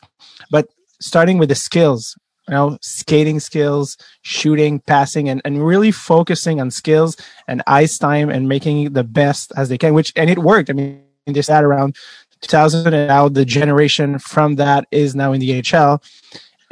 but 0.50 0.68
starting 1.00 1.38
with 1.38 1.48
the 1.48 1.54
skills. 1.54 2.16
You 2.50 2.56
know, 2.56 2.78
skating 2.82 3.38
skills, 3.38 3.96
shooting, 4.22 4.80
passing, 4.80 5.28
and, 5.28 5.40
and 5.44 5.64
really 5.64 5.92
focusing 5.92 6.60
on 6.60 6.72
skills 6.72 7.16
and 7.46 7.62
ice 7.68 7.96
time 7.96 8.28
and 8.28 8.48
making 8.48 8.92
the 8.92 9.04
best 9.04 9.52
as 9.56 9.68
they 9.68 9.78
can, 9.78 9.94
which, 9.94 10.12
and 10.16 10.28
it 10.28 10.40
worked. 10.40 10.68
I 10.68 10.72
mean, 10.72 11.00
they 11.26 11.42
sat 11.42 11.62
around 11.62 11.94
2000 12.40 12.92
and 12.92 13.06
now 13.06 13.28
the 13.28 13.44
generation 13.44 14.18
from 14.18 14.56
that 14.56 14.88
is 14.90 15.14
now 15.14 15.32
in 15.32 15.40
the 15.40 15.62
HL. 15.62 16.02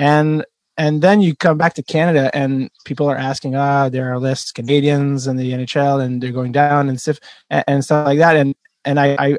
And, 0.01 0.45
and 0.77 1.01
then 1.01 1.21
you 1.21 1.37
come 1.37 1.59
back 1.59 1.75
to 1.75 1.83
Canada 1.85 2.29
and 2.35 2.71
people 2.85 3.09
are 3.09 3.17
asking, 3.17 3.55
ah, 3.55 3.89
there 3.89 4.13
are 4.13 4.19
less 4.19 4.51
Canadians 4.51 5.29
in 5.29 5.37
the 5.37 5.53
NHL 5.53 6.03
and 6.03 6.21
they're 6.21 6.33
going 6.33 6.53
down 6.53 6.89
and 6.89 7.01
stuff 7.01 7.21
and, 7.51 7.85
stuff 7.85 8.05
like 8.05 8.19
that. 8.19 8.35
And, 8.35 8.57
and 8.85 8.99
I, 8.99 9.17
I 9.19 9.39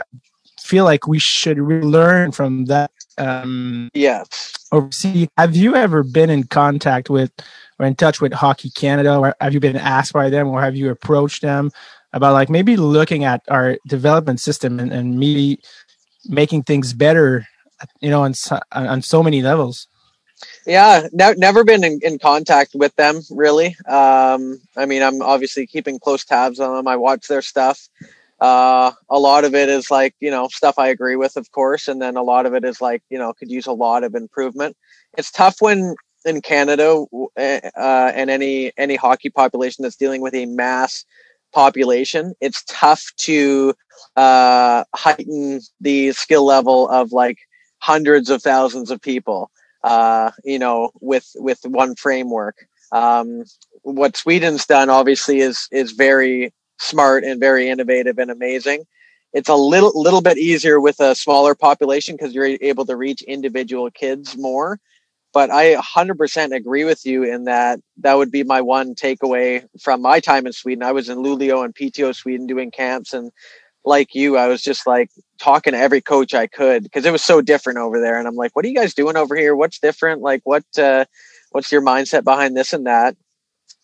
feel 0.62 0.86
like 0.86 1.06
we 1.06 1.20
should 1.20 1.58
learn 1.58 2.32
from 2.32 2.66
that. 2.66 2.92
Um, 3.20 3.90
Yeah. 3.94 4.24
overseas. 4.72 5.28
Have 5.38 5.56
you 5.56 5.76
ever 5.76 6.04
been 6.04 6.30
in 6.30 6.44
contact 6.44 7.10
with 7.10 7.32
or 7.80 7.86
in 7.86 7.96
touch 7.96 8.22
with 8.22 8.34
Hockey 8.34 8.70
Canada, 8.70 9.18
or 9.18 9.36
have 9.40 9.54
you 9.54 9.60
been 9.60 9.78
asked 9.78 10.14
by 10.14 10.30
them, 10.30 10.50
or 10.50 10.62
have 10.62 10.76
you 10.76 10.90
approached 10.90 11.42
them 11.42 11.72
about 12.14 12.34
like 12.34 12.50
maybe 12.50 12.76
looking 12.76 13.24
at 13.24 13.42
our 13.48 13.78
development 13.88 14.40
system 14.40 14.80
and, 14.80 14.92
and 14.92 15.18
maybe 15.18 15.60
making 16.28 16.64
things 16.64 16.94
better, 16.94 17.48
you 18.02 18.10
know, 18.10 18.22
on 18.24 18.34
so, 18.34 18.60
on 18.74 19.02
so 19.02 19.24
many 19.24 19.42
levels? 19.42 19.88
Yeah, 20.66 21.08
ne- 21.12 21.36
never 21.38 21.64
been 21.64 21.84
in, 21.84 22.00
in 22.02 22.20
contact 22.20 22.72
with 22.74 22.96
them 22.96 23.22
really. 23.30 23.78
Um, 23.88 24.60
I 24.76 24.86
mean, 24.86 25.02
I'm 25.02 25.22
obviously 25.22 25.66
keeping 25.66 26.00
close 26.00 26.26
tabs 26.26 26.60
on 26.60 26.76
them. 26.76 26.88
I 26.88 26.98
watch 26.98 27.28
their 27.28 27.42
stuff. 27.42 27.88
Uh, 28.42 28.92
a 29.10 29.20
lot 29.20 29.44
of 29.44 29.54
it 29.54 29.70
is 29.70 29.92
like 29.92 30.16
you 30.20 30.32
know 30.32 30.48
stuff 30.50 30.76
I 30.78 30.88
agree 30.88 31.16
with, 31.16 31.36
of 31.38 31.52
course, 31.52 31.88
and 31.88 32.02
then 32.02 32.16
a 32.18 32.24
lot 32.24 32.46
of 32.46 32.54
it 32.54 32.64
is 32.64 32.82
like 32.82 33.04
you 33.10 33.18
know 33.18 33.34
could 33.34 33.52
use 33.52 33.68
a 33.68 33.74
lot 33.74 34.04
of 34.04 34.16
improvement. 34.16 34.78
It's 35.18 35.32
tough 35.32 35.58
when 35.60 35.96
in 36.26 36.42
Canada 36.42 37.06
eh, 37.38 37.60
uh, 37.78 38.12
and 38.16 38.30
any 38.30 38.72
any 38.78 38.96
hockey 38.96 39.30
population 39.30 39.84
that's 39.84 39.96
dealing 39.96 40.22
with 40.22 40.34
a 40.36 40.46
mass 40.46 41.06
population. 41.54 42.34
It's 42.42 42.64
tough 42.68 43.04
to 43.18 43.74
uh, 44.16 44.84
heighten 44.96 45.62
the 45.82 46.12
skill 46.14 46.46
level 46.46 46.88
of 46.90 47.12
like 47.12 47.38
hundreds 47.80 48.30
of 48.30 48.42
thousands 48.42 48.92
of 48.92 49.02
people 49.02 49.50
uh, 49.84 50.32
you 50.44 50.60
know, 50.60 50.92
with 51.02 51.28
with 51.36 51.60
one 51.64 51.96
framework. 51.96 52.56
Um, 52.92 53.44
what 53.84 54.18
Sweden's 54.18 54.66
done, 54.66 54.90
obviously, 54.90 55.40
is 55.40 55.68
is 55.72 55.92
very 55.92 56.54
smart 56.80 57.24
and 57.24 57.40
very 57.40 57.70
innovative 57.70 58.18
and 58.18 58.32
amazing. 58.32 58.86
It's 59.34 59.50
a 59.50 59.56
little 59.56 59.92
little 59.96 60.22
bit 60.22 60.38
easier 60.38 60.80
with 60.80 61.00
a 61.00 61.16
smaller 61.16 61.54
population 61.56 62.16
because 62.16 62.34
you're 62.34 62.58
able 62.62 62.86
to 62.86 62.96
reach 62.96 63.22
individual 63.22 63.92
kids 63.92 64.36
more. 64.38 64.80
But 65.32 65.52
I 65.52 65.76
100% 65.76 66.56
agree 66.56 66.86
with 66.86 67.06
you 67.06 67.24
in 67.24 67.44
that 67.44 67.80
that 67.98 68.16
would 68.16 68.32
be 68.32 68.44
my 68.44 68.62
one 68.62 68.96
takeaway 68.96 69.64
from 69.80 70.02
my 70.02 70.20
time 70.20 70.48
in 70.48 70.54
Sweden. 70.54 70.82
I 70.82 70.92
was 70.92 71.08
in 71.08 71.20
Luleå 71.20 71.64
and 71.64 71.76
Piteå 71.76 72.16
Sweden 72.16 72.48
doing 72.48 72.72
camps 72.72 73.14
and 73.14 73.32
like 73.86 74.16
you, 74.16 74.38
I 74.38 74.48
was 74.48 74.62
just 74.62 74.88
like 74.88 75.10
talking 75.40 75.74
to 75.74 75.80
every 75.80 76.02
coach 76.02 76.34
I 76.34 76.48
could 76.48 76.84
because 76.84 77.06
it 77.06 77.12
was 77.12 77.24
so 77.24 77.42
different 77.42 77.80
over 77.80 78.00
there. 78.00 78.18
And 78.18 78.28
I'm 78.28 78.36
like, 78.36 78.56
what 78.56 78.66
are 78.66 78.68
you 78.68 78.76
guys 78.76 78.94
doing 78.94 79.18
over 79.18 79.36
here? 79.36 79.56
What's 79.56 79.80
different? 79.80 80.22
Like, 80.22 80.42
what, 80.44 80.64
uh, 80.78 81.06
what's 81.52 81.72
your 81.72 81.82
mindset 81.82 82.24
behind 82.24 82.56
this 82.56 82.74
and 82.74 82.88
that? 82.88 83.16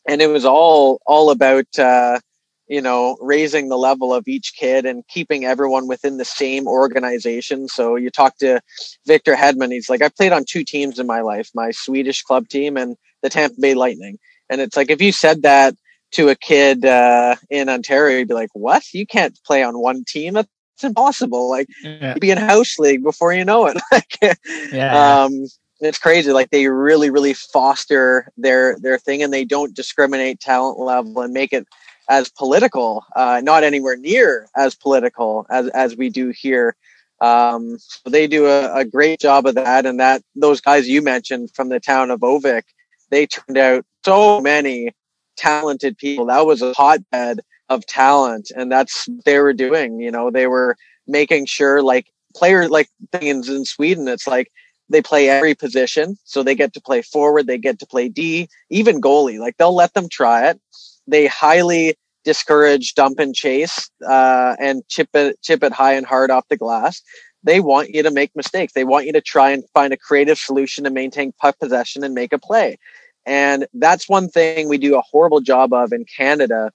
And 0.08 0.22
it 0.22 0.28
was 0.28 0.46
all, 0.46 1.00
all 1.06 1.32
about, 1.32 1.68
uh, 1.80 2.20
you 2.68 2.82
know, 2.82 3.18
raising 3.22 3.70
the 3.70 3.78
level 3.78 4.14
of 4.14 4.28
each 4.28 4.54
kid 4.58 4.86
and 4.86 5.08
keeping 5.08 5.46
everyone 5.46 5.88
within 5.88 6.18
the 6.18 6.26
same 6.26 6.68
organization. 6.68 7.68
So 7.68 7.96
you 7.96 8.10
talk 8.10 8.38
to 8.38 8.62
Victor 9.06 9.36
Hedman, 9.36 9.72
he's 9.72 9.90
like, 9.90 10.02
I've 10.02 10.16
played 10.16 10.32
on 10.32 10.46
two 10.48 10.64
teams 10.64 11.00
in 11.00 11.08
my 11.08 11.22
life, 11.22 11.50
my 11.54 11.72
Swedish 11.72 12.24
club 12.24 12.48
team 12.48 12.78
and 12.78 12.96
the 13.22 13.30
Tampa 13.30 13.60
Bay 13.60 13.74
Lightning. 13.74 14.18
And 14.50 14.62
it's 14.62 14.76
like, 14.76 14.90
if 14.90 15.02
you 15.02 15.12
said 15.12 15.44
that 15.44 15.76
to 16.16 16.30
a 16.30 16.36
kid 16.36 16.86
uh, 16.86 17.36
in 17.50 17.70
Ontario, 17.70 18.20
you'd 18.20 18.28
be 18.28 18.34
like, 18.34 18.50
"What? 18.54 18.84
You 18.94 19.06
can't 19.06 19.38
play 19.46 19.64
on 19.64 19.78
one 19.78 20.04
team? 20.06 20.36
That's 20.36 20.48
impossible! 20.82 21.50
Like 21.50 21.68
Yeah, 21.84 22.14
you'd 22.14 22.22
be 22.22 22.32
in 22.32 22.38
house 22.38 22.80
league 22.80 23.04
before 23.04 23.34
you 23.34 23.44
know 23.44 23.68
it." 23.68 23.78
like, 23.92 24.38
yeah, 24.72 25.24
um, 25.24 25.46
it's 25.82 26.00
crazy. 26.00 26.32
Like 26.32 26.52
they 26.52 26.68
really, 26.68 27.10
really 27.10 27.34
foster 27.34 28.32
their 28.38 28.78
their 28.80 28.98
thing, 28.98 29.24
and 29.24 29.34
they 29.34 29.44
don't 29.44 29.76
discriminate 29.76 30.40
talent 30.40 30.80
level 30.80 31.22
and 31.22 31.34
make 31.34 31.52
it 31.52 31.68
as 32.10 32.30
political. 32.30 33.06
Uh, 33.16 33.42
not 33.44 33.64
anywhere 33.64 33.98
near 33.98 34.48
as 34.56 34.76
political 34.76 35.46
as 35.50 35.68
as 35.70 35.96
we 35.96 36.10
do 36.10 36.30
here. 36.30 36.76
Um, 37.22 37.78
so 37.80 38.10
they 38.10 38.28
do 38.28 38.46
a, 38.46 38.74
a 38.80 38.86
great 38.86 39.20
job 39.20 39.46
of 39.46 39.56
that, 39.56 39.86
and 39.86 40.00
that 40.00 40.22
those 40.36 40.62
guys 40.62 40.88
you 40.88 41.02
mentioned 41.02 41.52
from 41.54 41.70
the 41.70 41.80
town 41.80 42.12
of 42.12 42.20
Ovik, 42.22 42.64
they 43.10 43.26
turned 43.26 43.58
out 43.58 43.86
so 44.04 44.42
many 44.42 44.92
talented 45.38 45.98
people. 45.98 46.26
That 46.26 46.46
was 46.46 46.62
a 46.62 46.74
hotbed 46.74 47.40
of 47.70 47.86
talent, 47.86 48.52
and 48.56 48.72
that's 48.72 49.08
what 49.08 49.26
they 49.26 49.40
were 49.40 49.54
doing. 49.54 50.00
You 50.00 50.12
know, 50.12 50.30
they 50.30 50.48
were 50.48 50.76
making 51.08 51.46
sure 51.46 51.82
like 51.82 52.08
players 52.36 52.70
like 52.70 52.90
things 53.12 53.50
in 53.50 53.66
Sweden. 53.66 54.08
It's 54.08 54.28
like 54.28 54.52
they 54.90 55.02
play 55.02 55.30
every 55.30 55.56
position, 55.56 56.18
so 56.26 56.44
they 56.44 56.56
get 56.56 56.74
to 56.74 56.82
play 56.82 57.02
forward, 57.02 57.48
they 57.48 57.58
get 57.58 57.80
to 57.80 57.88
play 57.88 58.10
D, 58.10 58.50
even 58.70 59.02
goalie. 59.02 59.40
Like 59.40 59.58
they'll 59.58 59.76
let 59.76 59.94
them 59.94 60.10
try 60.10 60.50
it. 60.50 60.60
They 61.08 61.28
highly 61.28 61.96
discourage 62.24 62.96
dump 62.96 63.20
and 63.20 63.36
chase 63.36 63.90
uh, 64.08 64.56
and 64.60 64.86
chip 64.88 65.10
it 65.14 65.40
chip 65.42 65.64
it 65.64 65.72
high 65.72 65.94
and 65.94 66.06
hard 66.06 66.32
off 66.32 66.48
the 66.50 66.58
glass. 66.58 67.02
They 67.44 67.60
want 67.60 67.92
you 67.92 68.02
to 68.02 68.12
make 68.12 68.36
mistakes. 68.36 68.74
They 68.74 68.84
want 68.84 69.06
you 69.06 69.14
to 69.14 69.22
try 69.22 69.52
and 69.52 69.64
find 69.74 69.94
a 69.94 69.98
creative 69.98 70.40
solution 70.40 70.84
to 70.84 70.90
maintain 70.90 71.32
puck 71.40 71.60
possession 71.60 72.04
and 72.04 72.16
make 72.16 72.34
a 72.34 72.40
play. 72.40 72.78
And 73.26 73.68
that's 73.74 74.10
one 74.10 74.30
thing 74.30 74.68
we 74.68 74.80
do 74.80 74.98
a 74.98 75.02
horrible 75.02 75.42
job 75.42 75.72
of 75.72 75.94
in 75.94 76.06
Canada 76.06 76.72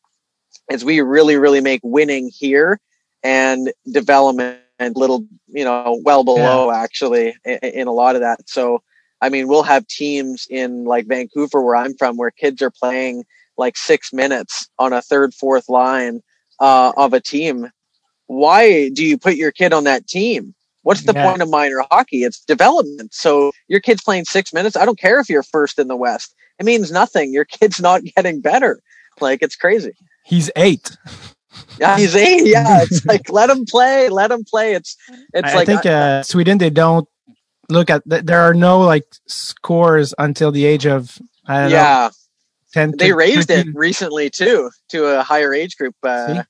is 0.70 0.84
we 0.84 1.00
really, 1.00 1.36
really 1.36 1.60
make 1.60 1.80
winning 1.82 2.30
here 2.32 2.80
and 3.22 3.72
development 3.90 4.60
little, 4.94 5.26
you 5.48 5.64
know, 5.64 6.00
well 6.04 6.24
below 6.24 6.70
actually 6.70 7.34
in, 7.44 7.58
in 7.62 7.86
a 7.86 7.92
lot 7.92 8.14
of 8.14 8.22
that. 8.22 8.48
So, 8.48 8.82
I 9.20 9.28
mean, 9.28 9.48
we'll 9.48 9.62
have 9.64 9.86
teams 9.88 10.46
in 10.48 10.84
like 10.84 11.06
Vancouver 11.06 11.60
where 11.62 11.76
I'm 11.76 11.94
from 11.96 12.16
where 12.16 12.30
kids 12.30 12.62
are 12.62 12.70
playing 12.70 13.24
like 13.60 13.76
six 13.76 14.12
minutes 14.12 14.68
on 14.78 14.92
a 14.92 15.00
third, 15.02 15.32
fourth 15.34 15.68
line 15.68 16.20
uh, 16.58 16.92
of 16.96 17.12
a 17.14 17.20
team. 17.20 17.70
Why 18.26 18.88
do 18.90 19.04
you 19.04 19.18
put 19.18 19.36
your 19.36 19.52
kid 19.52 19.72
on 19.72 19.84
that 19.84 20.06
team? 20.08 20.54
What's 20.82 21.04
the 21.04 21.12
Yeah. 21.12 21.28
point 21.28 21.42
of 21.42 21.50
minor 21.50 21.84
hockey? 21.90 22.24
It's 22.24 22.40
development. 22.44 23.12
So 23.14 23.52
your 23.68 23.80
kid's 23.80 24.02
playing 24.02 24.24
six 24.24 24.52
minutes. 24.52 24.76
I 24.76 24.84
don't 24.84 24.98
care 24.98 25.20
if 25.20 25.28
you're 25.28 25.42
first 25.42 25.78
in 25.78 25.88
the 25.88 25.96
West. 25.96 26.34
It 26.58 26.64
means 26.66 26.90
nothing. 26.90 27.32
Your 27.32 27.44
kid's 27.44 27.80
not 27.88 28.02
getting 28.16 28.40
better. 28.40 28.80
Like 29.20 29.42
it's 29.42 29.56
crazy. 29.56 29.92
he's 30.24 30.50
eight. 30.56 30.96
Yeah, 31.78 31.98
he's 31.98 32.14
eight. 32.16 32.46
Yeah, 32.56 32.82
it's 32.82 33.04
like 33.06 33.28
let 33.30 33.50
him 33.50 33.64
play. 33.66 34.08
Let 34.08 34.30
him 34.30 34.44
play. 34.44 34.74
It's 34.74 34.96
it's 35.34 35.52
I 35.52 35.54
like 35.56 35.66
think 35.66 35.84
uh, 35.86 36.22
Sweden 36.22 36.58
they 36.58 36.70
don't 36.70 37.06
look 37.68 37.90
at 37.90 38.02
th- 38.08 38.24
there 38.24 38.40
are 38.40 38.54
no 38.54 38.80
like 38.80 39.04
scores 39.26 40.14
until 40.18 40.50
the 40.52 40.64
age 40.64 40.86
of 40.86 41.18
I 41.46 41.62
don't 41.62 41.70
know 41.70 41.76
yeah. 42.74 42.86
ten. 42.86 42.94
They 42.96 43.08
to 43.08 43.14
raised 43.14 43.50
it 43.50 43.66
recently 43.74 44.30
too 44.30 44.70
to 44.90 45.06
a 45.18 45.22
higher 45.22 45.52
age 45.54 45.76
group. 45.76 45.94
Uh, 46.02 46.42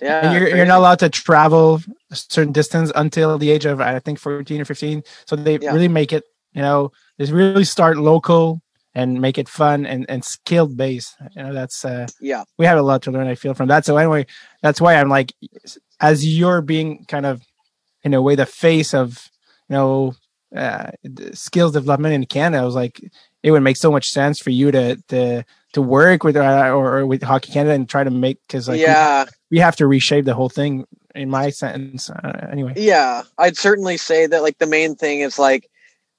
yeah, 0.00 0.26
and 0.26 0.34
you're, 0.34 0.56
you're 0.56 0.66
not 0.66 0.78
allowed 0.78 0.98
to 1.00 1.08
travel 1.08 1.80
a 2.10 2.16
certain 2.16 2.52
distance 2.52 2.90
until 2.94 3.38
the 3.38 3.50
age 3.50 3.64
of 3.64 3.80
I 3.80 3.98
think 4.00 4.18
14 4.18 4.60
or 4.60 4.64
15. 4.64 5.02
So 5.26 5.36
they 5.36 5.58
Yeah. 5.58 5.72
really 5.72 5.88
make 5.88 6.12
it, 6.12 6.24
you 6.52 6.62
know, 6.62 6.90
they 7.18 7.26
really 7.26 7.64
start 7.64 7.96
local 7.96 8.62
and 8.94 9.20
make 9.20 9.38
it 9.38 9.48
fun 9.48 9.86
and, 9.86 10.04
and 10.08 10.24
skilled 10.24 10.76
based. 10.76 11.14
You 11.36 11.44
know, 11.44 11.52
that's 11.52 11.84
uh, 11.84 12.06
yeah, 12.20 12.44
we 12.58 12.66
have 12.66 12.78
a 12.78 12.82
lot 12.82 13.02
to 13.02 13.10
learn. 13.10 13.26
I 13.26 13.36
feel 13.36 13.54
from 13.54 13.68
that. 13.68 13.84
So 13.84 13.96
anyway, 13.96 14.26
that's 14.60 14.80
why 14.80 14.96
I'm 14.96 15.08
like, 15.08 15.32
as 16.00 16.26
you're 16.26 16.60
being 16.62 17.04
kind 17.06 17.24
of 17.24 17.42
in 18.02 18.12
a 18.12 18.20
way 18.20 18.34
the 18.34 18.46
face 18.46 18.92
of 18.92 19.30
you 19.68 19.76
know 19.76 20.14
uh, 20.54 20.90
skills 21.32 21.72
development 21.72 22.14
in 22.14 22.26
Canada, 22.26 22.62
I 22.62 22.66
was 22.66 22.74
like, 22.74 23.00
it 23.42 23.50
would 23.52 23.62
make 23.62 23.76
so 23.76 23.90
much 23.90 24.10
sense 24.10 24.40
for 24.40 24.50
you 24.50 24.70
to 24.72 24.96
to 25.08 25.44
to 25.72 25.82
work 25.82 26.24
with 26.24 26.36
uh, 26.36 26.70
or, 26.70 26.98
or 26.98 27.06
with 27.06 27.22
Hockey 27.22 27.52
Canada 27.52 27.74
and 27.74 27.88
try 27.88 28.04
to 28.04 28.10
make 28.10 28.38
because 28.46 28.68
like 28.68 28.80
yeah. 28.80 29.24
we 29.50 29.58
have 29.58 29.76
to 29.76 29.86
reshape 29.86 30.24
the 30.24 30.34
whole 30.34 30.48
thing. 30.48 30.86
In 31.14 31.28
my 31.28 31.50
sentence, 31.50 32.08
uh, 32.08 32.48
anyway. 32.50 32.72
Yeah, 32.74 33.24
I'd 33.36 33.58
certainly 33.58 33.98
say 33.98 34.26
that 34.26 34.42
like 34.42 34.56
the 34.56 34.66
main 34.66 34.96
thing 34.96 35.20
is 35.20 35.38
like 35.38 35.68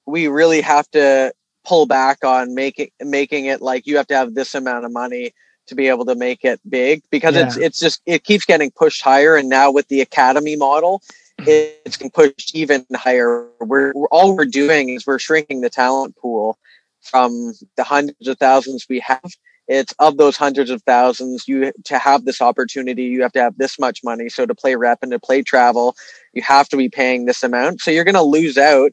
we 0.05 0.27
really 0.27 0.61
have 0.61 0.89
to 0.91 1.33
pull 1.65 1.85
back 1.85 2.23
on 2.23 2.53
making 2.53 2.89
making 2.99 3.45
it 3.45 3.61
like 3.61 3.87
you 3.87 3.97
have 3.97 4.07
to 4.07 4.15
have 4.15 4.35
this 4.35 4.53
amount 4.53 4.85
of 4.85 4.91
money 4.91 5.33
to 5.65 5.75
be 5.75 5.87
able 5.87 6.05
to 6.05 6.15
make 6.15 6.43
it 6.43 6.59
big 6.69 7.01
because 7.09 7.35
Yeah. 7.35 7.47
it's 7.47 7.57
it's 7.57 7.79
just 7.79 8.01
it 8.05 8.23
keeps 8.23 8.45
getting 8.45 8.69
pushed 8.71 9.01
higher 9.01 9.35
and 9.35 9.49
now 9.49 9.71
with 9.71 9.87
the 9.87 10.01
academy 10.01 10.55
model 10.55 11.01
it's 11.39 11.97
getting 11.97 12.11
pushed 12.11 12.53
even 12.53 12.85
higher 12.93 13.47
we're, 13.61 13.93
we're 13.93 14.07
all 14.07 14.35
we're 14.35 14.45
doing 14.45 14.89
is 14.89 15.07
we're 15.07 15.19
shrinking 15.19 15.61
the 15.61 15.69
talent 15.69 16.15
pool 16.17 16.57
from 17.03 17.53
the 17.77 17.83
hundreds 17.83 18.27
of 18.27 18.37
thousands 18.37 18.85
we 18.89 18.99
have 18.99 19.31
it's 19.67 19.93
of 19.99 20.17
those 20.17 20.35
hundreds 20.35 20.69
of 20.69 20.81
thousands 20.83 21.47
you 21.47 21.71
to 21.85 21.97
have 21.97 22.25
this 22.25 22.41
opportunity 22.41 23.03
you 23.03 23.21
have 23.21 23.31
to 23.33 23.41
have 23.41 23.57
this 23.57 23.79
much 23.79 24.01
money. 24.03 24.29
So 24.29 24.45
to 24.45 24.55
play 24.55 24.75
rep 24.75 24.99
and 25.01 25.11
to 25.11 25.19
play 25.19 25.41
travel 25.41 25.95
you 26.33 26.41
have 26.41 26.67
to 26.69 26.77
be 26.77 26.89
paying 26.89 27.25
this 27.25 27.43
amount. 27.43 27.81
So 27.81 27.91
you're 27.91 28.03
going 28.03 28.15
to 28.15 28.21
lose 28.21 28.57
out 28.57 28.91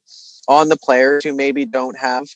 on 0.48 0.68
the 0.68 0.76
players 0.76 1.24
who 1.24 1.34
maybe 1.34 1.64
don't 1.64 1.98
have 1.98 2.26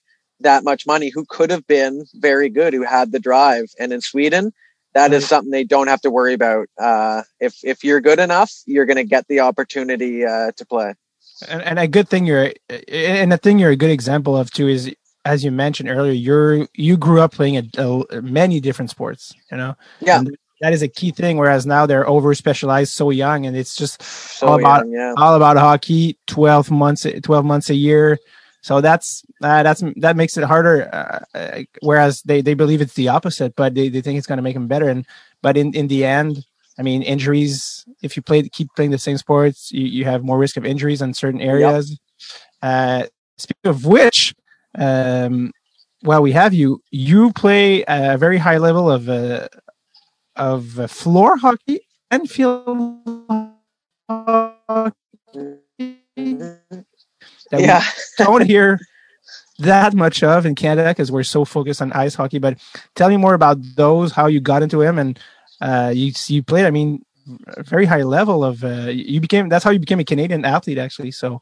that 0.41 0.65
much 0.65 0.87
money 0.87 1.11
who 1.11 1.25
could 1.29 1.51
have 1.51 1.67
been 1.67 2.05
very 2.15 2.49
good 2.49 2.75
who 2.75 2.83
had 2.83 3.13
the 3.13 3.21
drive. 3.21 3.67
And 3.79 3.93
in 3.93 4.01
sweden 4.01 4.53
that 4.95 5.13
is 5.13 5.27
something 5.27 5.51
they 5.51 5.65
don't 5.65 5.89
have 5.89 6.01
to 6.03 6.11
worry 6.11 6.35
about. 6.35 6.69
Uh, 6.79 7.23
if 7.41 7.57
if 7.63 7.85
you're 7.85 8.01
good 8.01 8.19
enough 8.19 8.53
you're 8.67 8.87
going 8.87 8.97
to 8.97 9.05
get 9.05 9.27
the 9.29 9.41
opportunity 9.41 10.25
uh, 10.25 10.51
to 10.57 10.67
play. 10.67 10.95
And, 11.49 11.63
and 11.63 11.79
a 11.79 11.89
good 11.89 12.09
thing 12.09 12.27
you're 12.27 12.53
and 12.89 13.31
the 13.31 13.39
thing 13.39 13.61
you're 13.61 13.71
a 13.71 13.77
good 13.77 13.91
example 13.91 14.37
of 14.37 14.51
too 14.51 14.69
is 14.69 14.93
as 15.25 15.45
you 15.45 15.51
mentioned 15.51 15.89
earlier 15.89 16.13
you're 16.13 16.67
you 16.75 16.97
grew 16.97 17.21
up 17.21 17.33
playing 17.33 17.57
a, 17.57 17.63
a- 17.79 18.23
many 18.23 18.61
different 18.61 18.91
sports 18.91 19.33
you 19.51 19.57
know? 19.57 19.75
Yeah. 20.01 20.19
And 20.19 20.37
that 20.61 20.73
is 20.73 20.83
a 20.83 20.89
key 20.89 21.11
thing 21.11 21.37
whereas 21.39 21.67
now 21.67 21.85
they're 21.87 22.09
over 22.09 22.35
specialized 22.35 22.93
so 22.93 23.11
young 23.11 23.45
and 23.47 23.57
it's 23.57 23.75
just 23.77 24.01
so 24.03 24.47
All 24.49 24.59
about- 24.59 24.85
young, 24.87 24.93
yeah. 24.93 25.15
all 25.19 25.35
about 25.35 25.57
hockey 25.57 26.17
12 26.27 26.71
months 26.71 27.07
12 27.23 27.45
months 27.45 27.71
a 27.71 27.75
year. 27.75 28.19
So 28.63 28.81
that's 28.81 29.23
uh, 29.43 29.63
that's 29.63 29.83
that 29.97 30.17
makes 30.17 30.39
it 30.39 30.45
harder 30.45 30.89
uh, 30.95 31.21
uh, 31.37 31.59
whereas 31.83 32.23
they 32.23 32.41
they 32.41 32.55
believe 32.55 32.81
it's 32.81 32.95
the 32.95 33.09
opposite 33.09 33.55
but 33.57 33.75
they, 33.75 33.89
they 33.91 34.01
think 34.01 34.17
it's 34.17 34.27
going 34.27 34.39
to 34.39 34.43
make 34.43 34.55
them 34.55 34.69
better. 34.69 34.89
And 34.89 35.05
but 35.43 35.57
in 35.57 35.75
in 35.75 35.89
the 35.89 36.05
end 36.05 36.45
i 36.79 36.83
mean 36.83 37.03
injuries 37.03 37.85
if 38.03 38.17
you 38.17 38.23
play 38.23 38.43
keep 38.49 38.69
playing 38.75 38.91
the 38.91 38.99
same 38.99 39.17
sports 39.19 39.71
you, 39.71 39.85
you 39.87 40.05
have 40.07 40.25
more 40.25 40.39
risk 40.39 40.57
of 40.57 40.65
injuries 40.65 41.03
in 41.03 41.13
certain 41.15 41.41
areas. 41.43 41.99
Uh 42.63 43.05
speaking 43.37 43.69
of 43.71 43.85
which 43.85 44.35
um 44.77 45.53
while 46.03 46.23
we 46.23 46.33
have 46.33 46.55
you 46.55 46.81
you 46.91 47.33
play 47.33 47.85
a 47.89 48.17
very 48.19 48.39
high 48.39 48.59
level 48.59 48.91
of 48.91 49.09
uh 49.09 49.49
of 50.37 50.79
uh, 50.79 50.87
floor 50.87 51.37
hockey 51.37 51.81
and 52.11 52.31
field 52.31 53.03
hockey 54.09 54.95
that 57.51 57.63
we 57.63 57.65
yeah 57.65 57.83
don't 58.19 58.47
hear 58.47 58.79
that 59.59 59.95
much 59.95 60.23
of 60.23 60.47
in 60.47 60.55
Canada 60.55 60.91
because 60.91 61.13
we're 61.13 61.23
so 61.23 61.45
focused 61.45 61.81
on 61.81 61.93
ice 61.93 62.15
hockey. 62.15 62.39
But 62.39 62.59
tell 62.95 63.09
me 63.09 63.17
more 63.17 63.35
about 63.35 63.59
those, 63.77 64.13
how 64.13 64.27
you 64.27 64.41
got 64.41 64.63
into 64.63 64.83
him, 64.83 64.99
and 64.99 65.19
uh, 65.61 65.93
you 65.95 66.13
you 66.27 66.43
played. 66.43 66.67
I 66.67 66.71
mean, 66.71 67.05
a 67.49 67.63
very 67.63 67.87
high 67.87 68.03
level 68.03 68.45
of. 68.45 68.65
Uh, 68.65 68.91
you 68.91 69.21
became 69.21 69.49
that's 69.49 69.65
how 69.65 69.71
you 69.71 69.79
became 69.79 70.01
a 70.01 70.05
Canadian 70.05 70.45
athlete, 70.45 70.79
actually. 70.79 71.13
So 71.13 71.41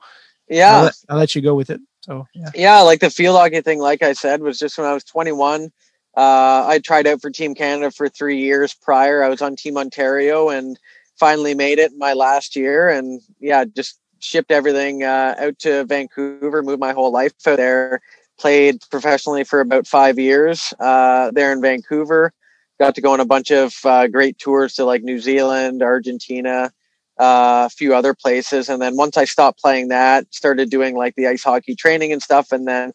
yeah 0.49 0.77
I'll, 0.77 0.85
let, 0.85 0.95
I'll 1.09 1.19
let 1.19 1.35
you 1.35 1.43
go 1.43 1.55
with 1.55 1.71
it. 1.71 1.81
So 2.03 2.27
yeah, 2.35 2.51
yeah, 2.55 2.81
like 2.81 3.01
the 3.01 3.11
field 3.11 3.37
hockey 3.37 3.61
thing, 3.61 3.79
like 3.79 4.03
I 4.03 4.13
said, 4.13 4.43
was 4.43 4.59
just 4.59 4.77
when 4.77 4.87
I 4.87 4.93
was 4.93 5.05
21. 5.05 5.73
Uh, 6.15 6.67
I 6.67 6.81
tried 6.85 7.07
out 7.07 7.23
for 7.23 7.31
Team 7.31 7.55
Canada 7.55 7.91
for 7.91 8.09
three 8.09 8.39
years 8.39 8.75
prior. 8.75 9.23
I 9.23 9.29
was 9.29 9.41
on 9.41 9.57
Team 9.57 9.79
Ontario 9.79 10.51
and 10.51 10.79
finally 11.17 11.55
made 11.55 11.79
it 11.79 11.93
my 11.97 12.13
last 12.13 12.57
year. 12.57 12.91
And 12.91 13.23
yeah, 13.41 13.65
just 13.65 13.99
shipped 14.19 14.51
everything 14.51 15.05
uh, 15.05 15.35
out 15.39 15.59
to 15.61 15.85
Vancouver, 15.85 16.63
moved 16.63 16.81
my 16.81 16.93
whole 16.93 17.13
life 17.13 17.33
out 17.47 17.57
there, 17.57 18.01
played 18.39 18.83
professionally 18.91 19.45
for 19.45 19.61
about 19.61 19.87
five 19.87 20.19
years 20.19 20.75
uh, 20.81 21.31
there 21.31 21.53
in 21.53 21.63
Vancouver. 21.63 22.33
Got 22.79 22.95
to 22.97 23.01
go 23.01 23.13
on 23.13 23.21
a 23.21 23.25
bunch 23.25 23.51
of 23.51 23.75
uh, 23.85 24.09
great 24.09 24.39
tours 24.39 24.75
to 24.75 24.85
like 24.85 25.03
New 25.03 25.21
Zealand, 25.21 25.83
Argentina, 25.83 26.73
uh, 27.19 27.65
a 27.67 27.71
few 27.71 27.95
other 27.95 28.15
places. 28.15 28.69
And 28.69 28.81
then 28.81 28.97
once 28.97 29.17
I 29.17 29.25
stopped 29.25 29.61
playing 29.61 29.89
that, 29.89 30.33
started 30.35 30.71
doing 30.71 30.97
like 30.97 31.15
the 31.17 31.27
ice 31.27 31.43
hockey 31.45 31.75
training 31.75 32.13
and 32.13 32.23
stuff. 32.23 32.53
And 32.53 32.67
then 32.67 32.93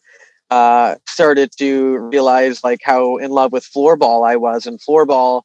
uh, 0.50 0.96
started 1.06 1.50
to 1.58 1.98
realize 1.98 2.64
like 2.64 2.80
how 2.82 3.16
in 3.18 3.30
love 3.30 3.52
with 3.52 3.64
floorball 3.64 4.26
I 4.28 4.36
was. 4.36 4.66
And 4.66 4.80
floorball, 4.80 5.42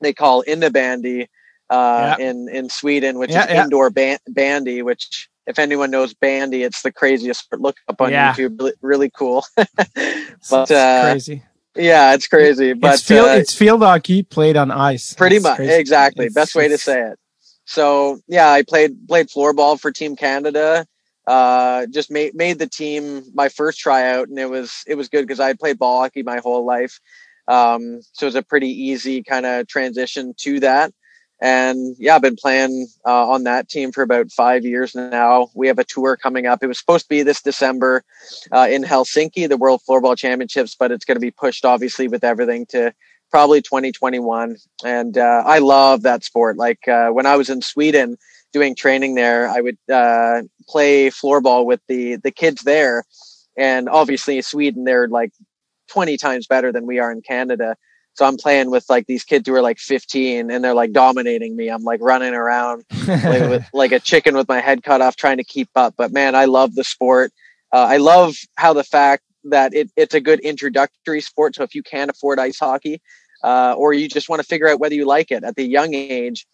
they 0.00 0.12
call 0.12 0.44
innebandy 0.44 1.26
uh, 1.70 2.16
in, 2.18 2.48
in 2.50 2.68
Sweden, 2.70 3.18
which 3.18 3.30
Yeah, 3.30 3.44
is 3.46 3.50
yeah. 3.50 3.64
indoor 3.64 3.90
ban- 3.90 4.18
bandy, 4.28 4.82
which 4.82 5.28
if 5.46 5.58
anyone 5.58 5.90
knows 5.90 6.12
bandy, 6.14 6.62
it's 6.62 6.82
the 6.82 6.92
craziest. 6.92 7.46
Look 7.58 7.76
up 7.88 8.00
on 8.00 8.10
Yeah. 8.10 8.34
YouTube. 8.34 8.70
Really, 8.82 9.10
cool. 9.10 9.44
But 10.50 10.70
uh, 10.70 11.10
crazy. 11.12 11.42
yeah, 11.74 12.14
it's 12.14 12.28
crazy. 12.28 12.72
But 12.74 12.94
it's 12.94 13.02
field 13.02 13.28
uh, 13.28 13.32
it's 13.32 13.54
field 13.54 13.82
hockey 13.82 14.22
played 14.22 14.56
on 14.56 14.70
ice. 14.70 15.14
pretty 15.14 15.36
It's 15.36 15.42
much 15.42 15.56
crazy. 15.56 15.72
exactly 15.74 16.26
It's- 16.26 16.34
best 16.34 16.54
way 16.54 16.68
to 16.68 16.78
say 16.78 17.00
it 17.02 17.18
so 17.68 18.18
yeah 18.28 18.50
i 18.50 18.62
played 18.62 19.06
played 19.06 19.28
floorball 19.28 19.78
for 19.78 19.92
team 19.92 20.16
canada. 20.16 20.86
Uh 21.26 21.84
just 21.92 22.10
made 22.10 22.34
made 22.34 22.58
the 22.58 22.66
team 22.66 23.22
my 23.34 23.50
first 23.50 23.78
tryout 23.78 24.28
and 24.28 24.38
it 24.38 24.48
was 24.48 24.82
it 24.86 24.94
was 24.94 25.10
good 25.10 25.26
because 25.26 25.38
i 25.38 25.52
played 25.52 25.78
ball 25.78 26.00
hockey 26.00 26.22
my 26.22 26.38
whole 26.38 26.64
life. 26.64 26.98
Um 27.46 28.00
so 28.14 28.24
it 28.24 28.28
was 28.28 28.34
a 28.36 28.42
pretty 28.42 28.70
easy 28.70 29.22
kind 29.22 29.44
of 29.44 29.66
transition 29.66 30.32
to 30.38 30.60
that. 30.60 30.94
And 31.42 31.94
yeah 31.98 32.14
i've 32.14 32.22
been 32.22 32.36
playing 32.36 32.86
uh, 33.04 33.28
on 33.28 33.44
that 33.44 33.68
team 33.68 33.92
for 33.92 34.02
about 34.02 34.32
five 34.32 34.64
years 34.64 34.94
now. 34.94 35.48
We 35.54 35.66
have 35.66 35.78
a 35.78 35.84
tour 35.84 36.16
coming 36.16 36.46
up. 36.46 36.62
It 36.62 36.68
was 36.68 36.78
supposed 36.78 37.04
to 37.04 37.10
be 37.10 37.22
this 37.22 37.42
december 37.42 38.02
uh, 38.50 38.68
in 38.70 38.82
helsinki 38.82 39.46
the 39.46 39.58
world 39.58 39.82
floorball 39.86 40.16
championships 40.16 40.74
but 40.74 40.90
it's 40.90 41.04
going 41.04 41.16
to 41.16 41.28
be 41.28 41.30
pushed 41.30 41.66
obviously 41.66 42.08
with 42.08 42.24
everything 42.24 42.64
to 42.70 42.94
probably 43.30 43.62
2021 43.62 44.56
and 44.84 45.18
uh, 45.18 45.42
i 45.46 45.58
love 45.58 46.02
that 46.02 46.24
sport. 46.24 46.56
Like 46.56 46.86
uh, 46.88 47.08
when 47.08 47.26
i 47.26 47.36
was 47.36 47.50
in 47.50 47.62
sweden 47.62 48.16
doing 48.52 48.74
training 48.74 49.14
there 49.14 49.48
i 49.48 49.60
would 49.60 49.78
uh, 49.92 50.42
play 50.68 51.10
floorball 51.10 51.64
with 51.64 51.80
the 51.88 52.16
the 52.16 52.30
kids 52.30 52.62
there. 52.62 53.04
And 53.56 53.88
obviously 53.88 54.36
in 54.36 54.42
sweden 54.42 54.84
they're 54.84 55.08
like 55.08 55.32
20 55.88 56.16
times 56.16 56.46
better 56.46 56.72
than 56.72 56.86
we 56.86 56.98
are 56.98 57.12
in 57.12 57.22
canada. 57.22 57.76
So 58.14 58.24
i'm 58.24 58.36
playing 58.36 58.70
with 58.70 58.86
like 58.88 59.06
these 59.06 59.24
kids 59.24 59.48
who 59.48 59.54
are 59.54 59.62
like 59.62 59.78
15 59.78 60.50
and 60.50 60.64
they're 60.64 60.74
like 60.74 60.92
dominating 60.92 61.56
me. 61.56 61.68
I'm 61.68 61.84
like 61.84 62.00
running 62.02 62.34
around 62.34 62.84
like, 63.06 63.50
with, 63.50 63.66
like 63.72 63.92
a 63.92 64.00
chicken 64.00 64.36
with 64.36 64.48
my 64.48 64.60
head 64.60 64.82
cut 64.82 65.00
off 65.00 65.16
trying 65.16 65.36
to 65.36 65.44
keep 65.44 65.68
up. 65.76 65.94
But 65.96 66.12
man 66.12 66.34
i 66.34 66.46
love 66.46 66.74
the 66.74 66.84
sport. 66.84 67.32
Uh, 67.72 67.86
i 67.90 67.98
love 67.98 68.36
how 68.56 68.72
the 68.72 68.84
fact 68.84 69.22
that 69.44 69.74
it, 69.74 69.90
it's 69.96 70.14
a 70.14 70.20
good 70.20 70.40
introductory 70.40 71.20
sport 71.20 71.54
so 71.54 71.62
if 71.62 71.74
you 71.74 71.82
can't 71.82 72.10
afford 72.10 72.38
ice 72.38 72.58
hockey 72.58 73.00
uh, 73.44 73.74
or 73.76 73.92
you 73.92 74.08
just 74.08 74.28
want 74.28 74.40
to 74.40 74.46
figure 74.46 74.68
out 74.68 74.80
whether 74.80 74.94
you 74.94 75.06
like 75.06 75.30
it 75.30 75.44
at 75.44 75.56
the 75.56 75.64
young 75.66 75.94
age 75.94 76.46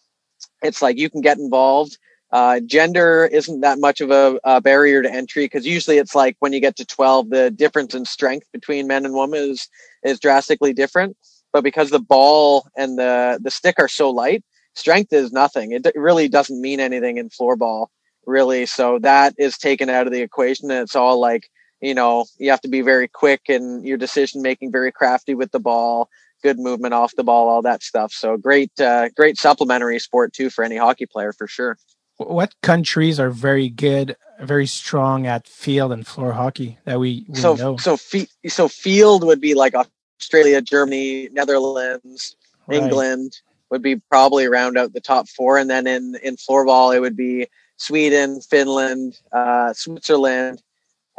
it's 0.63 0.83
like 0.83 0.99
you 0.99 1.11
can 1.11 1.21
get 1.21 1.39
involved. 1.39 1.99
Uh, 2.33 2.59
gender 2.67 3.29
isn't 3.31 3.61
that 3.61 3.79
much 3.79 4.01
of 4.01 4.11
a, 4.11 4.39
a 4.45 4.61
barrier 4.61 5.03
to 5.03 5.13
entry 5.13 5.45
because 5.45 5.67
usually 5.67 5.99
it's 5.99 6.15
like 6.15 6.37
when 6.41 6.53
you 6.53 6.61
get 6.61 6.77
to 6.77 6.85
12 6.85 7.31
the 7.31 7.51
difference 7.51 7.95
in 7.95 8.05
strength 8.05 8.49
between 8.53 8.89
men 8.89 9.05
and 9.05 9.15
women 9.15 9.39
is 9.51 9.69
is 10.03 10.19
drastically 10.19 10.73
different. 10.73 11.17
But 11.53 11.63
because 11.63 11.91
the 11.91 12.01
ball 12.01 12.67
and 12.77 12.99
the 12.99 13.39
the 13.43 13.51
stick 13.51 13.77
are 13.79 13.89
so 13.89 14.11
light 14.11 14.43
strength 14.75 15.13
is 15.13 15.33
nothing. 15.33 15.73
It 15.73 15.85
d- 15.85 15.93
really 15.95 16.29
doesn't 16.29 16.61
mean 16.61 16.81
anything 16.81 17.19
in 17.19 17.31
floorball 17.31 17.87
really. 18.27 18.67
So 18.67 18.99
that 19.01 19.35
is 19.39 19.57
taken 19.59 19.89
out 19.89 20.07
of 20.07 20.13
the 20.13 20.23
equation 20.23 20.71
and 20.71 20.81
it's 20.81 20.97
all 20.97 21.21
like 21.21 21.49
you 21.85 21.95
know 21.95 22.25
you 22.39 22.51
have 22.51 22.61
to 22.61 22.69
be 22.69 22.81
very 22.81 23.09
quick 23.09 23.43
and 23.49 23.85
your 23.85 23.97
decision 23.97 24.43
making 24.43 24.73
very 24.73 24.91
crafty 24.91 25.35
with 25.35 25.53
the 25.53 25.61
ball 25.61 26.09
good 26.43 26.59
movement 26.59 26.95
off 26.95 27.15
the 27.17 27.25
ball 27.25 27.49
all 27.49 27.63
that 27.63 27.83
stuff 27.83 28.13
so 28.13 28.37
great 28.37 28.73
uh, 28.81 29.09
great 29.11 29.39
supplementary 29.39 29.99
sport 29.99 30.33
too 30.33 30.51
for 30.51 30.65
any 30.65 30.77
hockey 30.77 31.07
player 31.07 31.33
for 31.33 31.47
sure 31.47 31.77
what 32.17 32.55
countries 32.63 33.19
are 33.19 33.31
very 33.31 33.69
good, 33.69 34.15
very 34.41 34.69
strong 34.69 35.27
at 35.27 35.49
field 35.49 35.91
and 35.91 36.07
floor 36.07 36.33
hockey 36.33 36.79
that 36.85 37.01
we, 37.01 37.27
we 37.29 37.41
so 37.41 37.55
know? 37.55 37.77
so 37.77 37.97
fe- 37.97 38.29
so 38.47 38.69
field 38.69 39.25
would 39.25 39.41
be 39.41 39.55
like 39.55 39.75
australia 40.21 40.63
germany 40.63 41.29
netherlands 41.33 42.37
Right. 42.67 42.83
England 42.83 43.41
would 43.71 43.83
be 43.83 43.97
probably 43.97 44.47
round 44.47 44.79
out 44.79 44.93
the 44.93 45.01
top 45.01 45.29
four, 45.29 45.59
and 45.59 45.69
then 45.69 45.87
in 45.87 46.17
in 46.23 46.37
floorball 46.37 46.95
it 46.95 47.01
would 47.01 47.17
be 47.17 47.49
Sweden, 47.77 48.41
Finland, 48.41 49.19
uh, 49.33 49.73
Switzerland, 49.73 50.63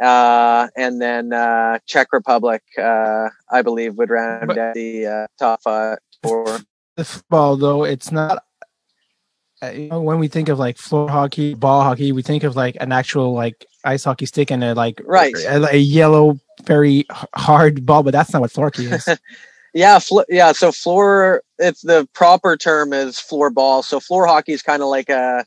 uh, 0.02 0.68
and 0.76 1.00
then 1.00 1.32
uh, 1.32 1.78
Czech 1.86 2.08
Republic. 2.12 2.62
Uh, 2.78 3.28
I 3.50 3.62
believe 3.62 3.96
would 3.96 4.10
round 4.10 4.48
But- 4.48 4.58
out 4.58 4.74
the 4.74 5.06
uh, 5.06 5.26
top 5.38 5.60
four. 6.22 6.58
the 6.96 7.04
football 7.04 7.56
though 7.56 7.84
it's 7.84 8.10
not 8.10 8.42
uh, 9.62 9.68
you 9.70 9.88
know, 9.88 10.00
when 10.00 10.18
we 10.18 10.28
think 10.28 10.48
of 10.48 10.58
like 10.58 10.76
floor 10.78 11.08
hockey 11.08 11.54
ball 11.54 11.82
hockey 11.82 12.10
we 12.12 12.22
think 12.22 12.42
of 12.44 12.56
like 12.56 12.76
an 12.80 12.90
actual 12.92 13.32
like 13.34 13.66
ice 13.84 14.04
hockey 14.04 14.26
stick 14.26 14.50
and 14.50 14.64
a 14.64 14.74
like 14.74 15.00
Right. 15.04 15.34
a, 15.46 15.74
a 15.74 15.78
yellow 15.78 16.38
very 16.64 17.04
hard 17.34 17.84
ball 17.86 18.02
but 18.02 18.12
that's 18.12 18.32
not 18.32 18.40
what 18.42 18.50
floor 18.50 18.66
hockey 18.68 18.86
is 18.86 19.08
Yeah, 19.74 19.98
fl- 19.98 20.22
yeah. 20.30 20.52
So 20.52 20.72
floor, 20.72 21.42
it's 21.58 21.82
the 21.82 22.08
proper 22.14 22.56
term 22.56 22.94
is 22.94 23.18
floor 23.20 23.50
ball. 23.50 23.82
So 23.82 24.00
floor 24.00 24.26
hockey 24.26 24.52
is 24.54 24.62
kind 24.62 24.80
of 24.82 24.88
like 24.88 25.10
a 25.10 25.44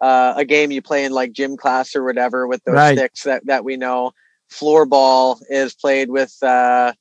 uh, 0.00 0.34
a 0.36 0.44
game 0.44 0.70
you 0.70 0.82
play 0.82 1.04
in 1.04 1.12
like 1.12 1.32
gym 1.32 1.56
class 1.56 1.94
or 1.96 2.04
whatever 2.04 2.46
with 2.46 2.62
those 2.64 2.74
Right. 2.74 2.98
sticks 2.98 3.22
that 3.24 3.46
that 3.46 3.64
we 3.64 3.76
know. 3.76 4.12
Floor 4.48 4.86
ball 4.86 5.38
is 5.50 5.74
played 5.74 6.08
with 6.10 6.34
uh, 6.42 6.92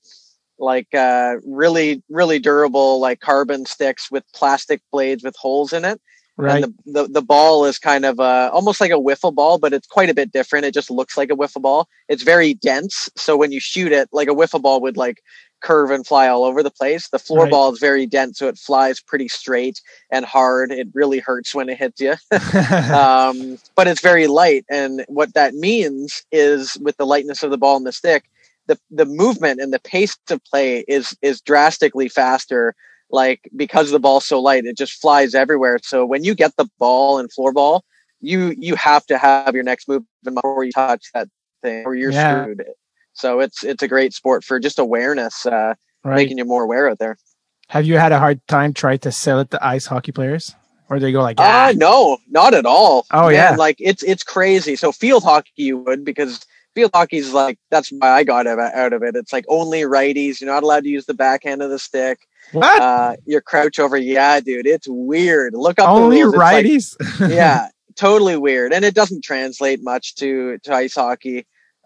like 0.59 0.93
uh, 0.93 1.35
really 1.45 2.03
really 2.09 2.39
durable 2.39 2.99
like 2.99 3.19
carbon 3.19 3.65
sticks 3.65 4.11
with 4.11 4.23
plastic 4.33 4.81
blades 4.91 5.23
with 5.23 5.35
holes 5.37 5.71
in 5.73 5.85
it. 5.85 6.01
Right. 6.39 6.63
And 6.63 6.75
the, 6.85 6.91
the 7.03 7.07
the 7.13 7.21
ball 7.21 7.65
is 7.65 7.79
kind 7.79 8.05
of 8.05 8.19
uh, 8.19 8.51
almost 8.53 8.79
like 8.79 8.91
a 8.91 8.95
wiffle 8.95 9.33
ball, 9.33 9.57
but 9.57 9.73
it's 9.73 9.87
quite 9.87 10.09
a 10.09 10.13
bit 10.13 10.31
different. 10.31 10.65
It 10.65 10.73
just 10.73 10.91
looks 10.91 11.17
like 11.17 11.31
a 11.31 11.35
wiffle 11.35 11.63
ball. 11.63 11.87
It's 12.09 12.21
very 12.21 12.53
dense, 12.53 13.09
so 13.15 13.35
when 13.37 13.51
you 13.51 13.59
shoot 13.59 13.91
it, 13.91 14.07
like 14.11 14.27
a 14.27 14.35
wiffle 14.35 14.61
ball 14.61 14.79
would 14.81 14.97
like 14.97 15.21
curve 15.61 15.91
and 15.91 16.05
fly 16.05 16.27
all 16.27 16.43
over 16.43 16.61
the 16.63 16.71
place. 16.71 17.09
The 17.09 17.19
floor 17.19 17.43
Right. 17.43 17.51
ball 17.51 17.73
is 17.73 17.79
very 17.79 18.05
dense, 18.05 18.39
so 18.39 18.47
it 18.47 18.57
flies 18.57 18.99
pretty 19.01 19.27
straight 19.27 19.81
and 20.11 20.25
hard. 20.25 20.71
It 20.71 20.87
really 20.93 21.19
hurts 21.19 21.53
when 21.55 21.69
it 21.69 21.77
hits 21.77 21.99
you. 22.01 22.15
um, 22.93 23.57
but 23.75 23.87
it's 23.87 24.01
very 24.01 24.27
light, 24.27 24.65
and 24.69 25.03
what 25.07 25.33
that 25.33 25.53
means 25.55 26.23
is 26.31 26.77
with 26.81 26.97
the 26.97 27.05
lightness 27.05 27.43
of 27.43 27.51
the 27.51 27.57
ball 27.57 27.77
and 27.77 27.85
the 27.85 27.91
stick, 27.91 28.25
the 28.67 28.77
the 28.91 29.05
movement 29.05 29.59
and 29.61 29.73
the 29.73 29.79
pace 29.79 30.17
of 30.29 30.43
play 30.45 30.83
is 30.87 31.15
is 31.21 31.41
drastically 31.41 32.09
faster. 32.09 32.75
Like 33.09 33.49
because 33.55 33.91
the 33.91 33.99
ball's 33.99 34.25
so 34.25 34.39
light, 34.41 34.65
it 34.65 34.77
just 34.77 34.99
flies 35.01 35.33
everywhere. 35.33 35.79
So 35.83 36.05
when 36.05 36.23
you 36.23 36.35
get 36.35 36.55
the 36.57 36.69
ball 36.77 37.19
and 37.19 37.31
floor 37.31 37.53
ball, 37.53 37.83
you 38.19 38.53
you 38.57 38.75
have 38.75 39.05
to 39.07 39.17
have 39.17 39.55
your 39.55 39.63
next 39.63 39.87
move 39.87 40.03
before 40.23 40.63
you 40.65 40.71
touch 40.71 41.09
that 41.13 41.29
thing, 41.63 41.85
or 41.85 41.95
you're 41.95 42.11
Yeah. 42.11 42.43
screwed. 42.43 42.65
So 43.17 43.39
it's 43.39 43.63
it's 43.63 43.81
a 43.83 43.87
great 43.87 44.13
sport 44.13 44.43
for 44.43 44.59
just 44.59 44.79
awareness, 44.79 45.45
uh, 45.45 45.73
right. 46.03 46.15
making 46.15 46.37
you 46.37 46.45
more 46.45 46.63
aware 46.63 46.89
out 46.89 46.99
there. 46.99 47.17
Have 47.69 47.85
you 47.85 47.97
had 47.97 48.11
a 48.11 48.19
hard 48.19 48.39
time 48.47 48.73
trying 48.73 48.99
to 48.99 49.11
sell 49.11 49.39
it 49.39 49.51
to 49.51 49.65
ice 49.65 49.85
hockey 49.87 50.11
players? 50.11 50.55
Or 50.89 50.99
they 50.99 51.11
go 51.11 51.21
like, 51.21 51.39
Uh 51.39 51.43
ah, 51.43 51.73
no, 51.75 52.17
not 52.29 52.53
at 52.53 52.65
all. 52.65 53.05
Oh, 53.11 53.27
yeah. 53.29 53.55
like 53.57 53.75
it's 53.79 54.03
it's 54.03 54.23
crazy. 54.23 54.75
So 54.77 54.91
field 54.93 55.23
hockey 55.23 55.51
you 55.57 55.79
would 55.79 56.05
because 56.05 56.45
field 56.75 56.91
hockey 56.93 57.17
is 57.17 57.33
like 57.33 57.59
that's 57.71 57.89
why 57.89 58.09
I 58.11 58.23
got 58.23 58.47
out 58.47 58.93
of- 58.93 59.03
it. 59.03 59.15
It's 59.15 59.33
like 59.33 59.43
only 59.49 59.81
righties. 59.81 60.39
You're 60.39 60.49
not 60.53 60.63
allowed 60.63 60.83
to 60.83 60.89
use 60.89 61.05
the 61.05 61.13
backhand 61.13 61.61
of 61.61 61.69
the 61.71 61.79
stick. 61.79 62.19
what? 62.53 62.81
Uh, 62.81 63.15
you're 63.25 63.41
crouch 63.41 63.79
over. 63.79 63.97
Yeah, 63.97 64.39
dude, 64.39 64.65
it's 64.67 64.87
weird. 64.87 65.53
Look 65.55 65.77
up 65.79 65.89
Only 65.89 66.19
the 66.19 66.23
rules. 66.25 66.35
Like- 66.37 66.65
righties? 66.65 66.95
yeah, 67.29 67.67
totally 67.95 68.37
weird, 68.37 68.71
and 68.71 68.85
it 68.85 68.93
doesn't 68.95 69.23
translate 69.25 69.83
much 69.83 70.15
to 70.17 70.57
to 70.59 70.73
ice 70.73 70.95
hockey 70.95 71.45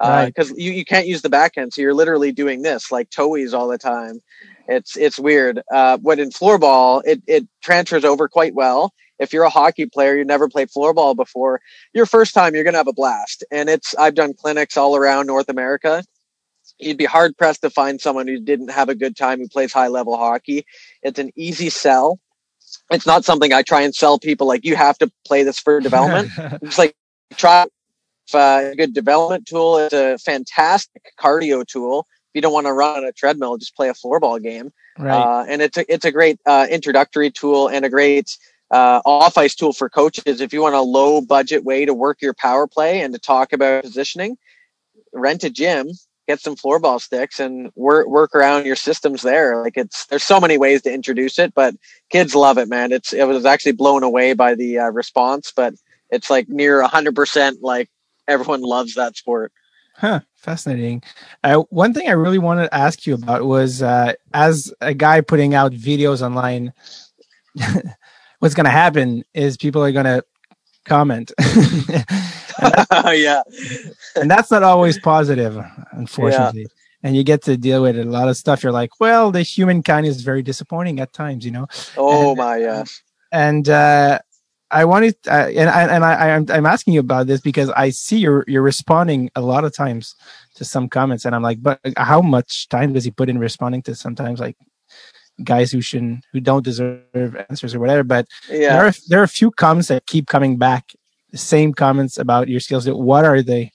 Right. 0.10 0.34
because 0.34 0.52
you, 0.52 0.72
you 0.72 0.86
can't 0.86 1.08
use 1.08 1.22
the 1.22 1.30
backhand, 1.30 1.74
so 1.74 1.82
you're 1.82 1.94
literally 1.94 2.32
doing 2.32 2.62
this 2.62 2.92
like 2.92 3.10
toeies 3.10 3.54
all 3.54 3.68
the 3.68 3.78
time. 3.78 4.20
It's 4.68 4.98
it's 4.98 5.20
weird. 5.20 5.62
Uh, 5.72 5.98
but 5.98 6.20
in 6.20 6.30
floorball, 6.30 7.02
it 7.06 7.22
it 7.28 7.48
transfers 7.62 8.04
over 8.04 8.28
quite 8.28 8.56
well. 8.56 8.94
If 9.20 9.34
you're 9.34 9.44
a 9.44 9.50
hockey 9.50 9.86
player, 9.86 10.18
you've 10.18 10.28
never 10.28 10.50
played 10.50 10.70
floorball 10.70 11.16
before, 11.16 11.62
your 11.94 12.06
first 12.06 12.34
time 12.34 12.56
you're 12.56 12.64
gonna 12.64 12.78
have 12.78 12.88
a 12.88 12.94
blast. 12.94 13.44
And 13.52 13.70
it's 13.70 13.94
I've 13.96 14.16
done 14.16 14.34
clinics 14.34 14.78
all 14.78 14.96
around 14.96 15.28
North 15.28 15.50
America. 15.50 16.04
You'd 16.80 16.98
be 16.98 17.06
hard 17.06 17.38
pressed 17.38 17.62
to 17.62 17.70
find 17.70 18.02
someone 18.02 18.28
who 18.28 18.40
didn't 18.40 18.72
have 18.72 18.90
a 18.90 18.96
good 18.96 19.16
time 19.16 19.40
who 19.40 19.48
plays 19.48 19.72
high 19.74 19.90
level 19.90 20.18
hockey. 20.18 20.66
It's 21.04 21.20
an 21.20 21.32
easy 21.36 21.70
sell. 21.70 22.20
It's 22.90 23.06
not 23.06 23.26
something 23.26 23.54
I 23.54 23.62
try 23.62 23.82
and 23.82 23.94
sell 23.94 24.18
people 24.20 24.48
like 24.48 24.66
you 24.66 24.76
have 24.76 24.98
to 25.00 25.12
play 25.26 25.44
this 25.44 25.60
for 25.60 25.80
development. 25.90 26.32
It's 26.64 26.78
like 26.78 26.96
try 27.36 27.68
uh, 28.36 28.70
a 28.72 28.76
good 28.76 28.94
development 28.94 29.46
tool. 29.46 29.78
It's 29.78 29.94
a 29.94 30.18
fantastic 30.18 31.04
cardio 31.20 31.66
tool. 31.66 32.08
If 32.30 32.36
you 32.36 32.42
don't 32.42 32.54
want 32.54 32.68
to 32.68 32.74
run 32.74 33.00
on 33.00 33.06
a 33.06 33.12
treadmill, 33.12 33.58
just 33.58 33.76
play 33.76 33.90
a 33.90 33.94
floorball 33.94 34.42
game. 34.42 34.72
right. 34.98 35.14
Uh, 35.14 35.46
and 35.48 35.62
it's 35.62 35.78
a, 35.78 35.94
it's 35.94 36.06
a 36.06 36.12
great 36.12 36.40
uh, 36.46 36.68
introductory 36.70 37.30
tool 37.30 37.68
and 37.68 37.84
a 37.86 37.90
great 37.90 38.38
uh, 38.72 39.02
off 39.06 39.38
ice 39.38 39.54
tool 39.54 39.74
for 39.74 39.90
coaches. 39.90 40.40
If 40.42 40.54
you 40.54 40.62
want 40.62 40.76
a 40.76 40.82
low 40.82 41.22
budget 41.22 41.64
way 41.64 41.86
to 41.86 41.94
work 41.94 42.22
your 42.22 42.34
power 42.34 42.68
play 42.68 43.02
and 43.02 43.14
to 43.14 43.20
talk 43.20 43.52
about 43.52 43.84
positioning, 43.84 44.38
rent 45.14 45.44
a 45.44 45.50
gym, 45.50 45.90
get 46.28 46.40
some 46.40 46.56
floorball 46.56 47.02
sticks, 47.02 47.40
and 47.40 47.72
work 47.76 48.08
work 48.08 48.34
around 48.34 48.66
your 48.66 48.78
systems 48.78 49.22
there. 49.22 49.62
Like 49.62 49.76
it's 49.76 50.06
there's 50.06 50.24
so 50.24 50.40
many 50.40 50.58
ways 50.58 50.82
to 50.84 50.94
introduce 50.94 51.38
it, 51.38 51.54
but 51.54 51.76
kids 52.10 52.34
love 52.34 52.58
it, 52.58 52.70
man. 52.70 52.94
It's 52.94 53.12
it 53.12 53.28
was 53.28 53.46
actually 53.46 53.74
blown 53.74 54.04
away 54.04 54.34
by 54.34 54.56
the 54.56 54.80
uh, 54.80 54.90
response, 54.92 55.52
but 55.54 55.74
it's 56.10 56.30
like 56.30 56.48
near 56.48 56.82
hundred 56.84 57.16
percent. 57.16 57.62
Like 57.62 57.90
everyone 58.28 58.62
loves 58.62 58.96
that 58.96 59.16
sport. 59.18 59.52
Huh, 59.96 60.22
fascinating. 60.36 61.04
Uh, 61.44 61.60
one 61.70 61.94
thing 61.94 62.08
I 62.08 62.14
really 62.14 62.40
wanted 62.40 62.64
to 62.64 62.74
ask 62.74 63.06
you 63.06 63.14
about 63.14 63.44
was 63.46 63.82
uh, 63.84 64.14
as 64.34 64.74
a 64.82 64.94
guy 64.94 65.22
putting 65.22 65.54
out 65.54 65.74
videos 65.74 66.22
online, 66.22 66.74
what's 68.40 68.56
going 68.56 68.66
to 68.66 68.70
happen 68.72 69.24
is 69.34 69.58
people 69.58 69.84
are 69.84 69.92
going 69.92 70.06
to 70.06 70.24
comment. 70.86 71.32
yeah, 73.14 73.42
and 74.16 74.30
that's 74.30 74.52
not 74.52 74.64
always 74.64 75.00
positive, 75.00 75.58
unfortunately. 75.92 76.68
And 77.04 77.16
you 77.16 77.24
get 77.24 77.42
to 77.44 77.58
deal 77.58 77.82
with 77.82 77.98
a 77.98 78.04
lot 78.06 78.30
of 78.30 78.38
stuff. 78.38 78.62
You're 78.62 78.72
like, 78.72 79.00
well, 79.00 79.32
the 79.32 79.42
humankind 79.42 80.06
is 80.06 80.22
very 80.22 80.44
disappointing 80.44 81.00
at 81.00 81.14
times, 81.14 81.44
you 81.46 81.52
know. 81.52 81.68
Oh 81.98 82.30
And- 82.30 82.38
my 82.38 82.62
gosh. 82.62 83.04
and 83.32 83.68
uh, 83.68 84.20
I 84.72 84.86
wanted, 84.86 85.16
uh, 85.28 85.50
and 85.54 85.70
I, 85.70 85.82
and 85.84 86.06
I, 86.06 86.30
I'm, 86.30 86.46
I'm 86.50 86.66
asking 86.66 86.94
you 86.94 87.02
about 87.02 87.28
this 87.28 87.42
because 87.42 87.70
I 87.72 87.90
see 87.90 88.18
you're 88.18 88.46
you're 88.48 88.62
responding 88.62 89.30
a 89.36 89.42
lot 89.42 89.66
of 89.66 89.74
times 89.76 90.16
to 90.56 90.64
some 90.66 90.88
comments, 90.88 91.26
and 91.26 91.36
I'm 91.36 91.44
like, 91.44 91.62
but 91.62 91.80
how 91.98 92.22
much 92.22 92.70
time 92.70 92.94
does 92.94 93.04
he 93.04 93.12
put 93.12 93.30
in 93.30 93.38
responding 93.38 93.82
to 93.84 93.96
sometimes 93.96 94.40
like 94.40 94.56
guys 95.44 95.72
who 95.72 95.82
shouldn't, 95.82 96.26
who 96.32 96.40
don't 96.40 96.64
deserve 96.64 97.36
answers 97.50 97.76
or 97.76 97.80
whatever? 97.80 98.04
But 98.04 98.28
Yeah. 98.50 98.78
there 98.78 98.86
are 98.88 98.94
there 99.10 99.20
are 99.20 99.24
a 99.24 99.28
few 99.28 99.52
comments 99.52 99.90
that 99.90 100.06
keep 100.08 100.28
coming 100.28 100.58
back, 100.58 100.94
the 101.32 101.38
same 101.38 101.74
comments 101.74 102.18
about 102.18 102.48
your 102.48 102.62
skills. 102.62 102.90
What 102.90 103.26
are 103.26 103.42
they? 103.42 103.72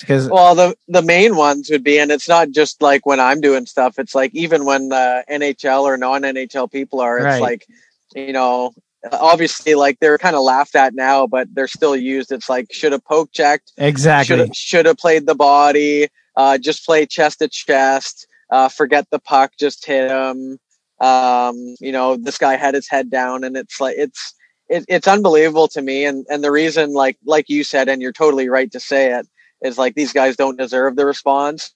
Because 0.00 0.28
Well, 0.28 0.54
the 0.54 0.76
the 0.88 1.02
main 1.02 1.36
ones 1.36 1.70
would 1.70 1.84
be, 1.84 1.98
and 2.00 2.10
it's 2.10 2.28
not 2.28 2.50
just 2.50 2.82
like 2.82 3.06
when 3.06 3.20
I'm 3.20 3.40
doing 3.40 3.66
stuff. 3.66 3.98
It's 3.98 4.14
like 4.16 4.34
even 4.34 4.64
when 4.64 4.92
uh, 4.92 5.22
NHL 5.30 5.82
or 5.82 5.96
non 5.96 6.22
NHL 6.22 6.70
people 6.70 7.00
are. 7.00 7.18
It's 7.18 7.24
Right. 7.24 7.40
like, 7.40 7.66
you 8.14 8.32
know, 8.32 8.74
obviously, 9.12 9.74
like 9.74 9.98
they're 10.00 10.18
kind 10.18 10.36
of 10.36 10.42
laughed 10.42 10.74
at 10.74 10.94
now, 10.94 11.26
but 11.26 11.48
they're 11.54 11.68
still 11.68 11.96
used. 11.96 12.32
It's 12.32 12.48
like 12.48 12.72
should 12.72 12.92
have 12.92 13.04
poke 13.04 13.32
checked, 13.32 13.72
exactly, 13.76 14.50
should 14.54 14.86
have 14.86 14.98
played 14.98 15.26
the 15.26 15.34
body, 15.34 16.08
uh, 16.36 16.58
just 16.58 16.84
play 16.84 17.06
chest 17.06 17.38
to 17.40 17.48
chest, 17.48 18.26
uh, 18.50 18.68
forget 18.68 19.06
the 19.10 19.18
puck, 19.18 19.52
just 19.58 19.84
hit 19.84 20.10
him. 20.10 20.58
Um, 21.00 21.56
you 21.80 21.92
know, 21.92 22.16
this 22.16 22.38
guy 22.38 22.56
had 22.56 22.74
his 22.74 22.88
head 22.88 23.10
down, 23.10 23.44
and 23.44 23.56
it's 23.56 23.80
like 23.80 23.96
it's 23.96 24.34
it, 24.68 24.84
it's 24.88 25.08
unbelievable 25.08 25.68
to 25.68 25.82
me. 25.82 26.04
And 26.04 26.26
and 26.28 26.42
the 26.42 26.50
reason, 26.50 26.92
like 26.92 27.18
like 27.24 27.48
you 27.48 27.64
said, 27.64 27.88
and 27.88 28.02
you're 28.02 28.12
totally 28.12 28.48
right 28.48 28.70
to 28.72 28.80
say 28.80 29.12
it, 29.12 29.26
is 29.62 29.78
like 29.78 29.94
these 29.94 30.12
guys 30.12 30.36
don't 30.36 30.58
deserve 30.58 30.96
the 30.96 31.06
response. 31.06 31.72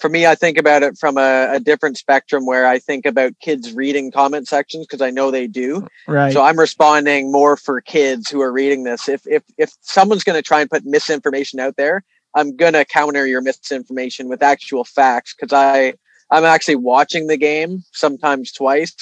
For 0.00 0.08
me, 0.08 0.26
I 0.26 0.34
think 0.34 0.58
about 0.58 0.82
it 0.82 0.98
from 0.98 1.16
a, 1.16 1.48
a 1.52 1.60
different 1.60 1.96
spectrum 1.96 2.46
where 2.46 2.66
I 2.66 2.78
think 2.78 3.06
about 3.06 3.38
kids 3.40 3.72
reading 3.72 4.10
comment 4.10 4.48
sections 4.48 4.86
because 4.86 5.00
I 5.00 5.10
know 5.10 5.30
they 5.30 5.46
do. 5.46 5.86
right? 6.06 6.32
So 6.32 6.42
I'm 6.42 6.58
responding 6.58 7.30
more 7.30 7.56
for 7.56 7.80
kids 7.80 8.28
who 8.28 8.40
are 8.42 8.52
reading 8.52 8.82
this. 8.82 9.08
If 9.08 9.26
if 9.26 9.42
if 9.56 9.72
someone's 9.80 10.24
going 10.24 10.36
to 10.36 10.42
try 10.42 10.60
and 10.60 10.70
put 10.70 10.84
misinformation 10.84 11.60
out 11.60 11.76
there, 11.76 12.02
I'm 12.34 12.56
going 12.56 12.72
to 12.72 12.84
counter 12.84 13.26
your 13.26 13.40
misinformation 13.40 14.28
with 14.28 14.42
actual 14.42 14.84
facts 14.84 15.34
because 15.34 15.52
I 15.52 15.94
I'm 16.30 16.44
actually 16.44 16.76
watching 16.76 17.28
the 17.28 17.36
game 17.36 17.84
sometimes 17.92 18.50
twice 18.50 18.94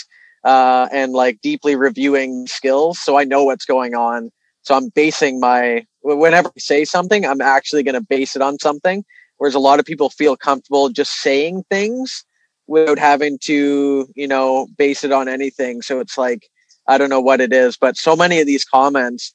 uh, 0.44 0.89
and 0.93 1.12
like 1.12 1.40
deeply 1.40 1.77
reviewing 1.77 2.47
skills, 2.47 2.98
so 2.98 3.16
I 3.16 3.24
know 3.24 3.44
what's 3.44 3.64
going 3.64 3.94
on. 3.94 4.31
So 4.62 4.74
I'm 4.74 4.89
basing 4.90 5.40
my 5.40 5.86
whenever 6.02 6.48
I 6.48 6.59
say 6.59 6.85
something, 6.85 7.24
I'm 7.24 7.40
actually 7.40 7.82
going 7.82 7.94
to 7.94 8.06
base 8.06 8.36
it 8.36 8.43
on 8.43 8.59
something. 8.59 9.05
Whereas 9.43 9.56
a 9.56 9.59
lot 9.59 9.81
of 9.81 9.85
people 9.85 10.09
feel 10.09 10.36
comfortable 10.36 10.89
just 10.90 11.14
saying 11.20 11.64
things 11.69 12.24
without 12.69 12.97
having 13.01 13.40
to, 13.43 14.06
you 14.14 14.28
know, 14.28 14.69
base 14.78 15.02
it 15.02 15.10
on 15.10 15.27
anything. 15.28 15.82
So 15.82 15.98
it's 15.98 16.16
like 16.16 16.48
I 16.86 16.97
don't 16.97 17.10
know 17.10 17.20
what 17.20 17.40
it 17.40 17.52
is, 17.52 17.77
but 17.77 17.97
so 17.97 18.14
many 18.14 18.40
of 18.40 18.47
these 18.47 18.64
comments, 18.64 19.35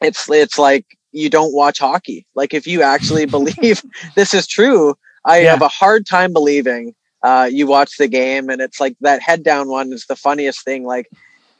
it's 0.00 0.30
it's 0.30 0.58
like 0.58 0.86
you 1.12 1.28
don't 1.28 1.52
watch 1.54 1.78
hockey. 1.78 2.24
Like 2.34 2.54
if 2.54 2.66
you 2.66 2.82
actually 2.82 3.26
believe 3.36 3.82
this 4.16 4.32
is 4.32 4.46
true, 4.46 4.94
I 5.26 5.40
Yeah. 5.40 5.50
have 5.50 5.60
a 5.60 5.68
hard 5.68 6.06
time 6.06 6.32
believing 6.32 6.94
uh, 7.22 7.50
you 7.52 7.66
watch 7.66 7.98
the 7.98 8.08
game, 8.08 8.48
and 8.48 8.62
it's 8.62 8.80
like 8.80 8.96
that 9.02 9.20
head 9.20 9.42
down 9.42 9.68
one 9.68 9.92
is 9.92 10.06
the 10.06 10.16
funniest 10.16 10.64
thing. 10.64 10.84
Like 10.86 11.10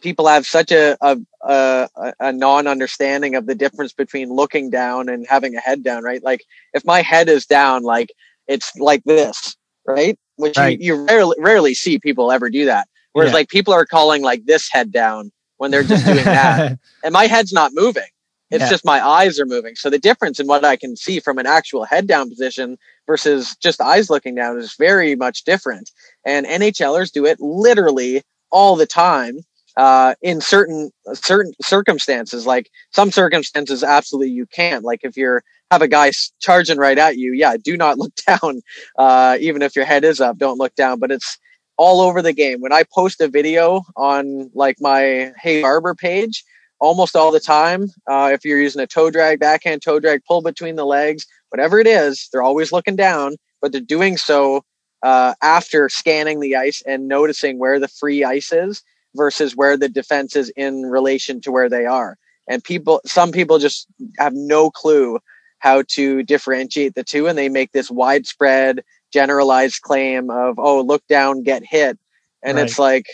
people 0.01 0.27
have 0.27 0.47
such 0.47 0.73
a 0.73 0.97
a, 1.01 1.19
a, 1.43 2.13
a 2.21 2.33
non 2.33 2.67
understanding 2.67 3.35
of 3.35 3.47
the 3.47 3.55
difference 3.55 3.93
between 3.93 4.31
looking 4.31 4.71
down 4.71 5.09
and 5.09 5.27
having 5.29 5.55
a 5.57 5.61
head 5.61 5.83
down. 5.83 6.03
Right? 6.05 6.23
Like 6.23 6.45
if 6.75 6.85
my 6.85 7.03
head 7.03 7.29
is 7.29 7.47
down, 7.47 7.83
like 7.83 8.11
it's 8.47 8.75
like 8.77 9.05
this, 9.05 9.57
right? 9.87 10.19
Which 10.37 10.57
Right. 10.59 10.79
you, 10.81 10.95
you 10.97 11.07
rarely 11.07 11.37
rarely 11.39 11.75
see 11.75 11.99
people 11.99 12.31
ever 12.33 12.51
do 12.51 12.65
that. 12.67 12.89
Whereas 13.13 13.33
Yeah. 13.33 13.37
like 13.39 13.49
people 13.49 13.75
are 13.75 13.87
calling 13.87 14.23
like 14.23 14.45
this 14.47 14.71
head 14.71 14.93
down 14.93 15.33
when 15.59 15.71
they're 15.71 15.85
just 15.85 16.07
doing 16.07 16.25
that, 16.25 16.79
and 17.03 17.13
my 17.13 17.27
head's 17.27 17.53
not 17.53 17.73
moving. 17.75 18.05
It's 18.51 18.63
Yeah. 18.65 18.71
just 18.71 18.85
my 18.85 19.07
eyes 19.07 19.39
are 19.39 19.47
moving. 19.47 19.75
So 19.75 19.91
the 19.91 19.99
difference 19.99 20.41
in 20.41 20.47
what 20.47 20.65
I 20.65 20.77
can 20.77 20.97
see 20.97 21.21
from 21.21 21.39
an 21.39 21.47
actual 21.47 21.85
head 21.85 22.07
down 22.07 22.31
position 22.31 22.79
versus 23.07 23.57
just 23.57 23.81
eyes 23.81 24.09
looking 24.09 24.35
down 24.35 24.59
is 24.59 24.75
very 24.79 25.15
much 25.17 25.45
different. 25.45 25.91
And 26.25 26.47
NHLers 26.47 27.13
do 27.13 27.27
it 27.27 27.39
literally 27.41 28.23
all 28.51 28.77
the 28.77 28.87
time 28.87 29.41
uh, 29.79 30.15
in 30.21 30.41
certain 30.41 30.91
certain 31.15 31.55
circumstances. 31.63 32.47
Like 32.47 32.69
some 32.93 33.11
circumstances, 33.11 33.83
absolutely 33.83 34.33
you 34.33 34.45
can't. 34.47 34.85
Like 34.85 35.01
if 35.05 35.17
you're 35.17 35.43
have 35.71 35.83
a 35.83 35.89
guy 35.89 36.11
charging 36.41 36.79
right 36.79 36.99
at 36.99 37.17
you, 37.17 37.33
yeah, 37.33 37.57
do 37.63 37.77
not 37.77 37.99
look 38.03 38.13
down. 38.27 38.61
Uh, 38.99 39.39
even 39.41 39.63
if 39.63 39.75
your 39.75 39.85
head 39.87 40.05
is 40.05 40.21
up, 40.21 40.37
don't 40.37 40.59
look 40.59 40.75
down. 40.75 40.99
But 40.99 41.13
it's 41.13 41.39
all 41.77 42.01
over 42.01 42.21
the 42.21 42.33
game. 42.33 42.61
When 42.61 42.73
I 42.73 42.85
post 42.93 43.21
a 43.21 43.29
video 43.29 43.83
on 43.97 44.51
like 44.53 44.77
my 44.81 45.33
Hey 45.41 45.63
Barber 45.63 45.95
page, 45.95 46.45
almost 46.81 47.15
all 47.15 47.31
the 47.31 47.41
time, 47.41 47.89
uh, 48.09 48.31
if 48.33 48.45
you're 48.45 48.61
using 48.61 48.83
a 48.83 48.87
toe 48.87 49.11
drag, 49.11 49.39
backhand 49.39 49.83
toe 49.83 50.01
drag, 50.01 50.25
pull 50.25 50.43
between 50.43 50.75
the 50.75 50.87
legs, 50.87 51.25
whatever 51.51 51.79
it 51.79 51.87
is, 51.87 52.29
they're 52.33 52.43
always 52.43 52.73
looking 52.73 52.97
down, 52.97 53.37
but 53.63 53.71
they're 53.71 53.81
doing 53.81 54.17
so 54.17 54.65
uh, 55.05 55.35
after 55.41 55.89
scanning 55.89 56.41
the 56.41 56.57
ice 56.57 56.83
and 56.85 57.07
noticing 57.07 57.61
where 57.61 57.79
the 57.79 57.87
free 57.87 58.25
ice 58.25 58.53
is 58.53 58.83
versus 59.19 59.57
where 59.57 59.77
the 59.79 59.91
defense 59.91 60.37
is 60.37 60.51
in 60.57 60.85
relation 60.85 61.43
to 61.43 61.53
where 61.53 61.71
they 61.71 61.87
are. 61.87 62.19
And 62.49 62.65
people, 62.65 63.03
some 63.07 63.33
people 63.33 63.61
just 63.61 63.89
have 64.19 64.35
no 64.35 64.71
clue 64.71 65.21
how 65.61 65.85
to 65.91 66.25
differentiate 66.25 66.97
the 66.97 67.05
two, 67.05 67.29
and 67.29 67.39
they 67.39 67.51
make 67.51 67.73
this 67.73 67.91
widespread, 67.93 68.85
generalized 69.13 69.83
claim 69.83 70.31
of, 70.31 70.59
"Oh, 70.61 70.83
look 70.83 71.07
down, 71.09 71.45
get 71.45 71.65
hit," 71.67 71.99
and 72.45 72.59
Right. 72.59 72.61
it's 72.61 72.79
like, 72.81 73.07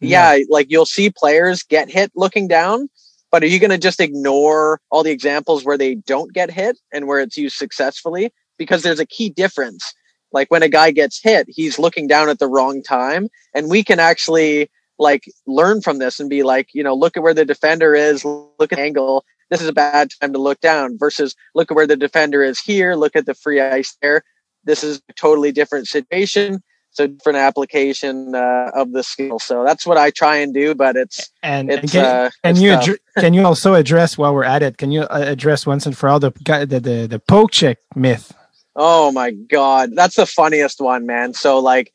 yeah, 0.00 0.38
like 0.50 0.68
you'll 0.70 0.86
see 0.86 1.10
players 1.10 1.62
get 1.64 1.90
hit 1.90 2.12
looking 2.16 2.48
down, 2.48 2.88
but 3.32 3.42
are 3.44 3.48
you 3.48 3.60
going 3.60 3.70
to 3.72 3.78
just 3.78 4.00
ignore 4.00 4.80
all 4.90 5.04
the 5.04 5.12
examples 5.12 5.64
where 5.64 5.78
they 5.78 5.96
don't 5.96 6.32
get 6.34 6.50
hit 6.52 6.78
and 6.92 7.06
where 7.08 7.20
it's 7.20 7.38
used 7.38 7.56
successfully? 7.56 8.32
Because 8.58 8.82
there's 8.82 9.00
a 9.00 9.06
key 9.06 9.30
difference. 9.30 9.94
Like 10.32 10.50
when 10.50 10.62
a 10.62 10.70
guy 10.70 10.92
gets 10.92 11.22
hit, 11.22 11.46
he's 11.48 11.78
looking 11.78 12.08
down 12.08 12.28
at 12.30 12.38
the 12.40 12.48
wrong 12.48 12.82
time, 12.82 13.28
and 13.54 13.70
we 13.70 13.84
can 13.84 14.00
actually 14.00 14.70
like 14.98 15.24
learn 15.46 15.80
from 15.80 15.98
this 15.98 16.20
and 16.20 16.30
be 16.30 16.42
like, 16.42 16.68
you 16.72 16.82
know, 16.82 16.94
look 16.94 17.16
at 17.16 17.22
where 17.22 17.34
the 17.34 17.44
defender 17.44 17.94
is, 17.94 18.24
look 18.24 18.72
at 18.72 18.76
the 18.76 18.80
angle. 18.80 19.24
This 19.50 19.62
is 19.62 19.68
a 19.68 19.72
bad 19.72 20.10
time 20.20 20.32
to 20.32 20.38
look 20.38 20.60
down 20.60 20.98
versus 20.98 21.34
look 21.54 21.70
at 21.70 21.76
where 21.76 21.86
the 21.86 21.96
defender 21.96 22.42
is 22.42 22.58
here, 22.58 22.94
look 22.94 23.14
at 23.14 23.26
the 23.26 23.34
free 23.34 23.60
ice 23.60 23.96
there. 24.02 24.22
This 24.64 24.82
is 24.82 25.00
a 25.08 25.12
totally 25.12 25.52
different 25.52 25.86
situation. 25.86 26.62
So 26.90 27.06
different 27.06 27.36
application 27.36 28.34
uh, 28.34 28.70
of 28.74 28.92
the 28.92 29.02
skill. 29.02 29.38
So 29.38 29.64
that's 29.64 29.86
what 29.86 29.98
I 29.98 30.10
try 30.10 30.36
and 30.38 30.54
do, 30.54 30.74
but 30.74 30.96
it's 30.96 31.30
And, 31.42 31.70
and 31.70 31.84
it's 31.84 31.92
can, 31.92 32.04
uh, 32.04 32.30
can 32.42 32.56
it's 32.56 32.86
you 32.88 32.98
can 33.18 33.34
you 33.34 33.44
also 33.44 33.74
address 33.74 34.16
while 34.16 34.34
we're 34.34 34.44
at 34.44 34.62
it? 34.62 34.78
Can 34.78 34.90
you 34.90 35.02
uh, 35.02 35.24
address 35.26 35.66
once 35.66 35.84
and 35.84 35.94
for 35.94 36.08
all 36.08 36.18
the 36.18 36.32
guy- 36.42 36.64
the 36.64 36.80
the, 36.80 37.06
the 37.06 37.18
poke 37.18 37.50
check 37.50 37.78
myth? 37.94 38.32
Oh 38.74 39.12
my 39.12 39.30
god, 39.30 39.90
that's 39.94 40.16
the 40.16 40.24
funniest 40.24 40.80
one, 40.80 41.04
man. 41.04 41.34
So 41.34 41.58
like 41.58 41.92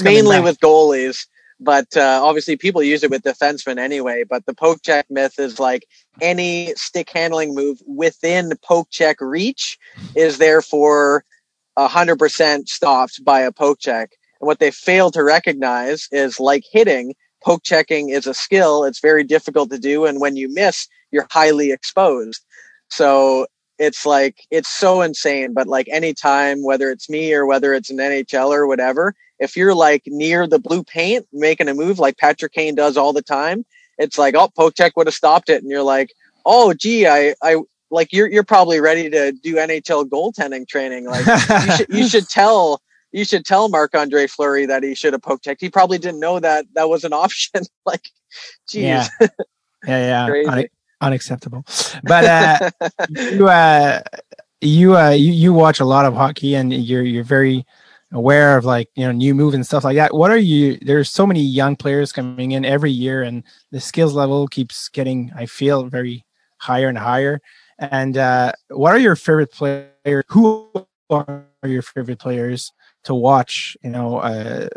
mainly 0.00 0.38
with 0.38 0.60
goalies, 0.60 1.26
but 1.64 1.96
uh, 1.96 2.20
obviously 2.22 2.56
people 2.56 2.82
use 2.82 3.02
it 3.02 3.10
with 3.10 3.22
defensemen 3.22 3.78
anyway. 3.78 4.24
But 4.28 4.46
the 4.46 4.54
poke 4.54 4.82
check 4.82 5.06
myth 5.10 5.38
is 5.38 5.58
like 5.58 5.86
any 6.20 6.74
stick 6.76 7.10
handling 7.10 7.54
move 7.54 7.78
within 7.86 8.52
poke 8.62 8.88
check 8.90 9.16
reach 9.20 9.78
is 10.14 10.38
therefore 10.38 11.24
hundred 11.76 12.18
percent 12.18 12.68
stopped 12.68 13.24
by 13.24 13.40
a 13.40 13.52
poke 13.52 13.80
check. 13.80 14.10
And 14.40 14.46
what 14.46 14.58
they 14.58 14.70
fail 14.70 15.10
to 15.12 15.24
recognize 15.24 16.08
is 16.12 16.38
like 16.38 16.64
hitting, 16.70 17.14
poke 17.42 17.62
checking 17.64 18.10
is 18.10 18.26
a 18.26 18.34
skill. 18.34 18.84
It's 18.84 19.00
very 19.00 19.24
difficult 19.24 19.70
to 19.70 19.78
do, 19.78 20.04
and 20.04 20.20
when 20.20 20.36
you 20.36 20.52
miss, 20.52 20.86
you're 21.10 21.26
highly 21.30 21.72
exposed. 21.72 22.44
So 22.90 23.46
it's 23.78 24.06
like 24.06 24.46
it's 24.50 24.68
so 24.68 25.02
insane 25.02 25.52
but 25.52 25.66
like 25.66 25.88
anytime 25.88 26.62
whether 26.62 26.90
it's 26.90 27.08
me 27.08 27.32
or 27.32 27.46
whether 27.46 27.74
it's 27.74 27.90
an 27.90 27.98
nhl 27.98 28.50
or 28.50 28.66
whatever 28.66 29.14
if 29.38 29.56
you're 29.56 29.74
like 29.74 30.02
near 30.06 30.46
the 30.46 30.58
blue 30.58 30.84
paint 30.84 31.26
making 31.32 31.68
a 31.68 31.74
move 31.74 31.98
like 31.98 32.16
patrick 32.18 32.52
kane 32.52 32.74
does 32.74 32.96
all 32.96 33.12
the 33.12 33.22
time 33.22 33.64
it's 33.98 34.18
like 34.18 34.34
oh 34.34 34.48
poke 34.56 34.74
check 34.74 34.96
would 34.96 35.06
have 35.06 35.14
stopped 35.14 35.48
it 35.48 35.62
and 35.62 35.70
you're 35.70 35.82
like 35.82 36.12
oh 36.46 36.72
gee 36.72 37.06
i 37.06 37.34
i 37.42 37.56
like 37.90 38.12
you're 38.12 38.30
you're 38.30 38.44
probably 38.44 38.80
ready 38.80 39.10
to 39.10 39.32
do 39.32 39.54
nhl 39.56 40.04
goaltending 40.04 40.66
training 40.66 41.06
like 41.06 41.26
you 41.26 41.76
should 41.76 41.86
you 41.90 42.08
should 42.08 42.28
tell 42.28 42.80
you 43.14 43.24
should 43.24 43.46
tell 43.46 43.68
Marc 43.68 43.94
Andre 43.94 44.26
Fleury 44.26 44.66
that 44.66 44.82
he 44.82 44.96
should 44.96 45.12
have 45.12 45.22
poke 45.22 45.40
checked. 45.40 45.60
He 45.60 45.70
probably 45.70 45.98
didn't 45.98 46.18
know 46.18 46.40
that 46.40 46.66
that 46.74 46.88
was 46.88 47.04
an 47.04 47.12
option. 47.24 47.62
like, 47.86 48.10
geez, 48.68 48.82
yeah, 48.82 49.08
yeah, 49.86 50.26
yeah. 50.26 50.64
Unacceptable. 51.04 51.64
But 52.02 52.24
uh, 52.24 52.70
you, 53.08 53.48
uh, 53.48 54.00
you, 54.60 54.96
uh, 54.96 55.10
you, 55.10 55.32
you 55.32 55.52
watch 55.52 55.80
a 55.80 55.84
lot 55.84 56.04
of 56.06 56.14
hockey, 56.14 56.54
and 56.54 56.72
you're 56.72 57.02
you're 57.02 57.24
very 57.24 57.66
aware 58.12 58.56
of 58.56 58.64
like 58.64 58.88
you 58.94 59.04
know 59.04 59.12
new 59.12 59.34
move 59.34 59.54
and 59.54 59.66
stuff 59.66 59.84
like 59.84 59.96
that. 59.96 60.14
What 60.14 60.30
are 60.30 60.38
you? 60.38 60.78
There's 60.80 61.10
so 61.10 61.26
many 61.26 61.40
young 61.40 61.76
players 61.76 62.12
coming 62.12 62.52
in 62.52 62.64
every 62.64 62.90
year, 62.90 63.22
and 63.22 63.42
the 63.70 63.80
skills 63.80 64.14
level 64.14 64.48
keeps 64.48 64.88
getting, 64.88 65.32
I 65.36 65.46
feel, 65.46 65.84
very 65.84 66.24
higher 66.58 66.88
and 66.88 66.98
higher. 66.98 67.40
And 67.78 68.16
uh, 68.16 68.52
what 68.70 68.92
are 68.92 68.98
your 68.98 69.16
favorite 69.16 69.52
players? 69.52 70.24
Who 70.28 70.70
are 71.10 71.44
your 71.64 71.82
favorite 71.82 72.18
players 72.18 72.72
to 73.04 73.14
watch? 73.14 73.76
You 73.82 73.90
know, 73.90 74.18
uh, 74.18 74.68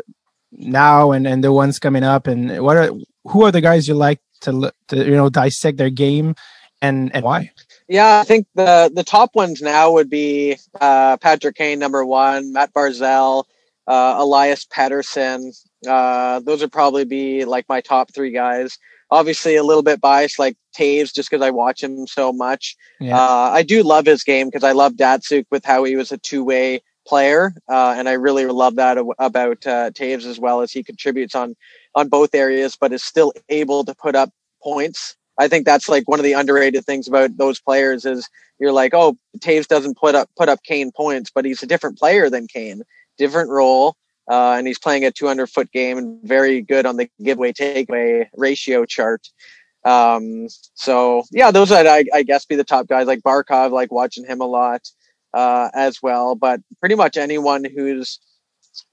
now 0.52 1.12
and 1.12 1.26
and 1.26 1.42
the 1.42 1.52
ones 1.52 1.78
coming 1.78 2.04
up, 2.04 2.26
and 2.26 2.62
what 2.62 2.76
are 2.76 2.90
who 3.24 3.44
are 3.44 3.52
the 3.52 3.60
guys 3.60 3.88
you 3.88 3.94
like 3.94 4.20
to 4.40 4.52
look 4.52 4.74
to 4.88 4.96
you 4.96 5.16
know 5.16 5.28
dissect 5.28 5.78
their 5.78 5.90
game, 5.90 6.34
and 6.82 7.14
and 7.14 7.24
why? 7.24 7.50
Yeah, 7.88 8.20
I 8.20 8.24
think 8.24 8.46
the 8.54 8.90
the 8.94 9.04
top 9.04 9.34
ones 9.34 9.62
now 9.62 9.92
would 9.92 10.10
be 10.10 10.56
uh, 10.80 11.16
Patrick 11.18 11.56
Kane, 11.56 11.78
number 11.78 12.04
one, 12.04 12.52
Mat 12.52 12.72
Barzal, 12.74 13.44
uh, 13.86 14.16
Elias 14.18 14.66
Pettersson. 14.66 15.56
Uh, 15.86 16.40
those 16.40 16.60
would 16.60 16.72
probably 16.72 17.04
be 17.04 17.44
like 17.44 17.66
my 17.68 17.80
top 17.80 18.12
three 18.14 18.30
guys. 18.30 18.78
Obviously, 19.10 19.56
a 19.56 19.62
little 19.62 19.82
bit 19.82 20.02
biased, 20.02 20.38
like 20.38 20.56
Toews, 20.76 21.14
just 21.14 21.30
because 21.30 21.42
I 21.42 21.50
watch 21.50 21.82
him 21.82 22.06
so 22.06 22.30
much. 22.30 22.76
Yeah. 23.00 23.18
Uh, 23.18 23.50
I 23.54 23.62
do 23.62 23.82
love 23.82 24.04
his 24.04 24.22
game 24.22 24.48
because 24.48 24.64
I 24.64 24.72
love 24.72 24.92
Datsyuk 24.92 25.46
with 25.50 25.64
how 25.64 25.84
he 25.84 25.96
was 25.96 26.12
a 26.12 26.18
two 26.18 26.44
way 26.44 26.82
player, 27.06 27.54
uh, 27.68 27.94
and 27.96 28.06
I 28.06 28.12
really 28.12 28.44
love 28.44 28.76
that 28.76 28.98
about 29.18 29.66
uh, 29.66 29.90
Toews 29.92 30.26
as 30.26 30.38
well 30.38 30.60
as 30.60 30.70
he 30.70 30.82
contributes 30.82 31.34
on 31.34 31.56
on 31.94 32.08
both 32.08 32.34
areas, 32.34 32.76
but 32.80 32.92
is 32.92 33.04
still 33.04 33.32
able 33.48 33.84
to 33.84 33.94
put 33.94 34.14
up 34.14 34.30
points. 34.62 35.16
I 35.38 35.48
think 35.48 35.64
that's 35.64 35.88
like 35.88 36.08
one 36.08 36.18
of 36.18 36.24
the 36.24 36.32
underrated 36.32 36.84
things 36.84 37.06
about 37.06 37.36
those 37.36 37.60
players 37.60 38.04
is 38.04 38.28
you're 38.58 38.72
like, 38.72 38.92
oh, 38.92 39.16
Toews 39.38 39.68
doesn't 39.68 39.96
put 39.96 40.14
up 40.14 40.28
put 40.36 40.48
up 40.48 40.62
Kane 40.64 40.90
points, 40.92 41.30
but 41.32 41.44
he's 41.44 41.62
a 41.62 41.66
different 41.66 41.98
player 41.98 42.28
than 42.28 42.48
Kane, 42.48 42.82
different 43.16 43.50
role, 43.50 43.96
uh, 44.28 44.54
and 44.58 44.66
he's 44.66 44.78
playing 44.78 45.04
a 45.04 45.12
200 45.12 45.48
foot 45.48 45.70
game 45.72 45.96
and 45.96 46.20
very 46.22 46.60
good 46.60 46.86
on 46.86 46.96
the 46.96 47.08
giveaway 47.22 47.52
takeaway 47.52 48.26
ratio 48.36 48.84
chart. 48.84 49.28
Um, 49.84 50.48
so 50.74 51.22
yeah, 51.30 51.50
those 51.50 51.70
I'd, 51.70 51.86
I, 51.86 52.04
I 52.12 52.22
guess 52.24 52.44
be 52.44 52.56
the 52.56 52.64
top 52.64 52.88
guys 52.88 53.06
like 53.06 53.20
Barkov, 53.20 53.70
like 53.70 53.92
watching 53.92 54.26
him 54.26 54.40
a 54.40 54.46
lot 54.46 54.90
uh, 55.34 55.70
as 55.72 56.02
well. 56.02 56.34
But 56.34 56.60
pretty 56.80 56.94
much 56.94 57.16
anyone 57.16 57.64
who's 57.64 58.18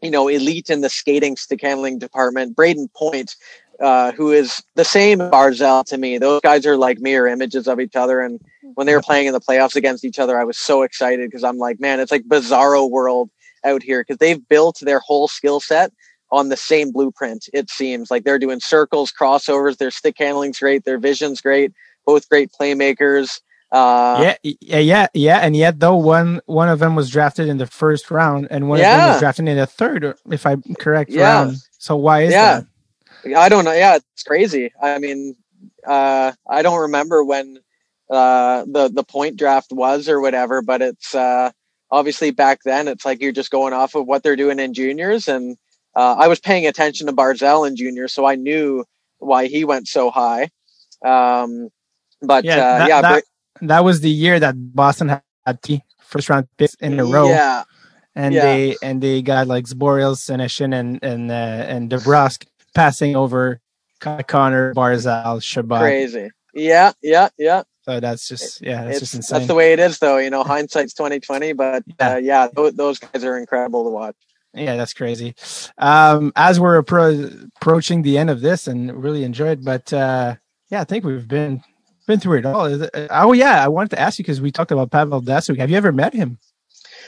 you 0.01 0.11
know 0.11 0.27
elite 0.27 0.69
in 0.69 0.81
the 0.81 0.89
skating 0.89 1.35
stick 1.35 1.61
handling 1.61 1.99
department. 1.99 2.55
Brayden 2.55 2.91
Point, 2.93 3.35
uh, 3.79 4.11
who 4.11 4.31
is 4.31 4.63
the 4.75 4.85
same 4.85 5.19
Barzal 5.19 5.85
to 5.85 5.97
me. 5.97 6.17
Those 6.17 6.41
guys 6.41 6.65
are 6.65 6.77
like 6.77 6.99
mirror 6.99 7.27
images 7.27 7.67
of 7.67 7.79
each 7.79 7.95
other. 7.95 8.21
And 8.21 8.39
when 8.75 8.87
they 8.87 8.93
were 8.93 9.01
playing 9.01 9.27
in 9.27 9.33
the 9.33 9.41
playoffs 9.41 9.75
against 9.75 10.05
each 10.05 10.19
other, 10.19 10.39
I 10.39 10.43
was 10.43 10.57
so 10.57 10.83
excited 10.83 11.29
because 11.29 11.43
I'm 11.43 11.57
like, 11.57 11.79
man, 11.79 11.99
it's 11.99 12.11
like 12.11 12.23
bizarro 12.23 12.89
world 12.89 13.29
out 13.63 13.83
here 13.83 14.01
because 14.01 14.17
they've 14.17 14.47
built 14.47 14.79
their 14.81 14.99
whole 14.99 15.27
skill 15.27 15.59
set 15.59 15.91
on 16.31 16.49
the 16.49 16.57
same 16.57 16.91
blueprint. 16.91 17.47
It 17.53 17.69
seems 17.69 18.09
like 18.11 18.23
they're 18.23 18.39
doing 18.39 18.59
circles, 18.59 19.11
crossovers. 19.11 19.77
Their 19.77 19.91
stick 19.91 20.15
handling's 20.17 20.59
great. 20.59 20.85
Their 20.85 20.99
vision's 20.99 21.41
great. 21.41 21.71
Both 22.05 22.29
great 22.29 22.51
playmakers. 22.59 23.39
Uh, 23.75 24.21
yeah, 24.21 24.37
yeah, 24.43 24.79
yeah, 24.79 25.07
yeah. 25.13 25.39
And 25.39 25.55
yet, 25.55 25.79
though, 25.81 25.97
one 25.97 26.41
one 26.47 26.69
of 26.69 26.79
them 26.79 26.95
was 26.95 27.09
drafted 27.11 27.49
in 27.49 27.57
the 27.59 27.67
first 27.67 28.11
round, 28.11 28.47
and 28.51 28.69
one 28.69 28.81
of 28.81 28.89
them 28.89 29.05
was 29.05 29.17
drafted 29.19 29.47
in 29.49 29.57
the 29.57 29.67
third, 29.67 30.15
if 30.31 30.45
I'm 30.45 30.63
correct. 30.79 31.11
Yeah. 31.11 31.21
Round. 31.21 31.57
So 31.79 31.97
why 31.97 32.23
is 32.23 32.33
Yeah. 32.33 32.41
that? 32.41 32.65
I 33.37 33.49
don't 33.49 33.65
know. 33.65 33.73
Yeah, 33.73 33.97
it's 33.97 34.23
crazy. 34.23 34.73
I 34.81 34.99
mean, 34.99 35.35
uh, 35.87 36.33
I 36.49 36.61
don't 36.63 36.81
remember 36.81 37.23
when 37.23 37.59
uh, 38.09 38.65
the 38.67 38.89
the 38.93 39.03
point 39.03 39.37
draft 39.37 39.71
was 39.73 40.09
or 40.09 40.21
whatever, 40.21 40.61
but 40.61 40.81
it's 40.81 41.15
uh, 41.15 41.51
obviously 41.91 42.31
back 42.31 42.61
then. 42.65 42.87
It's 42.87 43.05
like 43.05 43.21
you're 43.21 43.31
just 43.31 43.51
going 43.51 43.73
off 43.73 43.95
of 43.95 44.07
what 44.07 44.23
they're 44.23 44.35
doing 44.37 44.59
in 44.59 44.73
juniors, 44.73 45.27
and 45.27 45.57
uh, 45.95 46.15
I 46.19 46.27
was 46.29 46.39
paying 46.39 46.67
attention 46.67 47.07
to 47.07 47.13
Barzal 47.13 47.67
in 47.67 47.75
juniors, 47.75 48.13
so 48.13 48.25
I 48.25 48.35
knew 48.35 48.85
why 49.19 49.47
he 49.47 49.65
went 49.65 49.87
so 49.87 50.11
high. 50.11 50.49
Um, 51.05 51.69
but 52.21 52.45
Yeah, 52.45 52.57
uh, 52.57 52.77
that, 52.79 52.87
yeah, 52.89 53.01
that, 53.01 53.23
that 53.61 53.83
was 53.83 54.01
the 54.01 54.09
year 54.09 54.39
that 54.39 54.55
Boston 54.75 55.09
had 55.09 55.61
three 55.61 55.81
first 55.99 56.29
round 56.29 56.47
picks 56.57 56.75
in 56.75 56.99
a 56.99 57.05
row, 57.05 57.29
yeah, 57.29 57.63
and 58.15 58.33
yeah. 58.33 58.41
they 58.41 58.75
and 58.81 59.01
they 59.01 59.21
got 59.21 59.47
like 59.47 59.65
Zboril, 59.65 60.15
Senyshyn, 60.15 60.73
and 60.77 61.03
and 61.03 61.31
uh, 61.31 61.33
and 61.33 61.89
DeBrusk 61.89 62.45
passing 62.73 63.15
over 63.15 63.59
Connor, 63.99 64.73
Barzal, 64.73 65.41
Chabot. 65.41 65.79
crazy. 65.79 66.29
Yeah, 66.53 66.93
yeah, 67.01 67.29
yeah. 67.37 67.63
So 67.83 67.99
that's 67.99 68.27
just 68.27 68.61
yeah, 68.61 68.85
that's 68.85 68.97
it's, 68.97 68.99
just 68.99 69.15
insane. 69.15 69.37
that's 69.37 69.47
the 69.47 69.55
way 69.55 69.73
it 69.73 69.79
is, 69.79 69.99
though. 69.99 70.17
You 70.17 70.29
know, 70.29 70.43
hindsight's 70.43 70.93
twenty 70.93 71.19
twenty. 71.19 71.53
But 71.53 71.83
uh, 71.99 72.19
yeah, 72.21 72.47
those, 72.53 72.73
those 72.73 72.99
guys 72.99 73.23
are 73.23 73.37
incredible 73.37 73.83
to 73.83 73.89
watch. 73.89 74.15
Yeah, 74.53 74.77
that's 74.77 74.93
crazy. 74.93 75.35
Um, 75.77 76.31
as 76.35 76.59
we're 76.59 76.81
appro- 76.81 77.49
approaching 77.57 78.01
the 78.01 78.17
end 78.17 78.29
of 78.29 78.41
this, 78.41 78.67
and 78.67 79.03
really 79.03 79.23
enjoyed, 79.23 79.65
but 79.65 79.91
uh, 79.91 80.35
yeah, 80.69 80.81
I 80.81 80.83
think 80.85 81.03
we've 81.03 81.27
been 81.27 81.61
been 82.05 82.19
through 82.19 82.39
it 82.39 82.45
all. 82.45 82.87
Oh 83.09 83.33
yeah, 83.33 83.63
I 83.63 83.67
wanted 83.67 83.91
to 83.91 83.99
ask 83.99 84.19
you 84.19 84.23
because 84.23 84.41
we 84.41 84.51
talked 84.51 84.71
about 84.71 84.91
Pavel 84.91 85.21
Datsyuk. 85.21 85.57
Have 85.57 85.69
you 85.69 85.77
ever 85.77 85.91
met 85.91 86.13
him? 86.13 86.37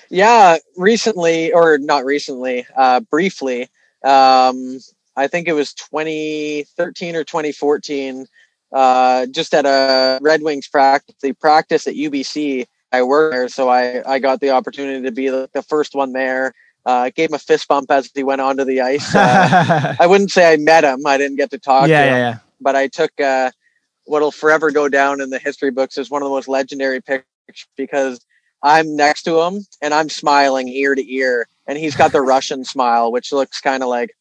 Yeah, 0.09 0.57
recently 0.77 1.51
or 1.51 1.77
not 1.77 2.05
recently, 2.05 2.65
uh, 2.75 3.01
briefly. 3.01 3.63
Um, 4.03 4.79
I 5.15 5.27
think 5.27 5.47
it 5.47 5.53
was 5.53 5.73
2013 5.73 7.15
or 7.15 7.23
2014. 7.23 8.25
Uh, 8.71 9.25
just 9.27 9.53
at 9.53 9.65
a 9.65 10.19
Red 10.21 10.41
Wings 10.43 10.67
practice, 10.67 11.15
they 11.21 11.33
practice 11.33 11.87
at 11.87 11.95
UBC. 11.95 12.67
I 12.91 13.03
work 13.03 13.33
there, 13.33 13.49
so 13.49 13.69
I 13.69 14.01
I 14.05 14.19
got 14.19 14.39
the 14.39 14.51
opportunity 14.51 15.03
to 15.03 15.11
be 15.11 15.29
the, 15.29 15.49
the 15.53 15.61
first 15.61 15.95
one 15.95 16.13
there. 16.13 16.53
Uh, 16.85 17.09
gave 17.13 17.29
him 17.29 17.35
a 17.35 17.39
fist 17.39 17.67
bump 17.67 17.91
as 17.91 18.09
he 18.15 18.23
went 18.23 18.39
onto 18.39 18.63
the 18.63 18.79
ice. 18.79 19.13
Uh, 19.13 19.95
I 19.99 20.07
wouldn't 20.07 20.31
say 20.31 20.53
I 20.53 20.55
met 20.55 20.85
him. 20.85 21.05
I 21.05 21.17
didn't 21.17 21.35
get 21.35 21.51
to 21.51 21.57
talk 21.57 21.89
yeah, 21.89 22.01
to 22.01 22.07
him 22.07 22.13
yeah, 22.13 22.29
yeah. 22.29 22.37
but 22.61 22.77
I 22.77 22.87
took 22.87 23.11
uh, 23.19 23.51
what'll 24.07 24.31
forever 24.31 24.71
go 24.71 24.89
down 24.89 25.21
in 25.21 25.29
the 25.29 25.39
history 25.39 25.71
books 25.71 25.97
as 25.97 26.09
one 26.09 26.21
of 26.21 26.25
the 26.25 26.33
most 26.33 26.47
legendary 26.47 27.01
pictures 27.01 27.25
because 27.75 28.19
I'm 28.63 28.95
next 28.95 29.23
to 29.23 29.39
him 29.41 29.65
and 29.81 29.93
I'm 29.93 30.09
smiling 30.09 30.67
ear 30.69 30.95
to 30.95 31.13
ear, 31.13 31.47
and 31.67 31.77
he's 31.77 31.95
got 31.95 32.11
the 32.11 32.21
Russian 32.33 32.63
smile, 32.63 33.11
which 33.11 33.31
looks 33.31 33.61
kind 33.61 33.83
of 33.83 33.89
like 33.89 34.11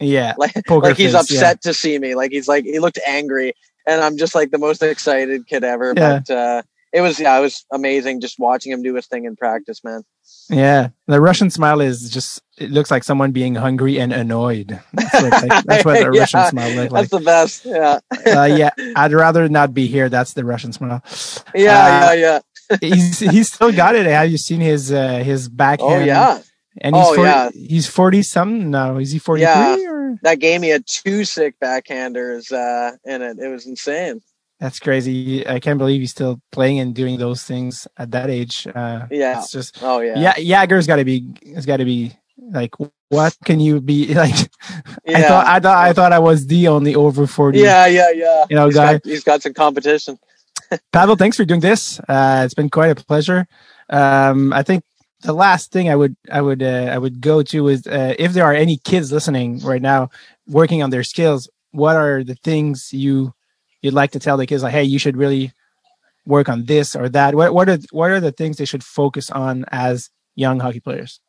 Yeah, 0.00 0.34
like, 0.38 0.68
like 0.70 0.96
he's 0.96 1.12
face, 1.12 1.14
upset 1.14 1.62
to 1.62 1.74
see 1.74 1.98
me. 1.98 2.14
Like 2.14 2.30
he's 2.30 2.48
like 2.48 2.64
he 2.64 2.78
looked 2.78 2.98
angry, 3.06 3.52
and 3.86 4.00
I'm 4.00 4.16
just 4.16 4.34
like 4.34 4.50
the 4.50 4.58
most 4.58 4.82
excited 4.82 5.46
kid 5.46 5.64
ever. 5.64 5.92
Yeah. 5.96 6.20
But 6.20 6.34
uh, 6.34 6.62
it 6.92 7.00
was 7.02 7.20
yeah, 7.20 7.36
it 7.36 7.42
was 7.42 7.64
amazing 7.72 8.20
just 8.20 8.38
watching 8.38 8.72
him 8.72 8.82
do 8.82 8.94
his 8.94 9.06
thing 9.06 9.24
in 9.24 9.36
practice, 9.36 9.84
man. 9.84 10.02
Yeah, 10.50 10.88
the 11.06 11.20
Russian 11.20 11.50
smile 11.50 11.80
is 11.80 12.08
just, 12.10 12.40
it 12.56 12.70
looks 12.70 12.90
like 12.90 13.04
someone 13.04 13.32
being 13.32 13.54
hungry 13.54 13.98
and 14.00 14.12
annoyed. 14.12 14.80
That's 14.94 15.14
what, 15.22 15.32
like, 15.48 15.64
that's 15.64 15.84
what 15.84 15.94
the 15.98 16.10
Yeah, 16.14 16.20
Russian 16.20 16.44
smile 16.46 16.74
looks 16.76 16.92
like. 16.92 17.08
That's 17.10 17.10
the 17.10 17.24
best. 17.24 17.64
Yeah, 17.66 17.98
Uh, 18.26 18.44
yeah, 18.56 18.70
I'd 18.96 19.12
rather 19.12 19.48
not 19.48 19.74
be 19.74 19.86
here. 19.86 20.08
That's 20.08 20.32
the 20.32 20.44
Russian 20.44 20.72
smile. 20.72 21.02
yeah, 21.54 22.08
Uh, 22.08 22.12
yeah, 22.12 22.14
yeah. 22.14 22.40
He's 22.82 23.18
he's 23.20 23.50
still 23.52 23.72
got 23.72 23.94
it. 23.94 24.04
Have 24.04 24.30
you 24.30 24.36
seen 24.36 24.60
his 24.60 24.92
uh, 24.92 25.18
his 25.24 25.48
backhand? 25.48 26.02
Oh 26.02 26.04
yeah, 26.04 26.42
and 26.82 26.94
he's 26.94 27.06
Oh, 27.06 27.14
40, 27.14 27.22
yeah. 27.22 27.50
he's 27.54 27.86
forty 27.86 28.22
something 28.22 28.70
now. 28.70 28.98
Is 28.98 29.10
he 29.10 29.18
forty 29.18 29.40
three 29.42 29.50
Yeah. 29.50 29.76
or? 29.88 30.18
that 30.22 30.38
game 30.38 30.62
he 30.62 30.68
had 30.68 30.84
two 30.86 31.24
sick 31.24 31.54
backhanders 31.64 32.52
uh, 32.52 32.92
in 33.06 33.22
it. 33.22 33.38
It 33.38 33.48
was 33.48 33.66
insane. 33.66 34.20
That's 34.60 34.80
crazy. 34.80 35.46
I 35.46 35.60
can't 35.60 35.78
believe 35.78 36.00
he's 36.00 36.10
still 36.10 36.40
playing 36.50 36.80
and 36.80 36.94
doing 36.94 37.18
those 37.18 37.42
things 37.44 37.86
at 37.96 38.10
that 38.10 38.28
age. 38.30 38.66
Uh, 38.66 39.06
Yeah. 39.10 39.38
it's 39.38 39.52
just 39.52 39.78
Oh 39.82 40.00
yeah, 40.00 40.34
yeah. 40.38 40.66
Jagr's 40.66 40.86
got 40.86 40.96
to 40.96 41.04
be. 41.04 41.32
It's 41.42 41.66
got 41.66 41.76
to 41.78 41.84
be 41.84 42.12
like 42.50 42.74
what 43.10 43.36
can 43.44 43.60
you 43.60 43.80
be 43.80 44.12
like? 44.22 44.50
yeah. 45.06 45.18
I 45.18 45.22
thought 45.22 45.46
I 45.46 45.60
thought 45.60 45.78
I 45.88 45.92
thought 45.92 46.12
I 46.12 46.18
was 46.18 46.46
the 46.46 46.68
only 46.68 46.94
over 46.94 47.26
forty. 47.26 47.60
yeah, 47.60 47.86
yeah, 47.86 48.10
yeah. 48.10 48.44
You 48.50 48.56
know, 48.56 48.66
he's 48.66 48.74
guy. 48.74 48.92
got, 48.94 49.04
he's 49.06 49.24
got 49.24 49.42
some 49.42 49.54
competition. 49.54 50.18
Pavel, 50.92 51.16
thanks 51.16 51.36
for 51.36 51.44
doing 51.44 51.60
this. 51.60 52.00
Uh, 52.08 52.42
it's 52.44 52.54
been 52.54 52.68
quite 52.68 52.90
a 52.90 52.94
pleasure. 53.04 53.46
Um, 53.90 54.52
I 54.52 54.62
think 54.62 54.82
the 55.22 55.32
last 55.32 55.72
thing 55.72 55.88
I 55.88 55.96
would 55.96 56.16
I 56.30 56.40
would 56.42 56.62
uh, 56.62 56.90
I 56.92 56.98
would 56.98 57.20
go 57.20 57.42
to 57.44 57.68
is 57.68 57.86
uh, 57.86 58.14
if 58.18 58.32
there 58.32 58.44
are 58.44 58.54
any 58.54 58.76
kids 58.78 59.12
listening 59.12 59.60
right 59.60 59.82
now 59.82 60.10
working 60.48 60.82
on 60.82 60.90
their 60.90 61.04
skills, 61.04 61.48
what 61.70 61.96
are 61.96 62.24
the 62.24 62.34
things 62.34 62.92
you 62.92 63.32
you'd 63.82 63.94
like 63.94 64.12
to 64.12 64.18
tell 64.18 64.36
the 64.36 64.46
kids 64.46 64.62
like, 64.62 64.72
hey, 64.72 64.84
you 64.84 64.98
should 64.98 65.16
really 65.16 65.52
work 66.26 66.48
on 66.48 66.64
this 66.66 66.94
or 66.94 67.08
that? 67.10 67.34
What 67.34 67.54
what 67.54 67.68
are 67.68 67.78
what 67.90 68.10
are 68.10 68.20
the 68.20 68.32
things 68.32 68.56
they 68.56 68.64
should 68.64 68.84
focus 68.84 69.30
on 69.30 69.64
as 69.70 70.10
young 70.34 70.60
hockey 70.60 70.80
players? 70.80 71.20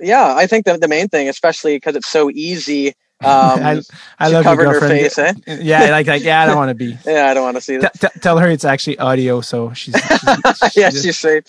Yeah, 0.00 0.34
I 0.36 0.46
think 0.46 0.66
that 0.66 0.80
the 0.80 0.88
main 0.88 1.08
thing, 1.08 1.28
especially 1.28 1.76
because 1.76 1.96
it's 1.96 2.08
so 2.10 2.30
easy. 2.30 2.94
Um, 3.24 3.62
I, 3.62 3.80
I 4.18 4.26
she's 4.26 4.34
love 4.34 4.44
covering 4.44 4.70
her 4.70 4.80
face, 4.80 5.16
eh? 5.18 5.32
Yeah, 5.46 5.88
like 5.92 6.06
like 6.08 6.24
yeah, 6.24 6.42
I 6.42 6.46
don't 6.46 6.56
want 6.56 6.68
to 6.70 6.74
be. 6.74 6.98
Yeah, 7.06 7.28
I 7.28 7.32
don't 7.32 7.44
want 7.44 7.56
to 7.56 7.60
see 7.62 7.76
T- 7.76 7.78
that. 7.78 7.98
t- 7.98 8.20
tell 8.20 8.36
her 8.38 8.50
it's 8.50 8.66
actually 8.66 8.98
audio, 8.98 9.40
so 9.40 9.72
she's 9.72 9.94
she's, 9.94 10.76
yeah, 10.76 10.90
she's, 10.90 11.02
she's 11.04 11.18
safe. 11.18 11.44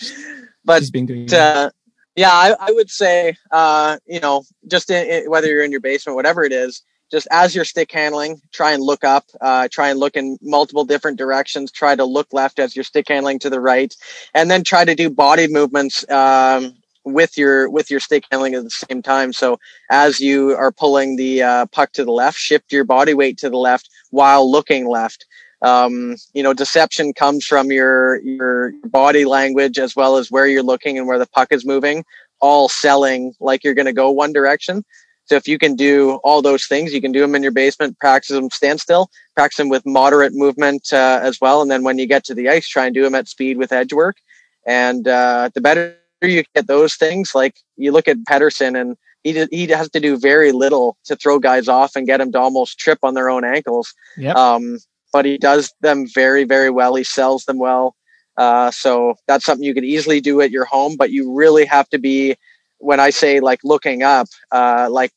But 0.64 0.82
she's 0.84 0.91
doing. 0.91 1.34
uh, 1.34 1.72
yeah, 2.16 2.30
I, 2.32 2.56
I 2.60 2.72
would 2.72 2.90
say, 2.90 3.36
uh, 3.52 3.98
you 4.06 4.22
know, 4.22 4.44
just 4.68 4.90
in, 4.90 5.06
in, 5.07 5.30
whether 5.30 5.48
you're 5.48 5.66
in 5.66 5.72
your 5.72 5.82
basement, 5.82 6.16
whatever 6.16 6.44
it 6.44 6.53
is, 6.53 6.82
just 7.11 7.27
as 7.32 7.56
you're 7.56 7.65
stick 7.65 7.91
handling, 7.91 8.41
try 8.52 8.72
and 8.72 8.84
look 8.84 9.03
up, 9.03 9.26
uh, 9.41 9.68
try 9.72 9.90
and 9.90 9.99
look 9.99 10.15
in 10.15 10.38
multiple 10.41 10.86
different 10.86 11.18
directions. 11.18 11.72
Try 11.72 11.95
to 11.95 12.06
look 12.06 12.27
left 12.34 12.60
as 12.60 12.76
you're 12.76 12.84
stick 12.84 13.07
handling 13.07 13.40
to 13.40 13.49
the 13.49 13.61
right, 13.61 13.95
and 14.34 14.49
then 14.49 14.64
try 14.64 14.86
to 14.86 14.95
do 14.95 15.10
body 15.10 15.48
movements 15.48 16.10
um, 16.10 16.73
with 17.03 17.38
your 17.38 17.69
with 17.69 17.91
your 17.91 17.99
stick 17.99 18.26
handling 18.32 18.56
at 18.56 18.64
the 18.64 18.69
same 18.69 19.02
time. 19.02 19.34
So 19.34 19.60
as 19.90 20.19
you 20.19 20.56
are 20.56 20.72
pulling 20.72 21.15
the 21.15 21.44
uh, 21.44 21.65
puck 21.68 21.91
to 21.94 22.03
the 22.03 22.11
left, 22.11 22.38
shift 22.38 22.72
your 22.72 22.84
body 22.84 23.14
weight 23.14 23.38
to 23.40 23.49
the 23.49 23.57
left 23.57 23.90
while 24.10 24.49
looking 24.49 24.88
left. 24.88 25.26
Um, 25.61 26.15
you 26.34 26.44
know, 26.44 26.53
deception 26.53 27.14
comes 27.14 27.45
from 27.45 27.72
your 27.72 28.19
your 28.22 28.73
body 28.86 29.26
language 29.26 29.80
as 29.80 29.95
well 29.95 30.18
as 30.18 30.32
where 30.32 30.48
you're 30.48 30.64
looking 30.64 30.98
and 30.98 31.07
where 31.07 31.19
the 31.19 31.27
puck 31.27 31.49
is 31.52 31.65
moving, 31.65 32.03
all 32.41 32.68
selling 32.68 33.34
like 33.40 33.64
you're 33.64 33.73
going 33.73 33.86
to 33.86 33.94
go 33.94 34.11
one 34.11 34.34
direction. 34.34 34.84
So 35.26 35.35
if 35.35 35.47
you 35.47 35.57
can 35.57 35.76
do 35.76 36.19
all 36.23 36.41
those 36.41 36.65
things, 36.65 36.93
you 36.93 37.02
can 37.02 37.11
do 37.11 37.19
them 37.19 37.35
in 37.35 37.43
your 37.43 37.52
basement, 37.52 37.99
practice 37.99 38.35
them 38.35 38.49
standstill, 38.49 39.10
practice 39.35 39.57
them 39.57 39.69
with 39.69 39.85
moderate 39.85 40.34
movement 40.34 40.93
uh, 40.93 41.19
as 41.22 41.39
well. 41.41 41.61
And 41.61 41.69
then 41.69 41.84
when 41.84 41.97
you 41.97 42.06
get 42.06 42.23
to 42.26 42.35
the 42.35 42.49
ice, 42.49 42.68
try 42.68 42.85
and 42.85 42.93
do 42.93 43.02
them 43.02 43.15
at 43.15 43.27
speed 43.27 43.57
with 43.57 43.72
edge 43.72 43.93
work. 43.93 44.18
And 44.65 45.07
uh, 45.07 45.49
the 45.53 45.61
better 45.61 45.97
you 46.22 46.43
get 46.56 46.68
those 46.68 46.95
things, 46.95 47.35
like 47.35 47.56
you 47.76 47.91
look 47.91 48.07
at 48.07 48.18
Pettersson 48.30 48.80
and 48.80 48.97
he, 49.23 49.45
he 49.52 49.68
has 49.68 49.89
to 49.89 49.99
do 49.99 50.18
very 50.18 50.52
little 50.52 50.97
to 51.06 51.15
throw 51.15 51.39
guys 51.39 51.68
off 51.68 51.95
and 51.95 52.07
get 52.07 52.18
them 52.18 52.31
to 52.31 52.39
almost 52.39 52.80
trip 52.80 52.99
on 53.03 53.15
their 53.15 53.30
own 53.30 53.43
ankles. 53.43 53.93
Yep. 54.18 54.35
Um, 54.35 54.80
but 55.11 55.26
he 55.26 55.38
does 55.38 55.73
them 55.81 56.06
very, 56.14 56.43
very 56.43 56.69
well. 56.69 56.95
He 56.95 57.03
sells 57.03 57.45
them 57.45 57.57
well. 57.57 57.95
Uh, 58.38 58.69
so 58.69 59.15
that's 59.27 59.45
something 59.45 59.65
you 59.65 59.73
could 59.73 59.85
easily 59.85 60.19
do 60.19 60.41
at 60.41 60.52
your 60.52 60.65
home, 60.65 60.95
but 60.97 61.11
you 61.11 61.34
really 61.34 61.65
have 61.65 61.89
to 61.89 61.97
be, 61.97 62.35
when 62.80 62.99
I 62.99 63.10
say 63.10 63.39
like 63.39 63.60
looking 63.64 64.03
up, 64.03 64.27
uh, 64.52 64.88
like 64.89 65.11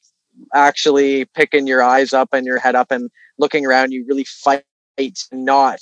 actually 0.54 1.24
picking 1.24 1.66
your 1.66 1.82
eyes 1.82 2.12
up 2.12 2.30
and 2.32 2.46
your 2.46 2.58
head 2.58 2.74
up 2.74 2.90
and 2.90 3.10
looking 3.38 3.66
around, 3.66 3.92
you 3.92 4.04
really 4.06 4.24
fight 4.24 4.64
not 5.32 5.78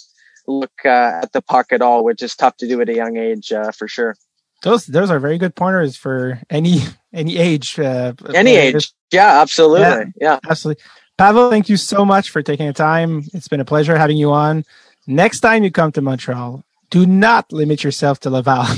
look 0.47 0.73
uh, 0.85 1.21
at 1.23 1.33
the 1.33 1.43
puck 1.43 1.73
at 1.73 1.83
all, 1.83 2.05
which 2.05 2.23
is 2.23 2.35
tough 2.37 2.57
to 2.59 2.69
do 2.69 2.81
at 2.81 2.89
a 2.89 2.95
young 2.95 3.17
age 3.17 3.53
uh, 3.53 3.71
for 3.73 3.89
sure. 3.89 4.15
those 4.63 4.87
those 4.87 5.11
are 5.11 5.19
very 5.19 5.39
good 5.39 5.55
pointers 5.55 5.97
for 5.97 6.41
any 6.51 6.81
any 7.13 7.37
age. 7.39 7.79
Uh, 7.79 8.13
Any 8.35 8.57
age. 8.57 8.93
Yeah, 9.11 9.41
absolutely. 9.41 9.83
Yeah. 9.83 10.05
Yeah. 10.21 10.39
Absolutely. 10.49 10.83
Pavel, 11.17 11.51
thank 11.51 11.69
you 11.71 11.79
so 11.79 12.05
much 12.05 12.31
for 12.31 12.43
taking 12.43 12.67
the 12.67 12.75
time. 12.75 13.23
It's 13.33 13.49
been 13.49 13.61
a 13.61 13.65
pleasure 13.65 13.97
having 13.97 14.19
you 14.19 14.33
on. 14.33 14.65
Next 15.07 15.41
time 15.41 15.65
you 15.65 15.71
come 15.71 15.93
to 15.93 16.03
Montreal, 16.03 16.63
do 16.91 17.07
not 17.07 17.53
limit 17.53 17.83
yourself 17.85 18.21
to 18.21 18.31
Laval. 18.31 18.65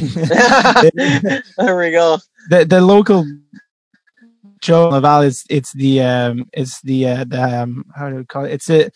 there 0.95 1.79
we 1.79 1.91
go. 1.91 2.19
the 2.51 2.65
the 2.65 2.81
local 2.81 3.25
Joe 4.61 4.89
Laval 4.89 5.23
is 5.23 5.45
it's 5.49 5.73
the 5.73 6.03
um 6.03 6.47
it's 6.53 6.81
the 6.83 7.07
uh, 7.09 7.25
the 7.25 7.63
um 7.63 7.85
how 7.95 8.09
do 8.11 8.17
we 8.17 8.25
call 8.25 8.45
it? 8.45 8.53
It's 8.53 8.71
a 8.71 8.91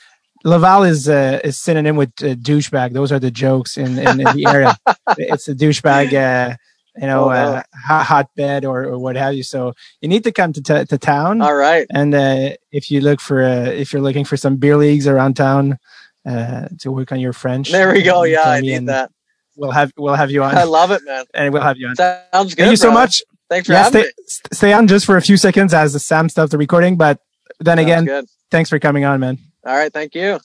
Laval 0.45 0.83
is 0.83 1.09
uh, 1.09 1.39
is 1.45 1.59
synonym 1.59 1.95
with 1.97 2.11
uh, 2.23 2.35
douchebag. 2.35 2.93
Those 2.93 3.13
are 3.13 3.21
the 3.21 3.31
jokes 3.31 3.77
in, 3.77 3.97
in, 3.99 4.21
in 4.21 4.37
the 4.37 4.45
area. 4.49 4.77
it's 5.17 5.47
a 5.47 5.55
douchebag, 5.55 6.13
uh, 6.15 6.57
you 6.97 7.07
know, 7.07 7.25
Oh, 7.25 7.29
wow. 7.29 7.55
uh, 7.55 7.63
hot, 7.87 8.07
hotbed 8.07 8.65
or, 8.65 8.83
or 8.87 8.99
what 8.99 9.15
have 9.15 9.35
you. 9.35 9.45
So 9.45 9.73
you 10.01 10.09
need 10.09 10.25
to 10.25 10.33
come 10.33 10.53
to 10.55 10.61
t- 10.61 10.85
to 10.85 10.99
town. 10.99 11.41
All 11.43 11.55
right. 11.55 11.87
And 11.91 12.13
uh, 12.13 12.51
if 12.73 12.91
you 12.91 13.01
look 13.01 13.21
for 13.21 13.45
uh, 13.45 13.67
if 13.67 13.93
you're 13.93 14.03
looking 14.03 14.25
for 14.25 14.37
some 14.37 14.57
beer 14.57 14.77
leagues 14.77 15.07
around 15.07 15.35
town 15.37 15.79
uh, 16.27 16.69
to 16.81 16.91
work 16.93 17.13
on 17.13 17.21
your 17.21 17.33
French, 17.33 17.71
There 17.71 17.93
we 17.93 18.03
go. 18.03 18.23
Yeah, 18.25 18.43
I 18.49 18.61
need 18.61 18.87
that. 18.87 19.11
We'll 19.57 19.71
have 19.71 19.93
we'll 19.99 20.15
have 20.15 20.31
you 20.31 20.43
on, 20.43 20.57
I 20.57 20.63
love 20.65 20.91
it, 20.93 21.03
man. 21.05 21.25
and 21.35 21.53
we'll 21.53 21.63
have 21.63 21.77
you 21.77 21.89
on. 21.89 21.97
Sounds 21.97 22.55
good. 22.55 22.63
Thank 22.63 22.71
you 22.71 22.77
so 22.77 22.91
much. 22.91 23.23
Thanks 23.51 23.67
for 23.67 23.75
Yeah, 23.75 23.83
having 23.85 24.03
stay, 24.03 24.09
me. 24.17 24.35
stay 24.53 24.73
on 24.73 24.87
just 24.89 25.05
for 25.05 25.17
a 25.19 25.21
few 25.23 25.37
seconds 25.37 25.75
as 25.75 25.93
the 25.93 25.99
Sam 25.99 26.29
stopped 26.31 26.53
the 26.53 26.59
recording. 26.59 26.97
But 26.97 27.19
then 27.61 27.77
Sounds 27.77 27.87
again, 27.87 28.05
good. 28.07 28.25
thanks 28.51 28.71
for 28.71 28.79
coming 28.79 29.05
on, 29.05 29.21
man. 29.21 29.39
All 29.67 29.77
right. 29.77 29.93
Thank 29.93 30.15
you. 30.15 30.41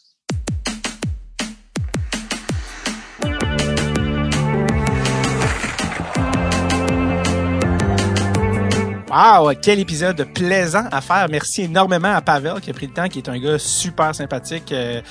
Wow, 9.17 9.51
quel 9.59 9.79
épisode 9.79 10.27
plaisant 10.31 10.85
à 10.91 11.01
faire. 11.01 11.25
Merci 11.27 11.63
énormément 11.63 12.13
à 12.13 12.21
Pavel 12.21 12.61
qui 12.61 12.69
a 12.69 12.73
pris 12.73 12.85
le 12.85 12.93
temps, 12.93 13.07
qui 13.07 13.17
est 13.17 13.27
un 13.27 13.39
gars 13.39 13.57
super 13.57 14.13
sympathique, 14.13 14.71
euh, 14.71 15.01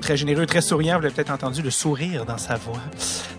très, 0.00 0.16
généreux, 0.16 0.46
très 0.46 0.60
souriant. 0.60 0.98
Vous 0.98 1.02
l'avez 1.02 1.14
peut-être 1.14 1.32
entendu 1.32 1.60
le 1.60 1.70
sourire 1.70 2.24
dans 2.24 2.38
sa 2.38 2.54
voix. 2.54 2.78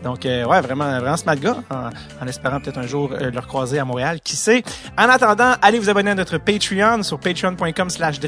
Donc, 0.04 0.26
euh, 0.26 0.44
ouais, 0.44 0.60
vraiment, 0.60 1.00
vraiment 1.00 1.16
smart 1.16 1.38
gars, 1.38 1.64
en, 1.70 2.28
espérant 2.28 2.60
peut-être 2.60 2.80
un 2.80 2.88
jour 2.88 3.12
euh, 3.14 3.32
le 3.32 3.40
recroiser 3.40 3.80
à 3.80 3.86
Montréal. 3.86 4.20
Qui 4.22 4.36
sait? 4.36 4.64
En 4.98 5.08
attendant, 5.08 5.54
allez 5.62 5.80
vous 5.80 5.90
abonner 5.90 6.12
à 6.12 6.16
notre 6.16 6.38
Patreon 6.40 7.04
sur 7.04 7.18
patreon.com 7.18 7.90
slash 7.90 8.20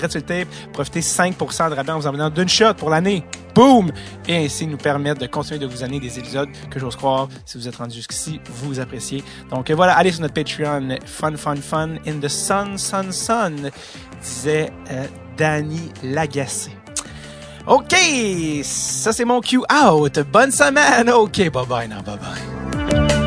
Profitez 0.71 1.01
5% 1.01 1.69
de 1.69 1.75
rabais 1.75 1.91
en 1.91 1.99
vous 1.99 2.07
en 2.07 2.13
venant 2.13 2.29
d'une 2.29 2.47
shot 2.47 2.75
pour 2.75 2.91
l'année. 2.91 3.25
Boom! 3.55 3.91
Et 4.27 4.45
ainsi 4.45 4.67
nous 4.67 4.77
permettre 4.77 5.21
de 5.21 5.27
continuer 5.27 5.59
de 5.59 5.65
vous 5.65 5.83
amener 5.83 5.99
des 5.99 6.19
épisodes 6.19 6.49
que 6.69 6.79
j'ose 6.79 6.95
croire, 6.95 7.27
si 7.45 7.57
vous 7.57 7.67
êtes 7.67 7.75
rendu 7.75 7.95
jusqu'ici, 7.95 8.39
vous 8.45 8.79
appréciez. 8.79 9.23
Donc 9.49 9.69
euh, 9.69 9.75
voilà, 9.75 9.93
allez 9.97 10.11
sur 10.11 10.21
notre 10.21 10.33
Patreon, 10.33 10.97
fun, 11.05 11.35
fun, 11.35 11.55
fun, 11.57 11.95
in 12.05 12.19
the 12.19 12.27
sun, 12.27 12.77
sun, 12.77 13.11
sun, 13.11 13.71
disait 14.21 14.71
euh, 14.91 15.05
Danny 15.37 15.91
Lagacé. 16.03 16.71
OK, 17.65 17.95
ça 18.63 19.13
c'est 19.13 19.25
mon 19.25 19.39
cue 19.39 19.61
out. 19.71 20.19
Bonne 20.31 20.51
semaine. 20.51 21.09
OK, 21.09 21.49
bye 21.49 21.65
bye, 21.65 21.87
non, 21.87 22.01
bye 22.01 22.17
bye. 22.17 23.22